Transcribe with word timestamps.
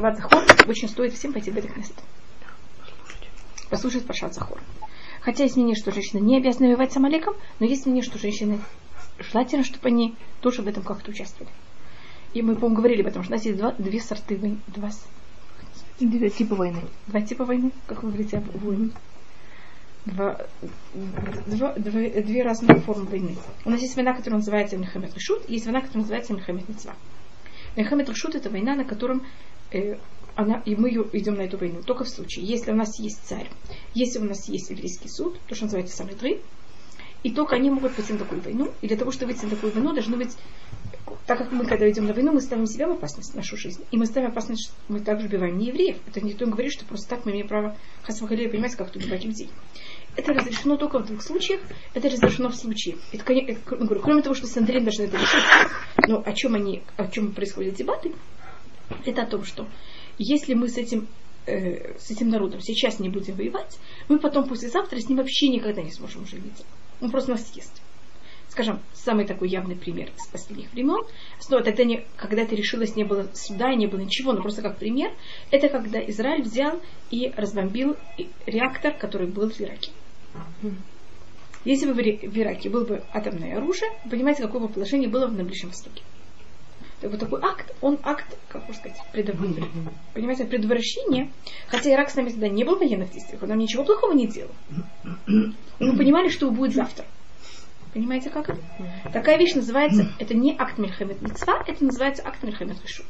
Шаббат 0.00 0.16
Захор 0.16 0.42
очень 0.66 0.88
стоит 0.88 1.12
всем 1.12 1.34
пойти 1.34 1.50
в 1.50 1.58
это 1.58 1.68
место. 1.76 2.02
Послушать 3.68 4.06
Пашат 4.06 4.32
Захор. 4.32 4.58
Хотя 5.20 5.44
есть 5.44 5.56
мнение, 5.56 5.76
что 5.76 5.92
женщины 5.92 6.20
не 6.20 6.38
обязаны 6.38 6.68
воевать 6.68 6.92
с 6.92 6.96
Амалеком, 6.96 7.34
но 7.58 7.66
есть 7.66 7.84
мнение, 7.84 8.02
что 8.02 8.18
женщины 8.18 8.60
желательно, 9.18 9.62
чтобы 9.62 9.88
они 9.88 10.16
тоже 10.40 10.62
в 10.62 10.68
этом 10.68 10.82
как-то 10.82 11.10
участвовали. 11.10 11.52
И 12.32 12.40
мы, 12.40 12.54
по-моему, 12.54 12.76
говорили 12.76 13.02
об 13.02 13.08
этом, 13.08 13.22
что 13.22 13.34
у 13.34 13.36
нас 13.36 13.44
есть 13.44 13.58
два, 13.58 13.72
две 13.72 14.00
сорты 14.00 14.38
войны. 14.38 14.58
Два, 14.68 14.90
Две 15.98 16.30
типа 16.30 16.54
войны. 16.54 16.80
Два 17.06 17.20
типа 17.20 17.44
войны, 17.44 17.70
как 17.86 18.02
вы 18.02 18.08
говорите, 18.08 18.42
войны. 18.54 18.92
Два, 20.06 20.46
два, 21.46 21.74
два, 21.74 22.00
две 22.22 22.42
разные 22.42 22.80
формы 22.80 23.04
войны. 23.04 23.36
У 23.66 23.70
нас 23.70 23.82
есть 23.82 23.96
война, 23.96 24.14
которая 24.14 24.38
называется 24.38 24.78
Мельхамед 24.78 25.14
Решут, 25.14 25.42
и 25.46 25.54
есть 25.54 25.66
война, 25.66 25.82
которая 25.82 26.00
называется 26.00 26.32
Мельхамед 26.32 26.66
Мецва. 26.70 26.94
Мельхамед 27.76 28.08
Решут 28.08 28.34
это 28.34 28.48
война, 28.48 28.74
на 28.74 28.86
котором 28.86 29.22
э, 29.72 29.96
она, 30.36 30.62
и 30.64 30.74
мы 30.74 30.88
ее 30.88 31.06
идем 31.12 31.34
на 31.34 31.42
эту 31.42 31.58
войну 31.58 31.82
только 31.82 32.04
в 32.04 32.08
случае, 32.08 32.46
если 32.46 32.72
у 32.72 32.76
нас 32.76 32.98
есть 32.98 33.20
царь, 33.24 33.48
если 33.94 34.18
у 34.18 34.24
нас 34.24 34.48
есть 34.48 34.70
еврейский 34.70 35.08
суд, 35.08 35.38
то, 35.48 35.54
что 35.54 35.64
называется 35.64 35.96
Самедры, 35.96 36.40
и 37.22 37.30
только 37.30 37.56
они 37.56 37.70
могут 37.70 37.94
пойти 37.94 38.14
на 38.14 38.20
такую 38.20 38.40
войну. 38.40 38.72
И 38.80 38.88
для 38.88 38.96
того, 38.96 39.10
чтобы 39.10 39.32
выйти 39.32 39.44
на 39.44 39.50
такую 39.50 39.72
войну, 39.72 39.92
должны 39.92 40.16
быть 40.16 40.34
так 41.26 41.38
как 41.38 41.52
мы, 41.52 41.64
когда 41.64 41.88
идем 41.90 42.06
на 42.06 42.12
войну, 42.12 42.32
мы 42.32 42.40
ставим 42.40 42.66
себя 42.66 42.88
в 42.88 42.92
опасность, 42.92 43.34
нашу 43.34 43.56
жизнь. 43.56 43.84
И 43.90 43.96
мы 43.96 44.06
ставим 44.06 44.30
опасность, 44.30 44.72
мы 44.88 45.00
также 45.00 45.26
убиваем 45.26 45.58
не 45.58 45.66
евреев. 45.66 45.96
Это 46.06 46.20
никто 46.20 46.44
не 46.44 46.52
говорит, 46.52 46.72
что 46.72 46.84
просто 46.84 47.08
так 47.08 47.24
мы 47.24 47.32
имеем 47.32 47.48
право 47.48 47.76
хасвахалия 48.02 48.48
понимать, 48.48 48.74
как 48.74 48.94
убивать 48.94 49.24
людей. 49.24 49.50
Это 50.16 50.32
разрешено 50.32 50.76
только 50.76 50.98
в 50.98 51.06
двух 51.06 51.22
случаях. 51.22 51.60
Это 51.94 52.08
разрешено 52.08 52.48
в 52.48 52.56
случае. 52.56 52.96
Это, 53.12 53.32
это, 53.32 53.76
говорю, 53.76 54.00
кроме 54.00 54.22
того, 54.22 54.34
что 54.34 54.46
Сандрин 54.46 54.84
должны 54.84 55.04
это 55.04 55.16
решить, 55.16 55.44
но 56.08 56.22
о 56.24 56.32
чем 56.32 56.54
они, 56.54 56.82
о 56.96 57.06
чем 57.06 57.32
происходят 57.32 57.74
дебаты, 57.74 58.12
это 59.04 59.22
о 59.22 59.26
том, 59.26 59.44
что 59.44 59.68
если 60.18 60.54
мы 60.54 60.68
с 60.68 60.76
этим 60.76 61.08
э, 61.46 61.98
с 61.98 62.10
этим 62.10 62.28
народом 62.28 62.60
сейчас 62.60 62.98
не 62.98 63.08
будем 63.08 63.34
воевать, 63.34 63.78
мы 64.08 64.18
потом 64.18 64.48
послезавтра 64.48 64.98
с 64.98 65.08
ним 65.08 65.18
вообще 65.18 65.48
никогда 65.48 65.82
не 65.82 65.92
сможем 65.92 66.22
уже 66.22 66.36
видеться. 66.36 66.64
Он 67.00 67.10
просто 67.10 67.32
нас 67.32 67.48
съест 67.48 67.80
скажем, 68.50 68.80
самый 68.92 69.26
такой 69.26 69.48
явный 69.48 69.76
пример 69.76 70.10
из 70.16 70.26
последних 70.26 70.72
времен, 70.72 71.06
снова 71.38 71.62
тогда 71.62 71.84
не, 71.84 72.04
когда 72.16 72.42
это 72.42 72.54
решилось, 72.54 72.96
не 72.96 73.04
было 73.04 73.28
суда, 73.32 73.74
не 73.74 73.86
было 73.86 74.00
ничего, 74.00 74.32
но 74.32 74.42
просто 74.42 74.60
как 74.60 74.76
пример, 74.76 75.12
это 75.50 75.68
когда 75.68 76.00
Израиль 76.06 76.42
взял 76.42 76.80
и 77.10 77.32
разбомбил 77.36 77.96
реактор, 78.46 78.92
который 78.94 79.28
был 79.28 79.50
в 79.50 79.60
Ираке. 79.60 79.92
Если 81.64 81.86
бы 81.86 81.92
в 81.92 82.38
Ираке 82.38 82.70
было 82.70 82.84
бы 82.84 83.04
атомное 83.12 83.56
оружие, 83.56 83.90
понимаете, 84.10 84.42
какое 84.42 84.62
бы 84.62 84.68
положение 84.68 85.08
было 85.08 85.26
на 85.26 85.44
Ближнем 85.44 85.68
Востоке. 85.68 86.02
Вот 87.02 87.18
такой 87.18 87.40
акт, 87.40 87.74
он 87.80 87.98
акт, 88.02 88.36
как 88.48 88.62
можно 88.68 88.74
сказать, 88.74 88.98
предотвращения. 89.12 89.68
Понимаете, 90.12 90.44
предотвращение, 90.44 91.30
хотя 91.68 91.92
Ирак 91.92 92.10
с 92.10 92.14
нами 92.14 92.28
тогда 92.28 92.48
не 92.48 92.62
был 92.62 92.76
в 92.76 92.80
военных 92.80 93.10
действиях, 93.10 93.42
он 93.42 93.48
нам 93.48 93.58
ничего 93.58 93.84
плохого 93.84 94.12
не 94.12 94.26
делал. 94.26 94.52
Мы 95.26 95.96
понимали, 95.96 96.28
что 96.28 96.50
будет 96.50 96.74
завтра. 96.74 97.06
Понимаете, 97.94 98.30
как 98.30 98.50
это? 98.50 98.60
Такая 99.12 99.38
вещь 99.38 99.54
называется, 99.54 100.12
это 100.18 100.34
не 100.34 100.54
акт 100.56 100.78
Мельхамед 100.78 101.22
Мецва, 101.22 101.64
это 101.66 101.84
называется 101.84 102.22
акт 102.24 102.42
Мельхамед 102.42 102.80
Решут. 102.82 103.06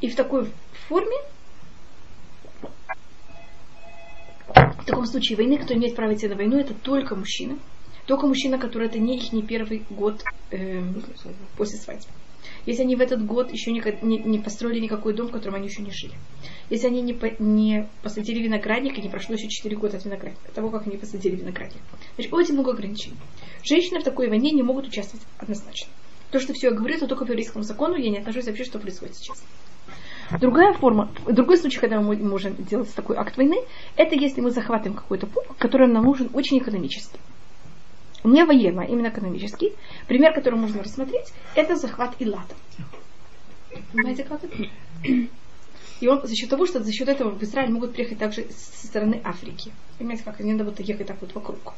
И 0.00 0.08
в 0.08 0.16
такой 0.16 0.50
форме, 0.88 1.16
в 4.54 4.84
таком 4.84 5.06
случае 5.06 5.38
войны, 5.38 5.56
кто 5.58 5.72
имеет 5.74 5.96
право 5.96 6.14
идти 6.14 6.28
на 6.28 6.36
войну, 6.36 6.58
это 6.58 6.74
только 6.74 7.16
мужчина. 7.16 7.58
Только 8.06 8.26
мужчина, 8.26 8.58
который 8.58 8.88
это 8.88 8.98
не 8.98 9.16
их 9.16 9.32
не 9.32 9.42
первый 9.42 9.84
год 9.90 10.22
э, 10.50 10.82
после 11.56 11.78
свадьбы 11.78 12.10
если 12.66 12.82
они 12.82 12.96
в 12.96 13.00
этот 13.00 13.24
год 13.24 13.52
еще 13.52 13.72
не, 13.72 13.82
не, 14.02 14.18
не 14.18 14.38
построили 14.38 14.80
никакой 14.80 15.14
дом, 15.14 15.28
в 15.28 15.32
котором 15.32 15.56
они 15.56 15.68
еще 15.68 15.82
не 15.82 15.90
жили. 15.90 16.14
Если 16.70 16.86
они 16.86 17.02
не, 17.02 17.18
не 17.38 17.88
посадили 18.02 18.42
виноградник, 18.42 18.98
и 18.98 19.02
не 19.02 19.08
прошло 19.08 19.34
еще 19.34 19.48
4 19.48 19.76
года 19.76 19.98
от 19.98 20.04
виноградника, 20.04 20.52
того, 20.52 20.70
как 20.70 20.86
они 20.86 20.96
посадили 20.96 21.36
виноградник. 21.36 21.82
Значит, 22.14 22.32
очень 22.32 22.54
много 22.54 22.72
ограничений. 22.72 23.16
Женщины 23.62 24.00
в 24.00 24.04
такой 24.04 24.28
войне 24.28 24.50
не 24.52 24.62
могут 24.62 24.86
участвовать 24.86 25.26
однозначно. 25.38 25.88
То, 26.30 26.40
что 26.40 26.52
все 26.52 26.68
я 26.68 26.74
говорю, 26.74 26.94
это 26.94 27.06
только 27.06 27.26
по 27.26 27.30
еврейскому 27.30 27.64
закону, 27.64 27.96
я 27.96 28.10
не 28.10 28.18
отношусь 28.18 28.46
вообще, 28.46 28.64
что 28.64 28.78
происходит 28.78 29.16
сейчас. 29.16 29.42
Другая 30.40 30.72
форма, 30.72 31.12
другой 31.26 31.58
случай, 31.58 31.78
когда 31.78 32.00
мы 32.00 32.16
можем 32.16 32.56
делать 32.56 32.92
такой 32.94 33.16
акт 33.16 33.36
войны, 33.36 33.56
это 33.96 34.14
если 34.14 34.40
мы 34.40 34.50
захватываем 34.50 34.96
какой-то 34.96 35.26
пункт, 35.26 35.58
который 35.58 35.86
нам 35.86 36.04
нужен 36.04 36.30
очень 36.32 36.58
экономически 36.58 37.20
не 38.24 38.44
военно, 38.44 38.80
именно 38.80 39.08
экономический. 39.08 39.74
Пример, 40.08 40.32
который 40.32 40.58
можно 40.58 40.82
рассмотреть, 40.82 41.32
это 41.54 41.76
захват 41.76 42.14
Илата. 42.18 42.54
Понимаете, 43.92 44.24
как 44.24 44.42
это? 44.42 44.56
И 46.00 46.08
он 46.08 46.26
за 46.26 46.34
счет 46.34 46.50
того, 46.50 46.66
что 46.66 46.82
за 46.82 46.92
счет 46.92 47.08
этого 47.08 47.30
в 47.30 47.42
Израиль 47.42 47.70
могут 47.70 47.92
приехать 47.92 48.18
также 48.18 48.46
со 48.50 48.86
стороны 48.86 49.20
Африки. 49.24 49.72
Понимаете, 49.98 50.24
как 50.24 50.40
они 50.40 50.52
надо 50.52 50.64
вот 50.64 50.80
ехать 50.80 51.06
так 51.06 51.20
вот 51.20 51.34
вокруг. 51.34 51.74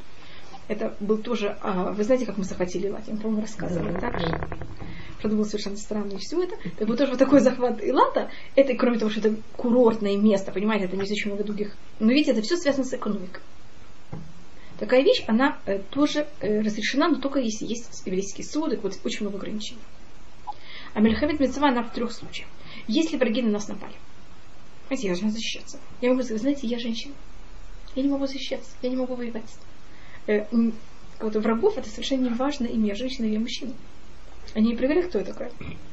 Это 0.68 0.96
был 1.00 1.18
тоже, 1.18 1.56
а, 1.62 1.92
вы 1.92 2.02
знаете, 2.02 2.26
как 2.26 2.38
мы 2.38 2.44
захватили 2.44 2.88
Илат? 2.88 3.06
Я 3.06 3.16
по-моему, 3.16 3.42
рассказывала, 3.42 4.00
так 4.00 4.18
же? 4.18 4.34
Что 5.18 5.28
это 5.28 5.36
было 5.36 5.44
совершенно 5.44 5.76
странно 5.76 6.12
и 6.12 6.18
все 6.18 6.42
это. 6.42 6.56
Так 6.78 6.88
вот 6.88 6.98
тоже 6.98 7.12
вот 7.12 7.18
такой 7.18 7.40
захват 7.40 7.82
Илата, 7.82 8.30
это, 8.54 8.74
кроме 8.74 8.98
того, 8.98 9.10
что 9.10 9.20
это 9.20 9.36
курортное 9.56 10.16
место, 10.16 10.52
понимаете, 10.52 10.86
это 10.86 10.96
не 10.96 11.02
очень 11.02 11.30
много 11.30 11.44
других. 11.44 11.76
Но 12.00 12.08
видите, 12.08 12.32
это 12.32 12.42
все 12.42 12.56
связано 12.56 12.84
с 12.84 12.92
экономикой. 12.94 13.40
Такая 14.78 15.02
вещь, 15.02 15.24
она 15.26 15.58
э, 15.64 15.78
тоже 15.90 16.26
э, 16.40 16.60
разрешена, 16.60 17.08
но 17.08 17.16
только 17.16 17.38
если 17.38 17.66
есть 17.66 18.02
еврейский 18.04 18.42
суд, 18.42 18.74
и 18.74 18.76
вот 18.76 18.98
очень 19.04 19.22
много 19.22 19.38
ограничений. 19.38 19.80
А 20.92 21.00
Мельхамед 21.00 21.40
Мецва, 21.40 21.68
она 21.68 21.82
в 21.82 21.92
трех 21.92 22.12
случаях. 22.12 22.48
Если 22.86 23.16
враги 23.16 23.40
на 23.40 23.50
нас 23.50 23.68
напали, 23.68 23.94
знаете, 24.86 25.08
я 25.08 25.14
должна 25.14 25.30
защищаться. 25.30 25.78
Я 26.02 26.10
могу 26.10 26.22
сказать, 26.22 26.42
знаете, 26.42 26.66
я 26.66 26.78
женщина. 26.78 27.14
Я 27.94 28.02
не 28.02 28.08
могу 28.10 28.26
защищаться, 28.26 28.70
я 28.82 28.90
не 28.90 28.96
могу 28.96 29.14
воевать. 29.14 29.50
Э, 30.26 30.46
вот 31.20 31.34
врагов 31.36 31.78
это 31.78 31.88
совершенно 31.88 32.24
не 32.24 32.30
важно, 32.30 32.66
имя 32.66 32.94
женщина 32.94 33.24
или 33.24 33.38
мужчина. 33.38 33.72
Они 34.54 34.72
не 34.72 34.76
проверяют, 34.76 35.08
кто 35.08 35.18
я 35.18 35.24
такая. 35.24 35.50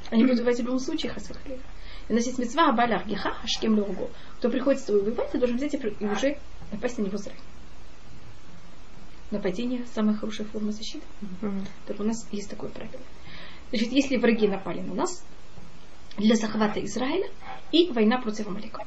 Они 0.09 0.23
будут 0.23 0.39
воевать 0.39 0.59
в 0.59 0.63
любом 0.63 0.79
случае, 0.79 1.13
хасвахлева. 1.13 1.61
И 2.09 2.11
у 2.11 2.15
нас 2.15 2.25
есть 2.25 2.37
мецва 2.37 2.69
абаля 2.69 2.97
аргиха 2.97 3.31
хашкем 3.31 3.79
лугу. 3.79 4.09
Кто 4.39 4.49
приходит 4.49 4.81
с 4.81 4.85
тобой 4.85 5.03
воевать, 5.03 5.31
ты 5.31 5.37
должен 5.37 5.55
взять 5.55 5.73
и 5.73 6.05
уже 6.05 6.37
напасть 6.71 6.97
на 6.97 7.03
него 7.03 7.17
заранее 7.17 7.52
нападение 9.33 9.85
самая 9.93 10.15
хорошая 10.15 10.47
форма 10.47 10.71
защиты. 10.71 11.05
Mm-hmm. 11.21 11.67
Так 11.87 11.99
у 11.99 12.03
нас 12.03 12.27
есть 12.31 12.49
такое 12.49 12.69
правило. 12.69 13.01
Значит, 13.69 13.91
если 13.91 14.17
враги 14.17 14.47
напали 14.47 14.81
на 14.81 14.93
нас 14.93 15.25
для 16.17 16.35
захвата 16.35 16.83
Израиля 16.85 17.27
и 17.71 17.91
война 17.91 18.21
против 18.21 18.47
Амалика. 18.47 18.85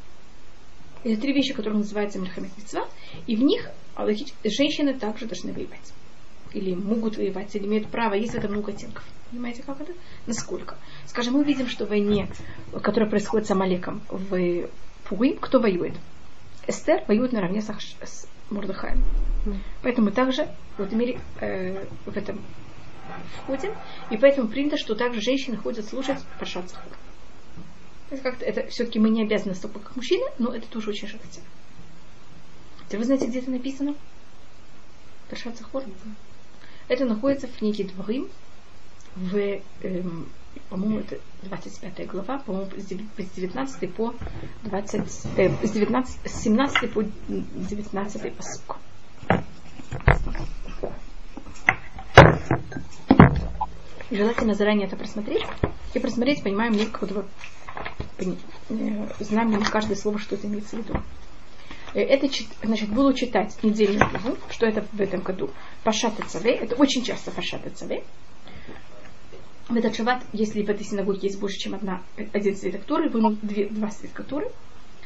Это 1.05 1.21
три 1.21 1.33
вещи, 1.33 1.53
которые 1.53 1.79
называются 1.79 2.19
Мельхамед 2.19 2.57
Митцва, 2.57 2.89
и 3.27 3.37
в 3.37 3.43
них 3.43 3.69
женщины 4.45 4.95
также 4.95 5.27
должны 5.27 5.53
воевать. 5.53 5.93
Или 6.53 6.75
могут 6.75 7.17
воевать, 7.17 7.55
или 7.55 7.67
имеют 7.67 7.89
право, 7.89 8.15
есть 8.15 8.33
в 8.33 8.37
этом 8.37 8.53
много 8.53 8.73
оттенков. 8.73 9.05
Понимаете, 9.31 9.63
как 9.63 9.81
это? 9.81 9.93
Насколько? 10.27 10.77
Скажем, 11.07 11.35
мы 11.35 11.45
видим, 11.45 11.69
что 11.69 11.85
в 11.85 11.91
войне, 11.91 12.29
которая 12.83 13.11
происходит 13.11 13.47
с 13.47 13.51
Амалеком 13.51 14.03
в 14.09 14.69
Пугуим, 15.09 15.39
кто 15.39 15.61
воюет? 15.61 15.95
Эстер 16.67 17.05
воюет 17.07 17.33
наравне 17.33 17.61
с, 17.61 18.29
с 18.49 18.51
Мурдыхаем. 18.51 19.05
Поэтому 19.83 20.11
также 20.11 20.49
в 20.77 20.83
этом 20.83 20.99
мире 20.99 21.21
э, 21.41 21.87
в 22.05 22.17
этом 22.17 22.41
входим, 23.37 23.73
и 24.11 24.17
поэтому 24.17 24.49
принято, 24.49 24.77
что 24.77 24.95
также 24.95 25.21
женщины 25.21 25.57
ходят 25.57 25.87
слушать 25.87 26.19
Паршат 26.39 26.69
Захар. 26.69 26.99
Это, 28.11 28.23
как 28.23 28.43
это 28.43 28.67
все-таки 28.69 28.99
мы 28.99 29.11
не 29.11 29.23
обязаны 29.23 29.55
столько 29.55 29.81
как 29.81 29.97
мужчины, 29.97 30.25
но 30.39 30.55
это 30.55 30.67
тоже 30.69 30.91
очень 30.91 31.09
характерно. 31.09 31.49
Вы 32.91 33.05
знаете, 33.05 33.27
где 33.27 33.41
это 33.41 33.51
написано? 33.51 33.95
Паршат 35.29 35.57
Захор. 35.57 35.83
Это 36.89 37.05
находится 37.05 37.49
в 37.49 37.57
книге 37.57 37.85
Дворим, 37.85 38.29
в, 39.17 39.61
эм, 39.83 40.29
по-моему, 40.69 41.01
это 41.01 41.19
25 41.43 42.07
глава, 42.09 42.39
по-моему, 42.39 42.71
с 42.77 42.87
19 42.87 43.95
по 43.95 44.15
20, 44.65 45.01
э, 45.37 45.67
с, 45.67 45.71
19, 45.71 46.31
с 46.31 46.43
17 46.43 46.93
по 46.93 47.03
19 47.03 48.35
посылку. 48.35 48.77
Желательно 54.11 54.55
заранее 54.55 54.87
это 54.87 54.97
просмотреть 54.97 55.45
и 55.95 55.99
просмотреть, 55.99 56.43
понимаем 56.43 56.75
ли, 56.75 56.87
как 56.87 57.11
вот, 57.11 57.27
э, 58.19 58.25
знаем 59.21 59.57
ли 59.57 59.65
каждое 59.65 59.97
слово, 59.97 60.19
что 60.19 60.37
это 60.37 60.47
имеется 60.47 60.77
в 60.77 60.79
виду. 60.81 60.95
Э, 61.95 62.01
это, 62.01 62.29
значит, 62.63 62.91
буду 62.91 63.13
читать 63.15 63.57
недельную 63.63 64.09
главу, 64.11 64.37
что 64.51 64.67
это 64.67 64.87
в 64.93 65.01
этом 65.01 65.21
году. 65.21 65.51
Пашата 65.83 66.23
Цаве, 66.27 66.53
это 66.53 66.77
очень 66.77 67.03
часто 67.03 67.31
Пашата 67.31 67.71
Цаве. 67.71 68.05
В 69.69 69.77
этот 69.77 69.97
шаббат, 69.97 70.23
если 70.33 70.63
в 70.63 70.71
этой 70.71 70.85
синагоге 70.85 71.21
есть 71.23 71.41
больше, 71.41 71.59
чем 71.59 71.75
одна, 71.75 72.03
один 72.33 72.57
свиток 72.57 72.85
Торы, 72.85 73.09
вынут 73.09 73.41
две, 73.43 73.69
два 73.69 73.91
свитка 73.91 74.23
Торы, 74.23 74.51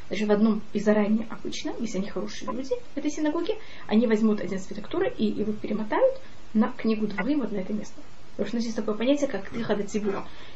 Значит, 0.08 0.26
в 0.26 0.32
одном 0.32 0.60
из 0.72 0.84
заранее 0.84 1.24
обычно, 1.30 1.72
если 1.78 1.98
они 1.98 2.08
хорошие 2.08 2.50
люди 2.50 2.74
в 2.94 2.98
этой 2.98 3.12
синагоге, 3.12 3.56
они 3.86 4.08
возьмут 4.08 4.40
один 4.40 4.58
свиток 4.58 4.88
Торы 4.88 5.08
и 5.16 5.24
его 5.24 5.52
перемотают 5.52 6.20
на 6.52 6.72
книгу 6.72 7.06
Дворим 7.06 7.40
вот 7.40 7.52
на 7.52 7.58
это 7.58 7.72
место. 7.72 7.94
Потому 8.32 8.48
что 8.48 8.56
у 8.56 8.58
нас 8.58 8.64
есть 8.64 8.76
такое 8.76 8.94
понятие, 8.96 9.28
как 9.28 9.48
триха 9.50 9.76
до 9.76 9.84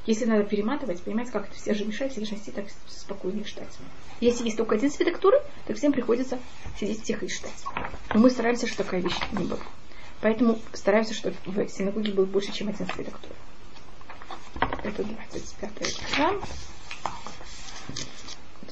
Если 0.06 0.24
надо 0.24 0.42
перематывать, 0.42 1.02
понимаете, 1.02 1.30
как 1.30 1.46
это 1.46 1.54
все 1.54 1.72
же 1.72 1.84
мешает, 1.84 2.10
все 2.10 2.20
должны 2.20 2.38
так 2.52 2.64
спокойно 2.88 3.42
и 3.42 3.44
читать. 3.44 3.68
Если 4.20 4.44
есть 4.44 4.56
только 4.56 4.74
один 4.74 4.90
свиток 4.90 5.18
Туры, 5.18 5.40
то 5.66 5.74
всем 5.74 5.92
приходится 5.92 6.40
сидеть 6.80 7.04
тихо 7.04 7.24
и 7.24 7.28
читать. 7.28 7.64
Но 8.12 8.18
мы 8.18 8.30
стараемся, 8.30 8.66
чтобы 8.66 8.84
такая 8.84 9.02
вещь 9.02 9.18
не 9.32 9.44
была. 9.44 9.60
Поэтому 10.20 10.58
стараемся, 10.72 11.14
чтобы 11.14 11.36
в 11.44 11.68
синагоге 11.68 12.12
был 12.12 12.26
больше, 12.26 12.52
чем 12.52 12.70
один 12.70 12.88
свиток 12.88 13.18
Туры. 13.18 13.36
Это 14.84 15.02
25 15.02 16.00
глава. 16.16 16.40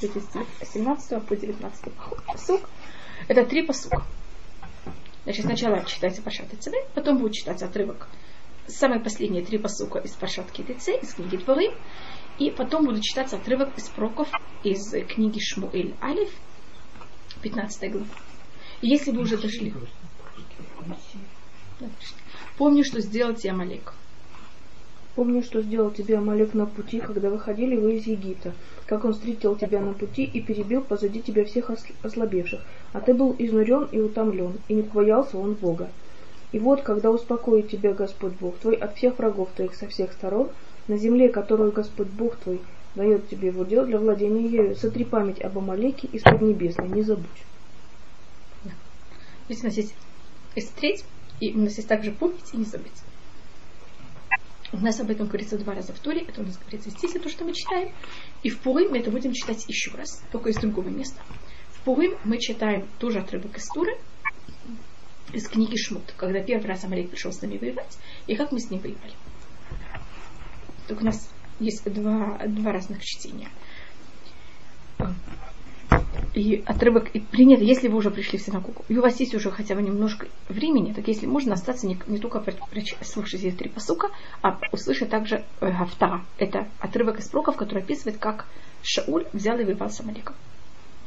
17 0.00 1.26
по 1.26 1.36
19 1.36 1.92
посук. 2.26 2.60
Это 3.28 3.44
три 3.44 3.66
посука. 3.66 4.04
Значит, 5.24 5.46
сначала 5.46 5.84
читается 5.84 6.22
Пашат 6.22 6.52
и 6.52 6.70
потом 6.94 7.18
будет 7.18 7.32
читаться 7.32 7.66
отрывок 7.66 8.08
самые 8.66 9.00
последние 9.00 9.44
три 9.44 9.58
посука 9.58 9.98
из 9.98 10.12
Пашат 10.12 10.50
Китице, 10.50 10.96
из 10.96 11.14
книги 11.14 11.36
Дворы, 11.36 11.74
и 12.38 12.50
потом 12.50 12.84
будут 12.84 13.02
читаться 13.02 13.36
отрывок 13.36 13.76
из 13.76 13.88
проков 13.88 14.28
из 14.62 14.90
книги 15.06 15.40
Шмуэль 15.40 15.94
Алиф, 16.02 16.30
15 17.42 17.90
глава. 17.90 18.06
И 18.80 18.88
если 18.88 19.10
вы 19.10 19.22
уже 19.22 19.36
дошли... 19.38 19.72
Помню, 22.56 22.84
что 22.84 23.00
сделал 23.00 23.34
тебе 23.34 23.52
Амалек. 23.52 23.94
Помню, 25.14 25.42
что 25.42 25.60
сделал 25.60 25.90
тебе 25.90 26.16
Амалек 26.16 26.54
на 26.54 26.64
пути, 26.64 26.98
когда 26.98 27.28
выходили 27.28 27.76
вы 27.76 27.96
из 27.96 28.06
Египта, 28.06 28.54
как 28.86 29.04
он 29.04 29.12
встретил 29.12 29.56
тебя 29.56 29.80
на 29.80 29.92
пути 29.92 30.24
и 30.24 30.40
перебил 30.40 30.80
позади 30.80 31.20
тебя 31.20 31.44
всех 31.44 31.70
ослабевших, 32.02 32.62
а 32.94 33.00
ты 33.00 33.12
был 33.12 33.36
изнурен 33.38 33.88
и 33.92 33.98
утомлен, 33.98 34.54
и 34.68 34.74
не 34.74 34.82
боялся 34.82 35.36
он 35.36 35.52
Бога. 35.52 35.90
И 36.52 36.58
вот, 36.58 36.82
когда 36.82 37.10
успокоит 37.10 37.68
тебя 37.68 37.92
Господь 37.92 38.32
Бог 38.40 38.56
твой 38.58 38.74
от 38.74 38.96
всех 38.96 39.18
врагов 39.18 39.50
твоих 39.54 39.74
со 39.74 39.86
всех 39.86 40.12
сторон, 40.12 40.48
на 40.88 40.96
земле, 40.96 41.28
которую 41.28 41.72
Господь 41.72 42.08
Бог 42.08 42.36
твой 42.36 42.60
дает 42.94 43.28
тебе 43.28 43.48
его 43.48 43.64
дело 43.64 43.86
для 43.86 43.98
владения 43.98 44.46
ею, 44.46 44.76
сотри 44.76 45.04
память 45.04 45.42
об 45.42 45.58
Амалеке 45.58 46.08
из 46.08 46.22
Поднебесной, 46.22 46.88
не 46.88 47.02
забудь. 47.02 47.26
Здесь 49.48 49.62
у 49.62 49.66
нас 49.66 49.76
есть 49.76 49.94
истреть, 50.54 51.04
и 51.40 51.52
у 51.52 51.58
нас 51.58 51.76
есть 51.76 51.88
также 51.88 52.12
помнить 52.12 52.52
и 52.52 52.56
не 52.56 52.64
забыть. 52.64 53.01
У 54.72 54.78
нас 54.78 54.98
об 55.00 55.10
этом 55.10 55.26
говорится 55.26 55.58
два 55.58 55.74
раза 55.74 55.92
в 55.92 55.98
Торе, 55.98 56.22
это 56.26 56.40
у 56.40 56.44
нас 56.44 56.56
говорится 56.56 56.88
в 56.88 56.92
стихе, 56.94 57.18
то, 57.18 57.28
что 57.28 57.44
мы 57.44 57.52
читаем. 57.52 57.92
И 58.42 58.48
в 58.48 58.58
Пурим 58.60 58.90
мы 58.90 58.98
это 58.98 59.10
будем 59.10 59.32
читать 59.32 59.68
еще 59.68 59.90
раз, 59.90 60.22
только 60.32 60.48
из 60.48 60.56
другого 60.56 60.88
места. 60.88 61.20
В 61.72 61.80
Пурим 61.82 62.16
мы 62.24 62.38
читаем 62.38 62.88
тоже 62.98 63.18
отрывок 63.18 63.56
из 63.58 63.66
Туры, 63.66 63.98
из 65.32 65.46
книги 65.46 65.76
Шмут, 65.76 66.14
когда 66.16 66.42
первый 66.42 66.66
раз 66.66 66.84
Амалик 66.84 67.10
пришел 67.10 67.32
с 67.32 67.42
нами 67.42 67.58
воевать, 67.58 67.98
и 68.26 68.34
как 68.34 68.50
мы 68.50 68.60
с 68.60 68.70
ним 68.70 68.80
воевали. 68.80 69.14
Так 70.88 71.00
у 71.00 71.04
нас 71.04 71.30
есть 71.60 71.84
два, 71.92 72.38
два 72.46 72.72
разных 72.72 73.04
чтения. 73.04 73.48
И 76.34 76.62
отрывок 76.64 77.10
и 77.14 77.20
принято, 77.20 77.62
если 77.62 77.88
вы 77.88 77.98
уже 77.98 78.10
пришли 78.10 78.38
в 78.38 78.42
синагогу, 78.42 78.84
и 78.88 78.96
у 78.96 79.02
вас 79.02 79.20
есть 79.20 79.34
уже 79.34 79.50
хотя 79.50 79.74
бы 79.74 79.82
немножко 79.82 80.28
времени, 80.48 80.94
так 80.94 81.06
если 81.06 81.26
можно 81.26 81.52
остаться 81.52 81.86
не, 81.86 81.98
не 82.06 82.18
только 82.18 82.42
слушать 83.02 83.42
эти 83.44 83.54
три 83.54 83.68
посука, 83.68 84.08
а 84.40 84.58
услышать 84.72 85.10
также 85.10 85.44
э, 85.60 85.70
Гафтара. 85.70 86.24
Это 86.38 86.68
отрывок 86.78 87.18
из 87.18 87.28
проков, 87.28 87.56
который 87.56 87.82
описывает, 87.82 88.18
как 88.18 88.46
Шауль 88.82 89.26
взял 89.34 89.58
и 89.58 89.64
воевал 89.64 89.90
с 89.90 90.00
Амалеком. 90.00 90.34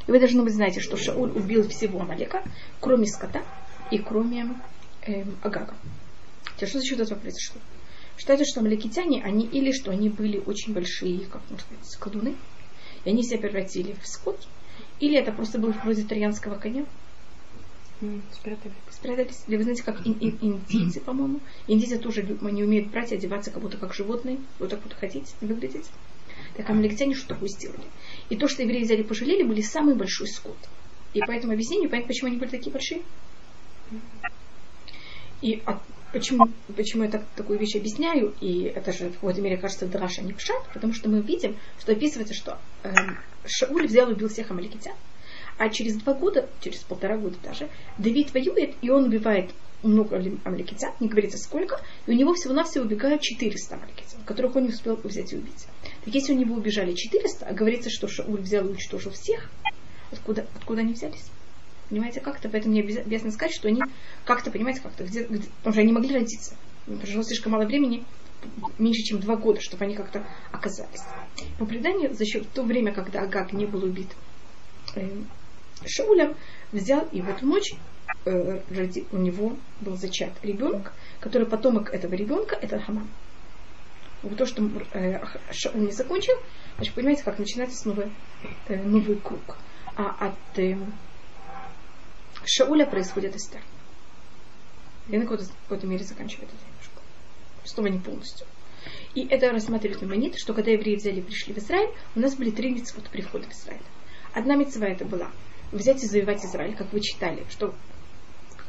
И 0.06 0.12
вы 0.12 0.20
должны 0.20 0.44
быть 0.44 0.54
знаете, 0.54 0.80
что 0.80 0.96
Шауль 0.96 1.32
убил 1.32 1.68
всего 1.68 2.02
Амалека, 2.02 2.44
кроме 2.80 3.08
скота 3.08 3.42
и 3.90 3.98
кроме 3.98 4.56
эм, 5.08 5.36
Агага. 5.42 5.74
Теперь, 6.56 6.70
что 6.70 6.80
за 6.80 6.86
счет 6.86 7.00
этого 7.00 7.18
произошло? 7.18 7.60
Считается, 8.18 8.46
что 8.46 8.62
амаликитяне, 8.62 9.24
они 9.24 9.46
или 9.46 9.72
что 9.72 9.92
они 9.92 10.10
были 10.10 10.38
очень 10.38 10.74
большие, 10.74 11.26
как 11.26 11.42
можно 11.50 11.66
сказать, 11.66 11.98
колдуны, 12.00 12.36
и 13.04 13.10
они 13.10 13.24
себя 13.24 13.40
превратили 13.40 13.96
в 14.02 14.08
скот, 14.08 14.48
или 15.00 15.18
это 15.18 15.32
просто 15.32 15.60
был 15.60 15.72
вроде 15.72 16.04
итальянского 16.04 16.56
коня. 16.56 16.86
Спрятались. 18.32 18.74
Спрятались. 18.92 19.44
Или 19.48 19.58
вы 19.58 19.64
знаете, 19.64 19.84
как 19.84 20.06
ин- 20.06 20.18
ин- 20.20 20.38
индийцы, 20.42 21.00
по-моему. 21.00 21.40
Индийцы 21.68 21.98
тоже 21.98 22.24
не 22.24 22.64
умеют 22.64 22.90
брать 22.90 23.12
и 23.12 23.16
одеваться 23.16 23.52
как 23.52 23.62
будто 23.62 23.78
как 23.78 23.94
животные, 23.94 24.38
вот 24.60 24.70
так 24.70 24.84
вот 24.84 24.94
ходить, 24.94 25.34
выглядеть. 25.42 25.90
Так 26.58 26.70
амаликитяне 26.70 27.16
что 27.16 27.30
такое 27.30 27.50
сделали? 27.50 27.86
И 28.30 28.36
то, 28.36 28.48
что 28.48 28.64
евреи 28.64 28.84
взяли 28.84 29.04
пожалели, 29.04 29.44
были 29.44 29.62
самый 29.62 29.96
большой 29.96 30.28
скот. 30.28 30.58
И 31.14 31.20
по 31.22 31.32
этому 31.32 31.54
объяснению, 31.54 31.90
понятно, 31.90 32.10
почему 32.10 32.28
они 32.30 32.38
были 32.38 32.50
такие 32.50 32.72
большие. 32.72 33.02
И 35.42 35.62
от, 35.66 35.78
почему, 36.16 36.48
почему 36.78 37.04
я 37.04 37.10
так, 37.10 37.26
такую 37.36 37.60
вещь 37.60 37.76
объясняю, 37.76 38.34
и 38.40 38.64
это 38.64 38.94
же 38.94 39.10
в 39.10 39.16
какой-то 39.16 39.42
мере 39.42 39.58
кажется 39.58 39.86
драша 39.86 40.22
не 40.22 40.32
пшат, 40.32 40.64
потому 40.74 40.94
что 40.94 41.10
мы 41.10 41.20
видим, 41.20 41.58
что 41.78 41.92
описывается, 41.92 42.34
что 42.34 42.58
э, 42.84 42.90
Шауль 43.46 43.86
взял 43.86 44.10
и 44.10 44.14
убил 44.14 44.30
всех 44.30 44.50
амаликитян, 44.50 44.96
а 45.58 45.68
через 45.68 45.98
два 45.98 46.14
года, 46.14 46.48
через 46.62 46.80
полтора 46.84 47.18
года 47.18 47.36
даже, 47.44 47.68
Давид 47.98 48.34
воюет, 48.34 48.76
и 48.82 48.90
он 48.90 49.04
убивает 49.04 49.52
много 49.84 50.16
амаликитян, 50.46 50.94
не 51.02 51.10
говорится 51.10 51.38
сколько, 51.38 51.82
и 52.08 52.12
у 52.12 52.14
него 52.14 52.34
всего-навсего 52.34 52.86
убегают 52.86 53.22
400 53.22 53.76
амаликитян, 53.76 54.22
которых 54.26 54.56
он 54.56 54.64
не 54.64 54.70
успел 54.70 54.96
взять 55.04 55.34
и 55.34 55.36
убить. 55.36 55.68
Так 56.06 56.16
если 56.16 56.32
у 56.32 56.38
него 56.38 56.56
убежали 56.56 56.94
400, 56.94 57.46
а 57.46 57.54
говорится, 57.54 57.90
что 57.90 58.08
Шауль 58.08 58.40
взял 58.40 58.66
и 58.66 58.70
уничтожил 58.70 59.12
всех, 59.12 59.50
откуда, 60.14 60.48
откуда 60.56 60.80
они 60.80 60.94
взялись? 60.94 61.30
Понимаете, 61.90 62.20
как-то, 62.20 62.50
поэтому 62.50 62.74
мне 62.74 62.82
обязательно 62.82 63.32
сказать, 63.32 63.54
что 63.54 63.68
они 63.68 63.82
как-то, 64.24 64.50
понимаете, 64.50 64.82
как-то, 64.82 65.04
где, 65.04 65.24
где, 65.24 65.48
потому 65.58 65.74
что 65.74 65.82
они 65.82 65.94
могли 65.94 66.16
родиться. 66.16 66.56
Прошло 66.86 67.24
слишком 67.24 67.52
мало 67.52 67.66
времени, 67.66 68.04
меньше, 68.78 69.02
чем 69.04 69.20
два 69.20 69.36
года, 69.36 69.60
чтобы 69.62 69.86
они 69.86 69.96
как-то 69.96 70.26
оказались. 70.52 71.04
По 71.60 71.66
преданию, 71.66 72.14
за 72.14 72.26
счет 72.26 72.50
то 72.54 72.64
время, 72.64 72.92
когда 72.92 73.22
Агаг 73.22 73.54
не 73.54 73.66
был 73.66 73.84
убит 73.84 74.10
э, 74.96 75.08
Шаулем, 75.86 76.36
взял 76.72 77.08
и 77.12 77.22
в 77.22 77.30
эту 77.30 77.46
ночь 77.46 77.74
э, 78.26 78.62
ради, 78.70 79.06
у 79.12 79.18
него 79.18 79.56
был 79.82 79.96
зачат 79.98 80.32
ребенок, 80.42 80.94
который 81.20 81.48
потомок 81.48 81.94
этого 81.94 82.14
ребенка, 82.14 82.58
это 82.60 82.80
Хаман. 82.80 83.08
Вот 84.24 84.38
то, 84.38 84.46
что 84.46 84.68
э, 84.94 85.20
Шаул 85.52 85.82
не 85.82 85.92
закончил, 85.92 86.34
значит, 86.78 86.96
понимаете, 86.96 87.24
как 87.24 87.38
начинается 87.38 87.78
снова 87.78 88.10
э, 88.68 88.84
новый 88.84 89.18
круг. 89.18 89.58
А 89.96 90.16
от 90.28 90.60
э, 90.60 90.78
Шауля 92.48 92.86
происходит 92.86 93.36
Эстер. 93.36 93.62
И 95.10 95.18
на 95.18 95.24
какой-то, 95.24 95.46
какой-то 95.64 95.88
мере 95.88 96.04
заканчивает 96.04 96.50
это 96.50 96.66
немножко. 96.66 97.02
Снова 97.64 97.88
не 97.88 98.00
полностью. 98.00 98.48
И 99.14 99.26
это 99.28 99.52
рассматривает 99.52 100.02
Маймонит, 100.02 100.38
что 100.38 100.54
когда 100.54 100.72
евреи 100.72 100.96
взяли 100.96 101.20
и 101.20 101.24
пришли 101.24 101.54
в 101.54 101.58
Израиль, 101.58 101.90
у 102.16 102.20
нас 102.20 102.36
были 102.36 102.52
три 102.52 102.72
митцвот 102.72 103.10
при 103.10 103.22
входе 103.22 103.48
в 103.48 103.52
Израиль. 103.52 103.82
Одна 104.34 104.56
митцва 104.56 104.88
это 104.88 105.06
была 105.06 105.32
взять 105.72 106.04
и 106.04 106.08
завоевать 106.08 106.44
Израиль, 106.44 106.76
как 106.76 106.92
вы 106.92 107.00
читали, 107.00 107.46
что 107.50 107.74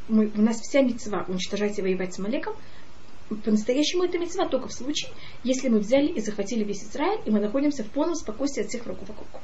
мы, 0.08 0.30
у 0.34 0.40
нас 0.40 0.60
вся 0.60 0.82
митцва 0.82 1.24
уничтожать 1.28 1.78
и 1.78 1.82
воевать 1.82 2.14
с 2.14 2.18
Малеком, 2.18 2.54
по-настоящему 3.44 4.04
это 4.04 4.18
митцва 4.18 4.46
только 4.46 4.68
в 4.68 4.72
случае, 4.72 5.10
если 5.42 5.68
мы 5.68 5.80
взяли 5.80 6.06
и 6.06 6.20
захватили 6.20 6.62
весь 6.62 6.84
Израиль, 6.84 7.20
и 7.24 7.30
мы 7.30 7.40
находимся 7.40 7.82
в 7.82 7.90
полном 7.90 8.14
спокойствии 8.14 8.62
от 8.62 8.68
всех 8.68 8.84
врагов 8.84 9.08
вокруг. 9.08 9.42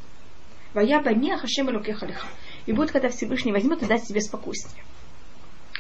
Вая 0.73 1.03
бами 1.03 1.33
ахашем 1.33 1.69
алюкехалиха. 1.69 2.29
И 2.67 2.73
будет, 2.73 2.93
когда 2.93 3.09
Всевышний 3.09 3.53
возьмет 3.53 3.83
и 3.83 3.87
даст 3.87 4.07
себе 4.07 4.21
спокойствие. 4.21 4.85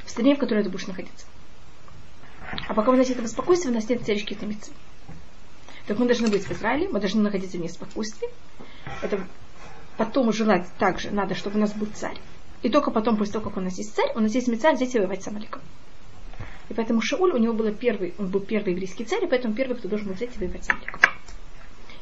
В 0.05 0.11
стране, 0.11 0.35
в 0.35 0.39
которой 0.39 0.65
ты 0.65 0.71
будешь 0.71 0.87
находиться. 0.87 1.27
А 2.69 2.75
пока 2.75 2.91
у 2.91 2.97
нас 2.97 3.09
этого 3.09 3.27
спокойствия, 3.27 3.71
у 3.71 3.75
нас 3.75 3.89
нет 3.89 4.05
царички 4.05 4.35
Тамицы. 4.35 4.73
Так 5.87 5.99
мы 5.99 6.07
должны 6.07 6.29
быть 6.29 6.45
в 6.45 6.53
Израиле, 6.53 6.89
мы 6.89 7.01
должны 7.01 7.23
находиться 7.23 7.59
в 7.59 7.61
неспокойствии. 7.61 8.29
Это 9.01 9.27
потом 9.97 10.33
желать 10.33 10.67
также 10.79 11.11
надо, 11.11 11.35
чтобы 11.35 11.57
у 11.57 11.61
нас 11.61 11.73
был 11.73 11.89
царь. 11.95 12.19
И 12.63 12.69
только 12.69 12.91
потом, 12.91 13.17
после 13.17 13.35
того, 13.35 13.49
как 13.49 13.57
у 13.57 13.61
нас 13.61 13.77
есть 13.79 13.95
царь, 13.95 14.13
у 14.15 14.21
нас 14.21 14.33
есть 14.35 14.49
мецарь, 14.49 14.77
и 14.81 14.99
воевать 14.99 15.23
с 15.23 15.29
Амаликом. 15.29 15.63
И 16.69 16.75
поэтому 16.75 17.01
Шауль, 17.01 17.33
у 17.33 17.39
него 17.39 17.53
был 17.53 17.73
первый, 17.75 18.15
он 18.19 18.29
был 18.29 18.41
первый 18.41 18.73
еврейский 18.73 19.05
царь, 19.05 19.25
и 19.25 19.27
поэтому 19.27 19.55
первый, 19.55 19.77
кто 19.77 19.89
должен 19.89 20.09
был 20.09 20.15
взять 20.15 20.35
и 20.37 20.39
воевать 20.39 20.65
с 20.65 20.71
Амаликом. 20.71 21.01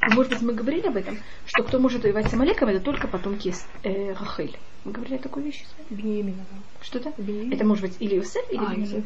Может 0.00 0.32
быть, 0.32 0.42
мы 0.42 0.54
говорили 0.54 0.86
об 0.86 0.96
этом, 0.96 1.18
что 1.46 1.62
кто 1.62 1.78
может 1.78 2.02
воевать 2.02 2.30
с 2.30 2.34
Амалеком, 2.34 2.68
это 2.68 2.80
только 2.80 3.06
потомки 3.06 3.54
э, 3.82 4.14
Рахель. 4.14 4.58
Мы 4.84 4.92
говорили 4.92 5.16
о 5.16 5.18
такой 5.18 5.42
вещи 5.42 5.64
с 5.64 5.90
вами? 5.90 6.34
Что-то? 6.80 7.12
Это 7.52 7.64
может 7.64 7.84
быть 7.84 7.96
или 8.00 8.16
Иосиф, 8.16 8.50
или 8.50 8.64
а, 8.64 8.74
Иосиф 8.74 9.04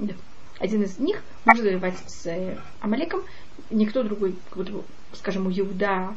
Да. 0.00 0.14
Один 0.58 0.82
из 0.82 0.98
них 0.98 1.22
может 1.44 1.64
воевать 1.64 1.98
с 2.06 2.26
э, 2.26 2.58
Амалеком, 2.80 3.22
никто 3.70 4.02
другой, 4.02 4.34
как 4.48 4.58
будто, 4.58 4.84
скажем, 5.12 5.46
у 5.46 5.50
Иуда, 5.50 6.16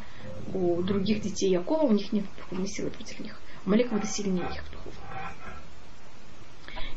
у 0.54 0.82
других 0.82 1.22
детей 1.22 1.52
Якова, 1.52 1.84
у 1.84 1.92
них 1.92 2.12
нет 2.12 2.26
духовной 2.38 2.68
силы 2.68 2.90
против 2.90 3.20
них. 3.20 3.40
Амалек 3.66 3.92
будет 3.92 4.10
сильнее 4.10 4.46
их 4.46 4.64
духовно. 4.72 5.02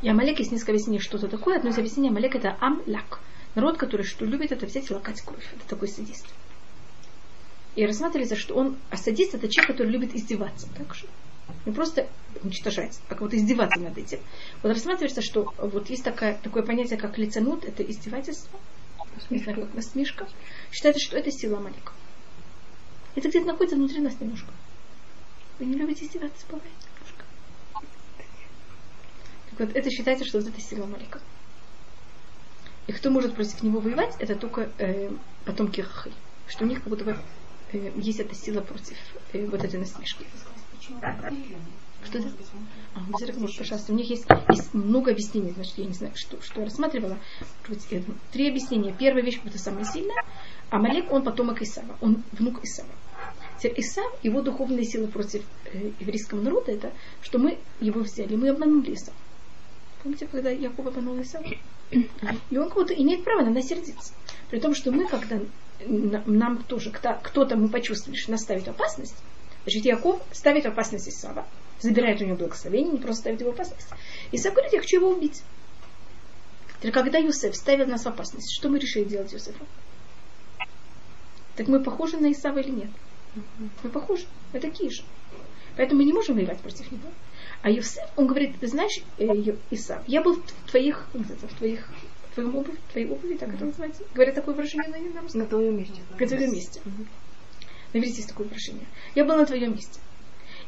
И 0.02 0.08
Амалек 0.08 0.38
есть 0.38 0.52
несколько 0.52 0.72
объяснений, 0.72 1.00
что 1.00 1.18
это 1.18 1.28
такое. 1.28 1.56
Одно 1.56 1.70
из 1.70 1.78
объяснений 1.78 2.10
Амалек 2.10 2.34
это 2.34 2.56
Амляк. 2.60 3.20
Народ, 3.54 3.76
который 3.76 4.06
что 4.06 4.24
любит, 4.24 4.52
это 4.52 4.66
взять 4.66 4.90
и 4.90 4.94
лакать 4.94 5.20
кровь. 5.20 5.46
Это 5.56 5.68
такой 5.68 5.88
садист. 5.88 6.26
И 7.76 7.86
рассматривается, 7.86 8.36
что 8.36 8.54
он, 8.54 8.76
а 8.90 8.96
садист 8.96 9.34
это 9.34 9.48
человек, 9.48 9.72
который 9.76 9.92
любит 9.92 10.14
издеваться. 10.14 10.68
Так 10.76 10.94
же. 10.94 11.06
Не 11.66 11.72
просто 11.72 12.08
уничтожать, 12.42 12.98
а 13.06 13.10
как 13.10 13.20
вот 13.20 13.34
издеваться 13.34 13.80
над 13.80 13.96
этим. 13.98 14.20
Вот 14.62 14.70
рассматривается, 14.70 15.22
что 15.22 15.52
вот 15.58 15.90
есть 15.90 16.04
такое, 16.04 16.38
такое 16.42 16.62
понятие, 16.62 16.98
как 16.98 17.18
лиценут, 17.18 17.64
это 17.64 17.82
издевательство. 17.82 18.58
не 19.30 19.38
знаю, 19.38 19.62
как 19.62 19.74
насмешка, 19.74 20.28
считается, 20.72 21.02
что 21.04 21.16
это 21.16 21.30
сила 21.30 21.58
Амалика. 21.58 21.92
Это 23.14 23.28
где-то 23.28 23.46
находится 23.46 23.76
внутри 23.76 24.00
нас 24.00 24.18
немножко. 24.20 24.50
Вы 25.58 25.66
не 25.66 25.74
любите 25.74 26.06
издеваться, 26.06 26.46
бывает 26.48 26.72
немножко. 26.94 27.24
Так 29.50 29.60
вот, 29.60 29.76
это 29.76 29.90
считается, 29.90 30.24
что 30.24 30.38
вот 30.38 30.48
это 30.48 30.60
сила 30.60 30.84
Амалика. 30.84 31.20
И 32.86 32.92
кто 32.92 33.10
может 33.10 33.34
против 33.34 33.62
него 33.62 33.80
воевать, 33.80 34.14
это 34.18 34.34
только 34.34 34.70
э, 34.78 35.10
потомки 35.44 35.80
Рахы. 35.80 36.12
Что 36.48 36.64
у 36.64 36.66
них 36.66 36.78
как 36.78 36.88
будто 36.88 37.04
бы 37.04 37.16
э, 37.72 37.92
есть 37.96 38.20
эта 38.20 38.34
сила 38.34 38.60
против 38.60 38.96
э, 39.32 39.46
вот 39.46 39.64
этой 39.64 39.78
насмешки. 39.78 40.24
Что 42.04 42.18
это? 42.18 42.32
А, 42.94 43.00
может, 43.00 43.58
пожалуйста. 43.58 43.92
У 43.92 43.96
них 43.96 44.08
есть, 44.10 44.26
есть 44.48 44.74
много 44.74 45.10
объяснений, 45.10 45.50
значит, 45.50 45.76
я 45.76 45.84
не 45.84 45.92
знаю, 45.92 46.12
что, 46.16 46.40
что 46.42 46.64
рассматривала. 46.64 47.18
Три 48.32 48.48
объяснения. 48.48 48.94
Первая 48.98 49.22
вещь, 49.22 49.40
это 49.44 49.58
самая 49.58 49.84
сильная. 49.84 50.24
А 50.70 50.78
Малек, 50.78 51.12
он 51.12 51.22
потомок 51.22 51.60
Исава, 51.62 51.96
он 52.00 52.22
внук 52.32 52.64
Исава. 52.64 52.88
Исав, 53.62 54.10
его 54.22 54.40
духовные 54.40 54.84
силы 54.84 55.08
против 55.08 55.44
э, 55.66 55.90
еврейского 56.00 56.40
народа, 56.40 56.72
это, 56.72 56.92
что 57.20 57.38
мы 57.38 57.58
его 57.80 58.00
взяли, 58.00 58.34
мы 58.34 58.48
обманули 58.48 58.94
Исава. 58.94 59.16
Помните, 60.02 60.26
когда 60.26 60.50
Яков 60.50 60.86
обманул 60.86 61.20
Исава? 61.20 61.44
И 61.90 62.56
он 62.56 62.70
как 62.70 62.86
то 62.86 62.94
имеет 62.94 63.24
право 63.24 63.42
на 63.42 63.50
нас 63.50 63.66
сердиться. 63.66 64.14
При 64.50 64.58
том, 64.58 64.74
что 64.74 64.90
мы, 64.90 65.06
когда 65.06 65.40
нам 65.86 66.62
тоже 66.64 66.90
кто-то 66.90 67.56
мы 67.56 67.68
почувствовали, 67.68 68.18
что 68.18 68.32
нас 68.32 68.42
ставит 68.42 68.68
опасность, 68.68 69.16
значит, 69.64 69.84
Яков 69.84 70.20
ставит 70.32 70.66
опасность 70.66 71.08
Исава, 71.08 71.46
забирает 71.80 72.20
у 72.20 72.24
него 72.24 72.36
благословение, 72.36 72.92
не 72.92 72.98
просто 72.98 73.22
ставит 73.22 73.40
его 73.40 73.50
опасность. 73.50 73.88
Исав 74.32 74.52
говорит, 74.52 74.72
я 74.72 74.80
хочу 74.80 74.96
его 74.96 75.10
убить. 75.10 75.42
Теперь, 76.78 76.92
когда 76.92 77.18
Юсеф 77.18 77.54
ставил 77.54 77.86
нас 77.86 78.04
в 78.04 78.08
опасность, 78.08 78.52
что 78.56 78.68
мы 78.68 78.78
решили 78.78 79.04
делать 79.04 79.32
Юсефу? 79.32 79.64
Так 81.56 81.68
мы 81.68 81.80
похожи 81.80 82.16
на 82.16 82.32
Исава 82.32 82.58
или 82.58 82.70
нет? 82.70 82.90
Мы 83.82 83.90
похожи, 83.90 84.24
мы 84.52 84.60
такие 84.60 84.90
же. 84.90 85.02
Поэтому 85.76 86.00
мы 86.00 86.06
не 86.06 86.12
можем 86.12 86.34
воевать 86.34 86.58
против 86.60 86.90
него. 86.90 87.08
А 87.62 87.70
Юсеф, 87.70 88.08
он 88.16 88.26
говорит, 88.26 88.58
ты 88.58 88.66
знаешь, 88.66 89.00
э, 89.18 89.26
Исав, 89.70 90.02
я 90.08 90.22
был 90.22 90.36
в 90.36 90.70
твоих, 90.70 91.06
в 91.12 91.58
твоих 91.58 91.88
твоем 92.34 92.56
обуви, 92.56 92.76
в 92.88 92.92
твоей 92.92 93.08
обуви, 93.08 93.34
так 93.34 93.54
это 93.54 93.64
называется. 93.64 94.02
Говорят 94.14 94.34
такое 94.34 94.54
выражение 94.54 94.88
на, 94.88 95.22
на 95.22 95.28
На 95.32 95.46
твоем 95.46 95.78
месте. 95.78 96.00
На 96.18 96.26
твоем 96.26 96.52
месте. 96.52 96.80
На 97.92 97.98
иврите 97.98 98.16
есть 98.16 98.28
такое 98.28 98.46
выражение. 98.46 98.86
Я 99.14 99.24
был 99.24 99.36
на 99.36 99.46
твоем 99.46 99.72
месте. 99.72 100.00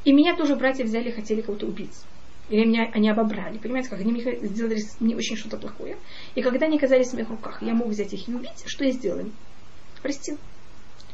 И 0.05 0.13
меня 0.13 0.37
тоже 0.37 0.57
братья 0.57 0.85
взяли 0.85 1.11
и 1.11 1.13
хотели 1.13 1.41
кого-то 1.41 1.67
убить. 1.67 1.97
Или 2.49 2.65
меня 2.65 2.91
они 2.93 3.09
обобрали. 3.09 3.59
Понимаете, 3.59 3.89
как 3.89 4.01
они 4.01 4.13
мне 4.13 4.23
сделали 4.47 4.79
мне 5.01 5.17
очень 5.17 5.37
что-то 5.37 5.59
плохое. 5.59 5.97
И 6.35 6.43
когда 6.43 6.67
они 6.67 6.77
оказались 6.77 7.11
в 7.11 7.15
моих 7.15 7.31
руках, 7.31 7.63
я 7.63 7.75
мог 7.75 7.89
взять 7.89 8.13
их 8.13 8.29
и 8.29 8.35
убить. 8.35 8.65
Что 8.67 8.85
я 8.85 8.91
сделал? 8.91 9.25
Простил. 10.03 10.39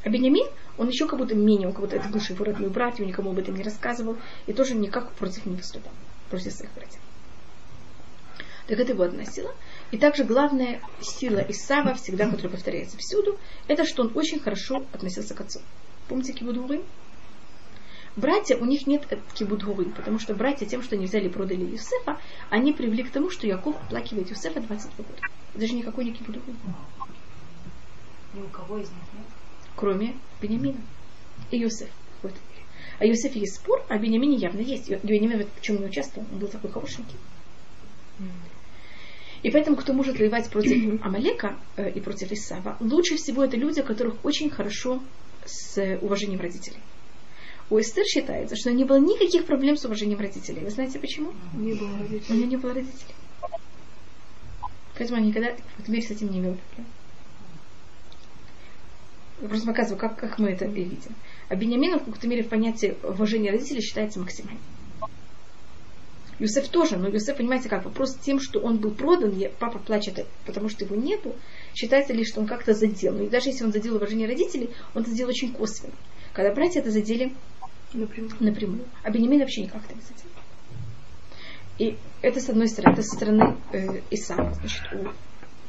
А 0.05 0.09
Бенямин, 0.09 0.47
он 0.79 0.89
еще 0.89 1.07
как 1.07 1.19
будто 1.19 1.35
менее, 1.35 1.69
у 1.69 1.73
кого-то 1.73 1.97
это 1.97 2.09
бывший 2.09 2.35
его 2.35 2.45
родной 2.45 2.71
брат, 2.71 2.99
никому 2.99 3.31
об 3.31 3.39
этом 3.39 3.57
не 3.57 3.63
рассказывал, 3.63 4.17
и 4.47 4.53
тоже 4.53 4.75
никак 4.75 5.13
против 5.13 5.45
не 5.45 5.57
выступал, 5.57 5.93
против 6.31 6.53
своих 6.53 6.73
братьев. 6.75 7.01
Так 8.69 8.79
это 8.79 8.93
его 8.93 9.03
одна 9.03 9.25
сила. 9.25 9.55
И 9.91 9.97
также 9.97 10.25
главная 10.25 10.81
сила 11.01 11.39
Исава, 11.49 11.95
всегда, 11.95 12.29
которая 12.29 12.51
повторяется 12.51 12.99
всюду, 12.99 13.39
это 13.69 13.85
что 13.85 14.03
он 14.03 14.13
очень 14.15 14.39
хорошо 14.39 14.85
относился 14.93 15.35
к 15.35 15.41
отцу. 15.41 15.61
Помните 16.09 16.33
Кибудурым? 16.33 16.83
Братья, 18.17 18.57
у 18.57 18.65
них 18.65 18.89
нет 18.89 19.07
кибудгуры, 19.35 19.85
потому 19.91 20.19
что 20.19 20.35
братья 20.35 20.67
тем, 20.67 20.83
что 20.83 20.97
они 20.97 21.07
взяли 21.07 21.29
и 21.29 21.31
продали 21.31 21.65
Юсефа, 21.65 22.19
они 22.51 22.73
привели 22.73 23.05
к 23.05 23.13
тому, 23.13 23.31
что 23.31 23.47
Яков 23.47 23.77
оплакивает 23.77 24.29
Юсефа 24.29 24.61
22 24.61 25.05
года. 25.05 25.21
Даже 25.55 25.75
никакой 25.75 26.05
не 26.05 26.13
кибудгуры. 26.13 26.57
Ни 28.35 28.41
у 28.41 28.49
кого 28.49 28.79
из 28.79 28.91
них 28.91 29.03
нет? 29.15 29.27
Кроме 29.77 30.17
Бениамина 30.43 30.81
и 31.53 31.59
Юсефа. 31.59 31.93
Вот. 32.23 32.35
А 32.99 33.07
Юсеф 33.07 33.37
есть 33.37 33.55
спор, 33.55 33.85
а 33.89 33.97
Бениамине 33.97 34.37
явно 34.37 34.61
есть. 34.61 34.91
Бениамин 35.05 35.47
в 35.47 35.61
чем 35.61 35.77
не 35.77 35.87
участвовал, 35.87 36.27
он 36.33 36.39
был 36.41 36.49
такой 36.49 36.73
хорошенький. 36.73 37.17
И 39.43 39.51
поэтому, 39.51 39.77
кто 39.77 39.93
может 39.93 40.19
воевать 40.19 40.51
против 40.51 41.03
Амалека 41.05 41.57
э, 41.77 41.91
и 41.91 42.01
против 42.01 42.33
Исава, 42.33 42.77
лучше 42.81 43.17
всего 43.17 43.45
это 43.45 43.57
люди, 43.57 43.81
у 43.81 43.85
которых 43.85 44.25
очень 44.25 44.51
хорошо 44.51 45.01
с 45.45 45.99
уважением 46.01 46.41
родителей. 46.41 46.79
У 47.71 47.79
Эстер 47.79 48.05
считается, 48.05 48.57
что 48.57 48.73
не 48.73 48.85
было 48.85 48.99
никаких 48.99 49.45
проблем 49.45 49.77
с 49.77 49.85
уважением 49.85 50.19
родителей. 50.19 50.65
Вы 50.65 50.71
знаете 50.71 50.99
почему? 50.99 51.33
Не 51.55 51.75
было 51.75 51.99
родителей. 51.99 52.25
У 52.31 52.35
нее 52.35 52.47
не 52.47 52.57
было 52.57 52.75
родителей. 52.75 53.15
Поэтому 54.97 55.19
она 55.19 55.29
никогда 55.29 55.53
в 55.53 55.81
этом 55.81 55.95
мире 55.95 56.07
с 56.07 56.11
этим 56.11 56.31
не 56.31 56.41
имела 56.41 56.55
проблем. 56.55 56.87
Я 59.41 59.49
просто 59.49 59.67
показываю, 59.67 60.01
как, 60.01 60.19
как 60.19 60.39
мы 60.39 60.51
это 60.51 60.65
видим. 60.65 61.15
А 61.49 61.55
Бениамин 61.55 61.99
в 61.99 62.05
какой-то 62.05 62.27
мере 62.27 62.43
в 62.43 62.49
понятии 62.49 62.97
уважения 63.05 63.53
родителей 63.53 63.81
считается 63.81 64.19
максимальным. 64.19 64.61
Юсеф 66.39 66.69
тоже, 66.69 66.97
но 66.97 67.09
Юсеф, 67.09 67.37
понимаете, 67.37 67.69
как 67.69 67.85
вопрос 67.85 68.15
тем, 68.17 68.41
что 68.41 68.61
он 68.61 68.79
был 68.79 68.93
продан, 68.93 69.35
папа 69.59 69.79
плачет, 69.79 70.25
потому 70.47 70.69
что 70.69 70.85
его 70.85 70.95
нету, 70.95 71.35
считается 71.75 72.13
ли, 72.13 72.25
что 72.25 72.41
он 72.41 72.47
как-то 72.47 72.75
задел. 72.75 73.15
Но 73.15 73.25
и 73.25 73.29
даже 73.29 73.49
если 73.49 73.65
он 73.65 73.73
задел 73.73 73.97
уважение 73.97 74.29
родителей, 74.29 74.71
он 74.95 75.03
это 75.03 75.11
задел 75.11 75.29
очень 75.29 75.53
косвенно. 75.53 75.95
Когда 76.33 76.55
братья 76.55 76.81
это 76.81 76.91
задели 76.91 77.33
напрямую, 77.93 78.33
напрямую. 78.41 78.85
а 79.03 79.11
Бенемин 79.11 79.41
вообще 79.41 79.63
никак 79.63 79.85
это 79.85 79.95
не 79.95 80.03
задел. 80.03 80.29
И 81.79 81.97
это 82.23 82.41
с 82.41 82.49
одной 82.49 82.69
стороны, 82.69 82.93
это 82.93 83.03
со 83.03 83.17
стороны 83.17 83.57
э, 83.73 84.01
Исава. 84.11 84.53
Значит, 84.55 84.83
у 84.93 85.09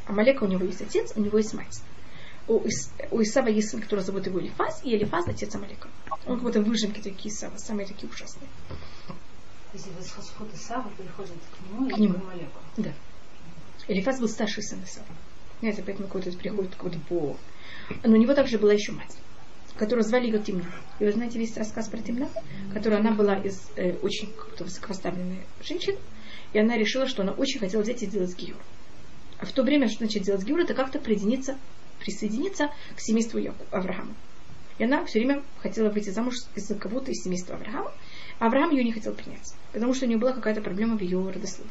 Амалека 0.06 0.44
у 0.44 0.48
него 0.48 0.66
есть 0.66 0.82
отец, 0.82 1.14
у 1.16 1.22
него 1.22 1.38
есть 1.38 1.54
мать. 1.54 1.82
У, 2.48 2.66
Ис, 2.68 2.92
у 3.12 3.22
Исава 3.22 3.48
есть 3.48 3.70
сын, 3.70 3.80
который 3.80 4.00
зовут 4.00 4.26
его 4.26 4.40
Элифаз, 4.40 4.82
и 4.84 4.96
Элифаз 4.96 5.28
отец 5.28 5.54
Амалека. 5.56 5.88
Он 6.26 6.36
как 6.36 6.44
будто 6.44 6.62
выжимки 6.62 7.00
такие 7.00 7.34
Исава, 7.34 7.58
самые 7.58 7.88
такие 7.88 8.10
ужасные. 8.12 8.50
Если 9.74 9.92
восход 9.92 10.48
Исава 10.54 10.90
переходит 10.98 11.34
к 11.52 11.72
нему, 11.72 11.90
к 11.90 11.98
нему. 11.98 12.14
к. 12.16 12.82
Да. 12.82 12.94
Элифаз 13.88 14.20
был 14.20 14.28
старший 14.28 14.64
сын 14.64 14.84
Исава. 14.84 15.08
Знаете, 15.60 15.84
поэтому 15.86 16.08
какой-то 16.08 16.32
приходит 16.38 16.72
какой-то 16.76 17.00
по... 17.08 17.36
Но 18.04 18.14
у 18.14 18.16
него 18.16 18.34
также 18.34 18.58
была 18.58 18.74
еще 18.74 18.94
мать, 18.94 19.16
которую 19.76 20.04
звали 20.04 20.28
ее 20.28 20.40
Тимна. 20.40 20.66
И 21.00 21.06
вы 21.06 21.12
знаете 21.12 21.38
весь 21.38 21.56
рассказ 21.58 21.90
про 21.90 22.00
Тимна, 22.00 22.30
которая 22.74 23.00
она 23.00 23.12
была 23.12 23.36
из 23.36 23.70
э, 23.76 23.94
очень 24.02 24.34
высокопоставленной 24.58 25.46
женщины, 25.62 25.98
и 26.54 26.60
она 26.60 26.78
решила, 26.78 27.08
что 27.08 27.24
она 27.24 27.34
очень 27.34 27.60
хотела 27.60 27.82
взять 27.82 28.02
и 28.02 28.06
сделать 28.08 28.36
гиюр. 28.36 28.58
А 29.40 29.46
в 29.46 29.52
то 29.52 29.64
время, 29.64 29.88
что 29.88 30.00
значит 30.00 30.24
делать 30.24 30.44
гиюр, 30.44 30.60
это 30.62 30.74
как-то 30.74 31.00
присоединиться, 31.00 31.58
присоединиться 32.00 32.70
к 32.96 33.00
семейству 33.00 33.40
Авраама. 33.72 34.16
И 34.78 34.84
она 34.86 35.04
все 35.06 35.20
время 35.20 35.44
хотела 35.58 35.90
выйти 35.90 36.10
замуж 36.10 36.36
из-за 36.56 36.76
кого-то 36.76 37.12
из 37.12 37.22
семейства 37.24 37.56
Авраама. 37.56 37.92
Авраам 38.39 38.72
ее 38.72 38.84
не 38.84 38.93
хотел 38.93 39.13
принять, 39.13 39.53
потому 39.74 39.93
что 39.93 40.05
у 40.05 40.08
нее 40.08 40.17
была 40.17 40.31
какая-то 40.31 40.62
проблема 40.62 40.98
в 40.98 41.01
ее 41.01 41.19
родословии. 41.19 41.69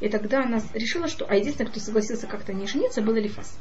И 0.00 0.08
тогда 0.08 0.44
она 0.44 0.60
решила, 0.74 1.08
что... 1.08 1.24
А 1.24 1.34
единственный, 1.34 1.70
кто 1.70 1.80
согласился 1.80 2.26
как-то 2.26 2.52
не 2.52 2.66
жениться, 2.66 3.00
был 3.00 3.14
Алифас. 3.14 3.58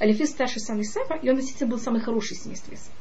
Алифис 0.00 0.30
старший 0.30 0.60
сын 0.60 0.80
Исава, 0.80 1.14
и 1.14 1.28
он 1.28 1.36
действительно 1.36 1.70
был 1.70 1.78
самый 1.80 2.00
хороший 2.00 2.36
семейства 2.36 2.74
Исава. 2.74 2.94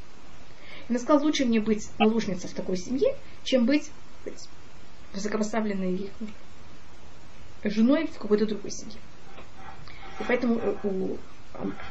И 0.88 0.92
она 0.92 1.00
сказала, 1.00 1.24
лучше 1.24 1.46
мне 1.46 1.60
быть 1.60 1.88
наложницей 2.00 2.50
в 2.50 2.54
такой 2.54 2.78
семье, 2.78 3.16
чем 3.44 3.66
быть, 3.66 3.92
быть 4.24 4.48
высокопоставленной 5.14 6.10
женой 7.64 8.08
в 8.08 8.18
какой-то 8.18 8.46
другой 8.48 8.72
семье. 8.72 8.98
И 10.20 10.24
поэтому 10.28 10.80
у, 10.84 11.18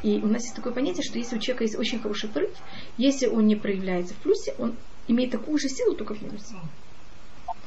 и 0.03 0.17
у 0.17 0.27
нас 0.27 0.43
есть 0.43 0.55
такое 0.55 0.73
понятие, 0.73 1.03
что 1.03 1.17
если 1.17 1.37
у 1.37 1.39
человека 1.39 1.63
есть 1.63 1.77
очень 1.77 1.99
хороший 1.99 2.29
порыв, 2.29 2.51
если 2.97 3.27
он 3.27 3.47
не 3.47 3.55
проявляется 3.55 4.13
в 4.13 4.17
плюсе, 4.17 4.55
он 4.57 4.75
имеет 5.07 5.31
такую 5.31 5.57
же 5.57 5.69
силу, 5.69 5.95
только 5.95 6.15
в 6.15 6.21
минусе. 6.21 6.55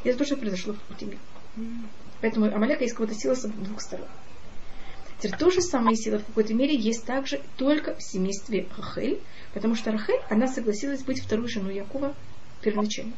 И 0.05 0.09
это 0.09 0.19
тоже 0.19 0.37
произошло 0.37 0.75
в 0.75 0.81
пути 0.81 1.19
Поэтому 2.21 2.47
Амалека 2.47 2.85
есть 2.85 2.95
какая-то 2.95 3.19
сила 3.19 3.35
с 3.35 3.49
двух 3.49 3.81
сторон. 3.81 4.07
Теперь 5.19 5.37
то 5.37 5.51
же 5.51 5.61
самое 5.61 5.97
сила 5.97 6.19
в 6.19 6.27
какой-то 6.27 6.55
мере 6.55 6.77
есть 6.77 7.05
также 7.05 7.41
только 7.57 7.95
в 7.97 8.03
семействе 8.03 8.69
Рахель, 8.77 9.21
потому 9.53 9.75
что 9.75 9.91
Рахель, 9.91 10.21
она 10.31 10.47
согласилась 10.47 11.03
быть 11.03 11.21
второй 11.21 11.49
женой 11.49 11.75
Якова 11.75 12.15
первоначально. 12.61 13.15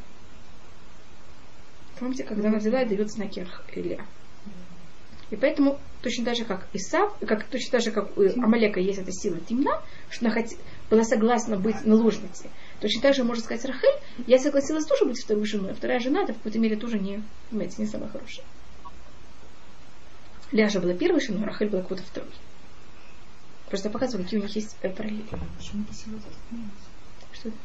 Помните, 1.99 2.23
когда 2.23 2.49
она 2.49 2.57
взяла 2.57 2.81
и 2.81 2.87
дает 2.87 3.11
знаки 3.11 3.47
Илья. 3.73 4.03
И 5.29 5.35
поэтому 5.35 5.79
точно 6.01 6.25
так 6.25 6.35
же, 6.35 6.45
как 6.45 6.67
Исав, 6.73 7.15
как, 7.19 7.45
точно 7.45 7.71
так 7.71 7.81
же, 7.81 7.91
как 7.91 8.17
у 8.17 8.21
Амалека 8.41 8.79
есть 8.79 8.99
эта 8.99 9.11
сила 9.11 9.39
темна, 9.39 9.81
что 10.09 10.25
она 10.25 10.33
хот... 10.33 10.47
была 10.89 11.03
согласна 11.03 11.57
быть 11.57 11.85
наложницей. 11.85 12.49
Точно 12.81 12.99
так 12.99 13.13
же 13.13 13.23
можно 13.23 13.43
сказать 13.43 13.63
Рахель, 13.65 14.01
я 14.25 14.39
согласилась 14.39 14.85
тоже 14.85 15.05
быть 15.05 15.23
второй 15.23 15.45
женой, 15.45 15.71
а 15.71 15.75
вторая 15.75 15.99
жена 15.99 16.23
это 16.23 16.33
в 16.33 16.37
какой-то 16.37 16.57
мере 16.57 16.75
тоже 16.75 16.97
не, 16.97 17.23
понимаете, 17.49 17.75
не 17.77 17.87
самая 17.87 18.09
хорошая. 18.09 18.43
Ляжа 20.51 20.81
была 20.81 20.95
первой 20.95 21.21
женой, 21.21 21.45
Рахель 21.45 21.69
была 21.69 21.83
какой-то 21.83 22.03
второй. 22.03 22.31
Просто 23.69 23.87
я 23.87 23.93
показываю, 23.93 24.25
какие 24.25 24.39
у 24.39 24.43
них 24.43 24.55
есть 24.55 24.75
э, 24.81 24.89
параллели. 24.89 25.23
Почему 25.57 25.85
Что 27.33 27.49
это? 27.49 27.57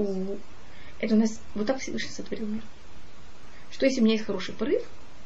У... 0.00 0.38
Это 1.00 1.14
у 1.16 1.18
нас 1.18 1.40
вот 1.54 1.66
так 1.66 1.78
Всевышний 1.80 2.10
сотворил 2.10 2.46
мир. 2.46 2.62
Что 3.72 3.86
если 3.86 4.00
у 4.00 4.04
меня 4.04 4.14
есть 4.14 4.26
хороший 4.26 4.54
порыв, 4.54 4.82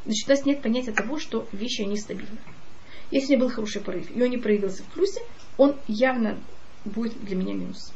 значит, 0.06 0.26
у 0.26 0.30
нас 0.30 0.44
нет 0.46 0.62
понятия 0.62 0.92
того, 0.92 1.18
что 1.18 1.46
вещи, 1.52 1.82
они 1.82 1.98
стабильны. 1.98 2.38
Если 3.10 3.34
у 3.34 3.36
него 3.36 3.48
был 3.48 3.54
хороший 3.54 3.82
порыв, 3.82 4.10
и 4.10 4.22
он 4.22 4.30
не 4.30 4.38
проявился 4.38 4.82
в 4.84 4.86
плюсе, 4.86 5.20
он 5.58 5.76
явно 5.86 6.38
будет 6.84 7.22
для 7.24 7.36
меня 7.36 7.54
минус. 7.54 7.92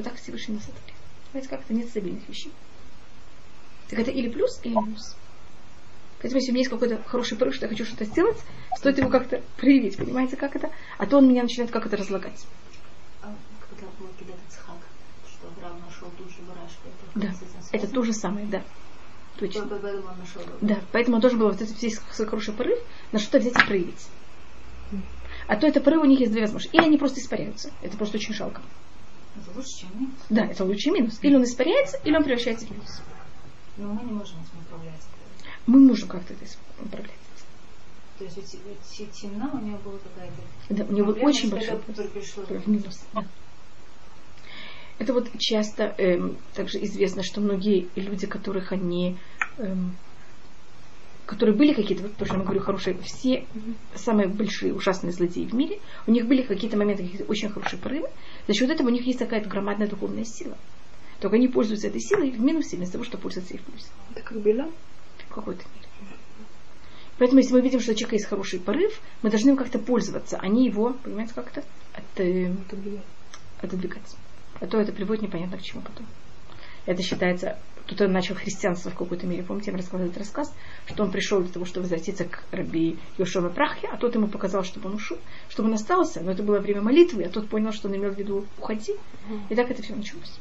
Вот 0.00 0.04
так 0.04 0.16
Всевышний 0.16 0.54
нас 0.54 0.62
ответ. 0.62 0.94
Понимаете, 1.30 1.50
как 1.50 1.60
это 1.60 1.74
нет 1.74 1.86
стабильных 1.90 2.26
вещей. 2.26 2.50
Так 3.90 3.98
это 3.98 4.10
или 4.10 4.30
плюс, 4.30 4.58
или 4.64 4.72
минус. 4.72 5.14
Поэтому 6.22 6.40
если 6.40 6.52
у 6.52 6.54
меня 6.54 6.60
есть 6.60 6.70
какой-то 6.70 7.02
хороший 7.02 7.36
порыв, 7.36 7.54
что 7.54 7.66
я 7.66 7.68
хочу 7.68 7.84
что-то 7.84 8.06
сделать, 8.06 8.38
стоит 8.78 8.96
его 8.96 9.10
как-то 9.10 9.42
проявить, 9.58 9.98
понимаете, 9.98 10.38
как 10.38 10.56
это? 10.56 10.70
А 10.96 11.04
то 11.04 11.18
он 11.18 11.28
меня 11.28 11.42
начинает 11.42 11.70
как 11.70 11.84
это 11.84 11.98
разлагать. 11.98 12.46
А 13.20 13.34
когда 13.68 13.88
был 13.98 14.08
что 15.28 15.48
Авраам 15.48 15.82
нашел 15.86 16.08
душу 16.16 16.40
барашка, 16.48 16.88
это, 16.88 17.20
Да, 17.20 17.34
это 17.72 17.86
то 17.86 18.02
же 18.02 18.14
самое, 18.14 18.46
да. 18.46 18.62
Точно. 19.36 19.66
Поэтому 19.66 20.08
он 20.08 20.18
нашел. 20.18 20.42
Да, 20.62 20.78
поэтому 20.92 21.16
он 21.16 21.20
должен 21.20 21.38
был 21.38 21.48
вот 21.48 21.60
этот 21.60 21.82
весь 21.82 22.00
свой 22.10 22.26
хороший 22.26 22.54
порыв 22.54 22.78
на 23.12 23.18
что-то 23.18 23.40
взять 23.40 23.62
и 23.62 23.66
проявить. 23.66 24.08
А 25.46 25.56
то 25.56 25.66
это 25.66 25.82
порывы 25.82 26.04
у 26.04 26.08
них 26.08 26.20
есть 26.20 26.32
две 26.32 26.40
возможности. 26.40 26.74
Или 26.74 26.86
они 26.86 26.96
просто 26.96 27.20
испаряются. 27.20 27.70
Это 27.82 27.98
просто 27.98 28.16
очень 28.16 28.32
жалко. 28.32 28.62
Это 29.36 29.56
лучше, 29.56 29.80
чем 29.80 30.00
минус. 30.00 30.14
Да, 30.28 30.46
это 30.46 30.64
лучший 30.64 30.92
минус. 30.92 31.18
Или 31.22 31.36
он 31.36 31.44
испаряется, 31.44 31.98
или 32.04 32.16
он 32.16 32.24
превращается 32.24 32.66
в 32.66 32.70
минус. 32.70 33.02
Но 33.76 33.92
мы 33.92 34.04
не 34.04 34.12
можем 34.12 34.40
этим 34.40 34.60
управлять. 34.60 35.02
Мы 35.66 35.78
можем 35.80 36.08
как-то 36.08 36.34
это 36.34 36.44
управлять. 36.82 37.14
То 38.18 38.24
есть 38.24 39.20
темна 39.20 39.50
у 39.54 39.64
него 39.64 39.78
была 39.78 39.98
какая-то... 39.98 40.42
Да, 40.68 40.84
у 40.84 40.92
него 40.92 41.12
был 41.12 41.24
очень 41.24 41.50
большой 41.50 41.80
минус. 42.66 43.00
Да. 43.14 43.24
Это 44.98 45.14
вот 45.14 45.30
часто 45.38 45.94
эм, 45.96 46.36
также 46.54 46.84
известно, 46.84 47.22
что 47.22 47.40
многие 47.40 47.88
люди, 47.94 48.26
которых 48.26 48.72
они, 48.72 49.16
эм, 49.56 49.96
которые 51.30 51.54
были 51.54 51.72
какие-то, 51.72 52.02
вот 52.02 52.26
что 52.26 52.36
я 52.36 52.42
говорю, 52.42 52.60
хорошие, 52.60 52.98
все 53.04 53.46
самые 53.94 54.26
большие 54.26 54.74
ужасные 54.74 55.12
злодеи 55.12 55.44
в 55.44 55.54
мире, 55.54 55.78
у 56.08 56.10
них 56.10 56.26
были 56.26 56.42
какие-то 56.42 56.76
моменты, 56.76 57.04
какие-то 57.04 57.24
очень 57.30 57.48
хорошие 57.50 57.78
порывы, 57.78 58.08
за 58.48 58.52
счет 58.52 58.68
этого 58.68 58.88
у 58.88 58.90
них 58.90 59.06
есть 59.06 59.20
такая 59.20 59.40
громадная 59.44 59.86
духовная 59.86 60.24
сила. 60.24 60.58
Только 61.20 61.36
они 61.36 61.46
пользуются 61.46 61.86
этой 61.86 62.00
силой 62.00 62.32
в 62.32 62.40
минусе 62.40 62.76
вместо 62.76 62.94
того, 62.94 63.04
чтобы 63.04 63.22
пользоваться 63.22 63.54
их 63.54 63.60
в 63.60 63.64
плюсе. 63.64 63.86
Это 64.10 64.22
как 64.24 64.42
Билам? 64.42 64.72
В 65.28 65.34
какой-то 65.34 65.62
мере. 65.72 65.86
Поэтому, 67.18 67.38
если 67.38 67.52
мы 67.52 67.60
видим, 67.60 67.78
что 67.78 67.92
у 67.92 67.94
человека 67.94 68.16
есть 68.16 68.26
хороший 68.26 68.58
порыв, 68.58 69.00
мы 69.22 69.30
должны 69.30 69.50
им 69.50 69.56
как-то 69.56 69.78
пользоваться, 69.78 70.36
а 70.36 70.48
не 70.48 70.66
его, 70.66 70.96
понимаете, 71.04 71.32
как-то 71.34 71.62
от, 71.94 72.20
э, 72.20 72.52
отодвигать. 73.60 74.16
А 74.58 74.66
то 74.66 74.80
это 74.80 74.90
приводит 74.90 75.22
непонятно 75.22 75.58
к 75.58 75.62
чему 75.62 75.82
потом. 75.82 76.06
Это 76.86 77.02
считается, 77.02 77.56
кто-то 77.90 78.06
начал 78.06 78.36
христианство 78.36 78.90
в 78.90 78.94
какой-то 78.94 79.26
мере. 79.26 79.42
Помните, 79.42 79.66
я 79.66 79.72
вам 79.72 79.80
рассказывала 79.80 80.06
этот 80.06 80.18
рассказ, 80.18 80.54
что 80.86 81.02
он 81.02 81.10
пришел 81.10 81.40
для 81.40 81.52
того, 81.52 81.64
чтобы 81.64 81.82
возвратиться 81.82 82.24
к 82.24 82.44
раби 82.52 82.96
Йошова 83.18 83.48
Прахе, 83.48 83.88
а 83.88 83.96
тот 83.96 84.14
ему 84.14 84.28
показал, 84.28 84.62
чтобы 84.62 84.88
он 84.88 84.94
ушел, 84.94 85.18
чтобы 85.48 85.70
он 85.70 85.74
остался, 85.74 86.20
но 86.20 86.30
это 86.30 86.44
было 86.44 86.60
время 86.60 86.82
молитвы, 86.82 87.24
а 87.24 87.28
тот 87.28 87.48
понял, 87.48 87.72
что 87.72 87.88
он 87.88 87.96
имел 87.96 88.12
в 88.12 88.18
виду 88.18 88.46
уходи. 88.58 88.94
И 89.48 89.56
так 89.56 89.68
это 89.72 89.82
все 89.82 89.96
началось. 89.96 90.38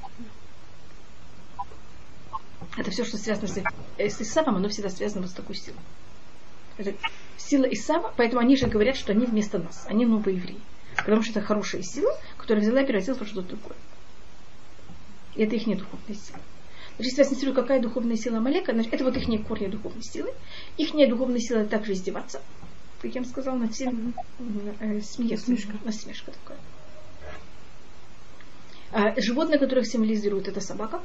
Это 2.78 2.92
все, 2.92 3.04
что 3.04 3.18
связано 3.18 3.48
с, 3.48 3.58
э, 3.98 4.10
с 4.10 4.22
Исавом, 4.22 4.58
оно 4.58 4.70
всегда 4.70 4.90
связано 4.90 5.24
вот 5.24 5.32
с 5.32 5.34
такой 5.34 5.56
силой. 5.56 5.80
Это 6.78 6.94
сила 7.36 7.64
Исава, 7.66 8.14
поэтому 8.16 8.42
они 8.42 8.58
же 8.58 8.68
говорят, 8.68 8.96
что 8.96 9.12
они 9.12 9.26
вместо 9.26 9.58
нас, 9.58 9.86
они 9.88 10.06
новые 10.06 10.38
евреи. 10.38 10.60
Потому 10.96 11.24
что 11.24 11.40
это 11.40 11.42
хорошая 11.42 11.82
сила, 11.82 12.16
которая 12.38 12.64
взяла 12.64 12.82
и 12.82 12.86
превратилась 12.86 13.20
во 13.20 13.26
что-то 13.26 13.50
другое. 13.50 13.78
И 15.36 15.44
это 15.44 15.56
их 15.56 15.66
не 15.66 15.76
духовная 15.76 16.16
сила. 16.16 16.40
Если 17.00 17.20
я 17.20 17.26
смотрю, 17.26 17.54
какая 17.54 17.82
духовная 17.82 18.18
сила 18.18 18.38
Амалека, 18.40 18.74
значит, 18.74 18.94
это 18.94 19.06
вот 19.06 19.16
их 19.16 19.48
корни 19.48 19.68
духовной 19.68 20.04
силы. 20.04 20.34
Их 20.78 20.92
духовная 21.10 21.40
сила 21.40 21.66
также 21.66 21.94
издеваться, 21.94 22.42
как 23.02 23.16
я 23.16 23.22
вам 23.22 23.30
сказала, 23.30 23.56
над 23.56 23.74
всем 23.74 24.14
э, 24.82 25.00
смеяться. 25.02 25.50
Насмешка. 25.50 25.78
Насмешка 25.86 26.32
такая. 26.32 26.58
А 28.92 29.22
животное, 29.22 29.60
которое 29.60 29.82
их 29.82 29.88
символизирует, 29.88 30.50
это 30.50 30.60
собака. 30.60 31.02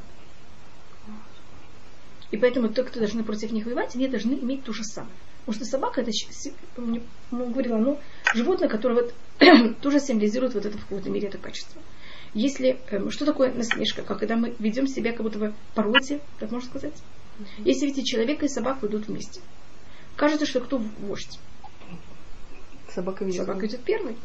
И 2.33 2.37
поэтому 2.37 2.68
те, 2.68 2.83
кто 2.83 2.98
должны 2.98 3.22
против 3.22 3.52
них 3.52 3.66
воевать, 3.66 3.94
они 3.94 4.09
должны 4.09 4.35
иметь 4.35 4.64
то 4.64 4.72
же 4.72 4.83
самое. 4.83 5.14
Потому 5.44 5.54
что 5.54 5.70
собака, 5.70 6.00
это, 6.00 6.11
я 6.11 7.00
говорила, 7.30 7.76
ну, 7.76 8.00
животное, 8.35 8.68
которое 8.68 9.02
вот 9.02 9.14
тоже 9.83 10.00
символизирует 10.00 10.54
вот 10.54 10.66
это 10.66 10.76
в 10.76 10.80
какой-то 10.80 11.11
мере 11.11 11.28
это 11.28 11.38
качество. 11.38 11.80
Если, 12.35 12.81
э, 12.90 13.11
что 13.11 13.25
такое 13.25 13.53
насмешка? 13.53 14.03
Когда 14.03 14.37
мы 14.37 14.55
ведем 14.59 14.88
себя 14.88 15.12
как 15.12 15.23
будто 15.23 15.38
бы 15.38 15.55
пародия, 15.75 16.20
так 16.40 16.51
можно 16.51 16.68
сказать? 16.68 16.94
Если 17.59 17.87
видите, 17.87 18.05
человека 18.05 18.44
и 18.44 18.49
собаку 18.49 18.87
идут 18.87 19.07
вместе. 19.07 19.40
Кажется, 20.16 20.47
что 20.47 20.61
кто 20.61 20.79
вождь? 20.79 21.38
Собака 22.92 23.25
идет. 23.25 23.47
Собака 23.47 23.66
идет 23.66 23.83
первой. 23.83 24.16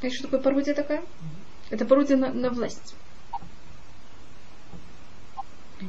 Знаете, 0.00 0.16
что 0.16 0.26
такое 0.28 0.40
пародия 0.40 0.74
такая? 0.74 1.04
Это 1.70 1.84
пародия 1.84 2.16
на, 2.16 2.32
на 2.32 2.50
власть. 2.50 2.94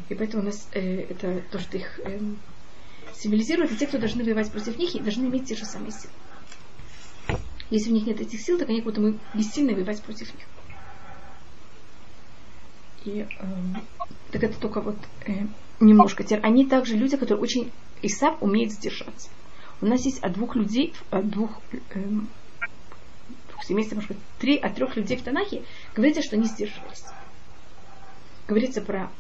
И 0.10 0.16
поэтому 0.16 0.44
у 0.44 0.46
нас 0.46 0.68
э, 0.74 1.02
это 1.02 1.42
то, 1.52 1.60
что 1.60 1.78
их 1.78 2.00
э, 2.00 2.20
символизирует, 3.16 3.72
и 3.72 3.76
те, 3.76 3.88
кто 3.88 3.98
должны 3.98 4.24
воевать 4.24 4.52
против 4.52 4.78
них, 4.78 4.94
должны 5.04 5.26
иметь 5.26 5.48
те 5.48 5.56
же 5.56 5.66
самые 5.66 5.92
силы. 5.92 6.14
Если 7.70 7.90
у 7.90 7.94
них 7.94 8.06
нет 8.06 8.22
этих 8.22 8.40
сил, 8.40 8.60
так 8.60 8.70
они 8.70 8.80
как 8.80 8.86
будто 8.86 9.02
мы 9.02 9.20
бессильны 9.34 9.74
воевать 9.74 10.02
против 10.02 10.34
них. 10.36 10.46
И 13.06 13.22
э, 13.22 13.46
так 14.32 14.44
это 14.44 14.60
только 14.60 14.82
вот 14.82 14.98
э, 15.26 15.32
немножко. 15.80 16.24
Они 16.42 16.66
также 16.66 16.96
люди, 16.96 17.18
которые 17.18 17.42
очень 17.42 17.72
Исав 18.02 18.42
умеет 18.42 18.72
сдержаться. 18.72 19.30
У 19.82 19.86
нас 19.86 20.06
есть 20.06 20.20
от 20.20 20.34
двух 20.34 20.56
людей, 20.56 20.94
от 21.10 21.30
двух, 21.30 21.60
э, 21.72 22.00
двух 23.50 23.64
семейств, 23.66 23.94
может 23.94 24.10
быть, 24.10 24.20
три, 24.40 24.58
от 24.58 24.76
трех 24.76 24.96
людей 24.96 25.18
в 25.18 25.24
Танахе, 25.24 25.64
говорится, 25.96 26.22
что 26.22 26.36
они 26.36 26.46
сдерживались. 26.46 27.04
Говорится 28.48 28.82
про 28.82 29.12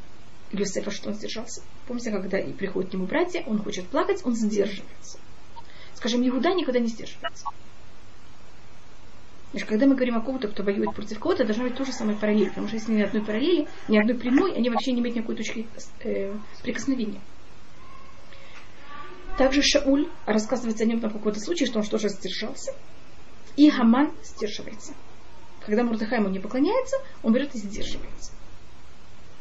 Юсефа, 0.51 0.91
что 0.91 1.09
он 1.09 1.15
сдержался. 1.15 1.63
Помните, 1.87 2.11
когда 2.11 2.39
и 2.39 2.53
приходят 2.53 2.91
к 2.91 2.93
нему 2.93 3.05
братья, 3.05 3.43
он 3.45 3.61
хочет 3.61 3.87
плакать, 3.87 4.21
он 4.23 4.35
сдерживается. 4.35 5.19
Скажем, 5.95 6.27
Иуда 6.27 6.53
никогда 6.53 6.79
не 6.79 6.87
сдерживается. 6.87 7.45
Значит, 9.53 9.69
когда 9.69 9.85
мы 9.85 9.93
говорим 9.93 10.17
о 10.17 10.21
ком-то, 10.21 10.47
кто 10.47 10.63
воюет 10.63 10.95
против 10.95 11.19
кого-то, 11.19 11.45
должна 11.45 11.65
быть 11.65 11.75
то 11.75 11.85
же 11.85 11.91
самое 11.91 12.17
параллель. 12.17 12.49
Потому 12.49 12.67
что 12.67 12.77
если 12.77 12.91
ни 12.91 13.03
одной 13.03 13.23
параллели, 13.23 13.67
ни 13.87 13.99
одной 13.99 14.15
прямой, 14.15 14.55
они 14.55 14.71
вообще 14.71 14.93
не 14.93 14.99
имеют 14.99 15.15
никакой 15.15 15.35
точки 15.35 15.67
э, 15.99 16.33
прикосновения. 16.63 17.21
Также 19.37 19.61
Шауль, 19.61 20.09
рассказывается 20.25 20.83
о 20.83 20.87
нем 20.87 20.99
там 20.99 21.11
какой-то 21.11 21.39
случай, 21.39 21.67
что 21.67 21.79
он 21.79 21.85
тоже 21.85 22.09
сдержался. 22.09 22.73
И 23.55 23.69
Хаман 23.69 24.11
сдерживается. 24.23 24.93
Когда 25.63 25.83
Мурдыхай 25.83 26.17
ему 26.17 26.29
не 26.29 26.39
поклоняется, 26.39 26.97
он 27.21 27.33
берет 27.33 27.53
и 27.53 27.59
сдерживается. 27.59 28.31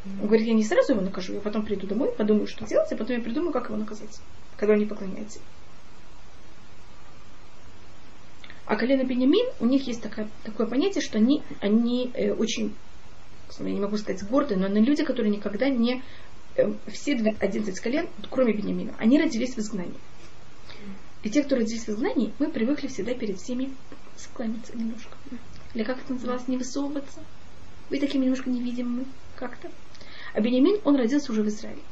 Он 0.05 0.27
говорит, 0.27 0.47
я 0.47 0.53
не 0.53 0.65
сразу 0.65 0.93
его 0.93 1.03
накажу, 1.03 1.33
я 1.33 1.41
потом 1.41 1.65
приду 1.65 1.87
домой, 1.87 2.13
подумаю, 2.13 2.47
что 2.47 2.67
делать, 2.67 2.93
а 2.93 2.97
потом 2.97 3.17
я 3.17 3.23
придумаю, 3.23 3.53
как 3.53 3.67
его 3.69 3.77
наказать, 3.77 4.21
когда 4.59 4.75
он 4.75 4.81
не 4.81 4.87
поклоняется. 4.87 5.39
А 8.73 8.77
колено 8.77 9.05
Бенямин, 9.05 9.45
у 9.61 9.67
них 9.67 9.87
есть 9.87 10.01
такое, 10.01 10.31
такое 10.45 10.67
понятие, 10.67 11.03
что 11.03 11.19
они, 11.19 11.43
они 11.61 12.11
э, 12.15 12.33
очень, 12.33 12.75
я 13.59 13.65
не 13.67 13.81
могу 13.81 13.99
сказать 13.99 14.27
гордые, 14.27 14.57
но 14.57 14.65
они 14.65 14.81
люди, 14.81 15.05
которые 15.05 15.31
никогда 15.31 15.69
не... 15.69 16.03
Э, 16.57 16.73
все 16.91 17.13
11 17.13 17.81
колен, 17.81 18.09
кроме 18.31 18.55
Бенямина, 18.55 18.95
они 18.97 19.21
родились 19.21 19.57
в 19.57 19.59
изгнании. 19.59 20.01
И 21.23 21.29
те, 21.29 21.43
кто 21.43 21.57
родились 21.57 21.85
в 21.85 21.91
изгнании, 21.91 22.33
мы 22.39 22.51
привыкли 22.51 22.87
всегда 22.87 23.13
перед 23.13 23.39
всеми 23.39 23.75
склониться 24.17 24.75
немножко. 24.75 25.19
Или 25.75 25.85
как 25.85 25.99
это 25.99 26.15
называлось, 26.15 26.49
не 26.49 26.57
высовываться. 26.57 27.21
Вы 27.91 28.01
такими 28.01 28.25
немножко 28.25 28.49
невидимыми 28.49 29.05
как-то. 29.37 29.71
А 30.33 30.41
Бенямин, 30.41 30.81
он 30.85 30.97
родился 30.97 31.31
уже 31.31 31.43
в 31.43 31.49
Израиле. 31.49 31.83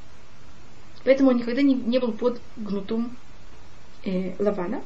Поэтому 1.04 1.28
он 1.28 1.36
никогда 1.36 1.60
не, 1.60 1.74
не 1.74 1.98
был 1.98 2.12
под 2.12 2.40
гнутом 2.56 3.18
э, 4.04 4.34
Лавана. 4.38 4.82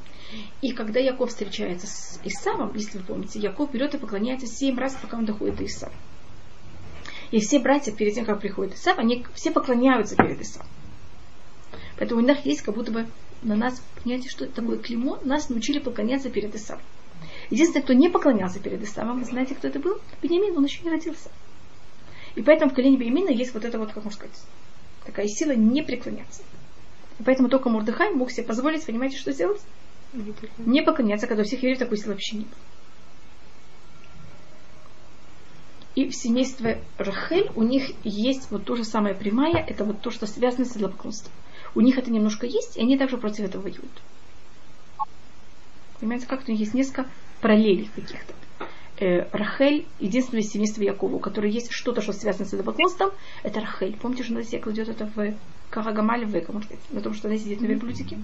И 0.62 0.72
когда 0.72 1.00
Яков 1.00 1.30
встречается 1.30 1.86
с 1.86 2.20
Исавом, 2.24 2.74
если 2.74 2.98
вы 2.98 3.04
помните, 3.04 3.38
Яков 3.38 3.70
берет 3.70 3.94
и 3.94 3.98
поклоняется 3.98 4.46
семь 4.46 4.78
раз, 4.78 4.96
пока 5.00 5.16
он 5.16 5.24
доходит 5.24 5.56
до 5.56 5.66
Исава. 5.66 5.92
И 7.30 7.40
все 7.40 7.58
братья, 7.58 7.92
перед 7.92 8.14
тем, 8.14 8.24
как 8.24 8.40
приходит 8.40 8.74
Исав, 8.74 8.98
они 8.98 9.26
все 9.34 9.50
поклоняются 9.50 10.16
перед 10.16 10.40
Исавом. 10.40 10.68
Поэтому 11.96 12.22
у 12.22 12.24
них 12.24 12.44
есть 12.44 12.62
как 12.62 12.74
будто 12.74 12.92
бы 12.92 13.06
на 13.42 13.56
нас, 13.56 13.82
понимаете, 14.02 14.28
что 14.28 14.46
такое 14.46 14.78
клеймо, 14.78 15.18
нас 15.24 15.48
научили 15.48 15.78
поклоняться 15.78 16.30
перед 16.30 16.54
Исавом. 16.54 16.82
Единственный, 17.50 17.82
кто 17.82 17.92
не 17.92 18.08
поклонялся 18.08 18.60
перед 18.60 18.82
Исавом, 18.82 19.20
вы 19.20 19.24
знаете, 19.24 19.54
кто 19.54 19.68
это 19.68 19.78
был? 19.78 20.00
Бениамин, 20.22 20.56
он 20.56 20.64
еще 20.64 20.82
не 20.82 20.90
родился. 20.90 21.30
И 22.34 22.42
поэтому 22.42 22.70
в 22.70 22.74
колене 22.74 22.96
Бениамина 22.96 23.30
есть 23.30 23.54
вот 23.54 23.64
это 23.64 23.78
вот, 23.78 23.92
как 23.92 24.04
можно 24.04 24.18
сказать, 24.18 24.40
такая 25.04 25.28
сила 25.28 25.52
не 25.52 25.82
преклоняться. 25.82 26.42
И 27.18 27.22
поэтому 27.22 27.48
только 27.48 27.68
Мурдыхай 27.68 28.12
мог 28.12 28.30
себе 28.30 28.46
позволить, 28.46 28.84
понимаете, 28.84 29.18
что 29.18 29.32
сделать? 29.32 29.62
Не 30.58 30.82
поклоняться, 30.82 31.26
когда 31.26 31.42
у 31.42 31.44
всех 31.44 31.60
евреев 31.60 31.78
такой 31.78 31.98
силы 31.98 32.12
вообще 32.12 32.36
не 32.36 32.44
было. 32.44 32.54
И 35.94 36.08
в 36.08 36.14
семействе 36.14 36.82
Рахель 36.98 37.50
у 37.54 37.62
них 37.62 37.92
есть 38.02 38.50
вот 38.50 38.64
то 38.64 38.74
же 38.74 38.84
самое 38.84 39.14
прямая, 39.14 39.64
это 39.64 39.84
вот 39.84 40.00
то, 40.00 40.10
что 40.10 40.26
связано 40.26 40.64
с 40.64 40.76
идолопоклонством. 40.76 41.32
У 41.76 41.80
них 41.80 41.98
это 41.98 42.10
немножко 42.10 42.46
есть, 42.46 42.76
и 42.76 42.80
они 42.80 42.98
также 42.98 43.16
против 43.16 43.44
этого 43.44 43.62
воюют. 43.62 44.02
Понимаете, 46.00 46.26
как-то 46.26 46.50
есть 46.50 46.74
несколько 46.74 47.06
параллелей 47.40 47.88
каких-то. 47.94 48.34
Э, 49.04 49.28
Рахель, 49.32 49.86
единственное 50.00 50.42
семейство 50.42 50.82
Якова, 50.82 51.16
у 51.16 51.18
которого 51.18 51.50
есть 51.50 51.70
что-то, 51.70 52.00
что 52.00 52.14
связано 52.14 52.46
с 52.46 52.54
идолопоклонством, 52.54 53.10
это 53.42 53.60
Рахель. 53.60 53.98
Помните, 53.98 54.22
что 54.22 54.32
она 54.32 54.42
себе 54.42 54.60
кладет 54.60 54.88
это 54.88 55.10
в 55.14 55.34
Карагамаль, 55.68 56.24
в 56.24 56.34
Эко, 56.34 56.54
на 56.90 57.00
том, 57.02 57.12
что 57.12 57.28
она 57.28 57.36
сидит 57.36 57.60
на 57.60 57.66
верблюдике? 57.66 58.18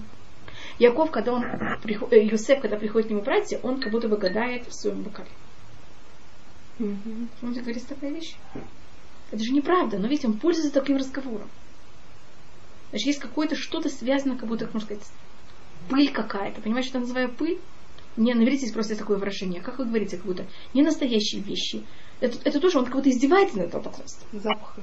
Яков, 0.79 1.11
когда 1.11 1.33
он, 1.33 1.43
э, 1.43 2.25
Юсеф, 2.25 2.61
когда 2.61 2.77
приходит 2.77 3.09
к 3.09 3.11
нему 3.11 3.21
братья, 3.21 3.59
он 3.61 3.79
как 3.79 3.91
будто 3.91 4.09
бы 4.09 4.17
гадает 4.17 4.65
в 4.67 4.73
своем 4.73 5.03
бокале. 5.03 5.29
Он 6.79 7.29
говорит 7.53 7.85
такая 7.85 8.09
вещь. 8.09 8.35
Это 9.29 9.43
же 9.43 9.51
неправда, 9.51 9.99
но 9.99 10.07
видите, 10.07 10.27
он 10.27 10.39
пользуется 10.39 10.73
таким 10.73 10.97
разговором. 10.97 11.47
Значит, 12.89 13.05
есть 13.05 13.19
какое-то 13.19 13.55
что-то 13.55 13.89
связано, 13.89 14.35
как 14.35 14.49
будто, 14.49 14.65
как 14.65 14.73
можно 14.73 14.87
сказать, 14.87 15.07
пыль 15.89 16.11
какая-то. 16.11 16.59
Понимаете, 16.59 16.89
что 16.89 16.97
я 16.97 17.01
называю 17.01 17.29
пыль? 17.29 17.59
Не, 18.17 18.33
наверитесь 18.33 18.71
просто 18.71 18.95
такое 18.95 19.17
выражение. 19.17 19.61
Как 19.61 19.79
вы 19.79 19.85
говорите, 19.85 20.17
как 20.17 20.25
будто 20.25 20.45
не 20.73 20.81
настоящие 20.81 21.41
вещи. 21.41 21.85
Это, 22.19 22.37
это 22.43 22.59
тоже 22.59 22.77
он 22.77 22.85
как 22.85 22.95
будто 22.95 23.09
издевается 23.09 23.57
над 23.57 23.71
поклонством. 23.71 24.27
Запах. 24.39 24.75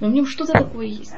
Но 0.00 0.08
в 0.08 0.12
нем 0.12 0.26
что-то 0.26 0.52
такое 0.52 0.86
есть. 0.86 1.14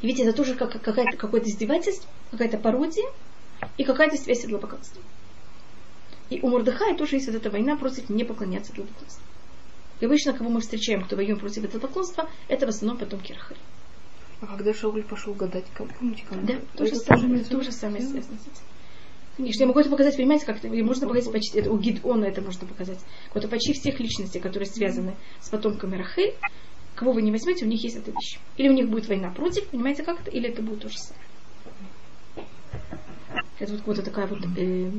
И 0.00 0.06
видите, 0.06 0.24
это 0.24 0.36
тоже 0.36 0.54
как, 0.54 0.72
какая-то, 0.82 1.16
какое-то 1.16 1.48
издевательство, 1.48 2.08
какая-то 2.30 2.58
пародия 2.58 3.06
и 3.76 3.84
какая-то 3.84 4.16
связь 4.16 4.42
с 4.42 4.44
идолопоклонством. 4.44 5.02
И 6.28 6.40
у 6.40 6.48
Мордыхая 6.48 6.96
тоже 6.96 7.16
есть 7.16 7.26
вот 7.26 7.36
эта 7.36 7.50
война 7.50 7.76
против 7.76 8.08
не 8.08 8.24
поклоняться 8.24 8.72
идолопоклонству. 8.72 9.22
И 10.00 10.04
обычно, 10.04 10.34
кого 10.34 10.50
мы 10.50 10.60
встречаем, 10.60 11.04
кто 11.04 11.16
воюет 11.16 11.40
против 11.40 11.64
идолопоклонства, 11.64 12.28
это 12.48 12.66
в 12.66 12.70
основном 12.70 12.98
потомки 12.98 13.32
Рахари. 13.32 13.60
А 14.40 14.46
когда 14.46 14.74
Шауль 14.74 15.02
пошел 15.02 15.32
гадать, 15.32 15.64
как, 15.72 15.88
помните, 15.98 16.24
кому? 16.28 16.46
Да, 16.46 16.54
то 16.74 16.86
же 16.86 16.94
самое, 16.94 17.42
то 17.44 17.62
же 17.62 17.72
самое. 17.72 18.04
Конечно, 19.36 19.62
я 19.62 19.66
могу 19.66 19.80
это 19.80 19.90
показать, 19.90 20.16
понимаете, 20.16 20.46
как 20.46 20.58
это, 20.58 20.68
можно 20.68 21.06
показать 21.06 21.30
почти, 21.30 21.58
это, 21.58 21.70
у 21.70 21.78
Гидона 21.78 22.24
это 22.24 22.40
можно 22.40 22.66
показать. 22.66 22.98
Вот 23.34 23.48
почти 23.50 23.74
всех 23.74 24.00
личностей, 24.00 24.40
которые 24.40 24.66
связаны 24.66 25.14
с 25.40 25.50
потомками 25.50 25.96
Рахель, 25.96 26.34
кого 26.94 27.12
вы 27.12 27.22
не 27.22 27.30
возьмете, 27.30 27.66
у 27.66 27.68
них 27.68 27.82
есть 27.82 27.96
эта 27.96 28.10
вещь. 28.12 28.38
Или 28.56 28.68
у 28.68 28.72
них 28.72 28.88
будет 28.88 29.08
война 29.08 29.30
против, 29.30 29.68
понимаете, 29.68 30.02
как 30.02 30.20
это, 30.20 30.30
или 30.30 30.48
это 30.48 30.62
будет 30.62 30.80
то 30.80 30.88
же 30.88 30.96
самое. 30.96 31.26
Это 33.58 33.72
вот, 33.72 33.82
вот 33.86 34.04
такая 34.04 34.26
вот 34.26 34.40
э, 34.56 34.90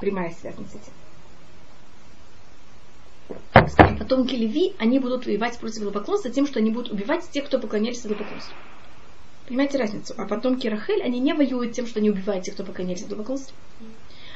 прямая 0.00 0.30
связанность 0.30 0.72
с 0.72 0.76
этим. 0.76 0.92
Потомки 3.98 4.34
Леви, 4.34 4.74
они 4.78 4.98
будут 4.98 5.26
воевать 5.26 5.58
против 5.58 5.78
идолопоклонства 5.78 6.30
тем, 6.30 6.46
что 6.46 6.58
они 6.58 6.70
будут 6.70 6.92
убивать 6.92 7.28
тех, 7.30 7.46
кто 7.46 7.58
поклонялись 7.58 8.00
идолопоклонству. 8.00 8.54
Понимаете 9.46 9.78
разницу? 9.78 10.14
А 10.16 10.26
потомки 10.26 10.68
Рахель, 10.68 11.02
они 11.02 11.18
не 11.18 11.34
воюют 11.34 11.72
тем, 11.72 11.86
что 11.86 11.98
они 11.98 12.10
убивают 12.10 12.44
тех, 12.44 12.54
кто 12.54 12.64
поклонялись 12.64 13.02
идолопоклонству. 13.02 13.56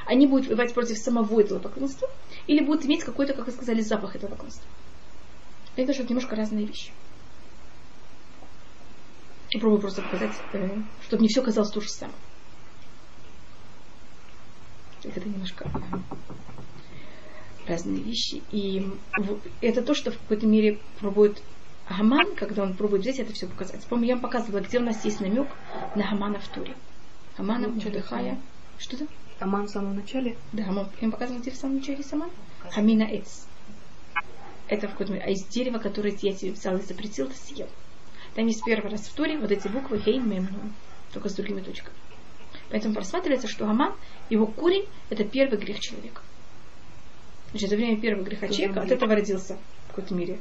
Они 0.06 0.26
будут 0.26 0.48
воевать 0.48 0.74
против 0.74 0.98
самого 0.98 1.42
идолопоклонства 1.42 2.10
или 2.46 2.64
будут 2.64 2.84
иметь 2.84 3.04
какой-то, 3.04 3.32
как 3.32 3.46
вы 3.46 3.52
сказали, 3.52 3.80
запах 3.80 4.16
идолопоклонства. 4.16 4.68
Это 5.76 5.92
же 5.92 6.02
немножко 6.02 6.36
разные 6.36 6.66
вещи. 6.66 6.92
Я 9.50 9.60
пробую 9.60 9.80
просто 9.80 10.02
показать, 10.02 10.34
э, 10.52 10.68
чтобы 11.02 11.22
не 11.22 11.28
все 11.28 11.42
казалось 11.42 11.70
то 11.70 11.80
же 11.80 11.88
самое. 11.88 12.18
Это 15.04 15.28
немножко 15.28 15.70
разные 17.66 18.02
вещи. 18.02 18.42
И 18.50 18.86
это 19.60 19.82
то, 19.82 19.94
что 19.94 20.10
в 20.10 20.18
какой-то 20.18 20.46
мере 20.46 20.78
пробует 21.00 21.42
Гаман, 21.88 22.34
когда 22.34 22.62
он 22.62 22.74
пробует 22.74 23.02
взять 23.02 23.18
это 23.18 23.32
все 23.32 23.46
показать. 23.46 23.84
Помню, 23.86 24.06
я 24.06 24.14
вам 24.14 24.22
показывала, 24.22 24.60
где 24.60 24.78
у 24.78 24.82
нас 24.82 25.04
есть 25.04 25.20
намек 25.20 25.48
на 25.94 26.10
Гамана 26.10 26.38
в 26.38 26.48
Туре. 26.48 26.74
Гамана, 27.36 27.68
Мудыхая. 27.68 28.38
Что-то? 28.78 29.06
Аман 29.40 29.66
в 29.66 29.70
самом 29.70 29.96
начале? 29.96 30.36
Да, 30.52 30.64
Аман. 30.64 30.88
Я 31.00 31.08
вам 31.08 31.12
показывала, 31.12 31.40
где 31.40 31.50
в 31.50 31.56
самом 31.56 31.76
начале 31.76 32.02
Саман? 32.02 32.30
Хамина 32.70 33.02
Эц. 33.02 33.46
Это 34.68 34.88
в 34.88 34.92
какой-то 34.92 35.12
мере. 35.12 35.24
А 35.24 35.30
из 35.30 35.44
дерева, 35.44 35.78
которое 35.78 36.16
я 36.22 36.32
тебе 36.32 36.52
взял 36.52 36.76
и 36.76 36.82
запретил, 36.82 37.28
ты 37.28 37.34
съел. 37.34 37.68
Там 38.34 38.46
есть 38.46 38.64
первый 38.64 38.90
раз 38.90 39.02
в 39.02 39.14
Туре 39.14 39.38
вот 39.38 39.50
эти 39.50 39.68
буквы 39.68 39.98
Хей 39.98 40.18
Мем 40.18 40.48
только 41.12 41.28
с 41.28 41.34
другими 41.34 41.60
точками. 41.60 41.96
Поэтому 42.70 42.94
просматривается, 42.94 43.48
что 43.48 43.68
Аман, 43.68 43.94
его 44.30 44.46
корень, 44.46 44.86
это 45.10 45.24
первый 45.24 45.58
грех 45.58 45.80
человека. 45.80 46.22
Значит, 47.54 47.68
это 47.68 47.76
время 47.76 48.00
первого 48.00 48.24
греха 48.24 48.48
человека, 48.48 48.80
от 48.80 48.90
этого 48.90 49.14
родился 49.14 49.56
в 49.84 49.90
какой-то 49.90 50.12
мере. 50.12 50.40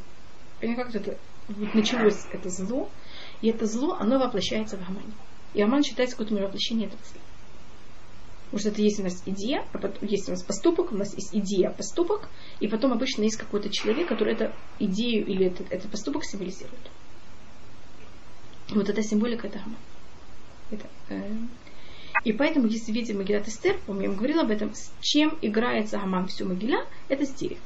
Понимаете, 0.60 0.84
как 0.84 0.95
это 0.95 1.17
вот 1.47 1.76
началось 1.76 2.26
это 2.32 2.49
зло, 2.49 2.89
и 3.43 3.49
это 3.49 3.67
зло, 3.67 3.97
оно 3.99 4.17
воплощается 4.17 4.78
в 4.78 4.89
Амане. 4.89 5.13
И 5.54 5.62
Аман 5.62 5.84
считается 5.84 6.15
какое-то 6.15 6.34
мере 6.34 6.47
воплощение 6.47 6.88
этого 6.88 7.04
зла. 7.04 7.21
Потому 8.45 8.60
что 8.62 8.69
это 8.69 8.82
есть 8.82 8.99
у 8.99 9.04
нас 9.04 9.21
идея, 9.28 9.63
а 9.73 9.78
потом 9.78 10.08
есть 10.08 10.28
у 10.28 10.32
нас 10.32 10.41
поступок, 10.41 10.91
у 10.91 10.95
нас 10.95 11.13
есть 11.13 11.36
идея, 11.36 11.69
поступок, 11.69 12.30
и 12.60 12.67
потом 12.67 12.93
обычно 12.93 13.21
есть 13.21 13.38
какой-то 13.38 13.69
человек, 13.69 14.08
который 14.08 14.34
эту 14.34 14.52
идею 14.80 15.28
или 15.28 15.45
этот, 15.45 15.71
этот 15.71 15.91
поступок 15.91 16.26
символизирует. 16.26 16.89
Вот 18.69 18.89
эта 18.89 19.04
символика 19.04 19.45
это 19.45 19.60
Аман. 19.60 19.78
Это, 20.71 20.88
э, 21.10 21.32
и 22.23 22.32
поэтому, 22.32 22.67
если 22.67 22.91
видим 22.91 23.17
Магилат 23.17 23.47
Эстер, 23.47 23.78
помню, 23.86 24.04
я 24.04 24.10
вам 24.10 24.17
говорила 24.17 24.41
об 24.43 24.52
этом, 24.52 24.73
с 24.73 24.91
чем 25.02 25.38
играется 25.41 25.99
Аман 25.99 26.28
всю 26.28 26.45
Магиля, 26.45 26.86
это 27.10 27.26
с 27.26 27.34
деревом. 27.34 27.62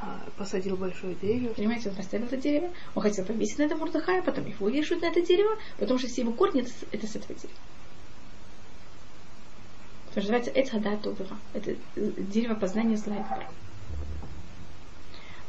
А, 0.00 0.20
посадил 0.36 0.76
большое 0.76 1.14
дерево. 1.16 1.52
Понимаете, 1.54 1.88
он 1.88 1.96
поставил 1.96 2.26
это 2.26 2.36
дерево, 2.36 2.70
он 2.94 3.02
хотел 3.02 3.24
повесить 3.24 3.58
на 3.58 3.64
это 3.64 3.76
Мурдахая, 3.76 4.22
потом 4.22 4.46
его 4.46 4.68
вешают 4.68 5.02
на 5.02 5.06
это 5.06 5.20
дерево, 5.22 5.56
потому 5.78 5.98
что 5.98 6.08
все 6.08 6.22
его 6.22 6.32
корни 6.32 6.62
это, 6.62 6.70
это 6.92 7.06
с 7.06 7.16
этого 7.16 7.34
дерева. 7.34 7.58
Это 10.10 10.20
называется 10.20 10.50
Эцхада 10.54 10.98
Это 11.54 11.70
э, 11.70 11.76
дерево 11.94 12.54
познания 12.54 12.96
зла 12.96 13.14
и 13.14 13.18
добра. 13.18 13.48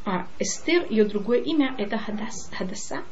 А 0.05 0.27
Эстер, 0.39 0.85
ее 0.89 1.05
другое 1.05 1.39
имя, 1.41 1.75
это 1.77 1.97
Хадас, 1.97 2.49
Хадаса. 2.51 3.03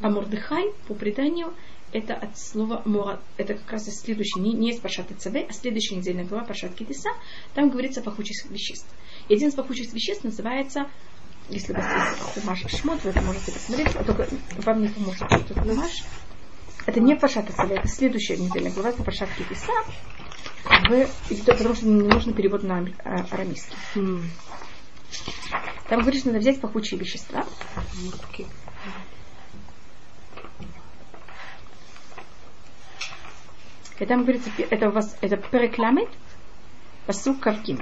А 0.00 0.10
Мурдыхай, 0.10 0.72
по 0.88 0.94
преданию, 0.94 1.54
это 1.92 2.14
от 2.14 2.38
слова 2.38 2.82
мора, 2.84 3.20
это 3.36 3.54
как 3.54 3.70
раз 3.72 3.84
следующий, 3.84 4.40
не, 4.40 4.52
не 4.52 4.70
из 4.70 4.80
Пашат 4.80 5.06
ЦВ, 5.18 5.36
а 5.48 5.52
следующая 5.52 5.96
недельная 5.96 6.24
глава 6.24 6.44
Пашат 6.44 6.74
Китиса, 6.74 7.10
там 7.54 7.70
говорится 7.70 8.00
о 8.00 8.02
пахучих 8.02 8.44
веществ. 8.50 8.88
И 9.28 9.34
один 9.34 9.48
из 9.48 9.54
пахучих 9.54 9.92
веществ 9.92 10.24
называется, 10.24 10.90
если 11.48 11.72
у 11.72 11.76
вас 11.76 11.86
есть 11.86 12.20
хумаш 12.20 12.64
шмот, 12.80 13.04
вы 13.04 13.10
это 13.10 13.20
можете 13.20 13.52
посмотреть, 13.52 13.94
а 13.94 14.04
только 14.04 14.28
вам 14.58 14.82
не 14.82 14.88
поможет 14.88 15.22
этот 15.30 15.58
хумаш. 15.58 16.04
Это 16.86 17.00
не 17.00 17.14
Пашат 17.14 17.48
ЦВ, 17.48 17.70
это 17.70 17.88
следующая 17.88 18.36
недельная 18.38 18.72
глава, 18.72 18.90
это 18.90 19.04
Пашат 19.04 19.28
Китиса, 19.36 19.72
в, 20.64 21.06
потому 21.46 21.74
что 21.74 21.86
не 21.86 22.08
нужно 22.08 22.32
перевод 22.32 22.62
на 22.62 22.86
а, 23.04 23.26
арамейский. 23.30 23.76
Mm. 23.94 24.24
Там 25.88 26.00
говорится, 26.00 26.28
надо 26.28 26.38
взять 26.38 26.60
пахучие 26.60 26.98
вещества. 26.98 27.44
Okay. 28.32 28.46
И 34.02 34.06
там 34.06 34.22
говорится, 34.22 34.50
это 34.68 34.88
у 34.88 34.90
вас, 34.90 35.16
это 35.20 35.36
перекламет, 35.36 36.08
посук 37.06 37.38
кавким. 37.38 37.78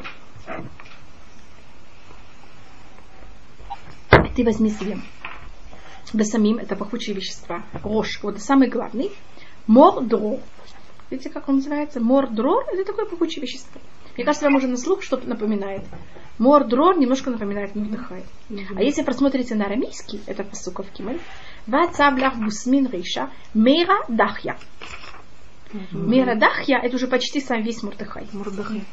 Ты 4.36 4.44
возьми 4.44 4.68
себе 4.68 4.98
самим 6.24 6.58
это 6.58 6.76
пахучие 6.76 7.16
вещества, 7.16 7.64
рожь, 7.82 8.20
вот 8.22 8.38
самый 8.38 8.68
главный, 8.68 9.10
мордро. 9.66 10.40
Видите, 11.08 11.30
как 11.30 11.48
он 11.48 11.56
называется? 11.56 12.00
Мордрор– 12.00 12.64
это 12.72 12.84
такое 12.84 13.06
пахучее 13.06 13.42
вещество. 13.42 13.80
Мне 14.14 14.26
кажется, 14.26 14.44
вам 14.44 14.56
уже 14.56 14.68
на 14.68 14.76
слух 14.76 15.02
что-то 15.02 15.26
напоминает. 15.26 15.84
Мордрор 16.38 16.98
немножко 16.98 17.30
напоминает 17.30 17.74
Мурдыхай. 17.74 18.24
Mm-hmm. 18.50 18.76
А 18.76 18.82
если 18.82 19.02
просмотрите 19.02 19.54
на 19.54 19.64
арамейский, 19.64 20.20
это 20.26 20.44
посуков 20.44 20.90
кимель, 20.90 21.20
Вацаблах 21.66 22.36
бусмин 22.36 22.88
риша 22.90 23.30
мера 23.54 24.04
дахья. 24.08 24.58
Мирадахья 25.92 26.78
это 26.78 26.96
уже 26.96 27.06
почти 27.06 27.40
сам 27.40 27.62
весь 27.62 27.82
Мурдыхай. 27.82 28.26
Мурдыхай. 28.32 28.84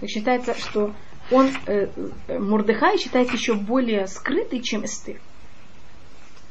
Так 0.00 0.08
считается, 0.08 0.54
что 0.54 0.94
он, 1.30 1.50
э, 1.66 1.88
э, 2.28 2.38
Мурдыхай 2.38 2.98
считается 2.98 3.34
еще 3.34 3.54
более 3.54 4.06
скрытый, 4.06 4.60
чем 4.60 4.84
Эстер. 4.84 5.20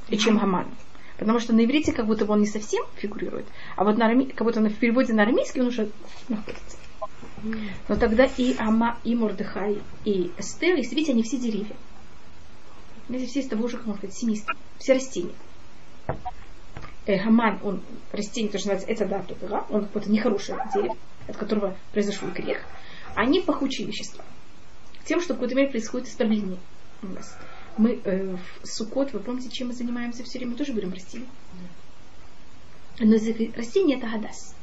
И 0.09 0.17
чем 0.17 0.37
Гаман. 0.37 0.67
Потому 1.17 1.39
что 1.39 1.53
на 1.53 1.63
иврите 1.63 1.93
как 1.93 2.05
будто 2.05 2.25
бы 2.25 2.33
он 2.33 2.41
не 2.41 2.47
совсем 2.47 2.83
фигурирует, 2.95 3.45
а 3.75 3.83
вот 3.83 3.97
на 3.97 4.05
арами, 4.05 4.25
как 4.25 4.45
будто 4.45 4.59
в 4.61 4.75
переводе 4.75 5.13
на 5.13 5.23
арамейский 5.23 5.61
он 5.61 5.67
уже 5.67 5.89
находится. 6.27 6.77
Но 7.87 7.95
тогда 7.95 8.25
и 8.25 8.55
Ама, 8.57 8.97
и 9.03 9.15
Мурдыхай, 9.15 9.81
и 10.05 10.31
Эстер, 10.37 10.75
если 10.75 10.95
видите, 10.95 11.13
они 11.13 11.23
все 11.23 11.37
деревья. 11.37 11.75
Они 13.09 13.25
все 13.25 13.41
из 13.41 13.47
того 13.47 13.67
же, 13.67 13.77
как 13.77 13.85
можно 13.85 13.99
сказать, 13.99 14.17
семейства. 14.17 14.55
Все 14.79 14.93
растения 14.93 15.33
э, 17.05 17.17
Хаман, 17.17 17.59
он 17.63 17.81
растение, 18.11 18.51
которое 18.51 18.75
называется 18.75 19.05
это 19.05 19.25
да, 19.47 19.65
он 19.69 19.85
какое-то 19.85 20.11
нехорошее 20.11 20.57
дерево, 20.73 20.97
от 21.27 21.37
которого 21.37 21.77
произошел 21.91 22.29
грех, 22.29 22.63
они 23.15 23.41
пахучие 23.41 23.87
вещества. 23.87 24.23
Тем, 25.05 25.21
что 25.21 25.33
в 25.33 25.37
какой-то 25.37 25.55
мере 25.55 25.69
происходит 25.69 26.07
исправление 26.07 26.57
у 27.01 27.07
нас. 27.07 27.37
Мы 27.77 27.99
э, 28.03 28.35
в 28.61 28.67
Сукот, 28.67 29.13
вы 29.13 29.19
помните, 29.19 29.49
чем 29.49 29.67
мы 29.67 29.73
занимаемся 29.73 30.23
все 30.23 30.37
время, 30.37 30.51
мы 30.51 30.57
тоже 30.57 30.73
берем 30.73 30.93
растения. 30.93 31.27
Но 32.99 33.15
растение 33.55 33.97
это 33.97 34.07
гадас. 34.07 34.55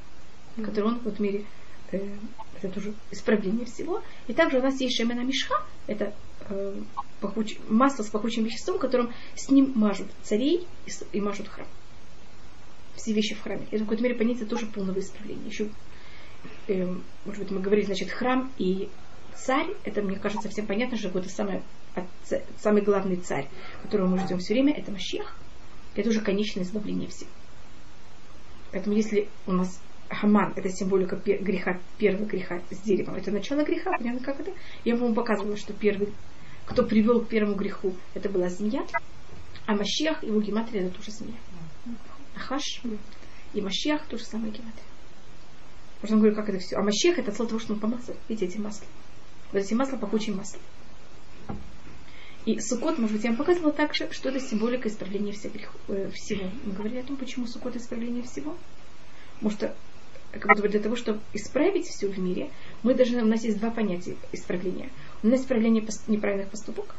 который 0.56 0.84
он 0.84 1.00
в 1.00 1.08
этом 1.08 1.24
мире 1.24 1.44
э, 1.90 2.16
это 2.56 2.72
тоже 2.72 2.94
исправление 3.10 3.66
всего. 3.66 4.02
И 4.28 4.32
также 4.32 4.58
у 4.58 4.62
нас 4.62 4.80
есть 4.80 4.96
шемена 4.96 5.24
мишха, 5.24 5.54
это 5.86 6.14
э, 6.48 6.80
пахуч, 7.20 7.58
масло 7.68 8.02
с 8.02 8.10
пахучим 8.10 8.44
веществом, 8.44 8.78
которым 8.78 9.12
с 9.34 9.50
ним 9.50 9.72
мажут 9.74 10.08
царей 10.22 10.66
и, 10.86 10.90
и 11.12 11.20
мажут 11.20 11.48
храм. 11.48 11.66
Все 13.00 13.14
вещи 13.14 13.34
в 13.34 13.40
храме. 13.40 13.66
Это 13.70 13.78
в 13.78 13.86
какой-то 13.86 14.02
мере 14.02 14.14
понятие 14.14 14.46
тоже 14.46 14.66
полного 14.66 14.98
исправления. 14.98 15.46
Еще, 15.46 15.70
э, 16.68 16.84
может 17.24 17.42
быть, 17.42 17.50
мы 17.50 17.60
говорили, 17.60 17.86
значит, 17.86 18.10
храм 18.10 18.52
и 18.58 18.90
царь, 19.34 19.68
это, 19.84 20.02
мне 20.02 20.18
кажется, 20.18 20.50
всем 20.50 20.66
понятно, 20.66 20.98
что 20.98 21.08
от- 21.08 22.04
ц- 22.22 22.46
самый 22.58 22.82
главный 22.82 23.16
царь, 23.16 23.48
которого 23.82 24.08
мы 24.08 24.18
ждем 24.18 24.38
все 24.38 24.52
время, 24.52 24.74
это 24.78 24.92
Машех. 24.92 25.42
Это 25.94 26.10
уже 26.10 26.20
конечное 26.20 26.62
избавление 26.64 27.08
всего. 27.08 27.30
Поэтому 28.70 28.94
если 28.94 29.28
у 29.46 29.52
нас 29.52 29.68
Хаман, 30.10 30.52
это 30.56 30.68
символика 30.68 31.16
греха, 31.16 31.80
первого 31.96 32.26
греха 32.26 32.60
с 32.70 32.82
деревом, 32.82 33.14
это 33.14 33.30
начало 33.30 33.64
греха, 33.64 33.92
понятно, 33.96 34.20
как 34.20 34.40
это? 34.40 34.52
Я 34.84 34.96
вам 34.96 35.14
показывала, 35.14 35.56
что 35.56 35.72
первый, 35.72 36.08
кто 36.66 36.84
привел 36.84 37.24
к 37.24 37.28
первому 37.30 37.56
греху, 37.56 37.96
это 38.14 38.28
была 38.28 38.48
змея, 38.48 38.86
а 39.66 39.74
Машех, 39.74 40.22
его 40.22 40.40
гематрия, 40.40 40.82
это 40.86 40.96
тоже 40.96 41.10
змея. 41.12 41.38
Ахаш 42.40 42.82
и 43.52 43.60
Машех 43.60 44.06
тоже 44.06 44.24
самое 44.24 44.52
гематрия. 44.52 44.84
Можно 46.02 46.16
говорить, 46.16 46.36
как 46.36 46.48
это 46.48 46.58
все. 46.58 46.76
А 46.76 46.82
Машех 46.82 47.18
это 47.18 47.30
от 47.30 47.36
слова 47.36 47.50
того, 47.50 47.60
что 47.60 47.74
он 47.74 47.80
помазал. 47.80 48.16
Видите, 48.28 48.46
эти 48.46 48.58
масла. 48.58 48.86
Вот 49.52 49.58
эти 49.58 49.74
масла 49.74 49.96
пахучие 49.96 50.34
масла. 50.34 50.58
И 52.46 52.58
Сукот, 52.58 52.98
может 52.98 53.16
быть, 53.16 53.24
я 53.24 53.30
вам 53.30 53.36
показывала 53.36 53.72
также, 53.72 54.10
что 54.12 54.30
это 54.30 54.40
символика 54.40 54.88
исправления 54.88 55.32
всех 55.32 55.52
грехов, 55.52 55.78
э, 55.88 56.10
всего. 56.14 56.50
Мы 56.64 56.72
говорили 56.72 57.00
о 57.00 57.02
том, 57.02 57.16
почему 57.16 57.46
Сукот 57.46 57.76
исправление 57.76 58.22
всего. 58.22 58.56
Потому 59.34 59.50
что 59.50 59.76
как 60.32 60.46
будто 60.46 60.62
бы 60.62 60.68
для 60.68 60.80
того, 60.80 60.96
чтобы 60.96 61.20
исправить 61.34 61.86
все 61.86 62.08
в 62.08 62.18
мире, 62.18 62.50
мы 62.82 62.94
должны, 62.94 63.22
у 63.22 63.26
нас 63.26 63.44
есть 63.44 63.58
два 63.58 63.70
понятия 63.70 64.16
исправления. 64.32 64.88
У 65.22 65.26
нас 65.26 65.40
исправление 65.40 65.86
неправильных 66.06 66.48
поступок. 66.48 66.94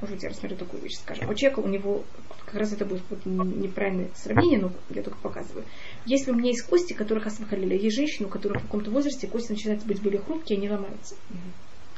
Может 0.00 0.16
быть, 0.16 0.22
я 0.22 0.28
рассмотрю 0.30 0.56
такую 0.56 0.82
вещь, 0.82 0.98
скажем. 0.98 1.28
У 1.28 1.34
человека, 1.34 1.60
у 1.60 1.68
него, 1.68 2.04
как 2.44 2.54
раз 2.54 2.72
это 2.72 2.84
будет 2.84 3.02
неправильное 3.24 4.10
сравнение, 4.14 4.58
но 4.58 4.72
я 4.90 5.02
только 5.02 5.18
показываю. 5.18 5.64
Если 6.04 6.30
у 6.30 6.34
меня 6.34 6.48
есть 6.50 6.62
кости, 6.62 6.92
которых 6.92 7.26
освахалили, 7.26 7.78
есть 7.78 7.96
женщины, 7.96 8.26
у 8.26 8.30
которых 8.30 8.58
в 8.62 8.64
каком-то 8.66 8.90
возрасте 8.90 9.26
кости 9.26 9.52
начинают 9.52 9.84
быть 9.84 10.02
более 10.02 10.20
хрупкие, 10.20 10.58
они 10.58 10.68
ломаются. 10.68 11.14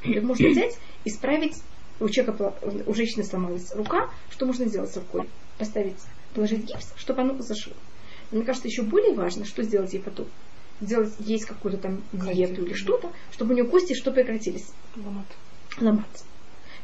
И 0.05 0.21
можно 0.21 0.49
взять, 0.49 0.79
исправить, 1.05 1.55
у 1.99 2.09
человека, 2.09 2.55
у 2.87 2.95
женщины 2.95 3.25
сломалась 3.25 3.75
рука, 3.75 4.11
что 4.31 4.47
можно 4.47 4.67
сделать 4.67 4.93
с 4.93 4.97
рукой? 4.97 5.29
Поставить, 5.59 5.97
положить 6.35 6.65
гипс, 6.65 6.93
чтобы 6.97 7.23
оно 7.23 7.41
зашло. 7.41 7.73
Мне 8.31 8.45
кажется, 8.45 8.69
еще 8.69 8.83
более 8.83 9.15
важно, 9.15 9.45
что 9.47 9.63
сделать 9.63 9.95
ей 9.95 10.03
потом. 10.03 10.27
Сделать 10.81 11.15
есть 11.21 11.47
какую-то 11.47 11.79
там 11.79 12.03
диету 12.13 12.63
или 12.65 12.75
что-то, 12.75 13.11
чтобы 13.33 13.53
у 13.53 13.57
нее 13.57 13.65
кости 13.65 13.95
что 13.95 14.13
прекратились 14.13 14.73
Ломат. 14.97 15.27
ломаться. 15.81 16.25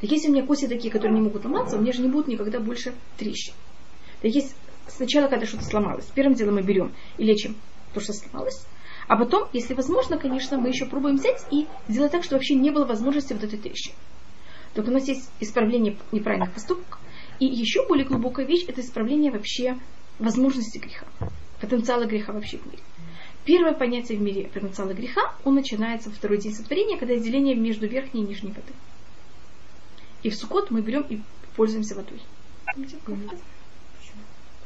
Так 0.02 0.10
если 0.10 0.28
у 0.28 0.32
меня 0.32 0.44
кости 0.44 0.66
такие, 0.66 0.90
которые 0.90 1.16
не 1.16 1.24
могут 1.24 1.44
ломаться, 1.44 1.76
у 1.76 1.80
меня 1.80 1.92
же 1.92 2.02
не 2.02 2.08
будет 2.08 2.26
никогда 2.26 2.58
больше 2.58 2.92
трещин. 3.18 3.54
Так 4.20 4.32
есть 4.32 4.52
сначала, 4.88 5.28
когда 5.28 5.46
что-то 5.46 5.64
сломалось, 5.64 6.06
первым 6.12 6.34
делом 6.34 6.56
мы 6.56 6.62
берем 6.62 6.92
и 7.18 7.24
лечим 7.24 7.54
то, 7.94 8.00
что 8.00 8.12
сломалось, 8.12 8.66
а 9.06 9.16
потом, 9.16 9.48
если 9.52 9.74
возможно, 9.74 10.18
конечно, 10.18 10.58
мы 10.58 10.70
еще 10.70 10.86
пробуем 10.86 11.16
взять 11.16 11.46
и 11.52 11.68
сделать 11.86 12.10
так, 12.10 12.24
чтобы 12.24 12.38
вообще 12.38 12.56
не 12.56 12.70
было 12.72 12.84
возможности 12.84 13.32
вот 13.32 13.44
этой 13.44 13.60
трещины. 13.60 13.94
Так 14.74 14.88
у 14.88 14.90
нас 14.90 15.06
есть 15.06 15.30
исправление 15.38 15.96
неправильных 16.10 16.52
поступков, 16.52 16.98
и 17.38 17.46
еще 17.46 17.86
более 17.86 18.04
глубокая 18.04 18.44
вещь– 18.44 18.64
это 18.68 18.80
исправление 18.80 19.30
вообще 19.30 19.78
возможности 20.18 20.78
греха, 20.78 21.06
потенциала 21.60 22.06
греха 22.06 22.32
вообще 22.32 22.58
в 22.58 22.66
мире. 22.66 22.82
Первое 23.44 23.72
понятие 23.72 24.18
в 24.18 24.22
мире 24.22 24.50
потенциала 24.52 24.94
греха, 24.94 25.32
он 25.44 25.54
начинается 25.54 26.08
во 26.08 26.16
второй 26.16 26.38
день 26.38 26.54
сотворения, 26.54 26.98
когда 26.98 27.12
есть 27.12 27.24
деление 27.24 27.54
между 27.54 27.86
верхней 27.86 28.22
и 28.22 28.26
нижней 28.26 28.48
водой. 28.48 28.74
И 30.22 30.30
в 30.30 30.36
Сукот 30.36 30.70
мы 30.70 30.82
берем 30.82 31.02
и 31.08 31.20
пользуемся 31.56 31.94
водой. 31.94 32.20
Помните, 32.74 32.96
это? 33.32 33.38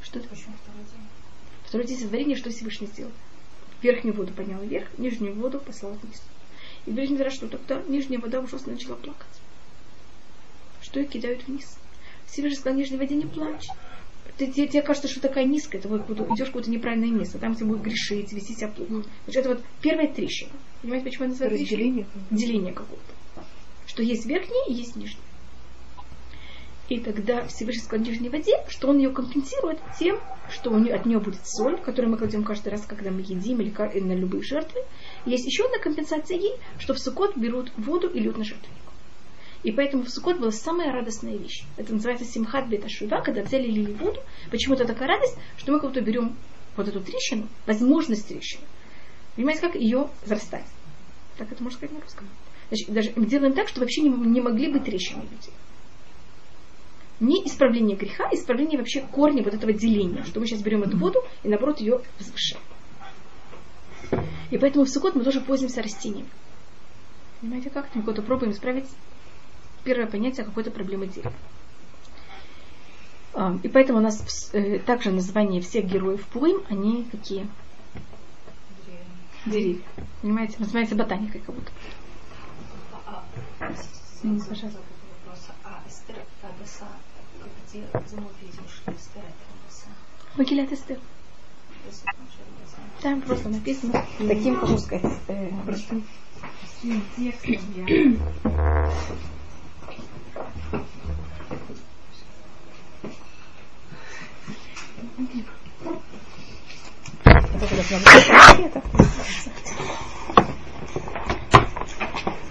Что 0.03 0.19
это? 0.19 0.29
Второй 1.65 1.87
день? 1.87 1.99
Сотворения, 1.99 2.37
что 2.37 2.51
Всевышний 2.51 2.87
сделал? 2.87 3.13
Верхнюю 3.83 4.15
воду 4.17 4.33
поднял 4.33 4.61
вверх, 4.63 4.89
нижнюю 4.99 5.35
воду 5.35 5.59
послал 5.61 5.93
вниз. 5.95 6.23
И 6.87 6.91
говорит 6.91 7.11
говорят, 7.11 7.33
что 7.33 7.49
тогда 7.49 7.83
нижняя 7.89 8.21
вода 8.21 8.41
ужасно 8.41 8.73
начала 8.73 8.95
плакать. 8.97 9.27
Что 10.81 11.01
ее 11.01 11.07
кидают 11.07 11.47
вниз. 11.47 11.77
Всевышний 12.27 12.59
сказал, 12.59 12.79
нижней 12.79 12.97
воде 12.99 13.17
не 13.17 13.27
плачь. 13.27 13.67
Ты, 14.39 14.53
тебе, 14.53 14.69
тебе 14.69 14.83
кажется, 14.83 15.09
что 15.09 15.21
такая 15.21 15.45
низкая, 15.45 15.81
ты 15.81 15.89
вот 15.89 16.05
куда- 16.05 16.25
идешь 16.25 16.49
в 16.49 16.51
какое-то 16.51 16.71
неправильное 16.71 17.09
место, 17.09 17.39
там 17.39 17.55
тебе 17.55 17.67
будет 17.67 17.83
грешить, 17.83 18.33
вести 18.33 18.55
себя 18.55 18.69
плохо. 18.69 19.09
Значит, 19.25 19.41
это 19.41 19.49
вот 19.49 19.65
первая 19.81 20.13
трещина. 20.13 20.53
Понимаете, 20.83 21.07
почему 21.07 21.25
она 21.25 21.33
называется? 21.33 21.63
Разделение. 21.63 22.07
деление 22.31 22.73
какого-то. 22.75 23.45
Что 23.87 24.03
есть 24.03 24.27
верхний 24.27 24.69
и 24.69 24.75
есть 24.75 24.95
нижний. 24.97 25.21
И 26.89 27.01
тогда 27.01 27.47
Всевышний 27.47 27.83
сказал 27.83 28.07
нижней 28.07 28.29
воде, 28.29 28.65
что 28.69 28.89
он 28.89 28.99
ее 28.99 29.11
компенсирует 29.11 29.81
тем, 29.99 30.21
что 30.51 30.71
у 30.71 30.79
нее, 30.79 30.95
от 30.95 31.05
нее 31.05 31.19
будет 31.19 31.45
соль, 31.45 31.81
которую 31.81 32.13
мы 32.13 32.19
кладем 32.19 32.45
каждый 32.45 32.69
раз, 32.69 32.87
когда 32.87 33.11
мы 33.11 33.23
едим 33.23 33.61
или 33.61 33.75
или 33.95 34.05
на 34.05 34.13
любые 34.13 34.43
жертвы. 34.43 34.81
Есть 35.25 35.47
еще 35.47 35.65
одна 35.65 35.79
компенсация 35.79 36.39
ей, 36.39 36.55
что 36.79 36.95
в 36.95 36.99
Сукот 37.01 37.37
берут 37.37 37.73
воду 37.77 38.09
и 38.09 38.21
льют 38.21 38.39
на 38.39 38.45
жертвенник. 38.45 38.77
И 39.65 39.73
поэтому 39.73 40.05
в 40.05 40.11
Сукот 40.11 40.39
была 40.39 40.53
самая 40.53 40.93
радостная 40.93 41.37
вещь. 41.37 41.65
Это 41.77 41.93
называется 41.93 42.25
Симхат 42.25 42.69
Беташува, 42.69 43.21
когда 43.21 43.43
взяли 43.43 43.67
лили 43.67 43.93
воду. 43.95 44.21
Почему 44.53 44.75
это 44.75 44.85
такая 44.85 45.09
радость? 45.09 45.37
Что 45.57 45.73
мы 45.73 45.81
как 45.81 45.91
будто 45.91 46.01
берем 46.03 46.37
вот 46.77 46.87
эту 46.87 47.01
трещину, 47.01 47.49
возможность 47.67 48.29
трещины. 48.29 48.63
Понимаете, 49.35 49.63
как 49.63 49.75
ее 49.75 50.09
зарастать. 50.25 50.65
Так 51.37 51.51
это 51.51 51.63
можно 51.63 51.79
сказать 51.79 51.97
на 51.97 52.01
русском. 52.01 52.29
Значит, 52.69 52.91
даже 52.91 53.13
делаем 53.17 53.55
так, 53.55 53.69
что 53.69 53.81
вообще 53.81 54.03
не, 54.03 54.11
не 54.11 54.41
могли 54.41 54.73
быть 54.73 54.85
трещины 54.85 55.23
людей. 55.23 55.53
Не 57.19 57.47
исправление 57.47 57.97
греха, 57.97 58.29
а 58.31 58.35
исправление 58.35 58.79
вообще 58.79 59.01
корня 59.01 59.43
вот 59.43 59.55
этого 59.55 59.73
деления, 59.73 60.23
что 60.25 60.39
мы 60.39 60.47
сейчас 60.47 60.61
берем 60.61 60.83
эту 60.83 60.99
воду 60.99 61.21
и 61.43 61.49
наоборот 61.49 61.81
ее 61.81 62.03
возвышаем. 62.19 62.63
И 64.51 64.59
поэтому 64.59 64.85
в 64.85 64.89
Сукот 64.89 65.15
мы 65.15 65.25
тоже 65.25 65.41
пользуемся 65.41 65.83
растением. 65.83 66.27
Понимаете 67.41 67.71
как? 67.71 67.95
Мы 67.95 68.03
кого-то 68.03 68.23
пробуем 68.23 68.53
исправить 68.53 68.87
первое 69.85 70.07
понятие 70.07 70.45
какой-то 70.45 70.71
проблемы 70.71 71.07
дерева. 71.07 71.33
А, 73.35 73.57
И 73.63 73.69
поэтому 73.69 73.99
у 73.99 74.03
нас 74.03 74.51
э, 74.53 74.79
также 74.81 75.11
название 75.11 75.61
всех 75.61 75.87
героев 75.87 76.27
Пурим, 76.27 76.65
они 76.69 77.05
какие? 77.05 77.49
Деревья. 79.45 79.83
Понимаете? 80.23 80.57
Называется 80.59 80.97
ботаникой 80.97 81.41
как 81.41 81.55
будто. 81.55 81.71
А, 83.07 83.25
а, 83.61 83.73
извините, 83.73 84.49
пожалуйста. 84.49 84.81
А 85.63 85.83
Что 87.69 88.93
Эстер. 90.73 90.99
Там 93.03 93.21
просто 93.23 93.49
написано 93.49 94.05
таким, 94.19 94.61
как 94.61 94.79
сказать, 94.79 95.13
э, 95.29 95.51
Простым. 95.65 96.05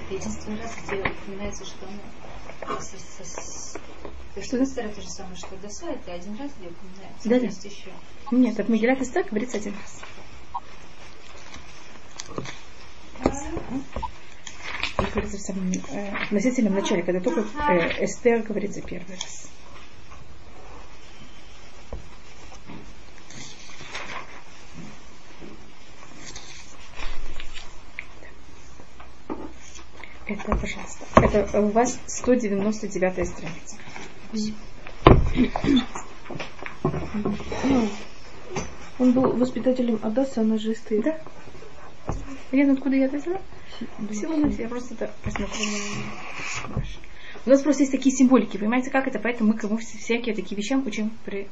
единственный 0.10 0.62
раз, 0.62 0.72
где 0.86 0.96
упоминается, 1.02 1.66
что 1.66 1.86
она 2.62 2.82
со- 2.82 2.98
со- 3.24 3.80
Что 4.42 4.58
да? 4.58 4.64
Эстер 4.66 4.86
это 4.86 5.02
же 5.02 5.10
самое, 5.10 5.36
что 5.38 5.56
Адаса, 5.56 5.88
это 5.88 6.14
один 6.14 6.38
раз, 6.38 6.52
где 6.60 6.68
упоминается. 6.68 7.30
Да-да. 7.30 7.46
Есть 7.46 7.66
еще. 7.66 7.92
Нет, 8.32 8.60
от 8.60 8.68
Магилят 8.68 9.02
Эстер 9.02 9.24
говорится 9.24 9.58
один 9.58 9.74
раз. 9.74 10.02
И 14.98 15.12
говорится 15.12 15.38
в 15.38 15.42
самом 15.42 15.72
э, 15.72 16.24
относительном 16.24 16.74
начале, 16.74 17.04
когда 17.04 17.22
только 17.22 17.46
э, 17.70 18.04
Эстер 18.06 18.44
говорится 18.44 18.82
первый 18.82 19.16
раз. 19.16 19.50
Это, 30.28 30.56
пожалуйста, 30.56 31.06
это 31.16 31.62
у 31.62 31.70
вас 31.70 32.00
199 32.08 33.28
страница. 33.28 33.76
Ну, 37.64 37.90
он 39.00 39.12
был 39.12 39.36
воспитателем 39.38 40.00
Адаса, 40.04 40.42
она 40.42 40.58
же 40.58 40.76
стоит. 40.76 41.04
Да. 41.04 41.20
Понятно, 42.52 42.74
откуда 42.74 42.96
я 42.96 43.06
это 43.06 43.18
взяла? 43.18 43.42
Всего 44.12 44.34
я 44.34 44.70
просто 44.70 44.94
это 44.94 45.14
посмотрела. 45.24 45.70
У 47.46 47.50
нас 47.50 47.62
просто 47.62 47.84
есть 47.84 47.92
такие 47.92 48.16
символики, 48.16 48.58
понимаете, 48.58 48.90
как 48.90 49.08
это? 49.08 49.20
Поэтому 49.20 49.54
мы 49.54 49.60
кому 49.60 49.78
всякие 49.78 50.34
такие 50.34 50.56
вещам 50.58 50.86
учим 50.86 51.12
при... 51.26 51.48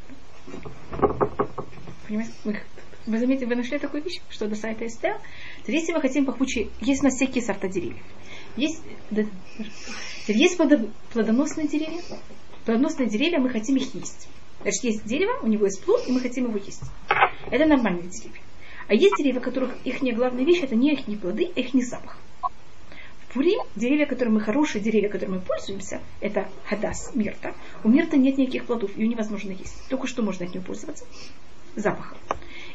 Понимаете? 2.08 2.34
Мы 2.46 2.60
Вы 3.06 3.20
заметили, 3.20 3.46
вы 3.46 3.56
нашли 3.56 3.78
такую 3.80 4.04
вещь, 4.04 4.22
что 4.30 4.48
до 4.48 4.56
сайта 4.56 4.88
Эстер. 4.88 5.20
Если 5.68 5.92
мы 5.92 6.02
хотим 6.02 6.26
пахучие, 6.26 6.70
есть 6.80 7.02
у 7.02 7.06
нас 7.06 7.16
всякие 7.16 7.44
сорта 7.44 7.68
деревьев. 7.68 8.02
Есть, 8.56 8.82
да, 9.12 9.24
есть 10.28 10.58
плодоносные 11.12 11.68
деревья. 11.68 12.02
Плодоносные 12.65 13.10
деревья, 13.10 13.39
мы 13.39 13.49
хотим 13.49 13.76
их 13.76 13.93
есть. 13.93 14.28
Значит, 14.62 14.84
есть 14.84 15.06
дерево, 15.06 15.38
у 15.41 15.47
него 15.47 15.65
есть 15.65 15.84
плод, 15.84 16.08
и 16.08 16.12
мы 16.12 16.21
хотим 16.21 16.45
его 16.45 16.58
есть. 16.58 16.84
Это 17.52 17.65
нормальные 17.65 18.08
деревья. 18.08 18.41
А 18.88 18.93
есть 18.93 19.15
деревья, 19.17 19.39
которых 19.39 19.71
их 19.84 20.02
не 20.02 20.13
главная 20.13 20.45
вещь, 20.45 20.63
это 20.63 20.76
не 20.76 20.93
их 20.93 21.08
не 21.08 21.17
плоды, 21.17 21.52
а 21.56 21.60
их 21.60 21.73
не 21.73 21.84
запах. 21.84 22.17
В 22.41 23.34
Пурим 23.34 23.60
деревья, 23.76 24.06
которыми 24.06 24.36
мы 24.36 24.41
хорошие 24.41 24.82
деревья, 24.82 25.10
которыми 25.10 25.36
мы 25.36 25.41
пользуемся, 25.41 25.99
это 26.21 26.47
хадас, 26.65 27.12
мирта. 27.15 27.54
У 27.84 27.89
мирта 27.89 28.15
нет 28.15 28.38
никаких 28.38 28.65
плодов, 28.65 28.95
ее 28.95 29.08
невозможно 29.08 29.52
есть. 29.52 29.88
Только 29.89 30.08
что 30.08 30.21
можно 30.21 30.45
от 30.45 30.54
нее 30.54 30.62
пользоваться? 30.62 31.06
Запахом. 31.76 32.17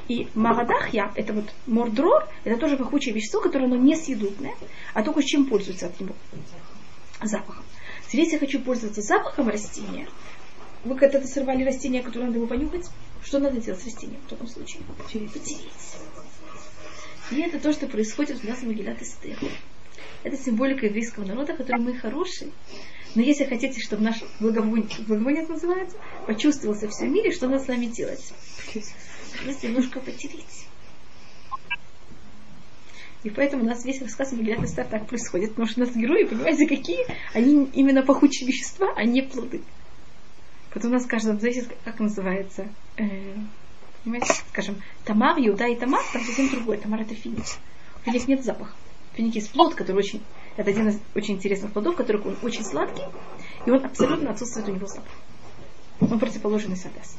И 0.09 0.27
марадахья, 0.35 1.13
это 1.15 1.33
вот 1.33 1.45
мордрор, 1.67 2.27
это 2.45 2.59
тоже 2.59 2.77
пахучее 2.77 3.15
вещество, 3.15 3.41
которое 3.41 3.67
оно 3.67 3.77
не 3.77 3.95
съедобное, 3.95 4.55
а 4.95 5.03
только 5.03 5.23
чем 5.23 5.47
пользуется 5.47 5.87
от 5.87 6.01
него? 6.01 6.15
Запахом. 7.23 7.63
Если 8.13 8.33
я 8.35 8.39
хочу 8.39 8.61
пользоваться 8.61 9.03
запахом 9.03 9.49
растения, 9.49 10.09
вы 10.85 10.97
когда-то 10.97 11.27
сорвали 11.27 11.65
растение, 11.65 12.03
которое 12.03 12.27
надо 12.27 12.39
его 12.39 12.47
понюхать, 12.47 12.87
что 13.23 13.39
надо 13.39 13.61
делать 13.61 13.83
с 13.83 13.85
растением 13.85 14.21
в 14.27 14.31
таком 14.31 14.47
случае? 14.47 14.83
Потереть. 14.97 15.31
И 17.31 17.41
это 17.41 17.61
то, 17.61 17.73
что 17.73 17.87
происходит 17.87 18.43
у 18.43 18.47
нас 18.47 18.61
в 18.61 18.67
Магилат 18.67 19.03
Эстер. 19.03 19.37
Это 20.23 20.37
символика 20.37 20.87
еврейского 20.87 21.25
народа, 21.25 21.55
который 21.55 21.81
мы 21.81 21.95
хорошие. 21.95 22.51
Но 23.15 23.23
если 23.23 23.45
хотите, 23.45 23.81
чтобы 23.81 24.03
наш 24.03 24.23
благовоние, 24.41 24.89
благовоние 25.07 25.47
называется, 25.47 25.97
почувствовался 26.27 26.87
во 26.87 26.93
всем 26.93 27.13
мире, 27.13 27.33
что 27.33 27.49
надо 27.49 27.65
с 27.65 27.69
нами 27.69 27.87
делать? 27.87 28.33
Надо 29.45 29.67
немножко 29.67 30.01
потереть. 30.01 30.68
И 33.25 33.31
поэтому 33.31 33.65
у 33.65 33.67
нас 33.67 33.85
весь 33.85 34.01
рассказ 34.01 34.33
Мегилят 34.33 34.63
Эстер 34.63 34.87
так 34.87 35.07
происходит. 35.07 35.51
Потому 35.51 35.67
что 35.67 35.83
у 35.83 35.85
нас 35.85 35.95
герои, 35.95 36.25
понимаете, 36.25 36.67
какие? 36.67 37.05
Они 37.35 37.69
именно 37.73 38.03
пахучие 38.03 38.47
вещества, 38.47 38.93
а 38.97 39.05
не 39.05 39.23
плоды. 39.23 39.63
Потом 40.73 40.91
у 40.91 40.95
нас 40.95 41.07
каждом 41.07 41.41
зависит, 41.41 41.69
как 41.85 41.99
называется. 41.99 42.69
Э, 42.97 43.35
понимаете, 44.05 44.35
скажем, 44.51 44.77
Тамар, 45.05 45.39
Юда 45.39 45.67
и 45.67 45.75
Тамар, 45.75 46.03
там 46.13 46.23
совсем 46.23 46.49
другое. 46.51 46.79
Тамар 46.79 47.01
это 47.01 47.15
финик. 47.15 47.45
У 48.01 48.05
финик 48.05 48.29
нет 48.29 48.45
запаха. 48.45 48.75
Финик 49.15 49.35
есть 49.35 49.51
плод, 49.51 49.75
который 49.75 49.97
очень... 49.97 50.23
Это 50.57 50.71
один 50.71 50.89
из 50.89 51.01
очень 51.15 51.35
интересных 51.35 51.73
плодов, 51.73 51.97
который 51.97 52.21
он 52.21 52.37
очень 52.43 52.65
сладкий, 52.65 53.05
и 53.65 53.71
он 53.71 53.85
абсолютно 53.85 54.31
отсутствует 54.31 54.69
у 54.69 54.73
него 54.73 54.87
запах. 54.87 55.13
Он 56.01 56.19
противоположный 56.19 56.77
Хадас. 56.77 57.17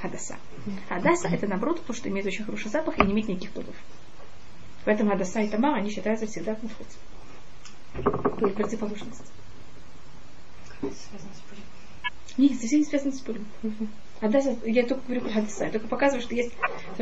Хадаса. 0.00 0.36
Хадаса 0.88 1.28
это 1.28 1.46
наоборот 1.46 1.82
то, 1.84 1.92
что 1.92 2.08
имеет 2.08 2.26
очень 2.26 2.44
хороший 2.44 2.70
запах 2.70 2.98
и 2.98 3.02
не 3.02 3.12
имеет 3.12 3.28
никаких 3.28 3.50
плодов. 3.50 3.74
Поэтому 4.84 5.10
Хадаса 5.10 5.40
и 5.40 5.48
Тамар, 5.48 5.74
они 5.74 5.90
считаются 5.90 6.26
всегда 6.26 6.54
в 6.54 6.62
мухот. 6.62 6.86
То 8.38 8.46
есть 8.46 8.56
противоположность. 8.56 9.32
Нет, 12.36 12.58
совсем 12.58 12.78
не 12.80 12.84
связано 12.86 13.12
с 13.12 13.20
Пурим. 13.20 13.46
Хадаса, 14.20 14.56
я 14.64 14.86
только 14.86 15.02
говорю 15.06 15.20
про 15.22 15.30
Хадаса, 15.30 15.64
я 15.66 15.70
только 15.70 15.88
показываю, 15.88 16.22
что 16.22 16.34
есть 16.34 16.52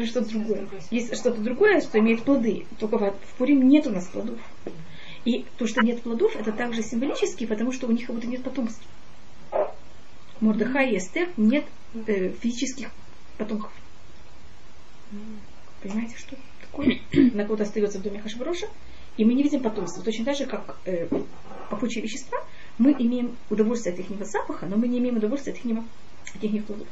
что-то 0.06 0.28
другое. 0.30 0.68
Есть 0.90 1.16
что-то 1.16 1.40
другое, 1.40 1.80
что 1.80 1.98
имеет 1.98 2.24
плоды. 2.24 2.66
Только 2.78 2.98
в 2.98 3.34
Пурим 3.38 3.68
нет 3.68 3.86
у 3.86 3.90
нас 3.90 4.06
плодов. 4.06 4.38
И 5.24 5.44
то, 5.56 5.66
что 5.66 5.82
нет 5.82 6.02
плодов, 6.02 6.34
это 6.36 6.52
также 6.52 6.82
символически, 6.82 7.46
потому 7.46 7.72
что 7.72 7.86
у 7.86 7.92
них 7.92 8.06
как 8.06 8.14
будто 8.16 8.26
нет 8.26 8.42
потомства. 8.42 8.84
Мордыха 10.40 10.80
и 10.80 10.96
Эстер 10.96 11.28
нет 11.36 11.64
э, 12.06 12.30
физических 12.30 12.90
потомков. 13.36 13.72
Понимаете, 15.82 16.16
что 16.16 16.36
такое? 16.78 16.98
На 17.34 17.44
кого-то 17.44 17.64
остается 17.64 17.98
в 17.98 18.02
доме 18.02 18.20
Хашброша, 18.20 18.66
и 19.16 19.24
мы 19.24 19.34
не 19.34 19.42
видим 19.42 19.62
потомства. 19.62 20.02
Точно 20.02 20.24
так 20.24 20.36
же, 20.36 20.46
как 20.46 20.78
э, 20.84 21.08
пахучие 21.70 22.02
вещества, 22.02 22.38
мы 22.78 22.92
имеем 22.92 23.36
удовольствие 23.50 23.94
от 23.94 24.00
их 24.00 24.26
запаха, 24.26 24.66
но 24.66 24.76
мы 24.76 24.88
не 24.88 24.98
имеем 24.98 25.16
удовольствия 25.16 25.52
от 25.52 25.64
их, 25.64 25.78
от 26.34 26.44
их 26.44 26.64
плодов. 26.64 26.86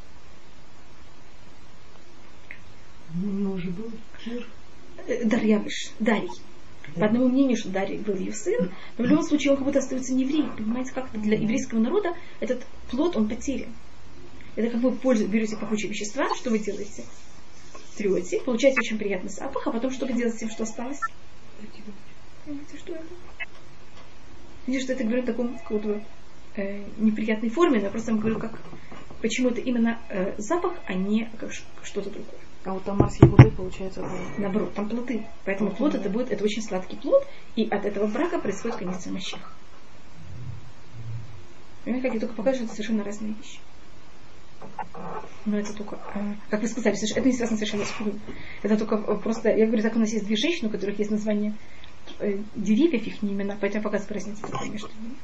Может 3.14 3.72
быть, 3.72 4.44
э, 5.06 5.24
Дарьявиш, 5.24 5.92
Дарий. 6.00 6.30
По 6.94 7.06
одному 7.06 7.28
мнению, 7.28 7.56
что 7.56 7.68
Дарий 7.68 7.98
был 7.98 8.14
ее 8.14 8.32
сын, 8.32 8.70
но 8.96 9.04
в 9.04 9.08
любом 9.08 9.24
случае 9.24 9.52
он 9.52 9.56
как 9.56 9.66
будто 9.66 9.80
остается 9.80 10.14
не 10.14 10.22
евреем. 10.22 10.54
Понимаете, 10.56 10.92
как 10.92 11.10
для 11.20 11.36
еврейского 11.36 11.80
народа 11.80 12.14
этот 12.40 12.64
плод, 12.90 13.16
он 13.16 13.28
потерян. 13.28 13.70
Это 14.54 14.70
как 14.70 14.80
вы 14.80 14.92
пользу, 14.92 15.26
берете 15.26 15.56
пахучие 15.56 15.90
вещества, 15.90 16.32
что 16.34 16.50
вы 16.50 16.58
делаете? 16.58 17.04
Трете, 17.96 18.40
получаете 18.40 18.78
очень 18.80 18.98
приятный 18.98 19.30
запах, 19.30 19.66
а 19.66 19.72
потом 19.72 19.90
что 19.90 20.06
вы 20.06 20.12
делаете 20.12 20.36
с 20.36 20.40
тем, 20.40 20.50
что 20.50 20.64
осталось? 20.64 21.00
Понимаете, 22.44 22.76
что 22.76 22.92
это? 22.92 23.04
Видишь, 24.66 24.82
что 24.82 24.92
это 24.92 25.04
говорю 25.04 25.22
в 25.22 25.26
таком 25.26 25.58
какой-то 25.58 26.02
э, 26.56 26.84
неприятной 26.98 27.50
форме, 27.50 27.78
но 27.78 27.84
я 27.84 27.90
просто 27.90 28.12
вам 28.12 28.20
говорю, 28.20 28.38
как, 28.38 28.60
почему 29.22 29.50
это 29.50 29.60
именно 29.60 29.98
э, 30.08 30.34
запах, 30.38 30.74
а 30.86 30.94
не 30.94 31.30
как 31.38 31.52
что-то 31.52 32.10
другое. 32.10 32.40
А 32.64 32.72
вот 32.72 32.82
там 32.82 32.98
марс 32.98 33.16
Егуды 33.20 33.50
получается 33.52 34.00
было. 34.00 34.18
Наоборот, 34.38 34.74
там 34.74 34.88
плоды. 34.88 35.24
Поэтому 35.44 35.70
плод 35.70 35.94
это 35.94 36.10
будет, 36.10 36.32
это 36.32 36.42
очень 36.42 36.62
сладкий 36.62 36.96
плод, 36.96 37.24
и 37.54 37.68
от 37.68 37.84
этого 37.84 38.08
брака 38.08 38.40
происходит 38.40 38.76
конец 38.76 39.06
мощах. 39.06 39.52
Понимаете, 41.84 42.08
как 42.08 42.14
я 42.14 42.20
только 42.20 42.34
покажу, 42.34 42.64
это 42.64 42.72
совершенно 42.72 43.04
разные 43.04 43.34
вещи. 43.34 43.60
Но 45.44 45.58
это 45.58 45.72
только, 45.72 45.98
э, 46.14 46.34
как 46.50 46.62
вы 46.62 46.68
сказали, 46.68 46.96
это 46.96 47.28
не 47.28 47.32
связано 47.34 47.56
совершенно 47.56 47.84
с 47.84 47.90
фурим. 47.90 48.20
Это 48.62 48.76
только 48.76 48.96
просто, 49.16 49.48
я 49.50 49.66
говорю, 49.66 49.82
так 49.82 49.94
у 49.96 49.98
нас 49.98 50.12
есть 50.12 50.26
две 50.26 50.36
женщины, 50.36 50.68
у 50.68 50.72
которых 50.72 50.98
есть 50.98 51.10
название 51.10 51.54
э, 52.18 52.38
деревьев, 52.56 53.06
их 53.06 53.22
не 53.22 53.32
имена, 53.32 53.56
поэтому 53.60 53.82
я 53.82 53.84
показываю 53.84 54.14
разницу 54.14 54.42
между 54.70 54.88
ними. 54.88 55.16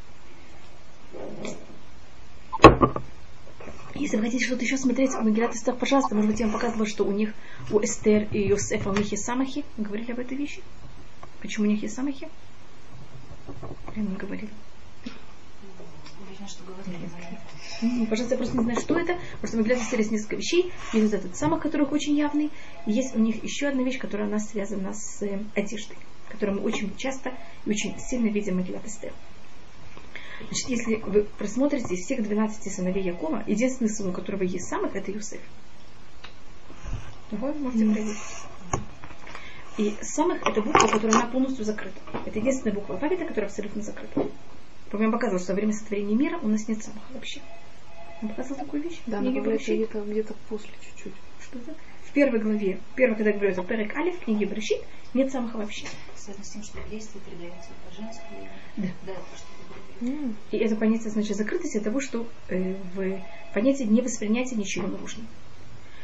Если 3.95 4.17
вы 4.17 4.23
хотите 4.23 4.45
что-то 4.45 4.65
еще 4.65 4.79
смотреть 4.79 5.15
у 5.15 5.23
Магилат 5.23 5.55
Эстер, 5.55 5.75
пожалуйста, 5.75 6.15
может 6.15 6.31
быть, 6.31 6.41
я 6.41 6.47
вам 6.47 6.55
показывала, 6.55 6.87
что 6.87 7.05
у 7.05 7.13
них, 7.13 7.35
у 7.71 7.79
Эстер 7.81 8.27
и 8.33 8.49
Йосефа, 8.49 8.91
у 8.91 8.95
них 8.95 9.11
есть 9.11 9.25
самахи. 9.25 9.65
Мы 9.77 9.85
говорили 9.85 10.13
об 10.13 10.19
этой 10.19 10.37
вещи? 10.37 10.63
Почему 11.41 11.67
у 11.67 11.69
них 11.69 11.83
есть 11.83 11.95
самахи? 11.95 12.29
Я 13.95 14.03
не 14.03 14.17
говорила. 14.17 14.51
Ну, 16.87 16.95
пожалуйста, 18.09 18.35
я 18.35 18.39
просто 18.39 18.57
не 18.57 18.65
знаю, 18.65 18.81
что 18.81 18.99
это. 18.99 19.19
Просто 19.41 19.57
мы 19.57 19.63
глядим 19.65 19.85
есть 19.91 20.11
несколько 20.11 20.37
вещей. 20.37 20.73
Есть 20.93 21.13
вот 21.13 21.15
этот 21.15 21.37
самых, 21.37 21.63
которых 21.63 21.93
очень 21.93 22.17
явный. 22.17 22.51
И 22.87 22.93
есть 22.93 23.15
у 23.17 23.19
них 23.19 23.43
еще 23.43 23.69
одна 23.69 23.83
вещь, 23.83 23.99
которая 23.99 24.29
у 24.29 24.31
нас 24.31 24.51
связана 24.51 24.93
с 24.95 25.23
э, 25.23 25.43
одеждой, 25.55 25.97
которую 26.29 26.61
мы 26.61 26.65
очень 26.65 26.97
часто 26.97 27.33
и 27.65 27.71
очень 27.71 27.99
сильно 27.99 28.29
видим 28.29 28.55
в 28.55 28.57
Магилат 28.59 28.87
Эстер. 28.87 29.13
Значит, 30.49 30.69
если 30.69 30.97
вы 30.97 31.25
просмотрите 31.39 31.95
из 31.95 32.05
всех 32.05 32.23
12 32.23 32.73
сыновей 32.73 33.05
Якова, 33.05 33.45
единственный 33.47 33.89
сын, 33.89 34.09
у 34.09 34.13
которого 34.13 34.43
есть 34.43 34.69
самых, 34.69 34.97
это 34.97 35.11
Юсеф. 35.11 35.41
Вы 37.31 37.55
можете 37.55 37.87
проверить. 37.87 38.19
И 39.79 39.97
самых 40.03 40.47
это 40.47 40.61
буква, 40.61 40.87
которая 40.87 41.17
она 41.21 41.27
полностью 41.29 41.65
закрыта. 41.65 41.99
Это 42.27 42.39
единственная 42.39 42.75
буква 42.75 42.97
алфавита, 42.97 43.25
которая 43.25 43.49
абсолютно 43.49 43.83
закрыта. 43.83 44.29
Помню, 44.91 45.07
я 45.07 45.13
показывала, 45.13 45.43
что 45.43 45.53
во 45.53 45.57
время 45.57 45.73
сотворения 45.73 46.15
мира 46.15 46.39
у 46.43 46.49
нас 46.49 46.69
нет 46.69 46.83
самых 46.83 47.03
вообще. 47.15 47.41
Я 48.23 48.29
показывала 48.29 48.65
такую 48.65 48.83
вещь? 48.83 49.01
Да, 49.07 49.21
но 49.21 49.31
где-то, 49.31 50.01
где-то 50.01 50.35
после 50.49 50.71
чуть-чуть. 50.81 51.15
Что 51.41 51.59
это? 51.59 51.75
В 52.05 52.13
первой 52.13 52.41
главе, 52.41 52.79
первой, 52.95 53.17
когда 53.17 53.33
говорю, 53.33 53.51
это 53.51 53.63
Перек 53.63 53.97
Алиф, 53.97 54.17
в 54.17 54.25
книге 54.25 54.47
Брашит, 54.47 54.83
нет 55.15 55.33
самых 55.33 55.55
вообще. 55.55 55.87
Связано 56.17 56.45
с 56.45 56.51
тем, 56.51 56.63
что 56.63 56.79
действие 56.89 57.23
передается 57.29 57.71
по 57.89 57.95
женскому. 57.95 58.49
Да. 58.77 58.89
да 59.07 59.13
и 60.51 60.57
это 60.57 60.77
понятие 60.77 61.11
значит 61.11 61.37
закрытости 61.37 61.79
того, 61.79 62.01
что 62.01 62.27
э, 62.49 62.75
в 62.95 63.21
понятии 63.55 63.85
невоспринятия 63.85 64.57
ничего 64.57 64.89
наружного. 64.89 65.29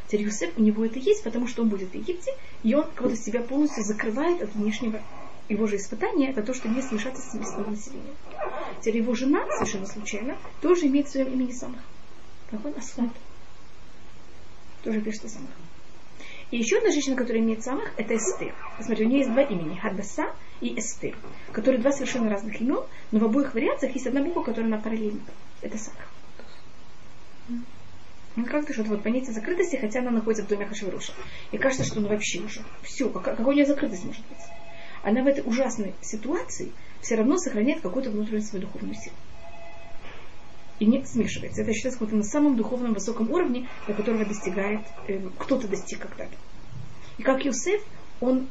Теперь 0.06 0.22
Юсеф, 0.22 0.56
у 0.56 0.62
него 0.62 0.84
это 0.84 0.98
есть, 0.98 1.22
потому 1.22 1.46
что 1.46 1.62
он 1.62 1.68
будет 1.68 1.90
в 1.90 1.94
Египте, 1.94 2.32
и 2.62 2.74
он 2.74 2.86
будто 2.98 3.16
себя 3.16 3.42
полностью 3.42 3.84
закрывает 3.84 4.40
от 4.42 4.54
внешнего 4.54 5.02
его 5.48 5.66
же 5.66 5.76
испытания, 5.76 6.30
это 6.30 6.42
то, 6.42 6.54
что 6.54 6.68
не 6.68 6.80
смешаться 6.80 7.22
с 7.22 7.34
местным 7.34 7.70
населением. 7.70 8.14
Теперь 8.80 8.98
его 8.98 9.14
жена, 9.14 9.44
совершенно 9.58 9.86
случайно, 9.86 10.36
тоже 10.60 10.86
имеет 10.86 11.08
в 11.08 11.10
своем 11.10 11.32
имени 11.32 11.52
самых. 11.52 11.80
Какой 12.50 12.72
Асфальт. 12.72 13.12
Тоже 14.82 15.00
пишет 15.00 15.30
самых. 15.30 15.50
И 16.50 16.56
еще 16.56 16.78
одна 16.78 16.90
женщина, 16.90 17.14
которая 17.14 17.42
имеет 17.42 17.62
самых, 17.62 17.90
это 17.98 18.16
Эстер. 18.16 18.54
Посмотрите, 18.78 19.04
у 19.04 19.08
нее 19.08 19.18
есть 19.18 19.30
два 19.30 19.42
имени, 19.42 19.76
Хаддаса 19.76 20.34
и 20.62 20.78
Эстер, 20.78 21.14
которые 21.52 21.80
два 21.80 21.92
совершенно 21.92 22.30
разных 22.30 22.58
имен, 22.60 22.80
но 23.10 23.18
в 23.18 23.24
обоих 23.24 23.52
вариациях 23.52 23.94
есть 23.94 24.06
одна 24.06 24.22
буква, 24.22 24.42
которая 24.42 24.70
на 24.70 24.78
параллельна. 24.78 25.20
Это 25.60 25.76
самых. 25.76 26.08
Ну, 28.36 28.46
как-то 28.46 28.72
что-то 28.72 28.90
вот 28.90 29.02
понятие 29.02 29.32
закрытости, 29.32 29.76
хотя 29.76 30.00
она 30.00 30.10
находится 30.10 30.44
в 30.44 30.48
доме 30.48 30.64
Хашвируша. 30.64 31.12
И 31.50 31.58
кажется, 31.58 31.84
что 31.84 32.00
ну 32.00 32.08
вообще 32.08 32.40
уже 32.40 32.62
все, 32.82 33.10
как, 33.10 33.24
какая 33.24 33.46
у 33.46 33.52
нее 33.52 33.66
закрытость 33.66 34.04
может 34.04 34.24
быть. 34.28 34.38
Она 35.02 35.22
в 35.22 35.26
этой 35.26 35.42
ужасной 35.44 35.94
ситуации 36.00 36.72
все 37.02 37.16
равно 37.16 37.36
сохраняет 37.36 37.82
какую-то 37.82 38.10
внутреннюю 38.10 38.42
свою 38.42 38.64
духовную 38.64 38.94
силу 38.94 39.14
и 40.78 40.86
не 40.86 41.04
смешивается. 41.04 41.62
Это 41.62 41.72
считается 41.72 41.98
каким-то 41.98 42.16
на 42.16 42.30
самом 42.30 42.56
духовном 42.56 42.94
высоком 42.94 43.30
уровне, 43.30 43.68
до 43.86 43.94
которого 43.94 44.24
достигает, 44.24 44.80
э, 45.06 45.20
кто-то 45.38 45.68
достиг 45.68 46.00
когда-то. 46.00 46.34
И 47.18 47.22
как 47.22 47.44
Юсеф, 47.44 47.82
он 48.20 48.48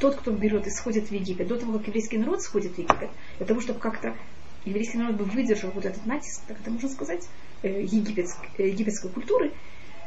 тот, 0.00 0.16
кто 0.16 0.30
берет 0.30 0.66
и 0.66 0.70
сходит 0.70 1.08
в 1.08 1.12
Египет, 1.12 1.48
до 1.48 1.58
того, 1.58 1.78
как 1.78 1.88
еврейский 1.88 2.18
народ 2.18 2.42
сходит 2.42 2.74
в 2.74 2.78
Египет, 2.78 3.10
для 3.38 3.46
того, 3.46 3.60
чтобы 3.60 3.80
как-то 3.80 4.14
еврейский 4.64 4.98
народ 4.98 5.16
бы 5.16 5.24
выдержал 5.24 5.70
вот 5.70 5.84
этот 5.84 6.04
натиск, 6.06 6.42
так 6.46 6.60
это 6.60 6.70
можно 6.70 6.88
сказать, 6.88 7.26
э, 7.62 7.82
египетской, 7.82 8.48
э, 8.58 8.68
египетской 8.68 9.08
культуры, 9.08 9.52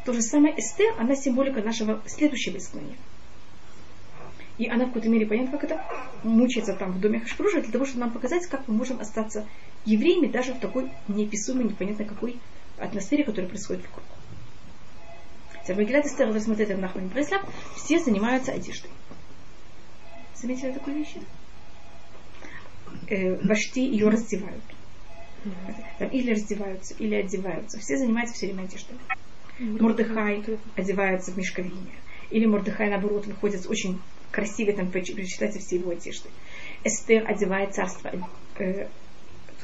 то 0.06 0.14
же 0.14 0.22
самое 0.22 0.58
Эстер, 0.60 0.94
она 0.98 1.16
символика 1.16 1.62
нашего 1.62 2.02
следующего 2.06 2.58
изгнания. 2.58 2.96
И 4.58 4.68
она 4.68 4.86
в 4.86 4.88
какой-то 4.90 5.10
мере 5.10 5.26
понятно, 5.26 5.58
как 5.58 5.64
это 5.64 5.86
мучается 6.24 6.74
там 6.74 6.92
в 6.92 7.00
доме 7.00 7.22
Хашпруша, 7.22 7.62
для 7.62 7.72
того, 7.72 7.86
чтобы 7.86 8.02
нам 8.02 8.12
показать, 8.12 8.46
как 8.48 8.68
мы 8.68 8.76
можем 8.76 9.00
остаться 9.00 9.48
евреями 9.86 10.28
даже 10.28 10.54
в 10.54 10.60
такой 10.60 10.92
неописуемой, 11.08 11.66
непонятно 11.66 12.06
какой 12.06 12.40
атмосфере, 12.78 13.24
которая 13.24 13.50
происходит 13.50 13.84
вокруг. 13.86 14.06
Магилат 15.68 16.06
Эстер, 16.06 16.34
рассмотреть 16.34 16.76
Нахман 16.76 17.10
Бреслав, 17.10 17.44
все 17.76 18.00
занимаются 18.00 18.52
одеждой. 18.52 18.90
Заметили 20.34 20.72
такую 20.72 20.98
вещь? 20.98 21.16
Э, 23.08 23.36
вожди 23.46 23.86
ее 23.86 24.10
раздевают. 24.10 24.64
Или 26.12 26.32
раздеваются, 26.32 26.96
или 26.96 27.16
одеваются. 27.16 27.80
Все 27.80 27.98
занимаются 27.98 28.36
все 28.36 28.48
время 28.48 28.64
одеждой. 28.64 28.98
Мордыхай 29.60 30.44
одевается 30.76 31.32
в 31.32 31.38
мешковине. 31.38 31.92
Или 32.32 32.46
Мордыхай, 32.46 32.90
наоборот, 32.90 33.26
выходит 33.26 33.68
очень 33.68 34.02
красиво, 34.32 34.74
там 34.74 34.92
перечитайте 34.92 35.60
все 35.60 35.78
его 35.78 35.92
одежды. 35.92 36.30
Эстер 36.84 37.30
одевает 37.30 37.74
царство, 37.74 38.12
э, 38.58 38.88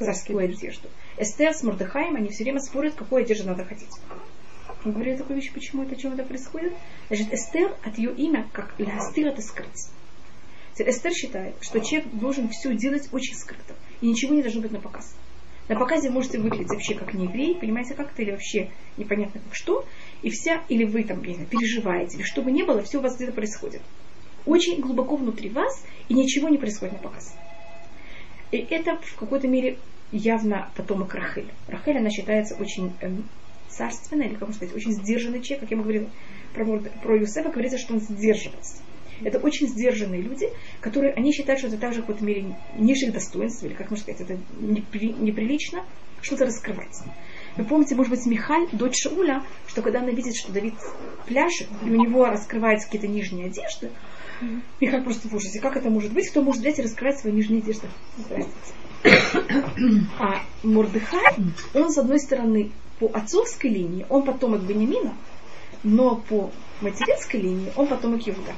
царскую 0.04 0.38
одежду. 0.38 0.88
Эстер 1.18 1.54
с 1.54 1.62
Мордыхаем, 1.62 2.16
они 2.16 2.28
все 2.28 2.44
время 2.44 2.60
спорят, 2.60 2.94
какую 2.94 3.22
одежду 3.22 3.48
надо 3.48 3.64
ходить. 3.64 3.90
Мы 4.84 4.92
говорили 4.92 5.16
такую 5.16 5.36
вещь, 5.36 5.52
почему 5.52 5.82
это, 5.82 5.96
чем 5.96 6.12
это 6.12 6.22
происходит. 6.22 6.72
Значит, 7.08 7.32
Эстер 7.32 7.74
от 7.82 7.98
ее 7.98 8.14
имя, 8.14 8.48
как 8.52 8.74
Лястир, 8.78 9.28
это 9.28 9.42
скрыть. 9.42 9.88
Эстер 10.78 11.12
считает, 11.12 11.54
что 11.60 11.80
человек 11.80 12.08
должен 12.12 12.48
все 12.50 12.74
делать 12.74 13.08
очень 13.12 13.34
скрыто. 13.34 13.74
И 14.00 14.06
ничего 14.06 14.34
не 14.34 14.42
должно 14.42 14.60
быть 14.60 14.72
на 14.72 14.80
показ. 14.80 15.16
На 15.68 15.76
показе 15.76 16.10
можете 16.10 16.38
выглядеть 16.38 16.68
вообще 16.68 16.94
как 16.94 17.14
не 17.14 17.24
еврей, 17.24 17.56
понимаете, 17.56 17.94
как-то, 17.94 18.22
или 18.22 18.30
вообще 18.30 18.70
непонятно 18.96 19.40
как 19.40 19.54
что. 19.54 19.84
И 20.22 20.30
вся, 20.30 20.62
или 20.68 20.84
вы 20.84 21.02
там, 21.02 21.24
не 21.24 21.34
знаю, 21.34 21.48
переживаете, 21.48 22.18
или 22.18 22.22
что 22.22 22.42
бы 22.42 22.52
ни 22.52 22.62
было, 22.62 22.82
все 22.82 22.98
у 22.98 23.02
вас 23.02 23.16
где-то 23.16 23.32
происходит. 23.32 23.82
Очень 24.44 24.80
глубоко 24.80 25.16
внутри 25.16 25.48
вас, 25.48 25.82
и 26.08 26.14
ничего 26.14 26.48
не 26.48 26.58
происходит 26.58 26.94
на 26.94 27.00
показ. 27.00 27.34
И 28.50 28.58
это 28.58 28.96
в 28.96 29.16
какой-то 29.16 29.48
мере 29.48 29.78
явно 30.12 30.70
потомок 30.76 31.14
Рахель. 31.14 31.50
Рахель, 31.68 31.98
она 31.98 32.10
считается 32.10 32.54
очень 32.56 32.92
эм, 33.00 33.28
царственной, 33.68 34.26
или, 34.26 34.34
как 34.34 34.48
можно 34.48 34.54
сказать, 34.54 34.74
очень 34.74 34.92
сдержанный 34.92 35.42
человек, 35.42 35.60
как 35.60 35.70
я 35.70 35.76
говорила 35.76 36.10
про, 36.54 36.78
про 37.02 37.16
Юсефа, 37.18 37.50
говорится, 37.50 37.78
что 37.78 37.94
он 37.94 38.00
сдерживается. 38.00 38.82
Это 39.22 39.38
очень 39.38 39.66
сдержанные 39.66 40.20
люди, 40.20 40.48
которые, 40.80 41.14
они 41.14 41.32
считают, 41.32 41.58
что 41.58 41.68
это 41.68 41.78
также 41.78 42.00
в 42.00 42.06
какой-то 42.06 42.24
мере 42.24 42.54
ниже 42.76 43.06
их 43.06 43.12
достоинств, 43.12 43.64
или, 43.64 43.72
как 43.72 43.90
можно 43.90 44.04
сказать, 44.04 44.20
это 44.20 44.38
непри, 44.60 45.12
неприлично 45.12 45.84
что-то 46.20 46.44
раскрывать. 46.44 47.02
Вы 47.56 47.64
помните, 47.64 47.94
может 47.94 48.10
быть, 48.10 48.26
Михаль, 48.26 48.68
дочь 48.72 49.00
Шауля, 49.02 49.42
что 49.66 49.80
когда 49.80 50.00
она 50.00 50.10
видит, 50.10 50.36
что 50.36 50.52
Давид 50.52 50.74
пляшет, 51.26 51.68
и 51.82 51.90
у 51.90 51.96
него 51.96 52.26
раскрываются 52.26 52.86
какие-то 52.86 53.08
нижние 53.08 53.46
одежды, 53.46 53.90
mm-hmm. 54.40 54.60
Михаль 54.80 55.02
просто 55.02 55.28
в 55.28 55.34
ужасе. 55.34 55.60
Как 55.60 55.76
это 55.76 55.90
может 55.90 56.12
быть? 56.12 56.28
Кто 56.28 56.42
может 56.42 56.60
взять 56.60 56.78
и 56.78 56.82
раскрывать 56.82 57.18
свои 57.18 57.32
нижние 57.32 57.60
одежды? 57.60 57.88
А 60.18 60.42
Мордыхай, 60.62 61.36
он, 61.74 61.90
с 61.90 61.98
одной 61.98 62.18
стороны, 62.18 62.72
по 62.98 63.06
отцовской 63.06 63.70
линии, 63.70 64.06
он 64.08 64.24
потомок 64.24 64.62
Бенемина, 64.62 65.14
но 65.82 66.16
по 66.16 66.50
материнской 66.80 67.40
линии 67.40 67.72
он 67.76 67.86
потомок 67.86 68.26
Иуда. 68.26 68.54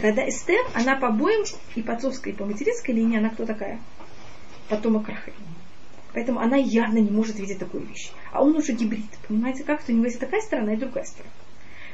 Когда 0.00 0.28
Эстер, 0.28 0.64
она 0.74 0.96
по 0.96 1.08
обоим, 1.08 1.44
и 1.74 1.82
по 1.82 1.94
отцовской, 1.94 2.32
и 2.32 2.34
по 2.34 2.44
материнской 2.44 2.94
линии, 2.94 3.18
она 3.18 3.30
кто 3.30 3.46
такая? 3.46 3.80
Потомок 4.68 5.08
Рахель. 5.08 5.34
Поэтому 6.12 6.40
она 6.40 6.56
явно 6.56 6.98
не 6.98 7.10
может 7.10 7.38
видеть 7.38 7.58
такую 7.58 7.86
вещь. 7.86 8.10
А 8.32 8.42
он 8.42 8.56
уже 8.56 8.72
гибрид. 8.72 9.04
Понимаете, 9.26 9.64
как? 9.64 9.82
У 9.88 9.92
него 9.92 10.04
есть 10.04 10.20
такая 10.20 10.40
сторона 10.40 10.74
и 10.74 10.76
другая 10.76 11.04
сторона. 11.04 11.30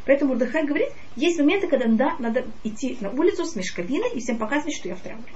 Поэтому 0.07 0.33
Мурдыхай 0.33 0.67
говорит, 0.67 0.91
есть 1.17 1.39
моменты, 1.39 1.69
когда 1.69 1.87
да, 1.89 2.17
надо 2.19 2.47
идти 2.65 2.97
на 3.01 3.11
улицу 3.11 3.45
с 3.45 3.57
мешковиной 3.57 4.11
и 4.15 4.21
всем 4.21 4.39
показывать, 4.39 4.75
что 4.75 4.89
я 4.89 4.97
в 4.97 5.01
трауре. 5.01 5.33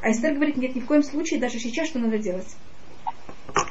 А 0.00 0.10
Эстер 0.10 0.34
говорит, 0.34 0.56
нет, 0.56 0.74
ни 0.74 0.80
в 0.80 0.86
коем 0.86 1.02
случае, 1.02 1.40
даже 1.40 1.58
сейчас 1.58 1.88
что 1.88 1.98
надо 1.98 2.18
делать? 2.18 2.56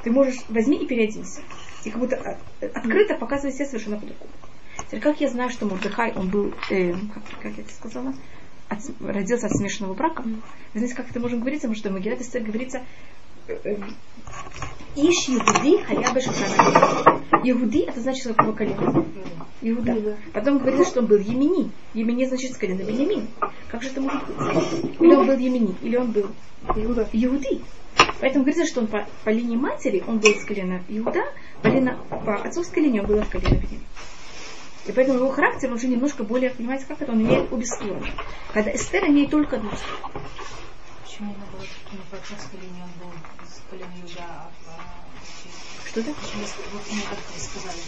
Ты 0.04 0.12
можешь, 0.12 0.38
возьми 0.50 0.78
и 0.78 0.88
переоденься. 0.88 1.42
И 1.84 1.90
как 1.90 2.00
будто 2.00 2.16
э, 2.62 2.68
открыто 2.68 3.16
показывай 3.16 3.54
себя 3.54 3.66
совершенно 3.66 4.00
по-другому. 4.00 4.32
Теперь 4.88 5.00
как 5.00 5.22
я 5.22 5.30
знаю, 5.30 5.50
что 5.50 5.66
Мордыхай, 5.66 6.14
он 6.14 6.30
был, 6.30 6.54
э, 6.70 6.94
как, 7.14 7.24
как 7.42 7.58
я 7.58 7.64
это 7.64 7.74
сказала, 7.74 8.14
от, 8.68 8.80
родился 9.00 9.48
от 9.48 9.54
смешанного 9.54 9.94
брака. 9.94 10.24
Вы 10.24 10.42
знаете, 10.74 10.96
как 10.96 11.10
это 11.10 11.20
можем 11.20 11.40
говорить, 11.40 11.62
потому 11.62 11.76
что 11.76 11.90
в 11.90 11.94
Магилат 11.94 12.22
Эстер 12.22 12.44
говорится, 12.44 12.84
Иш 13.48 15.30
Иуди 15.30 15.84
Хаяба 15.84 16.22
Шушана. 16.22 17.22
Иуди 17.44 17.80
это 17.80 18.00
значит 18.00 18.28
какого 18.36 18.54
колена? 18.54 19.06
Иуда. 19.62 20.18
Потом 20.34 20.60
говорится, 20.60 20.86
что 20.86 21.00
он 21.02 21.08
был 21.08 21.18
Емени. 21.18 21.72
Емени 21.94 22.26
значит 22.26 22.54
с 22.54 22.58
колена 22.58 22.82
Бенемин. 22.82 23.28
Как 23.70 23.84
же 23.84 23.90
это 23.90 24.02
может 24.02 24.26
быть? 24.26 25.00
Или 25.00 25.16
он 25.16 25.28
был 25.28 25.38
Емени, 25.38 25.76
или 25.82 25.96
он 25.96 26.12
был 26.12 26.28
Иуда. 26.76 27.08
Иуди. 27.14 27.62
Поэтому 28.20 28.46
говорится, 28.46 28.66
что 28.66 28.82
он 28.82 28.88
по, 28.88 29.06
по 29.24 29.30
линии 29.30 29.58
матери 29.58 30.04
он 30.08 30.20
был 30.20 30.34
с 30.34 30.46
колена 30.46 30.82
Иуда, 30.88 31.24
по, 31.62 31.68
лина, 31.68 32.00
по 32.10 32.36
отцовской 32.36 32.84
линии 32.84 33.00
он 33.00 33.06
был 33.06 33.20
от 33.20 33.28
колена 33.28 33.56
Бенемин. 33.56 33.82
И 34.88 34.92
поэтому 34.92 35.18
его 35.20 35.30
характер 35.30 35.72
уже 35.74 35.88
немножко 35.88 36.24
более, 36.24 36.52
понимаете, 36.52 36.86
как 36.88 37.02
это, 37.02 37.12
он 37.12 37.22
имеет 37.22 37.52
обе 37.52 37.66
стороны. 37.66 38.08
Когда 38.54 38.74
Эстер 38.74 39.08
имеет 39.08 39.32
только 39.32 39.58
одну 39.58 39.70
сторону. 39.72 40.22
Почему 41.16 41.32
не 41.32 41.46
было 41.50 41.62
не 41.94 41.98
по 42.12 42.18
отцовской 42.18 42.60
линии 42.60 42.84
он 42.84 42.90
был 43.00 43.14
с 43.48 43.62
колена 43.70 43.90
Иуда, 44.02 44.22
а. 44.28 44.50
Что 45.88 46.02
это? 46.02 46.12
Почему, 46.12 46.44
вот 46.74 46.92
мне 46.92 47.02
как 47.04 47.20
вы 47.34 47.40
сказали. 47.40 47.80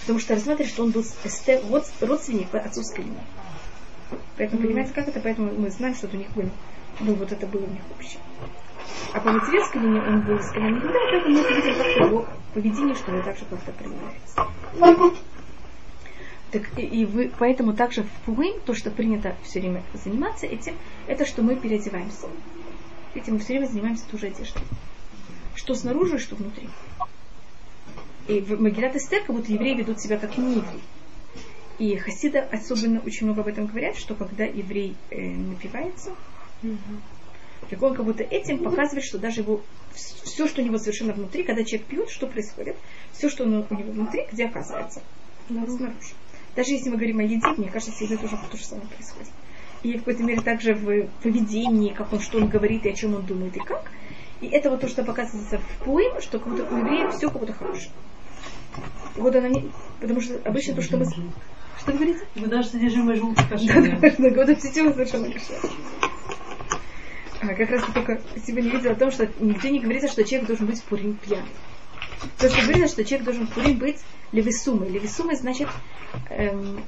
Потому 0.00 0.18
что 0.18 0.34
рассматривает, 0.34 0.72
что 0.72 0.84
он 0.84 0.90
был 0.92 1.04
Эстер, 1.24 1.60
вот 1.64 1.84
родственник 2.00 2.48
по 2.48 2.58
отцовской 2.58 3.04
линии. 3.04 3.20
Поэтому, 4.38 4.62
mm-hmm. 4.62 4.66
понимаете, 4.66 4.92
как 4.94 5.08
это? 5.08 5.20
Поэтому 5.20 5.52
мы 5.52 5.68
знаем, 5.68 5.94
что 5.94 6.06
у 6.06 6.16
них 6.16 6.30
были, 6.30 6.50
ну, 7.00 7.14
вот 7.16 7.30
это 7.30 7.46
было 7.46 7.64
у 7.64 7.70
них 7.70 7.82
общее. 7.98 8.20
А 9.12 9.20
по 9.20 9.30
материнской 9.30 9.82
линии 9.82 10.00
он 10.00 10.22
был 10.22 10.40
с 10.40 10.50
колена 10.50 10.78
Иуда, 10.78 10.98
поэтому 11.10 11.34
мы 11.34 11.48
видим 11.54 11.74
как-то 11.74 12.02
его 12.02 12.28
поведение, 12.54 12.94
что 12.94 13.12
он 13.12 13.22
также 13.24 13.44
как-то 13.44 13.72
проявляется. 13.72 14.46
Так, 16.50 16.62
и, 16.78 16.82
и 16.82 17.04
вы, 17.04 17.30
поэтому 17.38 17.74
также 17.74 18.04
в 18.04 18.10
Пурим, 18.24 18.60
то, 18.64 18.74
что 18.74 18.90
принято 18.90 19.36
все 19.42 19.60
время 19.60 19.82
заниматься 19.92 20.46
этим, 20.46 20.74
это 21.06 21.26
что 21.26 21.42
мы 21.42 21.56
переодеваемся. 21.56 22.28
Видите, 23.14 23.32
мы 23.32 23.38
все 23.38 23.54
время 23.54 23.66
занимаемся 23.66 24.04
той 24.10 24.20
же 24.20 24.26
одеждой. 24.28 24.62
Что 25.54 25.74
снаружи, 25.74 26.18
что 26.18 26.36
внутри. 26.36 26.68
И 28.28 28.40
в 28.40 28.60
Магилат 28.60 28.96
Эстер, 28.96 29.24
как 29.24 29.34
будто 29.34 29.52
евреи 29.52 29.74
ведут 29.74 30.00
себя 30.00 30.18
как 30.18 30.36
не 30.38 30.56
евреи. 30.56 30.80
И 31.78 31.96
хасида 31.96 32.48
особенно 32.50 33.00
очень 33.00 33.26
много 33.26 33.42
об 33.42 33.48
этом 33.48 33.66
говорят, 33.66 33.96
что 33.96 34.14
когда 34.14 34.44
еврей 34.44 34.96
э, 35.10 35.30
напивается, 35.30 36.10
так 37.70 37.82
он 37.82 37.94
как 37.94 38.04
будто 38.04 38.22
этим 38.22 38.58
показывает, 38.58 39.04
что 39.04 39.18
даже 39.18 39.42
его 39.42 39.60
все, 39.94 40.46
что 40.46 40.60
у 40.60 40.64
него 40.64 40.78
совершенно 40.78 41.12
внутри, 41.12 41.44
когда 41.44 41.64
человек 41.64 41.86
пьет, 41.86 42.10
что 42.10 42.26
происходит? 42.26 42.76
Все, 43.12 43.28
что 43.28 43.44
у 43.44 43.48
него 43.48 43.66
внутри, 43.68 44.26
где 44.32 44.46
оказывается? 44.46 45.02
Снаружи. 45.48 45.92
Даже 46.56 46.72
если 46.72 46.90
мы 46.90 46.96
говорим 46.96 47.20
о 47.20 47.22
еде, 47.22 47.46
мне 47.56 47.70
кажется, 47.70 47.92
с 47.92 48.00
едой 48.00 48.18
тоже 48.18 48.36
то 48.50 48.56
же 48.56 48.64
самое 48.64 48.88
происходит. 48.88 49.30
И 49.82 49.94
в 49.94 49.98
какой-то 49.98 50.24
мере 50.24 50.40
также 50.40 50.74
в 50.74 51.06
поведении, 51.22 51.92
как 51.92 52.12
он, 52.12 52.20
что 52.20 52.38
он 52.38 52.48
говорит 52.48 52.84
и 52.84 52.90
о 52.90 52.94
чем 52.94 53.14
он 53.14 53.24
думает 53.26 53.56
и 53.56 53.60
как. 53.60 53.90
И 54.40 54.48
это 54.48 54.70
вот 54.70 54.80
то, 54.80 54.88
что 54.88 55.04
показывается 55.04 55.58
в 55.58 55.84
Пуим, 55.84 56.20
что 56.20 56.38
как 56.38 56.48
будто 56.48 56.74
у 56.74 56.78
еврея 56.78 57.10
все 57.10 57.28
как 57.28 57.40
будто 57.40 57.52
хорошее. 57.52 57.90
Вот 59.16 59.34
она 59.34 59.48
не... 59.48 59.70
Потому 60.00 60.20
что 60.20 60.40
обычно 60.44 60.74
то, 60.74 60.82
что 60.82 60.96
мы... 60.96 61.04
Что 61.06 61.92
вы 61.92 61.92
говорите? 61.92 62.20
Вы 62.34 62.46
даже 62.46 62.68
содержимое 62.68 63.16
желудка 63.16 63.44
Да, 63.50 63.80
да, 63.80 64.14
да, 64.18 64.44
вот 64.44 64.58
все 64.58 64.92
совершенно 64.92 65.32
кошерно. 65.32 65.70
А, 67.40 67.54
как 67.54 67.70
раз 67.70 67.84
только 67.94 68.20
сегодня 68.46 68.70
видела 68.70 68.92
о 68.92 68.96
том, 68.96 69.12
что 69.12 69.28
нигде 69.38 69.70
не 69.70 69.80
говорится, 69.80 70.08
что 70.08 70.24
человек 70.24 70.48
должен 70.48 70.66
быть 70.66 70.82
Пурим 70.82 71.14
пьяный. 71.14 71.48
То, 72.38 72.48
что 72.48 72.62
говорится, 72.62 72.88
что 72.88 73.04
человек 73.04 73.24
должен 73.24 73.46
Пурим 73.46 73.78
быть 73.78 73.98
левисумой. 74.32 74.88
Левисумой 74.90 75.36
значит, 75.36 75.68
эм, 76.30 76.82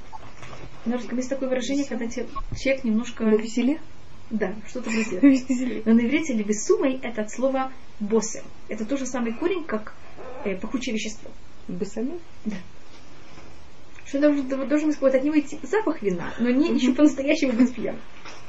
русском 0.85 1.17
есть 1.17 1.29
такое 1.29 1.49
выражение, 1.49 1.85
когда 1.85 2.07
человек 2.07 2.83
немножко... 2.83 3.23
На 3.23 3.35
веселе? 3.35 3.79
Да, 4.29 4.55
что-то 4.67 4.89
веселе. 5.21 5.81
Но 5.85 5.93
на 5.93 6.01
иврите 6.01 6.33
левисумой 6.33 6.99
это 7.01 7.21
от 7.21 7.31
слова 7.31 7.71
боссе. 7.99 8.43
Это 8.69 8.85
тот 8.85 8.99
же 8.99 9.05
самый 9.05 9.33
корень, 9.33 9.63
как 9.63 9.93
э, 10.45 10.55
пахучее 10.55 10.95
вещество. 10.95 11.29
Бесами? 11.67 12.19
Да. 12.45 12.55
Что 14.05 14.19
должен, 14.19 14.47
должен 14.47 14.93
вот 14.99 15.15
от 15.15 15.23
него 15.23 15.39
идти 15.39 15.59
запах 15.63 16.01
вина, 16.01 16.33
но 16.39 16.49
не 16.49 16.73
еще 16.73 16.93
по-настоящему 16.93 17.53
быть 17.53 17.73
пьяным. 17.73 18.01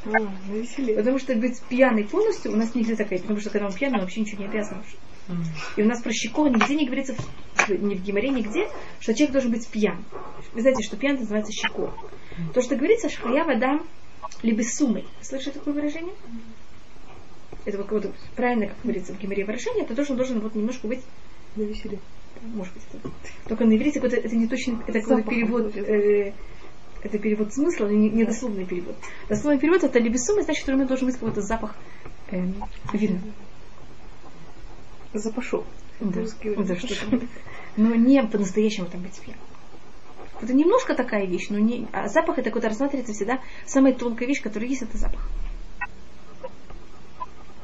А, 0.05 0.19
веселе. 0.49 0.97
Потому 0.97 1.19
что 1.19 1.35
быть 1.37 1.61
пьяный 1.69 2.05
полностью 2.05 2.53
у 2.53 2.57
нас 2.57 2.75
нельзя 2.75 2.97
такая, 2.97 3.21
потому 3.21 3.41
что 3.41 3.51
когда 3.51 3.67
он 3.67 3.73
пьяный, 3.73 3.97
он 3.97 4.01
вообще 4.01 4.21
ничего 4.21 4.43
не 4.43 4.49
обязан. 4.49 4.83
И 5.77 5.83
у 5.83 5.87
нас 5.87 6.03
про 6.03 6.13
щекор 6.13 6.51
нигде 6.51 6.75
не 6.75 6.87
говорится, 6.87 7.15
ни 7.69 7.95
в 7.95 8.03
Гимаре, 8.03 8.29
нигде, 8.31 8.69
что 9.01 9.15
человек 9.15 9.33
должен 9.33 9.51
быть 9.53 9.67
пьян. 9.69 10.05
Вы 10.53 10.61
знаете, 10.61 10.83
что 10.83 10.97
пьян 10.97 11.17
называется 11.17 11.53
щекор. 11.53 11.93
То, 12.55 12.63
что 12.63 12.77
говорится, 12.77 13.09
шхая 13.09 13.45
вода 13.45 13.81
либо 14.43 14.63
сумой. 14.63 15.05
Слышали 15.21 15.55
такое 15.55 15.75
выражение? 15.75 16.15
Это 17.65 17.79
вот, 17.79 17.91
вот 17.91 18.15
правильно, 18.35 18.67
как 18.67 18.77
говорится 18.83 19.13
в 19.15 19.19
Гимаре 19.19 19.45
выражение, 19.45 19.85
это 19.85 19.95
должен, 19.95 20.17
должен 20.17 20.41
вот 20.41 20.55
немножко 20.55 20.89
быть 20.89 21.01
На 21.55 21.63
веселе. 21.63 21.99
может 22.43 22.75
быть, 22.75 22.83
это- 22.93 23.11
только 23.47 23.65
на 23.65 23.77
иврите 23.77 24.01
какой-то, 24.01 24.17
это 24.17 24.35
не 24.35 24.49
точно, 24.49 24.83
это 24.87 25.01
какой-то 25.01 25.29
перевод, 25.29 25.77
э, 25.77 26.33
это 27.03 27.19
перевод 27.19 27.53
смысла, 27.53 27.87
но 27.87 27.93
не, 27.93 28.11
не 28.11 28.25
дословный 28.25 28.65
перевод. 28.65 28.97
Дословный 29.29 29.61
перевод 29.61 29.85
это 29.85 29.99
либесум, 30.01 30.43
значит, 30.43 30.63
что 30.63 30.73
у 30.73 30.77
меня 30.77 30.87
должен 30.87 31.07
быть 31.07 31.17
какой-то 31.17 31.41
запах 31.43 31.77
эм, 32.31 32.55
вина. 32.93 33.21
Запашок. 35.13 35.65
Да, 36.03 36.23
да. 36.57 37.19
Но 37.77 37.95
не 37.95 38.23
по-настоящему 38.25 38.87
там 38.89 39.03
быть 39.03 39.19
пьяным. 39.21 39.41
Это 40.41 40.53
немножко 40.53 40.95
такая 40.95 41.25
вещь, 41.27 41.49
но 41.51 41.59
не, 41.59 41.87
а 41.93 42.09
запах 42.09 42.39
это 42.39 42.51
какой-то 42.51 42.69
рассматривается 42.69 43.13
всегда 43.13 43.41
самая 43.65 43.95
тонкая 43.95 44.27
вещь, 44.27 44.43
которая 44.43 44.69
есть, 44.69 44.83
это 44.83 44.99
запах. 44.99 45.29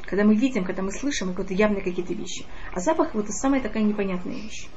Когда 0.03 0.25
мы 0.25 0.37
видим, 0.37 0.65
когда 0.65 0.83
мы 0.83 0.93
слышим 0.93 1.35
какие-то 1.35 1.55
явные 1.55 1.83
какие-то 1.83 2.15
вещи. 2.15 2.47
А 2.73 2.81
запах 2.81 3.15
вот 3.15 3.25
это 3.25 3.33
самая 3.33 3.61
такая 3.61 3.83
непонятная 3.83 4.37
вещь. 4.37 4.69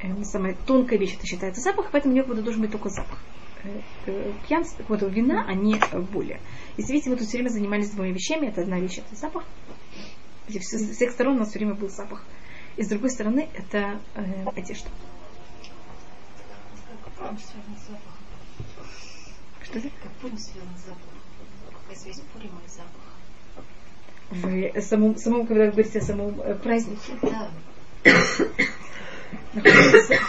Эм, 0.00 0.24
самая 0.24 0.56
тонкая 0.66 0.98
вещь 0.98 1.14
это 1.16 1.26
считается 1.26 1.60
запах, 1.60 1.90
поэтому 1.92 2.14
у 2.14 2.16
него 2.16 2.34
должен 2.34 2.62
быть 2.62 2.72
только 2.72 2.88
запах. 2.88 3.18
Э, 3.64 3.80
э, 4.06 4.32
Пьянство, 4.46 4.84
вот 4.88 5.02
вина, 5.02 5.44
а 5.46 5.54
не 5.54 5.74
э, 5.74 6.00
более. 6.00 6.40
Если 6.76 6.92
видите, 6.92 7.10
мы 7.10 7.16
тут 7.16 7.26
все 7.26 7.38
время 7.38 7.50
занимались 7.50 7.90
двумя 7.90 8.12
вещами. 8.12 8.46
Это 8.46 8.62
одна 8.62 8.80
вещь, 8.80 8.98
это 8.98 9.14
запах. 9.14 9.44
С 10.48 10.94
всех 10.94 11.12
сторон 11.12 11.36
у 11.36 11.38
нас 11.40 11.50
все 11.50 11.58
время 11.58 11.74
был 11.74 11.88
запах. 11.88 12.24
И 12.76 12.82
с 12.82 12.88
другой 12.88 13.10
стороны, 13.10 13.48
это 13.54 14.00
э, 14.14 14.44
одежда. 14.56 14.88
Что 19.62 19.78
это? 19.78 19.88
Как 20.02 20.12
Пурим 20.20 20.38
связан 20.38 20.68
с 20.76 20.86
запахом? 20.86 21.18
Какая 21.82 21.96
связь 21.96 22.20
Пурима 22.32 22.60
и 22.64 22.68
запаха? 22.68 23.08
В 24.30 24.80
самом, 24.82 25.16
самом, 25.16 25.46
когда 25.46 25.64
вы 25.64 25.70
говорите 25.72 25.98
о 25.98 26.02
самом 26.02 26.40
э, 26.40 26.54
празднике, 26.54 27.12
Да, 27.22 27.50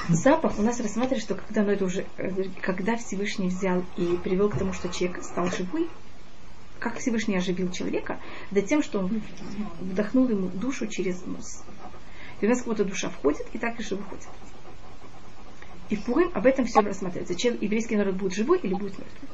запах 0.09 0.57
у 0.57 0.61
нас 0.61 0.80
рассматривается, 0.80 1.26
что 1.26 1.36
когда, 1.36 1.63
ну, 1.63 1.72
это 1.72 1.86
уже, 1.86 2.05
э, 2.17 2.43
когда 2.61 2.97
Всевышний 2.97 3.49
взял 3.49 3.84
и 3.97 4.17
привел 4.17 4.49
к 4.49 4.57
тому, 4.57 4.74
что 4.74 4.89
человек 4.89 5.24
стал 5.24 5.51
живой, 5.51 5.89
как 6.80 6.97
Всевышний 6.97 7.38
оживил 7.38 7.71
человека, 7.71 8.19
да 8.51 8.61
тем, 8.61 8.82
что 8.82 8.99
он 8.99 9.21
вдохнул 9.80 10.27
ему 10.30 10.47
душу 10.47 10.88
через 10.88 11.25
нос. 11.25 11.63
И 12.41 12.45
у 12.45 12.49
нас 12.49 12.63
будто 12.63 12.86
душа 12.86 13.09
входит, 13.09 13.45
и 13.53 13.57
так 13.57 13.80
же 13.82 13.95
выходит. 13.95 14.27
И 15.89 15.95
в 15.95 16.05
Пурим 16.05 16.32
об 16.34 16.45
этом 16.45 16.65
все 16.65 16.82
рассматривается. 16.82 17.36
Чем 17.36 17.57
еврейский 17.59 17.97
народ 17.97 18.15
будет 18.15 18.34
живой 18.34 18.59
или 18.59 18.73
будет 18.73 18.97
мертвый. 18.97 19.30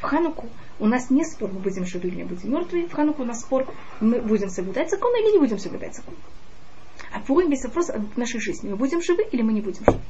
В 0.00 0.02
Хануку 0.02 0.48
у 0.80 0.86
нас 0.86 1.10
не 1.10 1.24
спор, 1.24 1.52
мы 1.52 1.60
будем 1.60 1.84
живы 1.84 2.08
или 2.08 2.16
не 2.16 2.24
будем 2.24 2.50
мертвы. 2.50 2.88
В 2.88 2.92
Хануку 2.92 3.22
у 3.22 3.26
нас 3.26 3.40
спор, 3.40 3.72
мы 4.00 4.20
будем 4.20 4.48
соблюдать 4.48 4.90
закон 4.90 5.14
или 5.14 5.32
не 5.32 5.38
будем 5.38 5.58
соблюдать 5.58 5.94
закон. 5.94 6.14
А 7.12 7.20
Пурим 7.20 7.50
весь 7.50 7.62
вопрос 7.64 7.90
о 7.90 8.02
нашей 8.16 8.40
жизни. 8.40 8.70
Мы 8.70 8.76
будем 8.76 9.02
живы 9.02 9.22
или 9.30 9.42
мы 9.42 9.52
не 9.52 9.60
будем 9.60 9.84
живы. 9.84 10.00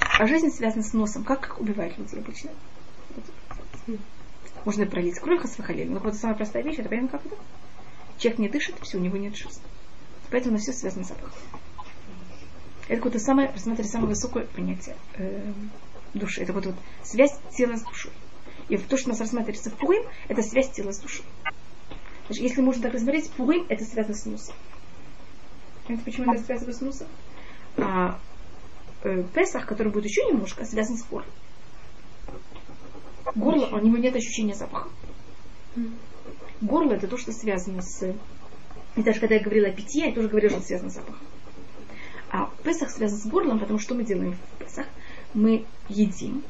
А 0.00 0.26
жизнь 0.26 0.50
связана 0.50 0.82
с 0.82 0.92
носом. 0.92 1.24
Как, 1.24 1.40
как 1.40 1.60
убивают 1.60 1.96
людей 1.96 2.20
обычно? 2.20 2.50
Вот. 3.86 3.98
Можно 4.64 4.86
пролить 4.86 5.18
кровь 5.18 5.40
хасвахалель. 5.40 5.90
Но 5.90 6.00
вот 6.00 6.14
самая 6.14 6.36
простая 6.36 6.62
вещь, 6.62 6.78
это 6.78 6.88
понятно 6.88 7.18
как 7.18 7.26
это? 7.26 7.36
Человек 8.18 8.38
не 8.38 8.48
дышит, 8.48 8.76
все, 8.82 8.98
у 8.98 9.00
него 9.00 9.16
нет 9.16 9.36
жизни. 9.36 9.62
Поэтому 10.30 10.58
все 10.58 10.72
связано 10.72 11.04
с 11.04 11.08
запахом. 11.08 11.32
Это 12.86 12.96
какое-то 12.96 13.18
самое, 13.18 13.50
рассматривать 13.50 13.90
самое 13.90 14.10
высокое 14.10 14.44
понятие 14.46 14.96
э, 15.14 15.52
души. 16.12 16.42
Это 16.42 16.52
вот, 16.52 16.66
вот 16.66 16.76
связь 17.02 17.34
тела 17.56 17.76
с 17.76 17.82
душой. 17.82 18.12
И 18.68 18.76
то, 18.76 18.96
что 18.96 19.08
у 19.08 19.10
нас 19.10 19.20
рассматривается 19.20 19.70
в 19.70 19.74
Пурим, 19.74 20.04
это 20.28 20.42
связь 20.42 20.70
тела 20.70 20.92
с 20.92 20.98
душой. 20.98 21.24
Значит, 22.26 22.42
если 22.42 22.60
можно 22.62 22.82
так 22.82 22.94
рассмотреть, 22.94 23.30
Пурим 23.32 23.66
это 23.68 23.84
связано 23.84 24.14
с 24.14 24.24
носом. 24.26 24.54
Понимаете, 25.86 26.10
почему 26.10 26.32
это 26.32 26.42
связано 26.42 26.72
с 26.72 26.80
носом? 26.80 27.06
А 27.76 28.18
э, 29.02 29.22
Песах, 29.34 29.66
который 29.66 29.92
будет 29.92 30.06
еще 30.06 30.24
немножко, 30.24 30.64
связан 30.64 30.96
с 30.96 31.04
горлом. 31.04 31.30
Горло, 33.34 33.66
у 33.66 33.78
него 33.78 33.96
нет 33.96 34.14
ощущения 34.14 34.54
запаха. 34.54 34.88
Горло 36.60 36.92
это 36.92 37.08
то, 37.08 37.16
что 37.16 37.32
связано 37.32 37.82
с... 37.82 38.14
И 38.96 39.02
даже 39.02 39.20
когда 39.20 39.34
я 39.34 39.42
говорила 39.42 39.68
о 39.68 39.72
питье, 39.72 40.06
я 40.06 40.14
тоже 40.14 40.28
говорила, 40.28 40.50
что 40.50 40.58
это 40.58 40.66
связано 40.68 40.90
с 40.90 40.94
запахом. 40.94 41.26
А 42.30 42.50
Песах 42.64 42.90
связан 42.90 43.18
с 43.18 43.26
горлом, 43.26 43.60
потому 43.60 43.78
что 43.78 43.94
мы 43.94 44.04
делаем 44.04 44.32
в 44.32 44.58
Песах? 44.58 44.86
Мы 45.34 45.64
едим. 45.88 46.42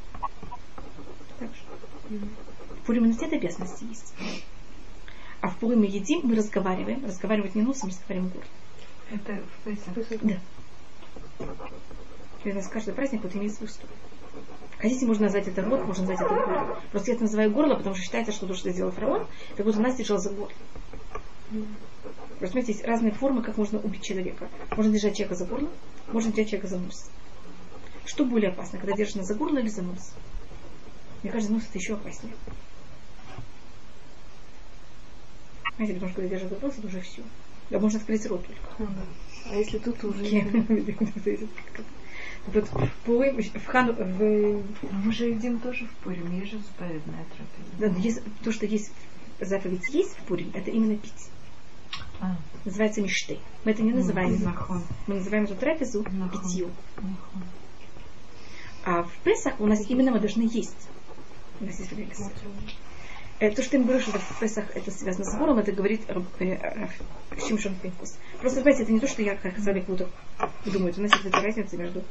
Так 1.38 1.50
же. 1.50 2.18
В 2.82 2.86
Пурим 2.86 3.04
у 3.04 3.06
нас 3.08 3.20
нет 3.20 3.32
обязанности 3.32 3.84
есть. 3.84 4.14
А 5.40 5.48
в 5.48 5.58
Пурим 5.58 5.80
мы 5.80 5.86
едим, 5.86 6.20
мы 6.24 6.36
разговариваем. 6.36 7.04
Разговаривать 7.04 7.54
не 7.54 7.62
носом, 7.62 7.90
разговариваем 7.90 8.32
горлом. 8.32 8.48
Это 9.10 9.42
в 9.42 9.64
Песах. 9.64 10.20
Да. 10.22 10.38
И 12.44 12.50
у 12.50 12.54
нас 12.54 12.68
каждый 12.68 12.94
праздник 12.94 13.22
вот 13.22 13.34
имеет 13.34 13.52
свою 13.54 13.70
историю. 13.70 13.96
Хотите, 14.84 15.06
можно 15.06 15.24
назвать 15.24 15.48
это 15.48 15.62
рот, 15.62 15.86
можно 15.86 16.06
назвать 16.06 16.30
это 16.30 16.44
горло. 16.44 16.78
Просто 16.90 17.10
я 17.10 17.14
это 17.14 17.24
называю 17.24 17.50
горло, 17.50 17.74
потому 17.74 17.94
что 17.94 18.04
считается, 18.04 18.32
что 18.32 18.46
то, 18.46 18.52
что 18.52 18.70
сделал 18.70 18.90
фараон, 18.90 19.26
так 19.56 19.64
вот 19.64 19.76
нас 19.76 19.96
держал 19.96 20.18
за 20.18 20.28
горло. 20.28 20.52
Понимаете, 22.38 22.72
есть 22.72 22.84
разные 22.84 23.12
формы, 23.12 23.42
как 23.42 23.56
можно 23.56 23.78
убить 23.78 24.02
человека. 24.02 24.46
Можно 24.76 24.92
держать 24.92 25.16
человека 25.16 25.36
за 25.36 25.46
горло, 25.46 25.70
можно 26.08 26.32
держать 26.32 26.50
человека 26.50 26.68
за 26.68 26.78
нос. 26.80 27.10
Что 28.04 28.26
более 28.26 28.50
опасно, 28.50 28.78
когда 28.78 28.94
держишь 28.94 29.24
за 29.24 29.34
горло 29.34 29.56
или 29.56 29.68
за 29.68 29.80
нос? 29.80 30.12
Мне 31.22 31.32
кажется, 31.32 31.54
нос 31.54 31.62
это 31.66 31.78
еще 31.78 31.94
опаснее. 31.94 32.34
Знаете, 35.76 35.94
потому 35.94 36.12
что 36.12 36.20
когда 36.20 36.28
держишь 36.28 36.50
за 36.50 36.56
горло, 36.56 36.74
это 36.76 36.86
уже 36.86 37.00
все. 37.00 37.22
Да 37.70 37.78
можно 37.78 37.98
открыть 37.98 38.26
рот 38.26 38.46
только. 38.46 38.92
А 39.46 39.54
если 39.54 39.78
тут 39.78 40.04
уже... 40.04 40.26
Вот 42.46 42.68
в 42.68 42.90
Пурим, 43.04 43.40
в 43.42 43.66
Хану, 43.66 43.92
в, 43.94 44.18
Но 44.18 44.62
мы 45.04 45.12
же 45.12 45.26
едим 45.30 45.58
тоже 45.60 45.86
в 45.86 45.90
Пурим, 46.04 46.30
есть 46.38 46.52
же 46.52 46.58
заповедная 46.58 47.24
трапеза. 47.24 47.94
да, 47.94 48.00
есть- 48.00 48.20
то, 48.42 48.52
что 48.52 48.66
есть 48.66 48.92
заповедь 49.40 49.88
есть 49.88 50.16
в 50.18 50.22
Пурим, 50.24 50.50
это 50.54 50.70
именно 50.70 50.96
пить. 50.96 51.28
А, 52.20 52.36
Называется 52.64 53.00
мишты. 53.02 53.38
Мы 53.64 53.72
это 53.72 53.82
не 53.82 53.92
называем. 53.92 54.40
нахон, 54.42 54.82
Мы 55.06 55.16
называем 55.16 55.44
эту 55.44 55.54
трапезу 55.54 56.02
Нахон. 56.10 56.30
питью. 56.42 56.70
нахон. 56.96 57.42
А 58.84 59.02
в 59.04 59.12
Песах 59.24 59.58
у 59.60 59.66
нас 59.66 59.84
именно 59.88 60.10
мы 60.10 60.20
должны 60.20 60.42
есть. 60.42 60.88
У 61.60 61.64
нас 61.64 61.78
есть 61.78 61.92
время. 61.92 62.10
Э, 63.40 63.50
То, 63.50 63.62
что 63.62 63.76
им 63.76 63.84
говорю, 63.84 64.00
что 64.00 64.12
в 64.18 64.38
Песах 64.40 64.64
это 64.76 64.90
связано 64.90 65.24
с 65.24 65.34
горлом, 65.36 65.58
это 65.58 65.72
говорит 65.72 66.02
э, 66.08 66.88
Шимшон 67.48 67.74
Пинкус. 67.76 68.16
Просто, 68.40 68.60
знаете, 68.62 68.82
это 68.84 68.92
не 68.92 69.00
то, 69.00 69.08
что 69.08 69.22
я, 69.22 69.34
как 69.36 69.52
сказали, 69.52 69.80
буду 69.80 70.08
думать. 70.66 70.96
У 70.98 71.02
нас 71.02 71.12
есть 71.12 71.34
разница 71.34 71.76
между 71.76 72.02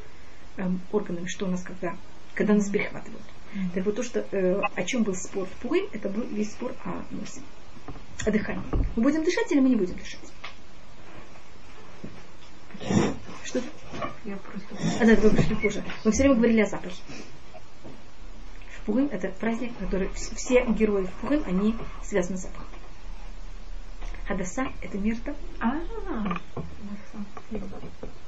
органами, 0.92 1.28
что 1.28 1.46
у 1.46 1.50
нас 1.50 1.62
когда, 1.64 1.96
когда 2.36 2.54
нас 2.54 2.70
перехватывают. 2.70 3.24
Так 3.74 3.86
вот 3.86 3.96
то, 3.96 4.04
что, 4.04 4.26
э, 4.32 4.62
о 4.76 4.84
чем 4.84 5.04
был 5.04 5.14
спор 5.16 5.46
в 5.46 5.52
Пурим, 5.62 5.88
это 5.94 6.10
был 6.10 6.24
весь 6.24 6.52
спор 6.52 6.74
о 6.86 7.04
носе, 7.12 7.42
о 8.26 8.32
дыхании. 8.32 8.64
Мы 8.96 9.04
будем 9.04 9.24
дышать 9.24 9.52
или 9.52 9.60
мы 9.60 9.70
не 9.70 9.76
будем 9.76 9.96
дышать? 9.96 10.20
Что? 13.44 13.62
Я 14.26 14.38
просто... 14.38 14.76
А, 15.00 15.06
да, 15.06 15.16
вы 15.16 15.30
пришли 15.30 15.56
позже. 15.56 15.84
Мы 16.04 16.12
все 16.12 16.24
время 16.24 16.36
говорили 16.36 16.62
о 16.62 16.66
запахе. 16.66 17.02
В 18.78 18.86
Пурим 18.86 19.08
это 19.12 19.30
праздник, 19.30 19.72
который 19.78 20.08
вс- 20.08 20.36
все 20.36 20.66
герои 20.66 21.06
в 21.06 21.12
Пурим, 21.22 21.44
они 21.46 21.76
связаны 22.04 22.38
с 22.38 22.42
запахом. 22.42 22.68
Хадаса– 24.28 24.68
это 24.82 24.98
мирта, 24.98 25.36
А, 25.60 25.74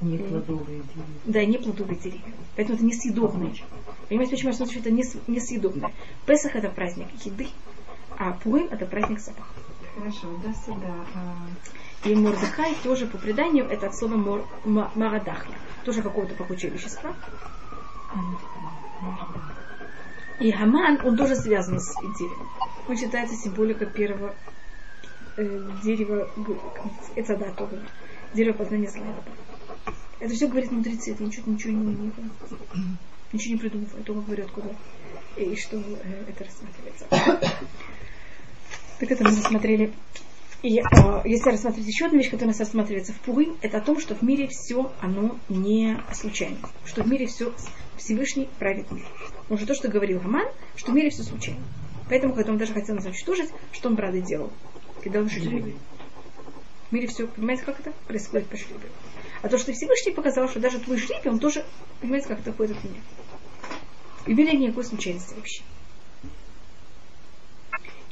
не 0.00 0.18
плодовые 0.18 0.82
деревья. 0.82 1.04
да, 1.24 1.44
не 1.44 1.58
плодовые 1.58 1.98
деревья. 1.98 2.32
Поэтому 2.54 2.76
это 2.76 2.84
несъедобное. 2.86 3.52
Понимаете, 4.08 4.32
почему 4.36 4.52
я 4.52 4.54
что 4.66 4.78
это 4.78 4.90
нес- 4.90 5.16
несъедобное? 5.26 5.92
Песах– 6.26 6.54
это 6.56 6.68
праздник 6.70 7.08
еды, 7.24 7.48
а 8.18 8.32
Пурим– 8.32 8.68
это 8.70 8.86
праздник 8.86 9.18
запаха. 9.20 9.48
Хорошо, 9.98 10.28
да, 10.44 10.52
сюда. 10.54 10.94
А, 11.14 12.08
И 12.08 12.14
Мордыхай 12.14 12.74
тоже 12.84 13.06
по 13.06 13.18
преданию 13.18 13.64
это 13.66 13.86
от 13.88 13.96
слова 13.96 14.16
мор, 14.16 14.44
ма- 14.64 14.92
марадахля. 14.94 15.54
Тоже 15.84 16.02
какого-то 16.02 16.34
пахучего 16.34 16.70
вещества. 16.70 17.14
И 20.38 20.50
Хаман, 20.52 21.00
он 21.04 21.16
тоже 21.16 21.34
связан 21.34 21.80
с 21.80 21.94
деревом. 22.18 22.48
Он 22.88 22.96
считается 22.96 23.34
символикой 23.36 23.86
первого 23.88 24.34
э, 25.36 25.70
дерева 25.82 26.28
Эцада 27.16 27.50
тоже. 27.52 27.80
Дерево 28.34 28.56
познания 28.56 28.90
добра. 28.90 29.14
Это 30.18 30.34
все 30.34 30.48
говорит 30.48 30.70
мудрецы, 30.72 31.12
это 31.12 31.22
ничего, 31.22 31.52
ничего 31.52 31.72
не, 31.72 31.94
не, 31.94 32.12
ничего 33.32 33.54
не 33.54 33.60
придумываю, 33.60 34.02
только 34.02 34.20
говорю 34.22 34.44
откуда 34.44 34.74
и 35.36 35.54
что 35.56 35.76
э, 35.76 36.24
это 36.28 36.44
рассматривается. 36.44 37.06
Так 38.98 39.10
это 39.10 39.24
мы 39.24 39.30
рассмотрели 39.30 39.92
И 40.62 40.78
э, 40.78 40.82
если 41.24 41.50
рассматривать 41.50 41.86
еще 41.86 42.06
одну 42.06 42.18
вещь, 42.18 42.30
которая 42.30 42.46
у 42.46 42.52
нас 42.52 42.60
рассматривается 42.60 43.12
в 43.12 43.20
Пурим, 43.20 43.56
это 43.60 43.76
о 43.76 43.80
том, 43.82 44.00
что 44.00 44.14
в 44.14 44.22
мире 44.22 44.48
все, 44.48 44.90
оно 45.00 45.38
не 45.50 45.98
случайно. 46.14 46.56
Что 46.86 47.02
в 47.02 47.08
мире 47.08 47.26
все 47.26 47.52
Всевышний 47.98 48.48
правит 48.58 48.90
мир. 48.90 49.04
Уже 49.50 49.66
то, 49.66 49.74
что 49.74 49.88
говорил 49.88 50.20
Гаман, 50.20 50.46
что 50.76 50.92
в 50.92 50.94
мире 50.94 51.10
все 51.10 51.24
случайно. 51.24 51.60
Поэтому, 52.08 52.34
когда 52.34 52.52
он 52.52 52.58
даже 52.58 52.72
хотел 52.72 52.94
нас 52.94 53.04
уничтожить, 53.04 53.50
что 53.72 53.90
он, 53.90 53.96
правда, 53.96 54.20
делал? 54.20 54.50
Кидал 55.04 55.28
жребий. 55.28 55.74
Мире 56.96 57.08
все, 57.08 57.26
понимаете, 57.26 57.62
как 57.62 57.78
это 57.78 57.92
происходит 58.06 58.48
по 58.48 58.56
жребию. 58.56 58.90
А 59.42 59.50
то, 59.50 59.58
что 59.58 59.74
Всевышний 59.74 60.12
показал, 60.12 60.48
что 60.48 60.60
даже 60.60 60.78
твой 60.78 60.96
жребий, 60.96 61.30
он 61.30 61.38
тоже, 61.38 61.62
понимаете, 62.00 62.28
как 62.28 62.40
это 62.40 62.54
ходит 62.54 62.78
от 62.78 62.84
меня. 62.84 63.00
И 64.24 64.32
мире 64.32 64.56
никакой 64.56 64.84
случайности 64.84 65.34
вообще. 65.34 65.62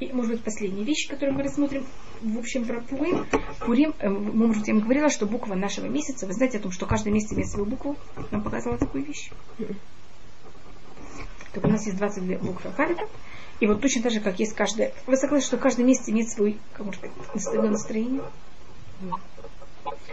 И, 0.00 0.12
может 0.12 0.32
быть, 0.32 0.44
последняя 0.44 0.84
вещь, 0.84 1.08
которую 1.08 1.34
мы 1.34 1.44
рассмотрим, 1.44 1.86
в 2.20 2.38
общем, 2.38 2.66
про 2.66 2.82
Пурим. 2.82 3.26
Пурим, 3.60 3.94
э, 4.00 4.10
может 4.10 4.58
быть, 4.58 4.68
я 4.68 4.74
вам 4.74 4.82
говорила, 4.82 5.08
что 5.08 5.24
буква 5.24 5.54
нашего 5.54 5.86
месяца, 5.86 6.26
вы 6.26 6.34
знаете 6.34 6.58
о 6.58 6.60
том, 6.60 6.70
что 6.70 6.84
каждый 6.84 7.10
месяц 7.10 7.32
имеет 7.32 7.48
свою 7.48 7.64
букву. 7.64 7.96
Нам 8.30 8.42
показала 8.42 8.76
такую 8.76 9.06
вещь. 9.06 9.30
Так 11.54 11.64
у 11.64 11.68
нас 11.68 11.86
есть 11.86 11.96
22 11.96 12.36
буквы 12.36 12.68
алфавита. 12.68 13.08
И 13.60 13.66
вот 13.66 13.80
точно 13.80 14.02
так 14.02 14.12
же, 14.12 14.20
как 14.20 14.38
есть 14.40 14.52
каждая... 14.52 14.92
Вы 15.06 15.16
согласны, 15.16 15.46
что 15.46 15.56
каждый 15.56 15.86
месяц 15.86 16.06
имеет 16.10 16.28
свой, 16.28 16.58
как 16.74 16.84
можно 16.84 17.08
сказать, 17.38 17.70
настроение? 17.70 18.20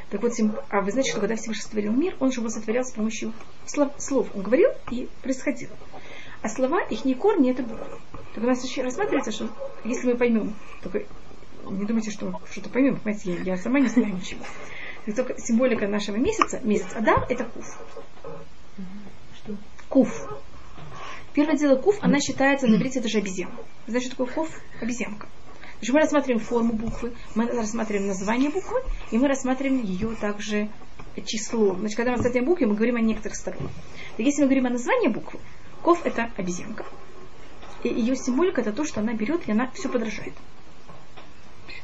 Так 0.10 0.22
вот, 0.22 0.34
а 0.70 0.82
вы 0.82 0.92
знаете, 0.92 1.12
что 1.12 1.22
когда 1.22 1.36
Всевышний 1.36 1.64
сотворил 1.64 1.94
мир, 1.94 2.16
он 2.20 2.32
же 2.32 2.42
его 2.42 2.50
сотворял 2.50 2.84
с 2.84 2.92
помощью 2.92 3.34
слов. 3.66 3.94
слов. 3.98 4.28
Он 4.36 4.42
говорил 4.42 4.70
и 4.92 5.08
происходило. 5.22 5.72
А 6.42 6.50
слова, 6.50 6.82
их 6.84 7.06
не 7.06 7.16
корни, 7.16 7.52
это 7.52 7.64
буквы. 7.64 7.86
Так 8.34 8.44
у 8.44 8.48
нас 8.48 8.64
еще 8.64 8.82
рассматривается, 8.82 9.32
что 9.32 9.50
если 9.86 10.08
мы 10.08 10.18
поймем, 10.18 10.56
только 10.82 11.06
не 11.70 11.86
думайте, 11.86 12.12
что 12.12 12.42
что-то 12.50 12.70
поймем, 12.70 12.98
понимаете, 12.98 13.34
я, 13.34 13.54
я 13.54 13.58
сама 13.58 13.80
не 13.80 13.88
знаю 13.88 14.16
ничего. 14.16 14.44
Так 15.06 15.16
только 15.16 15.39
символика 15.39 15.88
нашего 15.88 16.16
месяца, 16.18 16.60
месяц 16.64 16.88
Адам, 16.96 17.24
это 17.30 17.46
куф. 17.46 17.80
Что? 19.36 19.56
Куф. 19.89 20.30
Первое 21.34 21.56
дело 21.56 21.76
куф, 21.76 21.98
она 22.02 22.20
считается, 22.20 22.68
на 22.68 22.76
иврите 22.76 23.00
это 23.00 23.08
же 23.08 23.20
обезьяна. 23.20 23.56
Знаете, 23.88 24.08
что 24.08 24.18
такое 24.18 24.34
куф? 24.34 24.62
Обезьянка. 24.82 25.28
Значит, 25.82 25.96
мы 25.96 26.00
рассматриваем 26.02 26.46
форму 26.46 26.74
буквы, 26.74 27.12
мы 27.34 27.48
рассматриваем 27.48 28.08
название 28.08 28.52
буквы, 28.52 28.84
и 29.10 29.18
мы 29.18 29.28
рассматриваем 29.28 29.82
ее 29.82 30.16
также 30.16 30.70
число. 31.26 31.74
Значит, 31.74 31.98
когда 31.98 32.12
мы 32.12 32.18
рассматриваем 32.18 32.46
буквы, 32.46 32.68
мы 32.68 32.76
говорим 32.76 32.98
о 32.98 33.02
некоторых 33.02 33.36
сторонах. 33.36 33.72
Если 34.20 34.44
мы 34.44 34.48
говорим 34.48 34.68
о 34.68 34.70
названии 34.70 35.08
буквы, 35.08 35.40
ков 35.82 36.06
это 36.06 36.30
обезьянка. 36.38 36.86
И 37.82 37.90
ее 37.90 38.16
символика 38.16 38.62
это 38.62 38.74
то, 38.74 38.86
что 38.86 39.00
она 39.00 39.14
берет, 39.14 39.48
и 39.48 39.52
она 39.54 39.72
все 39.74 39.90
подражает. 39.90 40.36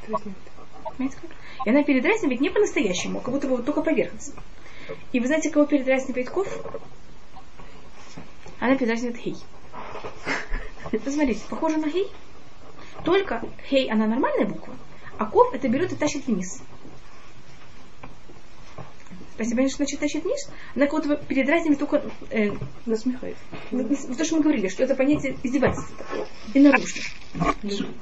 Понимаете 0.06 1.18
как? 1.20 1.32
И 1.66 1.70
она 1.72 1.82
передразнивает 1.82 2.40
не 2.40 2.52
по-настоящему, 2.52 3.18
а 3.18 3.22
как 3.22 3.34
будто 3.34 3.48
бы 3.48 3.56
вот 3.56 3.66
только 3.66 3.82
поверхностно. 3.82 4.44
И 5.12 5.20
вы 5.20 5.26
знаете, 5.26 5.50
кого 5.50 5.66
передразнивает 5.66 6.30
ков? 6.30 6.48
Она 8.60 8.76
передразнивает 8.76 9.18
хей. 9.18 9.38
Посмотрите, 11.04 11.42
похоже 11.50 11.78
на 11.78 11.90
хей? 11.90 12.12
Только 13.08 13.42
хей, 13.70 13.90
она 13.90 14.06
нормальная 14.06 14.46
буква, 14.46 14.76
а 15.18 15.28
ков 15.28 15.54
это 15.54 15.70
берет 15.70 15.94
и 15.94 15.96
тащит 15.96 16.28
вниз. 16.28 16.62
Спасибо, 19.36 19.66
что 19.70 19.78
значит 19.78 20.02
тащит 20.02 20.26
вниз. 20.26 20.50
Она 20.76 20.88
будто 20.88 21.16
передразнивает 21.16 21.80
только... 21.80 22.04
Э, 22.32 22.50
Насмехает. 22.86 23.38
То, 23.70 24.26
что 24.26 24.36
мы 24.36 24.42
говорили, 24.42 24.68
что 24.68 24.84
это 24.84 24.94
понятие 24.94 25.38
издевательства 25.42 25.96
такое. 25.96 26.28
И 26.54 26.60
наружно. 26.60 27.02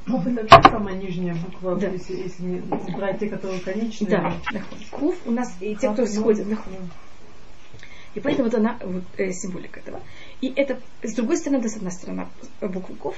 Куф 0.08 0.26
это 0.26 0.42
вообще 0.42 0.70
самая 0.72 0.96
нижняя 0.96 1.36
буква, 1.36 1.76
да. 1.76 1.90
если, 1.90 2.16
если 2.16 2.42
не 2.42 2.62
брать 2.96 3.20
те, 3.20 3.30
которые 3.30 3.60
конечные. 3.60 4.10
Да, 4.10 4.34
Куф 4.90 5.16
у 5.28 5.32
нас 5.32 5.54
и 5.60 5.76
те, 5.76 5.92
кто 5.94 6.08
сходят. 6.08 6.48
И 8.16 8.20
поэтому 8.20 8.50
вот 8.50 8.58
она 8.58 8.80
вот, 8.82 9.04
э, 9.18 9.32
символика 9.34 9.82
этого. 9.82 10.02
И 10.42 10.52
это, 10.56 10.82
с 11.04 11.14
другой 11.14 11.38
стороны, 11.38 11.60
это 11.60 11.70
с 11.70 11.76
одной 11.76 11.92
стороны 11.92 12.28
буквы 12.60 12.96
Ков, 12.96 13.16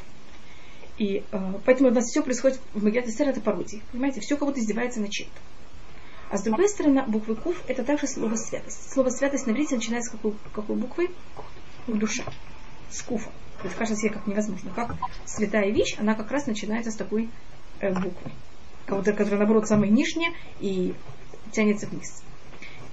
и 0.98 1.24
э, 1.32 1.54
поэтому 1.66 1.90
у 1.90 1.94
нас 1.94 2.06
все 2.06 2.24
происходит 2.24 2.60
в 2.74 2.84
Магиат 2.84 3.08
Эстер, 3.08 3.30
это 3.30 3.40
пародии. 3.40 3.84
Понимаете, 3.92 4.20
все 4.20 4.36
кого-то 4.36 4.60
издевается 4.60 5.00
на 5.00 5.10
чем-то. 5.10 5.40
А 6.30 6.38
с 6.38 6.44
другой 6.44 6.68
стороны, 6.68 7.04
буквы 7.04 7.36
Куф 7.36 7.64
это 7.68 7.84
также 7.84 8.08
слово 8.08 8.36
святость. 8.36 8.92
Слово 8.92 9.10
святость 9.10 9.48
на 9.48 9.52
иврите 9.52 9.76
начинается 9.76 10.10
с 10.10 10.12
какой, 10.14 10.34
какой 10.52 10.76
буквы? 10.76 11.10
Душа. 11.88 12.24
С 12.90 13.02
куфа. 13.02 13.32
Это 13.64 13.74
кажется 13.76 14.02
себе 14.02 14.14
как 14.14 14.28
невозможно. 14.28 14.72
Как 14.76 14.96
святая 15.26 15.72
вещь, 15.72 15.96
она 16.00 16.16
как 16.16 16.32
раз 16.32 16.48
начинается 16.48 16.92
с 16.92 16.96
такой 16.96 17.30
э, 17.80 17.94
буквы. 17.94 18.32
Которая, 18.86 19.38
наоборот, 19.38 19.68
самая 19.68 19.90
нижняя 19.90 20.34
и 20.60 20.94
тянется 21.52 21.88
вниз. 21.88 22.24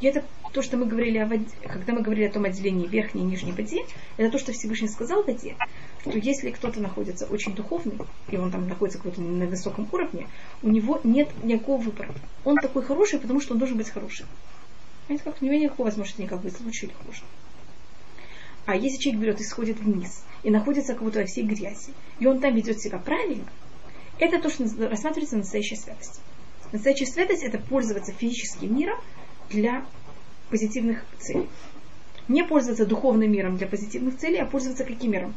И 0.00 0.07
это 0.07 0.24
то, 0.55 0.62
что 0.62 0.76
мы 0.76 0.86
говорили 0.86 1.18
о 1.18 1.26
воде, 1.26 1.44
когда 1.66 1.92
мы 1.92 2.00
говорили 2.00 2.26
о 2.26 2.32
том 2.32 2.44
отделении 2.44 2.86
верхней 2.86 3.22
и 3.22 3.24
нижней 3.24 3.50
воде, 3.50 3.84
это 4.16 4.30
то, 4.30 4.38
что 4.38 4.52
Всевышний 4.52 4.86
сказал 4.86 5.24
воде, 5.24 5.57
что 6.00 6.16
если 6.16 6.52
кто-то 6.52 6.80
находится 6.80 7.26
очень 7.26 7.55
духовный, 7.57 7.98
и 8.28 8.36
он 8.36 8.52
там 8.52 8.68
находится 8.68 8.98
какой-то 8.98 9.20
на 9.20 9.46
высоком 9.46 9.88
уровне, 9.90 10.28
у 10.62 10.70
него 10.70 11.00
нет 11.02 11.28
никакого 11.42 11.80
выбора. 11.80 12.14
Он 12.44 12.57
такой 12.57 12.84
хороший, 12.84 13.18
потому 13.18 13.40
что 13.40 13.55
он 13.55 13.59
должен 13.59 13.76
быть 13.76 13.90
хорошим. 13.90 14.26
Понимаете, 15.09 15.24
как 15.24 15.42
у 15.42 15.44
него 15.44 15.57
никакой 15.57 15.86
возможности 15.86 16.22
никак 16.22 16.40
быть 16.40 16.59
лучше 16.61 16.88
хуже. 17.05 17.22
А 18.64 18.76
если 18.76 18.98
человек 18.98 19.22
берет 19.22 19.40
и 19.40 19.44
сходит 19.44 19.80
вниз, 19.80 20.24
и 20.44 20.50
находится 20.50 20.94
как 20.94 21.02
будто 21.02 21.18
во 21.18 21.26
всей 21.26 21.44
грязи, 21.44 21.92
и 22.20 22.26
он 22.26 22.38
там 22.38 22.55
ведет 22.55 22.80
себя 22.80 22.98
правильно, 22.98 23.44
это 24.20 24.40
то, 24.40 24.48
что 24.48 24.64
рассматривается 24.88 25.36
настоящая 25.36 25.76
святость. 25.76 26.20
Настоящая 26.70 27.07
святость– 27.07 27.42
это 27.44 27.59
пользоваться 27.59 28.12
физическим 28.12 28.76
миром 28.76 28.98
для 29.50 29.84
позитивных 30.55 31.05
целей. 31.18 31.48
Не 32.28 32.44
пользоваться 32.44 32.86
духовным 32.86 33.32
миром 33.32 33.57
для 33.57 33.66
позитивных 33.66 34.16
целей, 34.18 34.38
а 34.38 34.46
пользоваться 34.46 34.84
каким 34.84 35.11
миром? 35.11 35.34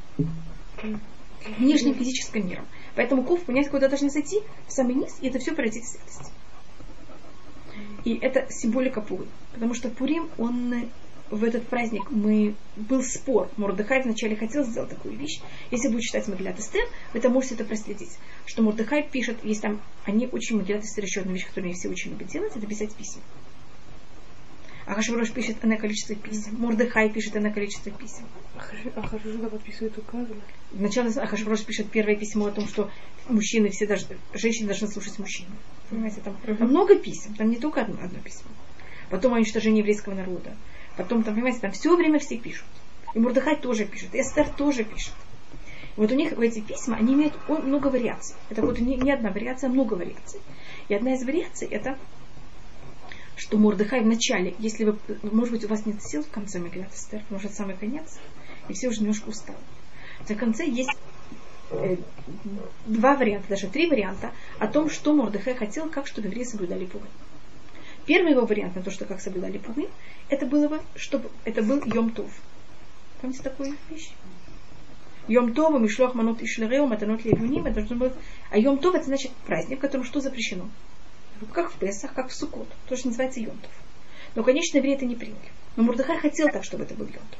Внешним 1.58 1.96
физическим 1.96 2.48
миром. 2.48 2.66
Поэтому 2.96 3.24
кув, 3.24 3.42
понять, 3.42 3.68
куда 3.70 3.88
должны 3.88 4.12
зайти, 4.12 4.42
в 4.68 4.72
самый 4.72 4.94
низ, 4.94 5.18
и 5.22 5.28
это 5.28 5.40
все 5.40 5.56
пройти 5.56 5.82
в 5.82 5.86
святость. 5.86 6.32
И 8.06 8.14
это 8.14 8.46
символика 8.52 9.02
Пурим. 9.02 9.28
Потому 9.54 9.74
что 9.74 9.90
Пурим, 9.90 10.30
он 10.38 10.88
в 11.32 11.44
этот 11.44 11.68
праздник 11.68 12.12
мы 12.12 12.54
был 12.76 13.02
спор. 13.02 13.50
Мордыхай 13.58 14.04
вначале 14.04 14.36
хотел 14.36 14.64
сделать 14.66 14.92
такую 14.92 15.18
вещь. 15.18 15.42
Если 15.72 15.88
будет 15.88 16.04
читать 16.04 16.28
Магилат 16.28 16.60
Эстер, 16.60 16.84
вы 17.12 17.18
это 17.18 17.30
можете 17.30 17.56
это 17.56 17.66
проследить. 17.66 18.20
Что 18.46 18.62
Мордыхай 18.62 19.02
пишет, 19.02 19.44
есть 19.44 19.64
там, 19.64 19.82
они 20.06 20.30
очень 20.32 20.58
Магилат 20.58 20.84
Эстер, 20.84 21.06
еще 21.06 21.22
одна 21.22 21.34
вещь, 21.34 21.48
которую 21.48 21.70
они 21.70 21.74
все 21.74 21.90
очень 21.90 22.12
любят 22.12 22.28
делать, 22.28 22.56
это 22.56 22.68
писать 22.68 22.94
письма. 22.94 23.24
Ахашвирош 24.88 25.32
пишет 25.32 25.62
на 25.64 25.76
количество 25.76 26.16
писем. 26.16 26.56
Мордыхай 26.60 27.10
пишет 27.10 27.36
на 27.36 27.52
количество 27.52 27.92
писем. 27.92 28.24
Ахашвирош 28.96 29.52
подписывает 29.52 29.98
указы. 29.98 30.34
Сначала 30.74 31.10
Ахашвирош 31.10 31.66
пишет 31.66 31.92
первое 31.92 32.16
письмо 32.16 32.46
о 32.46 32.52
том, 32.52 32.66
что 32.68 32.90
мужчины 33.28 33.70
все 33.70 33.86
должны, 33.86 34.18
женщины 34.34 34.68
должны 34.68 34.88
слушать 34.88 35.20
мужчин. 35.20 35.46
Понимаете, 35.90 36.22
там, 36.22 36.38
там 36.38 36.70
много 36.70 36.96
писем, 36.96 37.34
там 37.34 37.50
не 37.50 37.58
только 37.58 37.82
одно, 37.82 38.02
одно 38.02 38.20
письмо. 38.20 38.50
Потом 39.10 39.34
о 39.34 39.36
уничтожении 39.36 39.80
еврейского 39.80 40.14
народа. 40.14 40.56
Потом, 40.96 41.24
там, 41.24 41.36
понимаете, 41.36 41.60
там 41.60 41.72
все 41.74 41.94
время 41.96 42.20
все 42.20 42.38
пишут. 42.38 42.68
И 43.14 43.20
Мурдыхай 43.20 43.58
тоже 43.58 43.86
пишет, 43.86 44.16
и 44.16 44.22
Эстер 44.22 44.48
тоже 44.48 44.86
пишет. 44.86 45.14
И 45.98 46.00
вот 46.00 46.12
у 46.12 46.16
них 46.16 46.32
эти 46.32 46.62
письма, 46.62 46.96
они 46.96 47.14
имеют 47.14 47.34
много 47.50 47.88
вариаций. 47.88 48.38
Это 48.50 48.62
вот 48.62 48.80
не, 48.80 48.96
не 48.96 49.12
одна 49.12 49.32
вариация, 49.32 49.70
а 49.70 49.74
много 49.74 49.96
вариаций. 49.96 50.40
И 50.88 50.94
одна 50.94 51.14
из 51.14 51.24
вариаций 51.24 51.68
это 51.68 51.98
что 53.38 53.58
Мордыхай 53.58 54.02
в 54.02 54.08
начале, 54.08 54.56
если 54.60 54.84
вы, 54.84 54.98
может 55.22 55.54
быть, 55.54 55.64
у 55.64 55.68
вас 55.68 55.86
нет 55.86 56.02
сил 56.04 56.24
в 56.24 56.30
конце 56.30 56.60
Мегилат 56.60 56.94
Эстер, 56.94 57.22
это 57.30 57.50
самый 57.50 57.78
конец, 57.78 58.18
и 58.68 58.74
все 58.74 58.90
уже 58.90 59.02
немножко 59.02 59.30
устали. 59.30 59.58
В 60.28 60.36
конце 60.36 60.68
есть 60.68 60.98
э, 61.70 61.98
два 62.88 63.16
варианта, 63.16 63.50
даже 63.50 63.68
три 63.68 63.88
варианта 63.88 64.32
о 64.58 64.68
том, 64.68 64.90
что 64.90 65.14
Мордыхай 65.14 65.56
хотел, 65.56 65.90
как 65.90 66.08
чтобы 66.08 66.28
евреи 66.28 66.44
соблюдали 66.44 66.86
Пурим. 66.86 67.08
Первый 68.08 68.32
его 68.32 68.46
вариант 68.46 68.76
на 68.76 68.82
то, 68.82 68.90
что 68.90 69.06
как 69.06 69.22
соблюдали 69.22 69.60
Пурим, 69.60 69.90
это 70.30 70.48
было 70.48 70.68
бы, 70.68 70.82
чтобы 70.96 71.30
это 71.46 71.62
был 71.62 71.82
Йом 71.86 72.10
Тов. 72.10 72.32
Помните 73.22 73.44
такую 73.44 73.76
вещь? 73.90 74.10
Йом 75.28 75.54
Това, 75.54 75.78
Мишлох 75.78 76.16
Манут 76.16 76.42
Ишлереу, 76.42 76.88
Матанот 76.88 77.24
Левуним, 77.24 77.66
это 77.66 77.76
должно 77.76 77.98
быть... 77.98 78.14
А 78.50 78.58
Йом 78.58 78.80
Това 78.80 78.98
это 78.98 79.06
значит 79.06 79.32
праздник, 79.46 79.78
в 79.78 79.82
котором 79.82 80.06
что 80.06 80.22
запрещено? 80.22 80.70
Как 81.46 81.72
в 81.72 81.78
Песах, 81.78 82.14
как 82.14 82.30
в 82.30 82.34
Суккот, 82.34 82.68
то, 82.88 82.96
что 82.96 83.08
называется 83.08 83.40
Йонтов. 83.40 83.72
Но, 84.36 84.44
конечно, 84.44 84.78
евреи 84.78 84.96
это 84.96 85.06
не 85.06 85.16
приняли. 85.16 85.52
Но 85.76 85.84
Мурдыхай 85.84 86.20
хотел 86.20 86.50
так, 86.50 86.64
чтобы 86.64 86.84
это 86.84 86.94
был 86.96 87.06
Йонтов. 87.06 87.40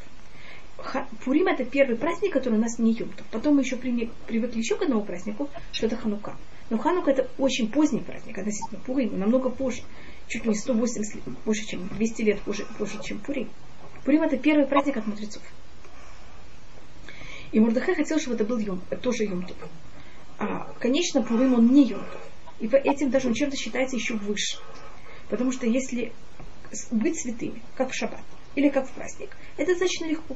Пурим 1.26 1.48
это 1.48 1.66
первый 1.66 1.98
праздник, 1.98 2.34
который 2.34 2.56
у 2.56 2.62
нас 2.62 2.80
не 2.80 2.94
Йонтов. 2.94 3.26
Потом 3.32 3.56
мы 3.56 3.62
еще 3.62 3.78
привыкли 3.78 4.60
еще 4.60 4.76
к 4.76 4.84
одному 4.84 5.04
празднику, 5.04 5.50
что 5.72 5.88
это 5.88 5.96
Ханука. 5.98 6.36
Но 6.70 6.78
Ханука 6.78 7.12
это 7.12 7.30
очень 7.38 7.72
поздний 7.72 8.02
праздник 8.02 8.38
относительно 8.38 8.80
Пурим, 8.82 9.18
намного 9.20 9.50
позже. 9.50 9.82
Чуть 10.28 10.46
не 10.46 10.56
180 10.56 11.16
лет, 11.16 11.24
больше, 11.46 11.66
чем 11.66 11.88
200 11.88 12.22
лет 12.22 12.42
позже, 12.42 12.68
позже 12.78 13.02
чем 13.04 13.20
Пурим. 13.20 13.50
Пурим 14.04 14.22
это 14.22 14.38
первый 14.38 14.68
праздник 14.68 14.98
от 14.98 15.08
мудрецов. 15.08 15.42
И 17.52 17.60
Мурдыхай 17.60 17.96
хотел, 17.96 18.20
чтобы 18.20 18.36
это 18.36 18.44
был 18.44 18.58
Йом, 18.58 18.82
тоже 19.02 19.24
Йом 19.24 19.48
А, 20.38 20.72
конечно, 20.80 21.24
Пурим 21.24 21.54
он 21.54 21.68
не 21.68 21.86
Йом 21.86 22.04
И 22.60 22.68
по 22.68 22.76
этим 22.76 23.10
даже 23.10 23.28
он 23.28 23.34
чем-то 23.34 23.56
считается 23.56 23.96
еще 23.96 24.16
выше. 24.16 24.58
Потому 25.30 25.52
что 25.52 25.68
если 25.68 26.12
быть 26.92 27.20
святыми, 27.20 27.62
как 27.76 27.92
в 27.92 27.96
шаббат, 27.96 28.24
или 28.56 28.70
как 28.70 28.88
в 28.88 28.92
праздник, 28.92 29.30
это 29.58 29.72
достаточно 29.72 30.06
легко. 30.06 30.36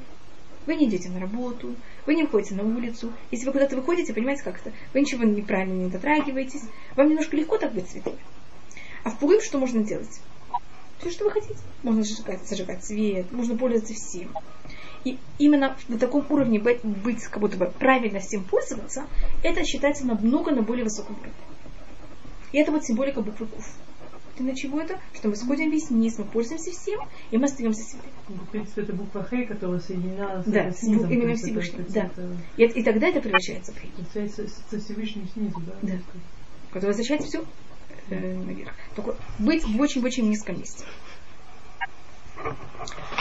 Вы 0.67 0.75
не 0.75 0.87
идете 0.87 1.09
на 1.09 1.19
работу, 1.19 1.75
вы 2.05 2.13
не 2.13 2.23
выходите 2.23 2.53
на 2.53 2.63
улицу. 2.63 3.11
Если 3.31 3.45
вы 3.47 3.51
куда-то 3.51 3.75
выходите, 3.75 4.13
понимаете, 4.13 4.43
как 4.43 4.59
это? 4.59 4.71
Вы 4.93 5.01
ничего 5.01 5.23
неправильно 5.23 5.73
не 5.73 5.89
дотрагиваетесь. 5.89 6.61
Вам 6.95 7.09
немножко 7.09 7.35
легко 7.35 7.57
так 7.57 7.73
быть 7.73 7.89
святыми. 7.89 8.19
А 9.03 9.09
в 9.09 9.17
Пурим 9.17 9.41
что 9.41 9.57
можно 9.57 9.83
делать? 9.83 10.21
Все, 10.99 11.09
что 11.09 11.25
вы 11.25 11.31
хотите. 11.31 11.57
Можно 11.81 12.03
зажигать, 12.03 12.47
зажигать 12.47 12.85
свет, 12.85 13.31
можно 13.31 13.57
пользоваться 13.57 13.95
всем. 13.95 14.29
И 15.03 15.17
именно 15.39 15.75
на 15.87 15.97
таком 15.97 16.23
уровне 16.29 16.59
быть, 16.59 17.23
как 17.23 17.39
будто 17.39 17.57
бы 17.57 17.65
правильно 17.65 18.19
всем 18.19 18.43
пользоваться, 18.43 19.07
это 19.41 19.63
считается 19.65 20.05
намного 20.05 20.51
на 20.51 20.61
более 20.61 20.83
высоком 20.83 21.15
уровне. 21.15 21.33
И 22.51 22.57
это 22.57 22.71
вот 22.71 22.83
символика 22.83 23.21
буквы 23.21 23.47
Куф. 23.47 23.65
Для 24.37 24.55
чего 24.55 24.79
это? 24.79 24.99
Что 25.13 25.29
мы 25.29 25.35
сходим 25.35 25.69
весь 25.69 25.89
вниз, 25.89 26.17
мы 26.17 26.25
пользуемся 26.25 26.71
всем, 26.71 26.99
и 27.29 27.37
мы 27.37 27.45
остаемся 27.45 27.83
святыми. 27.83 28.11
Ну, 28.29 28.35
в 28.35 28.49
принципе, 28.49 28.81
это 28.81 28.93
буква 28.93 29.27
Хей, 29.29 29.45
которая 29.45 29.79
соединена 29.79 30.43
да, 30.45 30.71
с 30.71 30.83
низом. 30.83 31.11
именно 31.11 31.35
Всевышним. 31.35 31.85
Да. 31.89 32.05
Это, 32.05 32.37
и, 32.57 32.63
и 32.63 32.83
тогда 32.83 33.07
это 33.07 33.21
превращается 33.21 33.73
в 33.73 33.79
Хей. 33.79 33.91
Связь 34.11 34.33
со 34.69 34.79
Всевышним 34.79 35.27
снизу, 35.27 35.59
да? 35.59 35.73
Да. 35.81 35.93
Который 36.71 36.91
означает 36.91 37.23
все 37.23 37.43
э, 38.09 38.35
наверх. 38.35 38.73
Только 38.95 39.15
быть 39.37 39.65
в 39.65 39.79
очень-очень 39.79 40.27
низком 40.29 40.57
месте. 40.59 40.85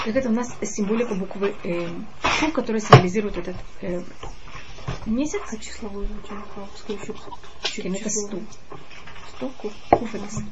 Так 0.04 0.16
это 0.16 0.28
у 0.28 0.32
нас 0.32 0.56
символика 0.62 1.14
буквы 1.14 1.54
э, 1.64 1.88
Ку, 2.40 2.50
которая 2.52 2.80
символизирует 2.80 3.36
этот 3.36 3.56
э, 3.82 4.02
месяц. 5.04 5.42
А 5.50 5.56
числовой 5.56 6.06
очень 6.06 7.82
Кем 7.82 7.94
это 7.94 8.08
сту. 8.08 8.26
Сто 8.28 8.36
куф. 8.36 8.78
Куф 9.48 10.14
это 10.14 10.30
сту. 10.30 10.44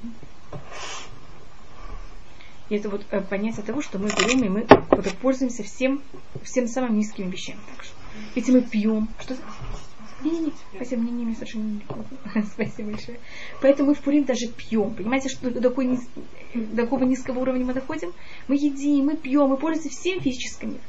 И 2.69 2.77
это 2.77 2.91
вот 2.91 3.05
э, 3.11 3.21
понятие 3.23 3.65
того, 3.65 3.81
что 3.81 3.99
мы 3.99 4.09
берем 4.09 4.45
и 4.45 4.49
мы 4.49 4.67
вот, 4.91 5.09
пользуемся 5.23 5.63
всем, 5.63 6.03
всем 6.43 6.69
самым 6.69 6.97
низкими 6.99 7.31
вещами. 7.31 7.61
Ведь 8.35 8.49
мы 8.49 8.61
пьем. 8.61 9.09
Что 9.21 9.37
не-не-не, 10.23 10.53
спасибо, 10.75 11.03
мне 11.03 11.25
не 11.25 11.35
совершенно 11.35 11.65
не 11.65 12.43
Спасибо 12.53 12.91
большое. 12.91 13.21
Поэтому 13.63 13.91
мы 13.91 13.95
в 13.95 14.01
Пурим 14.01 14.25
даже 14.25 14.49
пьем. 14.49 14.93
Понимаете, 14.93 15.29
что 15.29 15.51
до, 15.51 15.61
такой 15.61 15.87
низ... 15.87 16.01
до 16.55 16.83
какого 16.83 17.05
низкого 17.05 17.39
уровня 17.39 17.65
мы 17.65 17.73
доходим? 17.73 18.13
Мы 18.49 18.57
едим, 18.57 19.07
мы 19.07 19.17
пьем, 19.17 19.49
мы 19.49 19.57
пользуемся 19.57 19.97
всем 19.97 20.21
физическим 20.21 20.71
миром. 20.71 20.83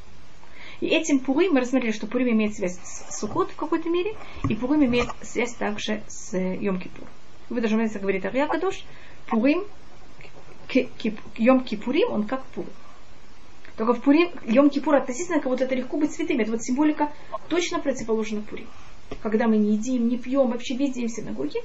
И 0.81 0.87
этим 0.87 1.19
Пурим 1.19 1.53
мы 1.53 1.59
рассмотрели, 1.59 1.91
что 1.91 2.07
Пурим 2.07 2.29
имеет 2.29 2.55
связь 2.55 2.79
с 2.83 3.19
Сукот 3.19 3.51
в 3.51 3.55
какой-то 3.55 3.89
мере, 3.89 4.15
и 4.47 4.55
Пурим 4.55 4.83
имеет 4.85 5.09
связь 5.21 5.53
также 5.53 6.01
с 6.07 6.35
Йом 6.35 6.79
Кипур. 6.79 7.07
Вы 7.49 7.61
даже 7.61 7.77
можете 7.77 7.99
говорить 7.99 8.25
о 8.25 8.47
Кадош, 8.47 8.83
Пурим, 9.27 9.63
Йом 11.37 11.63
Кипурим, 11.63 12.11
он 12.11 12.23
как 12.25 12.43
Пурим. 12.45 12.71
Только 13.75 13.93
в 13.93 14.01
Пурим, 14.01 14.31
Йом 14.45 14.69
Кипур 14.69 14.95
относительно 14.95 15.41
кого-то 15.41 15.63
это 15.63 15.75
легко 15.75 15.97
быть 15.97 16.11
святым. 16.11 16.39
Это 16.39 16.51
вот 16.51 16.63
символика 16.63 17.11
точно 17.47 17.79
противоположна 17.79 18.41
Пурим 18.41 18.67
когда 19.21 19.47
мы 19.47 19.57
не 19.57 19.75
едим, 19.75 20.07
не 20.07 20.17
пьем, 20.17 20.51
вообще 20.51 20.75
весь 20.75 20.93
день 20.93 21.07
в 21.07 21.11
синагоге. 21.11 21.61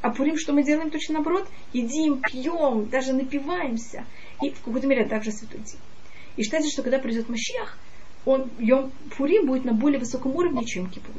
А 0.00 0.10
Пурим, 0.10 0.36
что 0.36 0.52
мы 0.52 0.64
делаем 0.64 0.90
точно 0.90 1.14
наоборот? 1.14 1.48
Едим, 1.72 2.20
пьем, 2.20 2.86
даже 2.88 3.12
напиваемся. 3.12 4.04
И 4.42 4.50
в 4.50 4.60
какой-то 4.60 4.86
мере 4.86 5.04
также 5.04 5.30
святой 5.30 5.60
день. 5.60 5.78
И 6.36 6.42
считается, 6.42 6.70
что 6.70 6.82
когда 6.82 6.98
придет 6.98 7.28
Машиах, 7.28 7.78
он, 8.24 8.50
Йом 8.58 8.90
Пурим 9.16 9.46
будет 9.46 9.64
на 9.64 9.72
более 9.72 10.00
высоком 10.00 10.34
уровне, 10.34 10.64
чем 10.64 10.88
Кипур. 10.90 11.14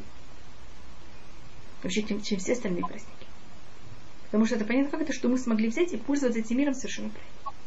Вообще, 1.82 2.04
чем, 2.04 2.22
чем 2.22 2.40
все 2.40 2.54
остальные 2.54 2.82
праздники. 2.82 3.23
Потому 4.34 4.48
что 4.48 4.56
это 4.56 4.66
понятно, 4.66 4.90
как 4.90 5.02
это, 5.02 5.14
что 5.14 5.30
мы 5.30 5.38
смогли 5.38 5.68
взять 5.68 5.94
и 5.94 5.98
пользоваться 5.98 6.40
этим 6.40 6.58
миром 6.58 6.74
совершенно 6.74 7.12
правильно. 7.12 7.60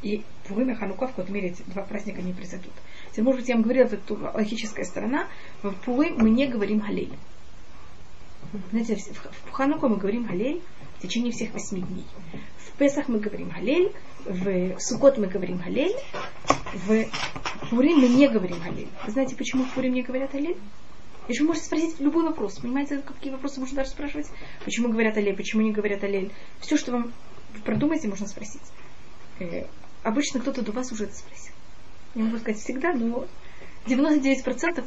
И 0.00 0.22
Пурим 0.48 0.70
и 0.70 0.74
Ханука 0.74 1.08
в 1.08 1.10
какой-то 1.10 1.30
мере 1.30 1.48
эти 1.48 1.60
два 1.66 1.82
праздника 1.82 2.22
не 2.22 2.32
произойдут. 2.32 2.72
Теперь, 3.10 3.24
может 3.24 3.40
быть, 3.42 3.48
я 3.50 3.56
вам 3.56 3.64
говорила, 3.64 3.84
это 3.84 4.14
логическая 4.32 4.86
сторона. 4.86 5.28
В 5.62 5.72
Пуры 5.72 6.14
мы 6.16 6.30
не 6.30 6.46
говорим 6.46 6.78
Галель. 6.78 7.12
Знаете, 8.70 8.96
в 8.96 9.50
Хануку 9.50 9.88
мы 9.88 9.98
говорим 9.98 10.24
Галель 10.24 10.62
в 10.96 11.02
течение 11.02 11.30
всех 11.30 11.52
восьми 11.52 11.82
дней. 11.82 12.06
В 12.56 12.78
Песах 12.78 13.08
мы 13.08 13.18
говорим 13.18 13.50
Галель, 13.50 13.92
в 14.24 14.80
Сукот 14.80 15.18
мы 15.18 15.26
говорим 15.26 15.58
Галель, 15.58 15.94
в 16.72 17.04
Пурим 17.68 17.98
мы 17.98 18.08
не 18.08 18.26
говорим 18.26 18.58
Галель. 18.60 18.88
Вы 19.04 19.12
знаете, 19.12 19.36
почему 19.36 19.64
в 19.64 19.74
Пурим 19.74 19.92
не 19.92 20.02
говорят 20.02 20.32
Галель? 20.32 20.56
Еще 21.28 21.42
вы 21.42 21.48
можете 21.48 21.66
спросить 21.66 22.00
любой 22.00 22.24
вопрос. 22.24 22.58
Понимаете, 22.58 22.98
какие 22.98 23.32
вопросы 23.32 23.60
можно 23.60 23.76
даже 23.76 23.90
спрашивать? 23.90 24.28
Почему 24.64 24.88
говорят 24.88 25.16
Алель, 25.16 25.36
почему 25.36 25.62
не 25.62 25.72
говорят 25.72 26.04
Алель? 26.04 26.30
Все, 26.60 26.76
что 26.76 26.92
вам 26.92 27.12
продумаете, 27.64 28.08
можно 28.08 28.26
спросить. 28.26 28.62
Э, 29.38 29.64
обычно 30.02 30.40
кто-то 30.40 30.62
до 30.62 30.72
вас 30.72 30.92
уже 30.92 31.04
это 31.04 31.14
спросил 31.14 31.54
не 32.14 32.22
могу 32.22 32.38
сказать 32.38 32.60
всегда, 32.60 32.92
но 32.92 33.26
99% 33.86 34.84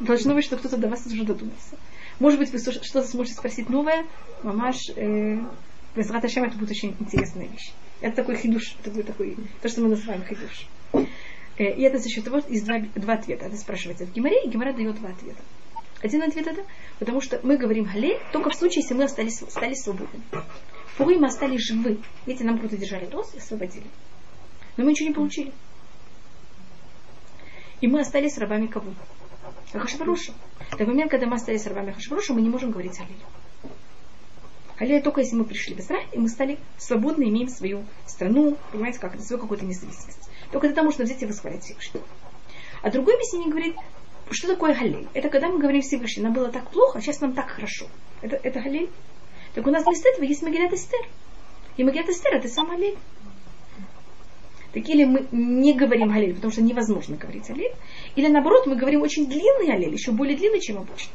должно 0.00 0.34
быть, 0.34 0.44
что 0.44 0.56
кто-то 0.56 0.76
до 0.76 0.88
вас 0.88 1.06
уже 1.06 1.24
додумался. 1.24 1.76
Может 2.18 2.38
быть, 2.38 2.50
вы 2.50 2.58
что-то 2.58 3.06
сможете 3.06 3.36
спросить 3.36 3.68
новое, 3.68 4.06
мамаш, 4.42 4.90
э, 4.96 5.38
без 5.96 6.10
это 6.10 6.58
будет 6.58 6.70
очень 6.70 6.96
интересная 7.00 7.46
вещь. 7.46 7.72
Это 8.00 8.16
такой 8.16 8.36
хидуш, 8.36 8.76
будет 8.84 9.06
такой, 9.06 9.36
то, 9.60 9.68
что 9.68 9.82
мы 9.82 9.88
называем 9.88 10.24
хидуш. 10.24 10.66
Э, 11.58 11.74
и 11.74 11.82
это 11.82 11.98
за 11.98 12.08
счет 12.08 12.24
того, 12.24 12.38
из 12.38 12.62
два, 12.62 12.78
два 12.94 13.14
ответа. 13.14 13.46
Это 13.46 13.56
спрашивается 13.56 14.06
в 14.06 14.12
Гимаре, 14.12 14.44
и 14.44 14.48
Гимара 14.48 14.72
дает 14.72 14.96
два 14.96 15.10
ответа. 15.10 15.42
Один 16.02 16.22
ответ 16.22 16.46
это, 16.46 16.64
потому 16.98 17.20
что 17.20 17.40
мы 17.42 17.56
говорим 17.56 17.84
галель 17.84 18.18
только 18.32 18.50
в 18.50 18.54
случае, 18.54 18.82
если 18.82 18.94
мы 18.94 19.04
остались, 19.04 19.38
стали 19.38 19.74
свободны. 19.74 20.20
В 20.30 20.96
Пуры 20.96 21.18
мы 21.18 21.26
остались 21.26 21.60
живы. 21.60 21.98
Видите, 22.26 22.44
нам 22.44 22.58
круто 22.58 22.76
держали 22.76 23.06
доз 23.06 23.34
и 23.34 23.38
освободили. 23.38 23.86
Но 24.76 24.84
мы 24.84 24.90
ничего 24.90 25.08
не 25.08 25.14
получили. 25.14 25.52
И 27.80 27.86
мы 27.86 28.00
остались 28.00 28.38
рабами 28.38 28.66
кого? 28.66 28.92
Хашваруша. 29.72 30.32
В 30.70 30.80
момент, 30.80 31.10
когда 31.10 31.26
мы 31.26 31.36
остались 31.36 31.66
рабами 31.66 31.92
Хашваруша, 31.92 32.34
мы 32.34 32.42
не 32.42 32.48
можем 32.48 32.70
говорить 32.70 32.98
Аллилю. 32.98 33.24
Аллилуйя 34.78 35.02
только 35.02 35.20
если 35.20 35.36
мы 35.36 35.44
пришли 35.44 35.74
в 35.74 35.80
Израиль, 35.80 36.08
и 36.12 36.18
мы 36.18 36.28
стали 36.28 36.58
свободны, 36.78 37.24
имеем 37.24 37.48
свою 37.48 37.84
страну, 38.06 38.56
понимаете, 38.72 38.98
как 38.98 39.14
это, 39.14 39.22
свою 39.22 39.40
какую-то 39.40 39.66
независимость. 39.66 40.30
Только 40.50 40.68
тогда 40.68 40.82
можно 40.82 41.04
взять 41.04 41.22
и 41.22 41.26
восхвалять 41.26 41.62
Всевышнего. 41.62 42.04
А 42.82 42.90
другой 42.90 43.14
объяснение 43.14 43.50
говорит, 43.50 43.76
что 44.34 44.48
такое 44.48 44.74
Галиль? 44.74 45.08
Это 45.14 45.28
когда 45.28 45.48
мы 45.48 45.58
говорим 45.58 45.82
Всевышний, 45.82 46.22
нам 46.22 46.32
было 46.32 46.50
так 46.50 46.70
плохо, 46.70 46.98
а 46.98 47.00
сейчас 47.00 47.20
нам 47.20 47.32
так 47.32 47.48
хорошо. 47.48 47.86
Это, 48.22 48.36
это 48.36 48.60
Галиль? 48.60 48.90
Так 49.54 49.66
у 49.66 49.70
нас 49.70 49.84
вместо 49.84 50.08
этого 50.08 50.24
есть 50.24 50.42
Магилят 50.42 50.72
Эстер. 50.72 51.00
И 51.76 51.84
Магилят 51.84 52.08
Эстер 52.08 52.34
это 52.34 52.48
сам 52.48 52.68
Галиль. 52.68 52.96
Так 54.72 54.88
или 54.88 55.04
мы 55.04 55.26
не 55.32 55.74
говорим 55.74 56.12
Галиль, 56.12 56.34
потому 56.34 56.52
что 56.52 56.62
невозможно 56.62 57.16
говорить 57.16 57.48
Галиль, 57.48 57.74
или 58.14 58.28
наоборот, 58.28 58.66
мы 58.66 58.76
говорим 58.76 59.02
очень 59.02 59.26
длинный 59.26 59.66
Галиль, 59.66 59.92
еще 59.92 60.12
более 60.12 60.36
длинный, 60.36 60.60
чем 60.60 60.78
обычно. 60.78 61.12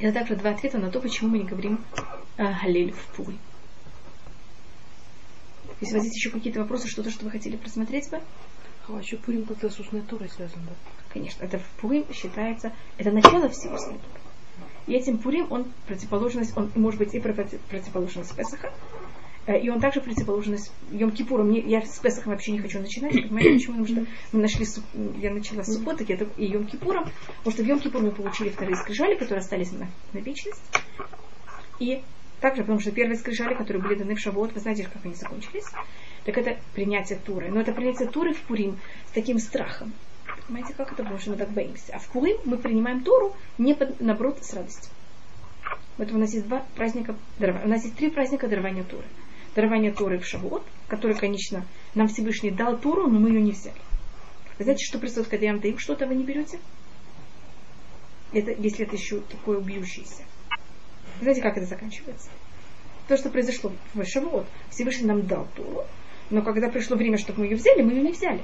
Это 0.00 0.18
также 0.18 0.36
два 0.36 0.50
ответа 0.50 0.78
на 0.78 0.90
то, 0.90 1.00
почему 1.00 1.30
мы 1.30 1.38
не 1.38 1.44
говорим 1.44 1.80
э, 2.36 2.44
Галиль 2.62 2.92
в 2.92 3.16
Пури. 3.16 3.38
Если 5.80 5.94
у 5.94 5.98
вас 5.98 6.04
есть 6.04 6.16
еще 6.16 6.30
какие-то 6.30 6.60
вопросы, 6.60 6.88
что-то, 6.88 7.10
что 7.10 7.24
вы 7.24 7.30
хотели 7.30 7.56
просмотреть 7.56 8.10
бы? 8.10 8.20
А 8.88 8.98
еще 8.98 9.16
Пурим 9.16 9.44
как-то 9.44 9.70
с 9.70 9.78
устной 9.80 10.02
Торой 10.02 10.28
связан, 10.28 10.60
да? 10.66 10.72
Конечно, 11.12 11.44
это 11.44 11.60
Пурим 11.80 12.04
считается, 12.12 12.72
это 12.98 13.10
начало 13.10 13.48
всего 13.48 13.74
устной 13.74 13.98
Торы. 13.98 14.20
И 14.86 14.92
этим 14.92 15.18
Пурим, 15.18 15.46
он 15.50 15.66
противоположность, 15.86 16.56
он 16.56 16.70
может 16.74 16.98
быть 16.98 17.14
и 17.14 17.20
противоположность 17.20 18.36
Песаха, 18.36 18.72
Э, 19.46 19.58
и 19.58 19.70
он 19.70 19.80
также 19.80 20.00
противоположен 20.00 20.58
Йом 20.90 21.12
Кипуром. 21.12 21.50
Я 21.52 21.82
с 21.82 21.98
Песахом 21.98 22.32
вообще 22.32 22.52
не 22.52 22.58
хочу 22.58 22.80
начинать, 22.80 23.12
понимаете, 23.12 23.52
почему? 23.54 23.84
Потому 23.84 23.86
что 23.86 24.12
мы 24.32 24.42
нашли, 24.42 24.66
я 25.18 25.32
начала 25.32 25.62
с 25.62 25.72
субботы 25.72 26.04
и 26.36 26.44
Йом 26.44 26.66
Кипуром, 26.66 27.04
потому 27.38 27.52
что 27.52 27.62
в 27.62 27.66
Йом 27.66 27.78
Кипур 27.78 28.02
мы 28.02 28.10
получили 28.10 28.50
вторые 28.50 28.76
скрижали, 28.76 29.14
которые 29.14 29.40
остались 29.40 29.72
на, 29.72 29.88
на 30.12 30.18
вечность. 30.18 30.60
И 31.78 32.02
также, 32.40 32.62
потому 32.62 32.80
что 32.80 32.90
первые 32.90 33.16
скрижали, 33.16 33.54
которые 33.54 33.82
были 33.82 33.94
даны 33.94 34.14
в 34.14 34.18
Шавуот, 34.18 34.52
вы 34.52 34.60
знаете, 34.60 34.88
как 34.92 35.04
они 35.04 35.14
закончились? 35.14 35.66
Так 36.26 36.36
это 36.36 36.58
принятие 36.74 37.18
Туры. 37.18 37.48
Но 37.48 37.60
это 37.60 37.72
принятие 37.72 38.08
Туры 38.08 38.34
в 38.34 38.42
Пурим 38.42 38.78
с 39.08 39.12
таким 39.12 39.38
страхом. 39.38 39.94
Понимаете, 40.46 40.74
как 40.74 40.92
это? 40.92 41.02
Потому 41.02 41.18
что 41.18 41.30
мы 41.30 41.36
так 41.36 41.50
боимся. 41.50 41.94
А 41.94 41.98
в 41.98 42.06
Пурим 42.08 42.36
мы 42.44 42.58
принимаем 42.58 43.02
Туру, 43.02 43.34
не 43.56 43.74
под, 43.74 44.00
наоборот, 44.00 44.44
с 44.44 44.52
радостью. 44.52 44.90
Поэтому 45.96 46.18
у 46.18 46.20
нас 46.20 46.34
есть 46.34 46.46
два 46.46 46.62
праздника, 46.74 47.14
у 47.40 47.68
нас 47.68 47.84
есть 47.84 47.96
три 47.96 48.10
праздника 48.10 48.48
дарования 48.48 48.84
Туры 48.84 49.04
дарование 49.56 49.90
Торы 49.90 50.18
в 50.18 50.26
Шавуот, 50.26 50.62
который, 50.86 51.16
конечно, 51.16 51.66
нам 51.94 52.08
Всевышний 52.08 52.50
дал 52.50 52.78
Тору, 52.78 53.08
но 53.08 53.18
мы 53.18 53.30
ее 53.30 53.42
не 53.42 53.52
взяли. 53.52 53.80
Вы 54.58 54.64
знаете, 54.64 54.84
что 54.84 54.98
происходит, 54.98 55.30
когда 55.30 55.46
я 55.46 55.52
вам 55.52 55.60
даю 55.60 55.78
что-то, 55.78 56.06
вы 56.06 56.14
не 56.14 56.24
берете? 56.24 56.60
Это, 58.32 58.52
если 58.52 58.86
это 58.86 58.96
еще 58.96 59.20
такое 59.20 59.58
убьющееся. 59.58 60.22
Знаете, 61.20 61.40
как 61.40 61.56
это 61.56 61.66
заканчивается? 61.66 62.28
То, 63.08 63.16
что 63.16 63.30
произошло 63.30 63.72
в 63.94 64.04
Шавуот, 64.04 64.46
Всевышний 64.70 65.06
нам 65.06 65.26
дал 65.26 65.48
Тору, 65.56 65.84
но 66.30 66.42
когда 66.42 66.68
пришло 66.68 66.96
время, 66.96 67.18
чтобы 67.18 67.40
мы 67.40 67.46
ее 67.46 67.56
взяли, 67.56 67.82
мы 67.82 67.92
ее 67.92 68.02
не 68.02 68.12
взяли. 68.12 68.42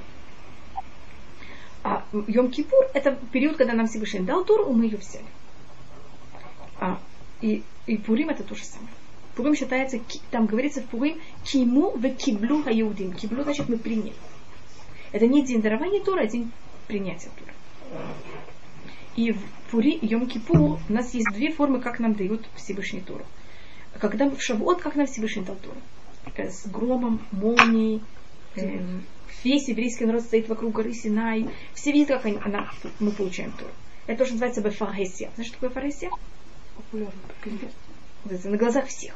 А 1.82 2.04
Йом 2.28 2.50
Кипур– 2.50 2.84
это 2.94 3.18
период, 3.32 3.56
когда 3.56 3.72
нам 3.72 3.86
Всевышний 3.86 4.20
дал 4.20 4.44
Тору, 4.44 4.72
мы 4.72 4.84
ее 4.84 4.98
взяли. 4.98 5.24
А, 6.78 7.00
и, 7.40 7.62
и 7.86 7.96
Пурим 7.96 8.28
это 8.28 8.44
то 8.44 8.54
же 8.54 8.64
самое. 8.64 8.92
Пурим 9.34 9.54
считается, 9.54 9.98
там 10.30 10.46
говорится 10.46 10.82
в 10.82 10.86
Пурим, 10.86 11.18
киму 11.44 11.90
в 11.90 12.08
киблу 12.14 12.62
хаюдим. 12.62 13.12
Киблу 13.14 13.42
значит 13.42 13.68
мы 13.68 13.78
приняли. 13.78 14.14
Это 15.10 15.26
не 15.26 15.44
день 15.44 15.60
дарования 15.60 16.02
Тора, 16.02 16.22
а 16.22 16.26
день 16.26 16.50
принятия 16.86 17.30
Тора. 17.38 17.52
И 19.16 19.32
в 19.32 19.40
Пури 19.70 19.92
и 19.92 20.06
Йом 20.06 20.26
Кипур 20.26 20.58
у 20.88 20.92
нас 20.92 21.12
есть 21.14 21.28
две 21.32 21.50
формы, 21.50 21.80
как 21.80 21.98
нам 21.98 22.14
дают 22.14 22.46
Всевышний 22.56 23.00
Тору. 23.00 23.24
Когда 23.98 24.28
в 24.28 24.40
Шавуот, 24.40 24.80
как 24.80 24.94
нам 24.94 25.06
Всевышний 25.06 25.42
дал 25.42 25.56
Тору? 25.56 25.76
С 26.36 26.66
громом, 26.66 27.20
молнией, 27.30 28.02
эм, 28.56 29.04
весь 29.44 29.68
еврейский 29.68 30.06
народ 30.06 30.22
стоит 30.22 30.48
вокруг 30.48 30.72
горы 30.72 30.92
Синай. 30.92 31.48
Все 31.74 31.92
видят, 31.92 32.08
как 32.08 32.26
они- 32.26 32.38
она, 32.42 32.70
мы 33.00 33.10
получаем 33.12 33.52
Тору. 33.52 33.70
Это 34.06 34.18
то, 34.18 34.24
что 34.24 34.34
называется 34.34 34.62
Бефаресия. 34.62 35.30
Знаешь, 35.34 35.48
что 35.48 35.60
такое 35.60 35.70
Фаресия? 35.70 36.10
Популярно. 36.76 37.12
На 38.44 38.56
глазах 38.56 38.86
всех. 38.86 39.14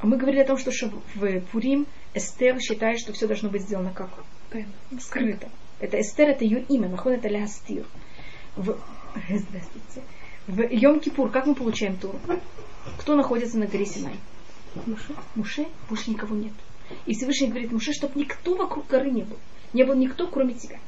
А 0.00 0.06
мы 0.06 0.16
говорили 0.16 0.40
о 0.42 0.46
том, 0.46 0.58
что 0.58 0.70
в 1.14 1.40
Пурим 1.52 1.86
Эстер 2.14 2.58
считает, 2.60 2.98
что 2.98 3.12
все 3.12 3.26
должно 3.26 3.48
быть 3.48 3.62
сделано 3.62 3.92
как 3.92 4.10
скрыто. 5.00 5.48
Это 5.80 6.00
Эстер, 6.00 6.28
это 6.28 6.44
ее 6.44 6.62
имя, 6.68 6.88
нахон 6.88 7.12
это 7.12 7.28
Лястир. 7.28 7.86
В... 8.56 8.78
Здравствуйте. 9.28 10.02
В 10.46 10.60
Йом-Кипур, 10.60 11.30
как 11.30 11.46
мы 11.46 11.54
получаем 11.54 11.96
Туру? 11.96 12.18
Кто 12.98 13.14
находится 13.14 13.58
на 13.58 13.66
горе 13.66 13.86
Синай? 13.86 14.14
Муше. 14.86 15.14
Муше, 15.34 15.66
больше 15.88 16.10
никого 16.10 16.34
нет. 16.36 16.52
И 17.06 17.14
Всевышний 17.14 17.48
говорит 17.48 17.72
Муше, 17.72 17.92
чтобы 17.92 18.18
никто 18.18 18.54
вокруг 18.54 18.86
горы 18.88 19.10
не 19.10 19.22
был. 19.22 19.38
Не 19.72 19.84
был 19.84 19.94
никто, 19.94 20.26
кроме 20.26 20.54
тебя. 20.54 20.78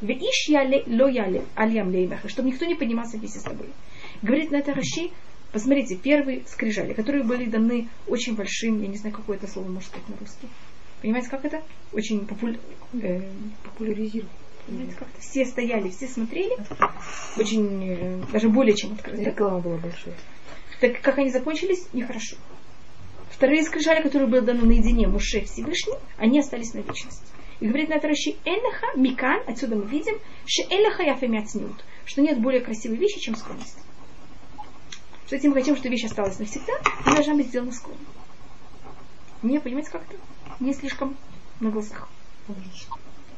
В 0.00 0.10
иш 0.10 0.48
яле 0.48 0.82
ло 0.86 1.08
яле 1.08 1.44
альям 1.54 1.90
леймеха, 1.90 2.28
чтобы 2.28 2.48
никто 2.50 2.64
не 2.64 2.74
поднимался 2.74 3.18
вместе 3.18 3.38
с 3.38 3.42
тобой. 3.42 3.68
Говорит 4.22 4.50
на 4.50 4.56
это 4.56 4.74
Раши, 4.74 5.10
посмотрите, 5.52 5.96
первые 5.96 6.42
скрижали, 6.46 6.92
которые 6.92 7.22
были 7.22 7.44
даны 7.44 7.88
очень 8.08 8.34
большим, 8.34 8.82
я 8.82 8.88
не 8.88 8.96
знаю, 8.96 9.14
какое 9.14 9.36
это 9.36 9.46
слово 9.46 9.68
можно 9.68 9.88
сказать 9.88 10.08
на 10.08 10.16
русский. 10.16 10.48
Понимаете, 11.02 11.28
как 11.30 11.44
это? 11.44 11.62
Очень 11.92 12.26
популь... 12.26 12.58
э, 13.00 13.22
Популяризировал. 13.64 14.30
Понимаете, 14.66 14.94
как-то 14.96 15.20
все 15.20 15.44
стояли, 15.44 15.90
все 15.90 16.06
смотрели, 16.06 16.56
очень, 17.36 17.88
э, 17.88 18.22
даже 18.32 18.48
более 18.48 18.76
чем 18.76 18.92
открыто. 18.92 19.22
Реклама 19.22 19.58
была 19.58 19.76
большая. 19.78 20.14
Так 20.80 21.00
как 21.00 21.18
они 21.18 21.30
закончились, 21.30 21.86
нехорошо. 21.92 22.36
Вторые 23.32 23.64
скрижали, 23.64 24.02
которые 24.02 24.28
были 24.28 24.40
даны 24.40 24.62
наедине 24.62 25.08
Муше 25.08 25.40
Всевышний, 25.44 25.94
они 26.18 26.38
остались 26.38 26.74
на 26.74 26.80
вечность. 26.80 27.22
И 27.60 27.66
говорит 27.66 27.88
на 27.88 27.94
это 27.94 28.08
Раши, 28.08 28.36
Эллаха 28.44 28.86
Микан, 28.96 29.42
отсюда 29.46 29.76
мы 29.76 29.86
видим, 29.86 30.18
что 30.46 30.62
Эллаха 30.74 31.02
Яфемяцнют, 31.02 31.82
что 32.04 32.20
нет 32.20 32.40
более 32.40 32.60
красивой 32.60 32.98
вещи, 32.98 33.20
чем 33.20 33.34
скромность. 33.34 33.78
Что 35.26 35.36
этим 35.36 35.50
мы 35.50 35.56
хотим, 35.56 35.76
что 35.76 35.88
вещь 35.88 36.04
осталась 36.04 36.38
навсегда, 36.38 36.72
и 37.06 37.14
должна 37.14 37.34
быть 37.34 37.46
сделана 37.46 37.72
скромно. 37.72 38.04
Не, 39.42 39.60
понимаете, 39.60 39.90
как 39.90 40.02
это? 40.02 40.18
Не 40.60 40.74
слишком 40.74 41.16
на 41.60 41.70
глазах. 41.70 42.08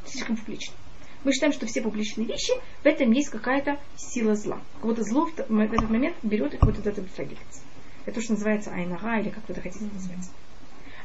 Слишком 0.05 0.37
публично. 0.37 0.75
Мы 1.23 1.33
считаем, 1.33 1.53
что 1.53 1.67
все 1.67 1.81
публичные 1.81 2.27
вещи, 2.27 2.53
в 2.83 2.87
этом 2.87 3.13
есть 3.13 3.31
какая-то 3.31 3.81
сила 3.97 4.35
зла. 4.35 4.61
Кого-то 4.81 5.03
зло 5.03 5.27
в 5.27 5.61
этот 5.61 5.89
момент 5.89 6.17
берет 6.23 6.53
и 6.53 6.59
кого-то 6.59 6.81
от 6.81 6.87
этого 6.89 7.07
притягивается. 7.07 7.64
Это 8.07 8.17
то, 8.17 8.21
что 8.23 8.33
называется 8.33 8.71
айнара, 8.71 9.21
или 9.21 9.31
как 9.31 9.49
вы 9.49 9.53
это 9.55 9.63
хотите 9.63 9.87
назвать. 9.93 10.31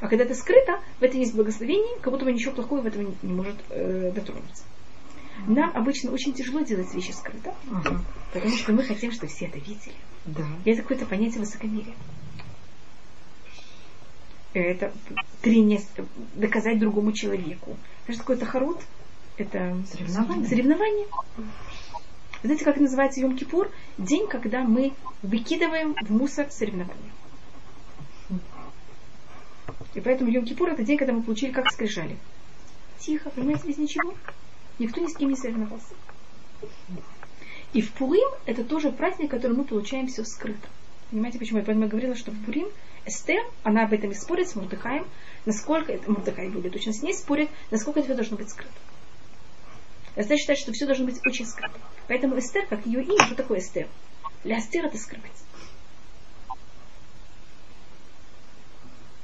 А 0.02 0.08
когда 0.08 0.24
это 0.24 0.34
скрыто, 0.36 0.80
в 1.00 1.04
этом 1.04 1.20
есть 1.20 1.36
благословение, 1.36 2.00
как 2.02 2.12
будто 2.14 2.26
бы 2.26 2.32
ничего 2.32 2.54
плохого 2.54 2.82
в 2.82 2.86
этом 2.86 3.06
не, 3.06 3.18
не 3.22 3.34
может 3.34 3.56
э, 3.70 4.12
дотронуться. 4.14 4.64
Нам 5.47 5.72
обычно 5.76 6.12
очень 6.12 6.34
тяжело 6.34 6.62
делать 6.62 6.93
вещи 6.93 7.12
скрыто, 7.12 7.54
Ага. 7.72 8.02
потому 8.34 8.56
что 8.56 8.74
мы 8.74 8.84
хотим, 8.84 9.12
чтобы 9.12 9.28
все 9.28 9.45
это 9.45 9.58
видели. 9.60 9.95
Да. 10.26 10.43
И 10.66 10.72
это 10.72 10.82
какое-то 10.82 11.06
понятие 11.06 11.39
высокомерия. 11.39 11.95
Это 14.54 14.91
трение, 15.41 15.80
с- 15.80 15.88
доказать 16.36 16.80
другому 16.80 17.12
человеку. 17.14 17.78
Знаешь, 18.06 18.20
какой-то 18.20 18.45
харут? 18.45 18.80
Это 19.38 19.78
Соревнование. 19.89 20.47
соревнование. 20.50 21.08
Вы 22.42 22.48
знаете, 22.48 22.66
как 22.66 22.78
называется 22.78 23.20
Йом-Кипур? 23.20 23.70
День, 23.98 24.28
когда 24.28 24.64
мы 24.64 24.94
выкидываем 25.22 25.94
в 26.02 26.10
мусор 26.10 26.50
соревнования. 26.50 27.12
И 29.94 30.00
поэтому 30.00 30.32
Йом-Кипур 30.32 30.70
это 30.70 30.84
день, 30.84 30.98
когда 30.98 31.12
мы 31.12 31.22
получили 31.22 31.52
как 31.52 31.70
скрижали. 31.70 32.18
Тихо, 33.00 33.30
понимаете, 33.30 33.68
без 33.68 33.78
ничего. 33.78 34.14
Никто 34.78 35.02
ни 35.02 35.08
с 35.08 35.18
кем 35.18 35.30
не 35.30 35.36
соревновался. 35.36 35.94
И 37.74 37.82
в 37.82 37.92
Пурим 37.92 38.30
это 38.46 38.64
тоже 38.64 38.92
праздник, 38.92 39.32
который 39.32 39.58
мы 39.58 39.66
получаем 39.66 40.08
все 40.08 40.24
скрыто. 40.24 40.68
Понимаете, 41.12 41.40
почему? 41.40 41.60
Я 41.60 41.66
поэтому 41.66 41.88
говорила, 41.88 42.16
что 42.16 42.32
в 42.32 42.46
Пурим 42.46 42.70
Эстер, 43.06 43.42
она 43.64 43.84
об 43.84 43.94
этом 43.94 44.12
и 44.12 44.14
спорит 44.14 44.48
с 44.50 44.56
Мурдыхаем, 44.56 45.06
насколько 45.46 45.92
это, 45.92 46.10
Мурдыхай 46.10 46.50
более 46.50 46.72
точно 46.72 46.94
с 46.94 47.02
ней 47.02 47.14
спорит, 47.14 47.50
насколько 47.70 48.00
это 48.00 48.16
должно 48.16 48.38
быть 48.38 48.50
скрыто. 48.50 48.72
Эстер 50.20 50.38
считает, 50.38 50.59
что 50.59 50.74
все 50.74 50.86
должно 50.86 51.05
быть 51.05 51.20
очень 51.26 51.45
скрыто. 51.45 51.80
Поэтому 52.07 52.38
Эстер, 52.38 52.65
как 52.67 52.86
ее 52.86 53.03
имя, 53.03 53.26
что 53.26 53.36
такое 53.36 53.59
Эстер? 53.59 53.88
Для 54.43 54.59
Эстер 54.59 54.86
это 54.86 54.97
скрывать. 54.97 55.32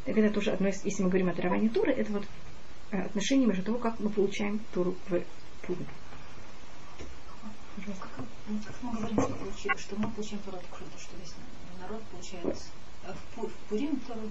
Так 0.05 0.17
это 0.17 0.33
тоже 0.33 0.51
одно 0.51 0.69
из, 0.69 0.83
если 0.85 1.03
мы 1.03 1.09
говорим 1.09 1.29
о 1.29 1.33
даровании 1.33 1.67
Туры, 1.67 1.91
это 1.91 2.11
вот 2.13 2.25
э, 2.91 3.01
отношение 3.01 3.47
между 3.47 3.63
того, 3.63 3.77
как 3.79 3.99
мы 3.99 4.09
получаем 4.09 4.59
Туру 4.73 4.95
в 5.09 5.21
Пурим. 5.63 5.85
Как, 7.85 7.95
как 7.99 8.75
мы 8.83 8.91
говорим, 8.93 9.19
что, 9.19 9.33
получи- 9.33 9.77
что 9.77 9.95
мы 9.97 10.09
получаем 10.11 10.41
Тору 10.43 10.57
открыто, 10.57 10.97
что 10.99 11.17
весь 11.17 11.33
народ 11.81 12.01
получает 12.03 12.45
э, 13.03 13.13
в, 13.13 13.37
Пу- 13.39 13.49
в 13.49 13.53
Пурим 13.69 13.99
Тору. 14.07 14.29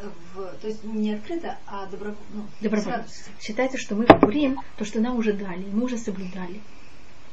То 0.00 0.06
есть, 0.06 0.16
в- 0.34 0.60
то 0.60 0.66
есть 0.68 0.84
не 0.84 1.12
открыто, 1.14 1.58
а 1.66 1.86
добро, 1.86 2.14
ну, 2.32 2.44
Добровольно. 2.60 3.06
Считается, 3.40 3.78
что 3.78 3.94
мы 3.94 4.06
Пурим, 4.06 4.58
то, 4.76 4.84
что 4.84 5.00
нам 5.00 5.18
уже 5.18 5.32
дали, 5.32 5.64
мы 5.70 5.84
уже 5.84 5.98
соблюдали. 5.98 6.60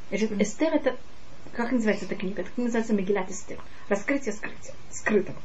Значит, 0.09 0.31
Эстер 0.41 0.73
это, 0.73 0.97
как 1.53 1.71
называется 1.71 2.05
эта 2.05 2.15
книга? 2.15 2.41
Это 2.41 2.51
называется 2.57 2.93
Мегилат 2.93 3.29
Эстер. 3.29 3.59
Раскрытие 3.89 4.33
скрытия, 4.33 4.73
скрытого. 4.91 5.37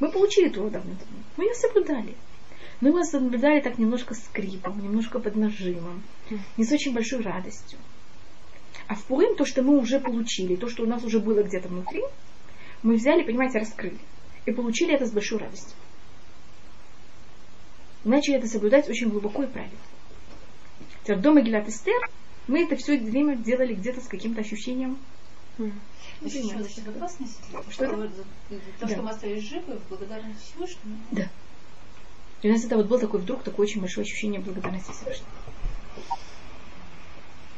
Мы 0.00 0.10
получили 0.10 0.48
Тору 0.48 0.70
давно-давно. 0.70 1.18
Мы 1.36 1.44
ее 1.44 1.54
соблюдали. 1.54 2.14
Но 2.80 2.90
мы 2.92 3.00
ее 3.00 3.04
соблюдали 3.04 3.60
так 3.60 3.78
немножко 3.78 4.14
скрипом, 4.14 4.82
немножко 4.82 5.18
под 5.20 5.36
нажимом, 5.36 6.02
не 6.56 6.64
с 6.64 6.72
очень 6.72 6.92
большой 6.92 7.20
радостью. 7.22 7.78
А 8.88 8.94
в 8.94 9.04
Пурим 9.04 9.36
то, 9.36 9.44
что 9.44 9.62
мы 9.62 9.78
уже 9.78 9.98
получили, 10.00 10.56
то, 10.56 10.68
что 10.68 10.82
у 10.82 10.86
нас 10.86 11.02
уже 11.04 11.18
было 11.20 11.42
где-то 11.42 11.68
внутри, 11.68 12.02
мы 12.82 12.96
взяли, 12.96 13.22
понимаете, 13.22 13.58
раскрыли. 13.58 13.98
И 14.46 14.52
получили 14.52 14.92
это 14.94 15.06
с 15.06 15.10
большой 15.12 15.38
радостью. 15.38 15.74
Начали 18.04 18.36
это 18.36 18.46
соблюдать 18.48 18.88
очень 18.88 19.08
глубоко 19.08 19.42
и 19.42 19.46
правильно. 19.46 19.76
Теперь 21.02 21.18
до 21.18 21.32
Магилат 21.32 21.68
Эстер 21.68 22.08
мы 22.46 22.64
это 22.64 22.76
все 22.76 22.98
время 22.98 23.36
делали 23.36 23.74
где-то 23.74 24.00
с 24.00 24.08
каким-то 24.08 24.42
ощущением. 24.42 24.98
За 25.58 25.68
безопасность, 26.22 27.38
Что 27.70 27.84
это? 27.84 28.08
то, 28.48 28.60
Да. 28.80 28.88
что 28.88 29.02
мы 29.02 29.10
остались 29.10 29.42
живы, 29.44 29.78
благодарность 29.88 30.40
Всевышнему. 30.42 30.98
И 32.42 32.48
у 32.48 32.52
нас 32.52 32.64
это 32.64 32.76
вот 32.76 32.86
был 32.86 32.98
такой 32.98 33.20
вдруг 33.20 33.42
такое 33.42 33.66
очень 33.66 33.80
большое 33.80 34.04
ощущение 34.04 34.40
благодарности 34.40 34.92
Всевышнему. 34.92 35.30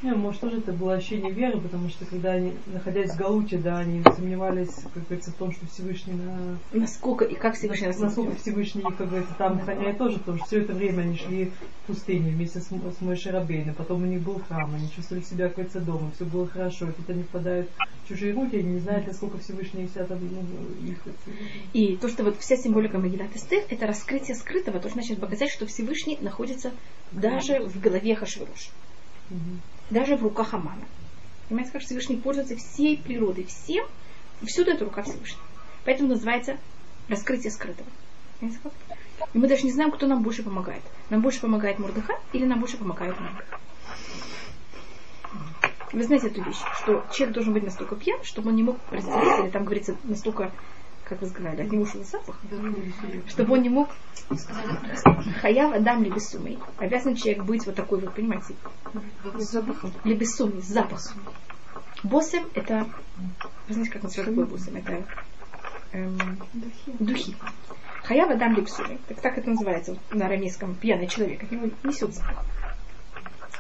Не, 0.02 0.14
может, 0.14 0.42
тоже 0.42 0.58
это 0.58 0.72
было 0.72 0.94
ощущение 0.94 1.32
веры, 1.32 1.58
потому 1.58 1.88
что 1.88 2.04
когда 2.04 2.32
они, 2.32 2.52
находясь 2.66 3.12
в 3.12 3.18
Галуте, 3.18 3.56
да, 3.56 3.78
они 3.78 4.02
сомневались, 4.02 4.74
как 4.92 5.04
говорится, 5.04 5.30
в 5.30 5.36
том, 5.36 5.52
что 5.52 5.66
Всевышний 5.66 6.12
на... 6.12 6.58
Насколько 6.72 7.24
и 7.24 7.34
как 7.34 7.54
Всевышний 7.54 7.86
нас 7.86 7.98
Насколько. 7.98 8.36
Всевышний, 8.36 8.82
как 8.82 9.08
говорится, 9.08 9.34
там 9.38 9.58
охраняет 9.58 9.96
тоже, 9.96 10.18
потому 10.18 10.36
что 10.36 10.46
все 10.46 10.60
это 10.60 10.74
время 10.74 11.02
они 11.02 11.16
шли 11.16 11.46
в 11.46 11.86
пустыне 11.86 12.30
вместе 12.30 12.60
с, 12.60 12.66
с 12.66 13.00
Мойшей 13.00 13.32
Рабейном, 13.32 13.74
потом 13.74 14.02
у 14.02 14.06
них 14.06 14.20
был 14.20 14.38
храм, 14.38 14.74
они 14.74 14.90
чувствовали 14.90 15.24
себя, 15.24 15.46
как 15.46 15.56
говорится, 15.56 15.80
дома, 15.80 16.10
все 16.14 16.26
было 16.26 16.46
хорошо, 16.46 16.90
и 16.90 16.92
тут 16.92 17.08
они 17.08 17.22
впадают 17.22 17.70
в 18.04 18.08
чужие 18.08 18.34
руки, 18.34 18.56
они 18.56 18.74
не 18.74 18.80
знают, 18.80 19.06
насколько 19.06 19.38
Всевышний 19.38 19.86
вся 19.86 20.04
там, 20.04 20.18
ну, 20.20 20.88
их... 20.88 21.02
И 21.72 21.96
то, 21.96 22.08
что 22.08 22.22
вот 22.22 22.36
вся 22.38 22.56
символика 22.56 22.98
Магилат 22.98 23.34
Эстер, 23.34 23.62
это 23.70 23.86
раскрытие 23.86 24.36
скрытого, 24.36 24.78
то, 24.78 24.88
что 24.88 25.00
значит 25.00 25.20
показать, 25.20 25.50
что 25.50 25.66
Всевышний 25.66 26.18
находится 26.20 26.72
даже 27.12 27.60
в 27.60 27.80
голове 27.80 28.14
Хашвирош, 28.14 28.72
Мгм. 29.30 29.60
Даже 29.90 30.16
в 30.16 30.22
руках 30.22 30.54
Амана. 30.54 30.84
Понимаете, 31.48 31.72
как 31.72 31.82
Всевышний 31.82 32.16
пользуется 32.16 32.56
всей 32.56 32.98
природой, 32.98 33.44
всем, 33.44 33.86
и 34.42 34.46
всюду 34.46 34.72
это 34.72 34.84
рука 34.84 35.02
Всевышнего. 35.02 35.42
Поэтому 35.84 36.08
называется 36.08 36.58
раскрытие 37.08 37.52
скрытого. 37.52 37.88
Понимаете, 38.40 38.60
как? 38.62 38.72
И 39.32 39.38
мы 39.38 39.48
даже 39.48 39.64
не 39.64 39.72
знаем, 39.72 39.90
кто 39.92 40.06
нам 40.06 40.22
больше 40.22 40.42
помогает. 40.42 40.82
Нам 41.10 41.22
больше 41.22 41.40
помогает 41.40 41.78
Мурдыха 41.78 42.18
или 42.32 42.44
нам 42.44 42.60
больше 42.60 42.76
помогает 42.76 43.18
Мага. 43.20 43.44
Вы 45.92 46.02
знаете 46.02 46.26
эту 46.26 46.42
вещь, 46.42 46.58
что 46.80 47.06
человек 47.12 47.34
должен 47.34 47.54
быть 47.54 47.62
настолько 47.62 47.94
пьян, 47.94 48.22
чтобы 48.24 48.50
он 48.50 48.56
не 48.56 48.62
мог 48.62 48.76
разделить, 48.90 49.44
или 49.44 49.50
там 49.50 49.64
говорится, 49.64 49.96
настолько, 50.04 50.50
как 51.08 51.20
вы 51.20 51.28
сказали, 51.28 51.62
от 51.62 51.70
него 51.70 51.86
запах, 51.86 52.36
чтобы 53.28 53.54
он 53.54 53.62
не 53.62 53.68
мог 53.68 53.90
хаяв 55.40 55.72
адам 55.72 56.02
ли 56.02 56.10
бессумей. 56.10 56.58
Обязан 56.78 57.14
человек 57.14 57.44
быть 57.44 57.64
вот 57.66 57.76
такой 57.76 58.00
вот, 58.00 58.14
понимаете, 58.14 58.54
запахом. 59.38 59.92
с 60.04 60.66
запахом. 60.66 61.22
Босем 62.02 62.44
это, 62.54 62.88
вы 63.68 63.74
знаете, 63.74 63.92
как 63.92 64.02
называется 64.02 64.32
такое 64.32 64.46
босем? 64.46 64.76
Это 64.76 65.04
эм, 65.92 66.38
духи. 66.98 67.36
Хаява 68.02 68.36
дам 68.36 68.54
липсули. 68.54 68.98
Так, 69.08 69.20
так 69.20 69.38
это 69.38 69.50
называется 69.50 69.96
на 70.10 70.26
арамейском 70.26 70.74
пьяный 70.74 71.08
человек. 71.08 71.42
От 71.42 71.50
него 71.50 71.70
несет 71.82 72.14
запах. 72.14 72.44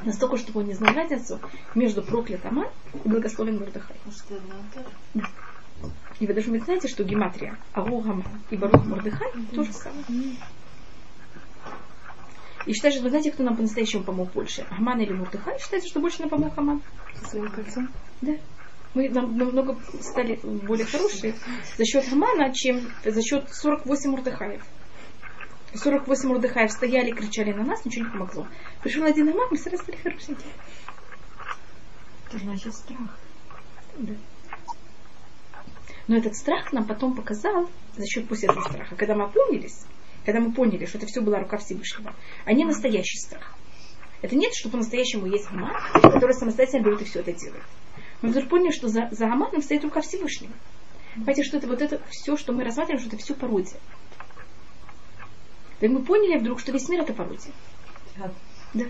Настолько, 0.02 0.36
чтобы 0.36 0.60
он 0.60 0.66
не 0.66 0.74
знал 0.74 0.94
разницу 0.94 1.40
между 1.74 2.02
проклятым 2.02 2.64
и 3.04 3.08
благословен 3.08 3.58
Мордыхай. 3.58 3.96
Да. 5.14 5.24
И 6.18 6.26
вы 6.26 6.32
даже 6.32 6.50
вы 6.50 6.60
знаете, 6.60 6.88
что 6.88 7.04
гематрия 7.04 7.58
Агу 7.72 8.00
Гаман 8.00 8.24
и 8.50 8.56
Барух 8.56 8.84
Мордыхай 8.84 9.30
то 9.54 9.64
же 9.64 9.72
самое. 9.72 10.04
И 12.66 12.72
считается, 12.72 12.98
что 12.98 13.04
вы 13.04 13.10
знаете, 13.10 13.30
кто 13.30 13.44
нам 13.44 13.56
по-настоящему 13.56 14.02
помог 14.02 14.32
больше? 14.32 14.66
Аман 14.70 15.00
или 15.00 15.12
Мурдыхай? 15.12 15.58
Считается, 15.60 15.88
что 15.88 16.00
больше 16.00 16.20
нам 16.20 16.30
помог 16.30 16.58
Аман. 16.58 16.82
Со 17.14 17.30
своим 17.30 17.48
кольцом? 17.50 17.88
Да. 18.22 18.32
Мы 18.94 19.08
нам, 19.08 19.36
намного 19.38 19.78
стали 20.00 20.40
более 20.42 20.86
хорошие 20.86 21.34
за 21.76 21.84
счет 21.84 22.04
Амана, 22.12 22.52
чем 22.52 22.80
за 23.04 23.22
счет 23.22 23.48
48 23.54 24.10
Мурдыхаев. 24.10 24.62
48 25.74 26.28
Мурдыхаев 26.28 26.72
стояли, 26.72 27.12
кричали 27.12 27.52
на 27.52 27.62
нас, 27.62 27.84
ничего 27.84 28.06
не 28.06 28.10
помогло. 28.10 28.48
Пришел 28.82 29.04
один 29.04 29.28
Аман, 29.28 29.48
мы 29.50 29.58
сразу 29.58 29.82
стали 29.84 29.98
хорошенькие. 29.98 30.52
Это 32.28 32.38
значит 32.38 32.74
страх. 32.74 33.16
Да. 33.98 34.14
Но 36.06 36.16
этот 36.16 36.36
страх 36.36 36.72
нам 36.72 36.86
потом 36.86 37.14
показал 37.14 37.68
за 37.96 38.06
счет 38.06 38.28
пусть 38.28 38.44
этого 38.44 38.60
страха. 38.60 38.94
Когда 38.96 39.14
мы 39.14 39.24
опомнились, 39.24 39.84
когда 40.24 40.40
мы 40.40 40.52
поняли, 40.52 40.86
что 40.86 40.98
это 40.98 41.06
все 41.06 41.20
была 41.20 41.40
рука 41.40 41.56
Всевышнего, 41.56 42.14
а 42.44 42.52
не 42.52 42.64
настоящий 42.64 43.18
страх. 43.18 43.54
Это 44.22 44.34
нет, 44.34 44.52
что 44.54 44.70
по-настоящему 44.70 45.26
есть 45.26 45.46
Аман, 45.50 45.74
который 45.92 46.34
самостоятельно 46.34 46.84
берет 46.84 47.02
и 47.02 47.04
все 47.04 47.20
это 47.20 47.32
делает. 47.32 47.64
Мы 48.22 48.30
вдруг 48.30 48.48
поняли, 48.48 48.72
что 48.72 48.88
за, 48.88 49.08
за 49.10 49.26
Аманом 49.26 49.62
стоит 49.62 49.84
рука 49.84 50.00
Всевышнего. 50.00 50.52
Понимаете, 51.14 51.44
что 51.44 51.56
это 51.58 51.66
вот 51.66 51.82
это 51.82 52.00
все, 52.10 52.36
что 52.36 52.52
мы 52.52 52.64
рассматриваем, 52.64 53.00
что 53.00 53.14
это 53.14 53.22
все 53.22 53.34
пародия. 53.34 53.78
Так 55.80 55.90
мы 55.90 56.02
поняли 56.02 56.38
вдруг, 56.38 56.60
что 56.60 56.72
весь 56.72 56.88
мир 56.88 57.02
это 57.02 57.12
пародия. 57.12 57.52
Да. 58.74 58.84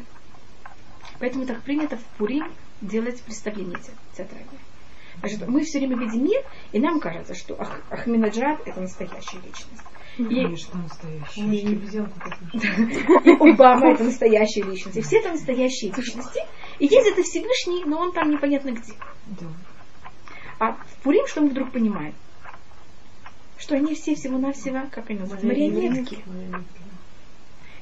Поэтому 1.19 1.47
так 1.47 1.62
принято 1.62 1.97
в 1.97 2.05
Пурим 2.19 2.53
делать 2.81 3.21
представление 3.23 3.79
театральное. 4.17 4.59
Значит, 5.21 5.47
мы 5.49 5.62
все 5.62 5.79
время 5.79 5.97
видим 5.99 6.25
мир, 6.25 6.43
и 6.73 6.79
нам 6.79 7.01
кажется, 7.01 7.35
что 7.35 7.57
Ах, 7.59 7.81
Ахминаджад 7.91 8.61
это 8.67 8.81
настоящая 8.81 9.39
личность. 9.39 9.83
И, 10.19 10.57
что 10.57 10.79
настоящий. 10.79 11.41
И 13.25 13.53
Обама 13.53 13.93
это 13.93 14.05
настоящая 14.05 14.62
личность. 14.62 14.97
И 14.97 15.03
все 15.03 15.19
это 15.19 15.33
настоящие 15.33 15.93
личности. 15.93 16.41
И 16.79 16.87
есть 16.87 17.07
это 17.07 17.23
Всевышний, 17.23 17.85
но 17.85 17.99
он 17.99 18.12
там 18.12 18.31
непонятно 18.31 18.71
где. 18.71 18.95
Да. 19.27 19.47
А 20.59 20.73
в 20.73 21.03
Пурим 21.03 21.27
что 21.27 21.43
мы 21.43 21.51
вдруг 21.51 21.71
понимаем? 21.71 22.14
Что 23.59 23.77
они 23.77 23.95
все 23.95 24.14
всего-навсего, 24.14 24.89
как 24.91 25.11
они 25.11 25.19
называются, 25.19 25.47
марионетки. 25.47 26.25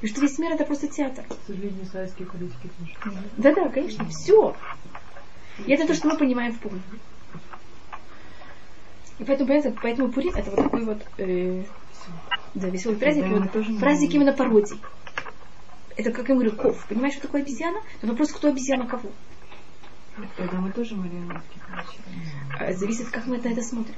И 0.01 0.07
что 0.07 0.21
весь 0.21 0.37
мир 0.37 0.51
это 0.51 0.65
просто 0.65 0.87
театр. 0.87 1.23
К 1.23 1.47
сожалению, 1.47 1.85
советские 1.85 2.27
политики 2.27 2.69
тоже. 3.03 3.17
Да-да, 3.37 3.69
конечно, 3.69 4.05
все. 4.09 4.55
И 5.65 5.71
это 5.71 5.87
то, 5.87 5.93
что 5.93 6.09
мы 6.09 6.17
понимаем 6.17 6.51
в 6.51 6.59
Пурим. 6.59 6.81
И 9.19 9.23
поэтому, 9.23 9.47
поэтому, 9.47 9.75
поэтому 9.81 10.11
Пурим 10.11 10.35
это 10.35 10.51
вот 10.51 10.63
такой 10.63 10.85
вот 10.85 11.01
э, 11.17 11.63
да, 12.53 12.67
веселый 12.69 12.97
праздник. 12.97 13.23
Да, 13.29 13.49
вот 13.63 13.79
праздник 13.79 14.13
именно 14.13 14.33
пародий. 14.33 14.79
Это, 15.95 16.11
как 16.11 16.27
я 16.27 16.35
говорю, 16.35 16.51
ков. 16.51 16.85
Понимаешь, 16.87 17.13
что 17.13 17.23
такое 17.23 17.41
обезьяна? 17.41 17.79
Но 18.01 18.09
вопрос, 18.11 18.31
кто 18.33 18.49
обезьяна 18.49 18.85
кого. 18.87 19.09
Тогда 20.37 20.59
мы 20.59 20.71
тоже 20.71 20.95
марионетки 20.95 21.59
получаем. 21.67 22.03
А, 22.59 22.73
Зависит, 22.73 23.09
как 23.09 23.25
мы 23.27 23.37
на 23.37 23.47
это 23.47 23.61
смотрим. 23.61 23.95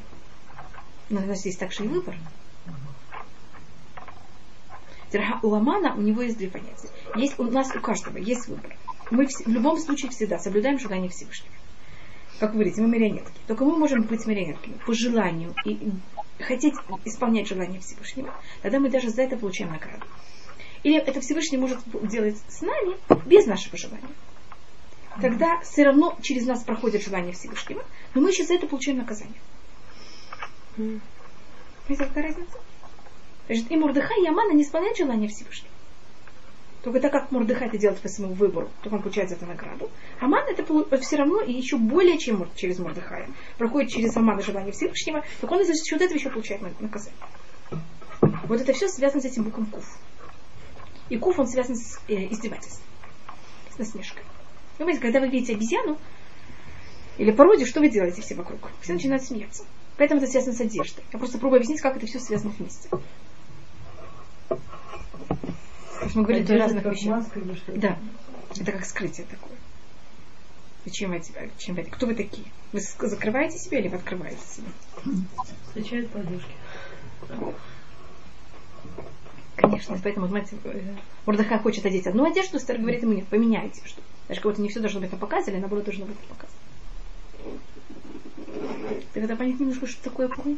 Но 1.09 1.21
у 1.21 1.25
нас 1.25 1.45
есть 1.45 1.59
также 1.59 1.85
и 1.85 1.87
выбор. 1.87 2.15
У 5.41 5.53
Амана 5.53 5.95
у 5.95 6.01
него 6.01 6.21
есть 6.21 6.37
две 6.37 6.49
понятия. 6.49 6.89
Есть 7.15 7.39
у 7.39 7.43
нас 7.45 7.73
у 7.75 7.79
каждого 7.79 8.17
есть 8.17 8.47
выбор. 8.47 8.75
Мы 9.09 9.23
вс- 9.23 9.43
в 9.45 9.47
любом 9.47 9.79
случае 9.79 10.11
всегда 10.11 10.37
соблюдаем 10.37 10.79
желание 10.79 11.09
Всевышнего. 11.09 11.53
Как 12.39 12.51
вы 12.51 12.55
говорите, 12.55 12.81
мы 12.81 12.87
марионетки. 12.89 13.39
Только 13.47 13.65
мы 13.65 13.77
можем 13.77 14.03
быть 14.03 14.25
марионетками 14.25 14.77
по 14.85 14.93
желанию 14.93 15.55
и 15.65 15.91
хотеть 16.39 16.75
исполнять 17.05 17.47
желание 17.47 17.79
Всевышнего. 17.79 18.33
Тогда 18.61 18.79
мы 18.79 18.89
даже 18.89 19.09
за 19.09 19.23
это 19.23 19.37
получаем 19.37 19.71
награду. 19.71 20.05
Или 20.83 20.97
это 20.97 21.19
Всевышний 21.19 21.57
может 21.57 21.79
делать 22.03 22.37
с 22.47 22.61
нами 22.61 22.95
без 23.25 23.47
нашего 23.47 23.77
желания. 23.77 24.07
Тогда 25.19 25.59
все 25.61 25.83
равно 25.83 26.15
через 26.21 26.45
нас 26.45 26.63
проходит 26.63 27.03
желание 27.03 27.33
Всевышнего, 27.33 27.83
но 28.13 28.21
мы 28.21 28.29
еще 28.29 28.43
за 28.43 28.53
это 28.53 28.67
получаем 28.67 28.99
наказание. 28.99 29.41
Понимаете, 30.75 31.01
какая 31.97 32.23
разница? 32.23 32.59
Значит, 33.47 33.71
и 33.71 33.75
Мурдыхай, 33.77 34.23
и 34.23 34.27
Амана 34.27 34.51
не 34.53 34.61
исполняют 34.61 34.97
желание 34.97 35.27
Всевышнего. 35.27 35.73
Только 36.83 36.99
так 36.99 37.11
как 37.11 37.31
Мурдыхай 37.31 37.67
это 37.67 37.77
делает 37.77 37.99
по 37.99 38.07
своему 38.07 38.33
выбору, 38.35 38.69
то 38.81 38.89
он 38.89 39.01
получает 39.01 39.29
за 39.29 39.35
это 39.35 39.45
награду. 39.45 39.89
Аман 40.19 40.43
это 40.47 40.63
все 41.01 41.17
равно 41.17 41.41
и 41.41 41.51
еще 41.51 41.77
более 41.77 42.17
чем 42.17 42.47
через 42.55 42.79
Мурдыхая. 42.79 43.29
Проходит 43.57 43.89
через 43.89 44.15
Амана 44.15 44.41
желание 44.41 44.71
Всевышнего, 44.71 45.23
так 45.41 45.51
он 45.51 45.65
за 45.65 45.73
счет 45.73 46.01
этого 46.01 46.17
еще 46.17 46.29
получает 46.29 46.61
на- 46.61 46.71
наказание. 46.79 47.19
Вот 48.47 48.61
это 48.61 48.73
все 48.73 48.87
связано 48.87 49.21
с 49.21 49.25
этим 49.25 49.43
буквом 49.43 49.65
Куф. 49.65 49.97
И 51.09 51.17
Куф, 51.17 51.39
он 51.39 51.47
связан 51.47 51.75
с 51.75 51.99
э, 52.07 52.27
издевательством, 52.31 52.85
с 53.73 53.77
насмешкой. 53.77 54.23
Понимаете, 54.77 55.01
когда 55.01 55.19
вы 55.19 55.27
видите 55.27 55.53
обезьяну 55.53 55.97
или 57.17 57.31
пародию, 57.31 57.67
что 57.67 57.79
вы 57.79 57.89
делаете 57.89 58.21
все 58.21 58.35
вокруг? 58.35 58.69
Все 58.81 58.93
начинают 58.93 59.23
смеяться. 59.23 59.65
Поэтому 59.97 60.21
это 60.21 60.29
связано 60.29 60.53
с 60.53 60.61
одеждой. 60.61 61.03
Я 61.11 61.19
просто 61.19 61.39
пробую 61.39 61.57
объяснить, 61.57 61.81
как 61.81 61.97
это 61.97 62.05
все 62.05 62.19
связано 62.19 62.53
вместе. 62.57 62.89
Мы 66.15 66.23
говорим 66.23 66.45
о 66.45 66.57
разных 66.57 66.85
вещах. 66.85 67.25
Да. 67.67 67.97
Это 68.55 68.71
как 68.71 68.85
скрытие 68.85 69.25
такое. 69.29 69.57
Зачем 70.85 71.11
вы, 71.11 71.21
чем 71.57 71.75
вы, 71.75 71.83
кто 71.83 72.05
вы 72.05 72.15
такие? 72.15 72.47
Вы 72.71 72.79
закрываете 72.79 73.57
себя 73.57 73.79
или 73.79 73.89
вы 73.89 73.97
открываете 73.97 74.39
себя? 74.47 74.67
Встречают 75.67 76.09
подушки. 76.09 76.51
Конечно, 79.57 79.99
поэтому, 80.01 80.27
знаете, 80.27 80.55
э, 80.63 80.95
Мурдыхай 81.25 81.59
хочет 81.59 81.85
одеть 81.85 82.05
одну 82.07 82.25
одежду, 82.25 82.57
Эстер 82.57 82.77
говорит 82.77 83.01
ему, 83.01 83.13
нет, 83.13 83.27
поменяйте 83.27 83.81
что. 83.85 84.01
Даже 84.27 84.39
как 84.39 84.51
будто 84.51 84.61
не 84.61 84.69
все 84.69 84.79
должно 84.79 85.01
быть 85.01 85.11
на 85.11 85.17
показ, 85.17 85.47
или 85.47 85.57
наоборот 85.57 85.83
должно 85.83 86.05
быть 86.05 86.15
на 86.21 86.35
показ. 86.35 86.49
Ты 89.13 89.19
когда 89.19 89.35
понять 89.35 89.59
немножко, 89.59 89.87
что 89.87 90.03
такое 90.03 90.29
Пур? 90.29 90.57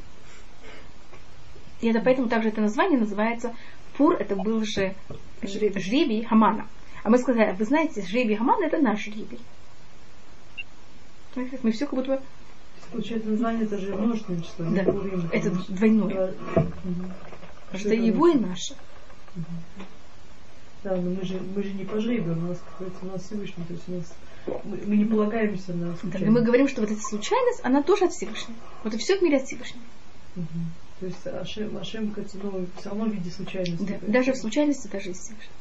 И 1.82 1.88
это 1.88 2.02
поэтому 2.02 2.28
также 2.28 2.50
это 2.50 2.62
название 2.62 3.00
называется 3.00 3.56
Пур, 3.98 4.14
это 4.14 4.36
был 4.36 4.64
же 4.66 4.94
жребий, 5.42 5.82
жребий 5.82 6.24
Хамана. 6.24 6.68
А 7.04 7.10
мы 7.10 7.18
сказали, 7.18 7.56
вы 7.58 7.66
знаете, 7.66 8.02
жребий 8.06 8.36
Хамана 8.36 8.66
это 8.66 8.78
наш 8.78 9.04
жребий. 9.04 9.40
Мы 11.36 11.72
все 11.72 11.86
как 11.86 11.96
будто 11.96 12.18
бы 12.18 12.22
Получается, 12.92 13.30
название 13.30 13.66
это 13.66 13.78
же 13.78 13.96
множественное 13.96 14.42
число. 14.42 14.66
Да, 14.66 14.84
Пурим, 14.84 15.30
это 15.32 15.52
двойное. 15.70 16.34
Да, 17.72 17.78
что 17.78 17.94
его 17.94 18.28
и 18.30 18.34
наше. 18.34 18.76
Да, 20.84 20.96
но 20.96 21.12
мы 21.12 21.24
же, 21.24 21.40
мы 21.56 21.62
же 21.62 21.74
не 21.74 21.84
по 21.84 22.00
жребию, 22.00 22.38
у 22.38 22.42
нас, 22.48 22.58
как 22.58 22.80
говорится, 22.80 23.06
у 23.06 23.12
нас 23.12 23.24
Всевышний, 23.24 23.64
то 23.66 23.74
есть 23.74 23.90
у 23.90 23.92
нас 23.92 24.16
мы, 24.64 24.80
мы 24.86 24.96
не 24.96 25.04
полагаемся 25.04 25.74
на 25.74 25.88
Да, 25.88 25.94
и 25.94 25.98
случайность. 25.98 26.32
мы 26.32 26.42
говорим, 26.42 26.68
что 26.70 26.82
вот 26.82 26.90
эта 26.90 27.02
случайность, 27.02 27.60
она 27.64 27.84
тоже 27.84 28.06
от 28.06 28.14
Всевышнего. 28.14 28.58
Вот 28.84 28.94
и 28.94 28.98
все 28.98 29.20
в 29.20 29.22
мире 29.22 29.38
от 29.38 29.44
Всевышнего. 29.44 29.84
Мгм. 30.36 30.72
То 31.00 31.06
есть 31.06 31.26
Ашем, 31.28 31.78
Ашем 31.78 32.14
ну, 32.44 32.68
все 32.78 32.90
равно 32.90 33.06
в 33.06 33.14
виде 33.14 33.32
случайности. 33.32 33.98
Да, 34.02 34.12
даже 34.12 34.34
в 34.34 34.38
случайности 34.38 34.88
даже 34.88 35.10
есть 35.10 35.22
Всевышний. 35.22 35.54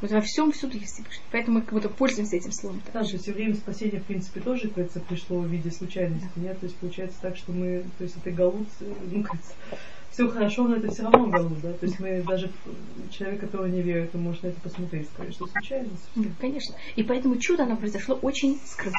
Вот 0.00 0.10
во 0.10 0.20
всем 0.20 0.52
всюду 0.52 0.76
есть 0.76 0.92
Всевышний. 0.92 1.24
Поэтому 1.32 1.58
мы 1.58 1.64
как 1.64 1.72
будто 1.72 1.88
пользуемся 1.88 2.36
этим 2.36 2.52
словом. 2.52 2.82
Да, 2.92 3.02
же 3.04 3.16
все 3.16 3.32
время 3.32 3.54
спасение, 3.54 4.00
в 4.00 4.04
принципе, 4.04 4.40
тоже, 4.40 4.68
говорится, 4.68 5.00
пришло 5.00 5.38
в 5.38 5.46
виде 5.46 5.70
случайности, 5.70 6.28
нет? 6.36 6.60
То 6.60 6.66
есть 6.66 6.76
получается 6.76 7.18
так, 7.22 7.36
что 7.36 7.52
мы, 7.52 7.84
то 7.96 8.04
есть 8.04 8.16
это 8.18 8.30
галут, 8.30 8.68
э, 8.80 8.92
ну, 9.10 9.22
как 9.22 9.36
все 10.10 10.28
хорошо, 10.28 10.68
но 10.68 10.76
это 10.76 10.92
все 10.92 11.04
равно 11.04 11.26
галут, 11.28 11.60
да? 11.62 11.72
То 11.72 11.86
есть 11.86 11.98
мы 11.98 12.22
даже 12.22 12.50
э, 12.66 12.70
человек, 13.10 13.40
который 13.40 13.70
не 13.70 13.80
верит, 13.80 14.14
он 14.14 14.22
может 14.22 14.42
на 14.42 14.48
это 14.48 14.60
посмотреть, 14.60 15.08
сказать, 15.08 15.34
что 15.34 15.46
случайность. 15.46 16.10
Да, 16.14 16.28
конечно. 16.38 16.76
И 16.96 17.02
поэтому 17.02 17.36
чудо, 17.38 17.62
оно 17.62 17.76
произошло 17.76 18.16
очень 18.16 18.60
скрыто. 18.66 18.98